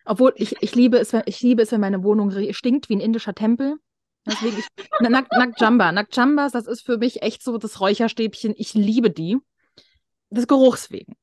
Obwohl, 0.06 0.34
ich, 0.36 0.56
ich 0.62 0.76
liebe 0.76 0.98
es, 0.98 1.14
wenn, 1.14 1.24
ich 1.26 1.42
liebe 1.42 1.62
es, 1.64 1.72
wenn 1.72 1.82
meine 1.82 2.04
Wohnung 2.04 2.32
stinkt 2.54 2.90
wie 2.90 2.96
ein 2.96 3.00
indischer 3.02 3.34
Tempel. 3.34 3.78
Deswegen, 4.26 4.58
ich, 4.58 4.68
Na- 5.00 5.10
Nak, 5.10 5.32
Nakjamba. 5.32 5.92
Nakjambas, 5.92 6.52
das 6.52 6.68
ist 6.68 6.82
für 6.86 6.98
mich 6.98 7.22
echt 7.22 7.44
so 7.44 7.58
das 7.58 7.80
Räucherstäbchen. 7.80 8.54
Ich 8.58 8.74
liebe 8.74 9.10
die. 9.10 9.38
Des 10.30 10.48
Geruchs 10.48 10.92
wegen. 10.92 11.16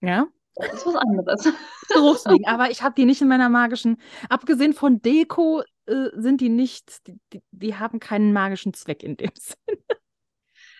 Ja, 0.00 0.26
Das 0.56 0.74
ist 0.74 0.86
was 0.86 0.96
anderes. 0.96 1.48
Geruchs 1.88 2.26
wegen. 2.26 2.46
Aber 2.46 2.70
ich 2.70 2.82
habe 2.82 2.94
die 2.96 3.04
nicht 3.04 3.22
in 3.22 3.28
meiner 3.28 3.48
magischen. 3.48 4.00
Abgesehen 4.28 4.72
von 4.72 5.00
Deko 5.00 5.62
äh, 5.86 6.08
sind 6.14 6.40
die 6.40 6.48
nicht, 6.48 7.06
die, 7.06 7.18
die, 7.32 7.42
die 7.52 7.76
haben 7.76 8.00
keinen 8.00 8.32
magischen 8.32 8.74
Zweck 8.74 9.02
in 9.02 9.16
dem 9.16 9.30
Sinn. 9.34 9.56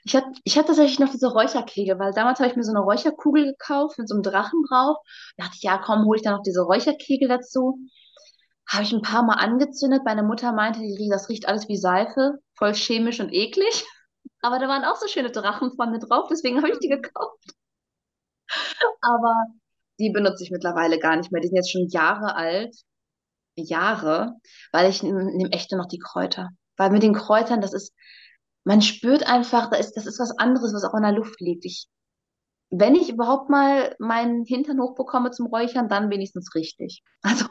Ich 0.05 0.17
hatte 0.17 0.29
ich 0.45 0.57
hatte 0.57 0.69
tatsächlich 0.69 0.99
noch 0.99 1.11
diese 1.11 1.29
Räucherkegel, 1.33 1.99
weil 1.99 2.13
damals 2.13 2.39
habe 2.41 2.51
ich 2.51 2.57
mir 2.57 2.65
so 2.65 2.73
eine 2.73 2.81
Räucherkugel 2.81 3.47
gekauft 3.53 3.99
mit 3.99 4.09
so 4.09 4.15
einem 4.15 4.23
Drachen 4.23 4.63
drauf. 4.69 4.99
Da 5.37 5.45
dachte 5.45 5.57
ich, 5.57 5.63
ja, 5.63 5.79
komm, 5.79 6.05
hole 6.05 6.17
ich 6.19 6.23
dann 6.23 6.35
noch 6.35 6.43
diese 6.43 6.63
Räucherkegel 6.63 7.29
dazu. 7.29 7.79
Habe 8.69 8.85
ich 8.85 8.93
ein 8.93 9.03
paar 9.03 9.23
Mal 9.25 9.35
angezündet. 9.35 10.03
Meine 10.05 10.23
Mutter 10.23 10.53
meinte, 10.53 10.81
das 11.11 11.29
riecht 11.29 11.49
alles 11.49 11.69
wie 11.69 11.77
Seife, 11.77 12.39
voll 12.55 12.75
chemisch 12.75 13.21
und 13.21 13.33
eklig. 13.33 13.85
Aber 14.43 14.59
da 14.59 14.69
waren 14.69 14.85
auch 14.85 14.97
so 14.97 15.07
schöne 15.09 15.31
Drachen 15.31 15.73
vorne 15.77 15.99
drauf, 15.99 16.29
deswegen 16.31 16.59
habe 16.59 16.71
ich 16.71 16.79
die 16.79 16.89
gekauft. 16.89 17.55
Aber 19.03 19.35
die 19.99 20.11
benutze 20.11 20.45
ich 20.45 20.51
mittlerweile 20.51 20.99
gar 20.99 21.17
nicht 21.17 21.31
mehr. 21.33 21.41
Die 21.41 21.49
sind 21.49 21.57
jetzt 21.57 21.71
schon 21.71 21.89
Jahre 21.89 22.35
alt. 22.35 22.75
Jahre, 23.57 24.37
weil 24.73 24.89
ich 24.89 25.03
nehme 25.03 25.53
echt 25.53 25.71
nur 25.71 25.81
noch 25.81 25.89
die 25.89 25.99
Kräuter. 25.99 26.51
Weil 26.77 26.91
mit 26.91 27.03
den 27.03 27.15
Kräutern, 27.15 27.61
das 27.61 27.75
ist, 27.75 27.95
man 28.71 28.83
spürt 28.83 29.27
einfach, 29.27 29.69
da 29.69 29.77
ist, 29.79 29.97
das 29.97 30.07
ist 30.07 30.21
was 30.21 30.39
anderes, 30.39 30.73
was 30.73 30.85
auch 30.85 30.95
in 30.95 31.03
der 31.03 31.11
Luft 31.11 31.41
liegt. 31.41 31.65
Ich, 31.65 31.89
wenn 32.71 32.95
ich 32.95 33.11
überhaupt 33.11 33.51
mal 33.51 33.97
meinen 33.99 34.45
Hintern 34.45 34.81
hochbekomme 34.81 35.33
zum 35.33 35.47
Räuchern, 35.47 35.89
dann 35.89 36.09
wenigstens 36.09 36.55
richtig. 36.55 37.03
Also, 37.23 37.47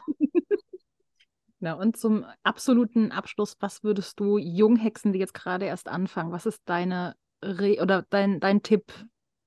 Ja, 1.60 1.74
und 1.74 1.98
zum 1.98 2.24
absoluten 2.42 3.12
Abschluss, 3.12 3.54
was 3.60 3.84
würdest 3.84 4.18
du 4.18 4.38
Junghexen, 4.38 5.12
die 5.12 5.18
jetzt 5.18 5.34
gerade 5.34 5.66
erst 5.66 5.88
anfangen, 5.88 6.32
was 6.32 6.46
ist 6.46 6.62
deine 6.64 7.16
Re 7.44 7.76
oder 7.82 8.06
dein, 8.08 8.40
dein 8.40 8.62
Tipp, 8.62 8.90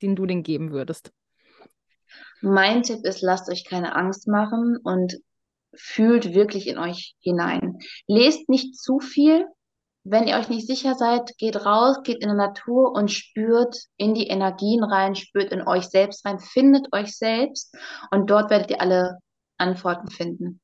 den 0.04 0.16
du 0.16 0.28
denen 0.28 0.44
geben 0.44 0.72
würdest? 0.72 1.12
mein 2.42 2.84
Tipp 2.84 3.04
ist, 3.04 3.24
lasst 3.24 3.50
euch 3.50 3.66
keine 3.66 3.96
Angst 3.96 4.28
machen 4.28 4.78
und 4.84 5.16
fühlt 5.74 6.36
wirklich 6.36 6.68
in 6.68 6.78
euch 6.78 7.16
hinein. 7.20 7.80
Lest 8.06 8.48
nicht 8.48 8.78
zu 8.78 9.00
viel. 9.00 9.48
Wenn 10.06 10.28
ihr 10.28 10.38
euch 10.38 10.50
nicht 10.50 10.68
sicher 10.68 10.96
seid, 10.96 11.38
geht 11.38 11.66
raus, 11.66 12.04
geht 12.04 12.22
in 12.22 12.30
die 12.30 12.36
Natur 12.36 12.92
und 12.94 13.10
spürt 13.10 13.78
in 13.96 14.14
die 14.14 14.28
Energien 14.28 14.84
rein, 14.84 15.16
spürt 15.16 15.52
in 15.52 15.66
euch 15.66 15.86
selbst 15.86 16.26
rein, 16.26 16.40
findet 16.40 16.92
euch 16.92 17.18
selbst 17.18 17.74
und 18.12 18.30
dort 18.30 18.50
werdet 18.50 18.72
ihr 18.72 18.82
alle 18.82 19.20
Antworten 19.58 20.10
finden. 20.10 20.60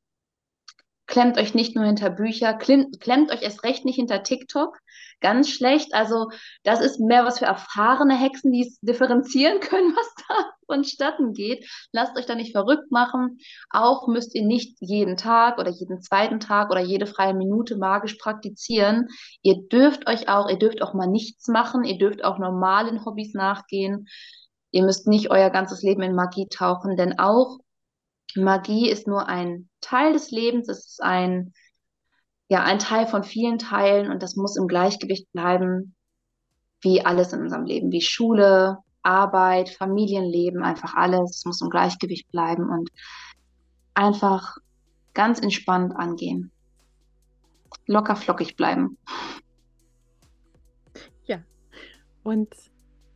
Klemmt 1.09 1.39
euch 1.39 1.55
nicht 1.55 1.75
nur 1.75 1.85
hinter 1.85 2.11
Bücher, 2.11 2.53
klemmt, 2.53 3.31
euch 3.31 3.41
erst 3.41 3.63
recht 3.63 3.83
nicht 3.83 3.95
hinter 3.95 4.21
TikTok. 4.21 4.77
Ganz 5.21 5.49
schlecht. 5.49 5.95
Also, 5.95 6.29
das 6.61 6.81
ist 6.81 6.99
mehr 6.99 7.25
was 7.25 7.39
für 7.39 7.45
erfahrene 7.45 8.15
Hexen, 8.15 8.51
die 8.51 8.61
es 8.61 8.79
differenzieren 8.81 9.59
können, 9.59 9.95
was 9.95 10.07
da 10.27 10.35
vonstatten 10.67 11.33
geht. 11.33 11.67
Lasst 11.91 12.15
euch 12.15 12.27
da 12.27 12.35
nicht 12.35 12.51
verrückt 12.51 12.91
machen. 12.91 13.39
Auch 13.71 14.07
müsst 14.07 14.35
ihr 14.35 14.45
nicht 14.45 14.77
jeden 14.81 15.17
Tag 15.17 15.57
oder 15.57 15.71
jeden 15.71 15.99
zweiten 15.99 16.39
Tag 16.39 16.69
oder 16.69 16.81
jede 16.81 17.07
freie 17.07 17.33
Minute 17.33 17.77
magisch 17.77 18.13
praktizieren. 18.13 19.07
Ihr 19.41 19.63
dürft 19.67 20.07
euch 20.07 20.29
auch, 20.29 20.47
ihr 20.47 20.59
dürft 20.59 20.83
auch 20.83 20.93
mal 20.93 21.07
nichts 21.07 21.47
machen. 21.47 21.85
Ihr 21.85 21.97
dürft 21.97 22.23
auch 22.23 22.37
normalen 22.37 23.03
Hobbys 23.03 23.33
nachgehen. 23.33 24.07
Ihr 24.69 24.83
müsst 24.83 25.07
nicht 25.07 25.31
euer 25.31 25.49
ganzes 25.49 25.81
Leben 25.81 26.03
in 26.03 26.13
Magie 26.13 26.47
tauchen, 26.49 26.97
denn 26.97 27.17
auch 27.17 27.57
Magie 28.35 28.89
ist 28.89 29.07
nur 29.07 29.27
ein 29.27 29.69
Teil 29.81 30.13
des 30.13 30.31
Lebens, 30.31 30.69
es 30.69 30.85
ist 30.85 31.03
ein, 31.03 31.53
ja, 32.47 32.63
ein 32.63 32.79
Teil 32.79 33.07
von 33.07 33.23
vielen 33.23 33.57
Teilen 33.57 34.11
und 34.11 34.21
das 34.21 34.35
muss 34.35 34.57
im 34.57 34.67
Gleichgewicht 34.67 35.31
bleiben, 35.31 35.95
wie 36.81 37.05
alles 37.05 37.33
in 37.33 37.41
unserem 37.41 37.65
Leben, 37.65 37.91
wie 37.91 38.01
Schule, 38.01 38.77
Arbeit, 39.01 39.69
Familienleben, 39.69 40.63
einfach 40.63 40.95
alles 40.95 41.43
muss 41.45 41.61
im 41.61 41.69
Gleichgewicht 41.69 42.29
bleiben 42.31 42.69
und 42.69 42.89
einfach 43.93 44.57
ganz 45.13 45.39
entspannt 45.39 45.95
angehen. 45.95 46.51
Locker 47.87 48.15
flockig 48.15 48.55
bleiben. 48.55 48.97
Ja, 51.25 51.39
und 52.23 52.53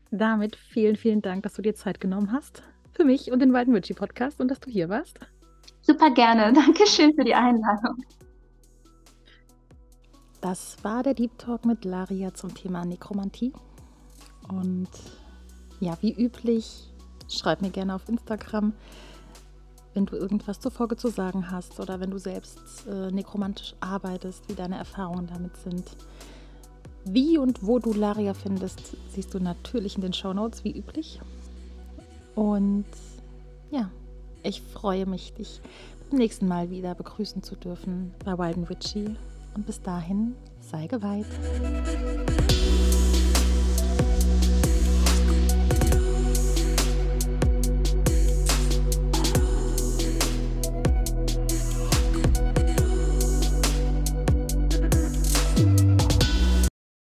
damit 0.10 0.56
vielen, 0.56 0.96
vielen 0.96 1.22
Dank, 1.22 1.44
dass 1.44 1.54
du 1.54 1.62
dir 1.62 1.76
Zeit 1.76 2.00
genommen 2.00 2.32
hast 2.32 2.64
für 2.94 3.04
mich 3.04 3.32
und 3.32 3.40
den 3.40 3.54
Walden 3.54 3.74
Witchy 3.74 3.94
Podcast 3.94 4.40
und 4.40 4.50
dass 4.50 4.60
du 4.60 4.70
hier 4.70 4.90
warst. 4.90 5.20
Super 5.82 6.12
gerne. 6.12 6.54
Dankeschön 6.66 7.14
für 7.16 7.24
die 7.24 7.36
Einladung. 7.36 8.04
Das 10.42 10.78
war 10.84 11.04
der 11.04 11.14
Deep 11.14 11.38
Talk 11.38 11.66
mit 11.66 11.86
Laria 11.86 12.34
zum 12.34 12.54
Thema 12.54 12.86
Nekromantie. 12.86 13.54
Und 14.50 14.90
ja, 15.80 15.98
wie 16.02 16.14
üblich, 16.14 16.94
schreib 17.30 17.62
mir 17.62 17.70
gerne 17.70 17.96
auf 17.96 18.08
Instagram, 18.10 18.74
wenn 19.94 20.06
du 20.06 20.16
irgendwas 20.16 20.60
zur 20.60 20.72
Folge 20.72 20.98
zu 20.98 21.08
sagen 21.10 21.50
hast 21.52 21.80
oder 21.80 22.00
wenn 22.00 22.12
du 22.12 22.18
selbst 22.18 22.86
äh, 22.88 23.12
nekromantisch 23.12 23.76
arbeitest, 23.80 24.50
wie 24.50 24.56
deine 24.56 24.78
Erfahrungen 24.78 25.28
damit 25.28 25.56
sind. 25.58 25.96
Wie 27.06 27.38
und 27.38 27.66
wo 27.66 27.80
du 27.80 27.94
Laria 27.94 28.34
findest, 28.34 28.98
siehst 29.10 29.34
du 29.34 29.40
natürlich 29.40 29.96
in 29.96 30.02
den 30.02 30.14
Show 30.14 30.34
Notes, 30.34 30.64
wie 30.64 30.78
üblich. 30.78 31.20
Und 32.36 32.86
ja, 33.72 33.90
ich 34.44 34.62
freue 34.62 35.06
mich, 35.06 35.34
dich 35.34 35.62
beim 36.10 36.20
nächsten 36.20 36.48
Mal 36.48 36.70
wieder 36.70 36.96
begrüßen 36.96 37.44
zu 37.44 37.56
dürfen 37.56 38.14
bei 38.24 38.38
Wild 38.38 38.70
Witchy. 38.70 39.16
Und 39.56 39.66
bis 39.66 39.82
dahin, 39.82 40.36
sei 40.62 40.88
geweiht. 40.88 41.28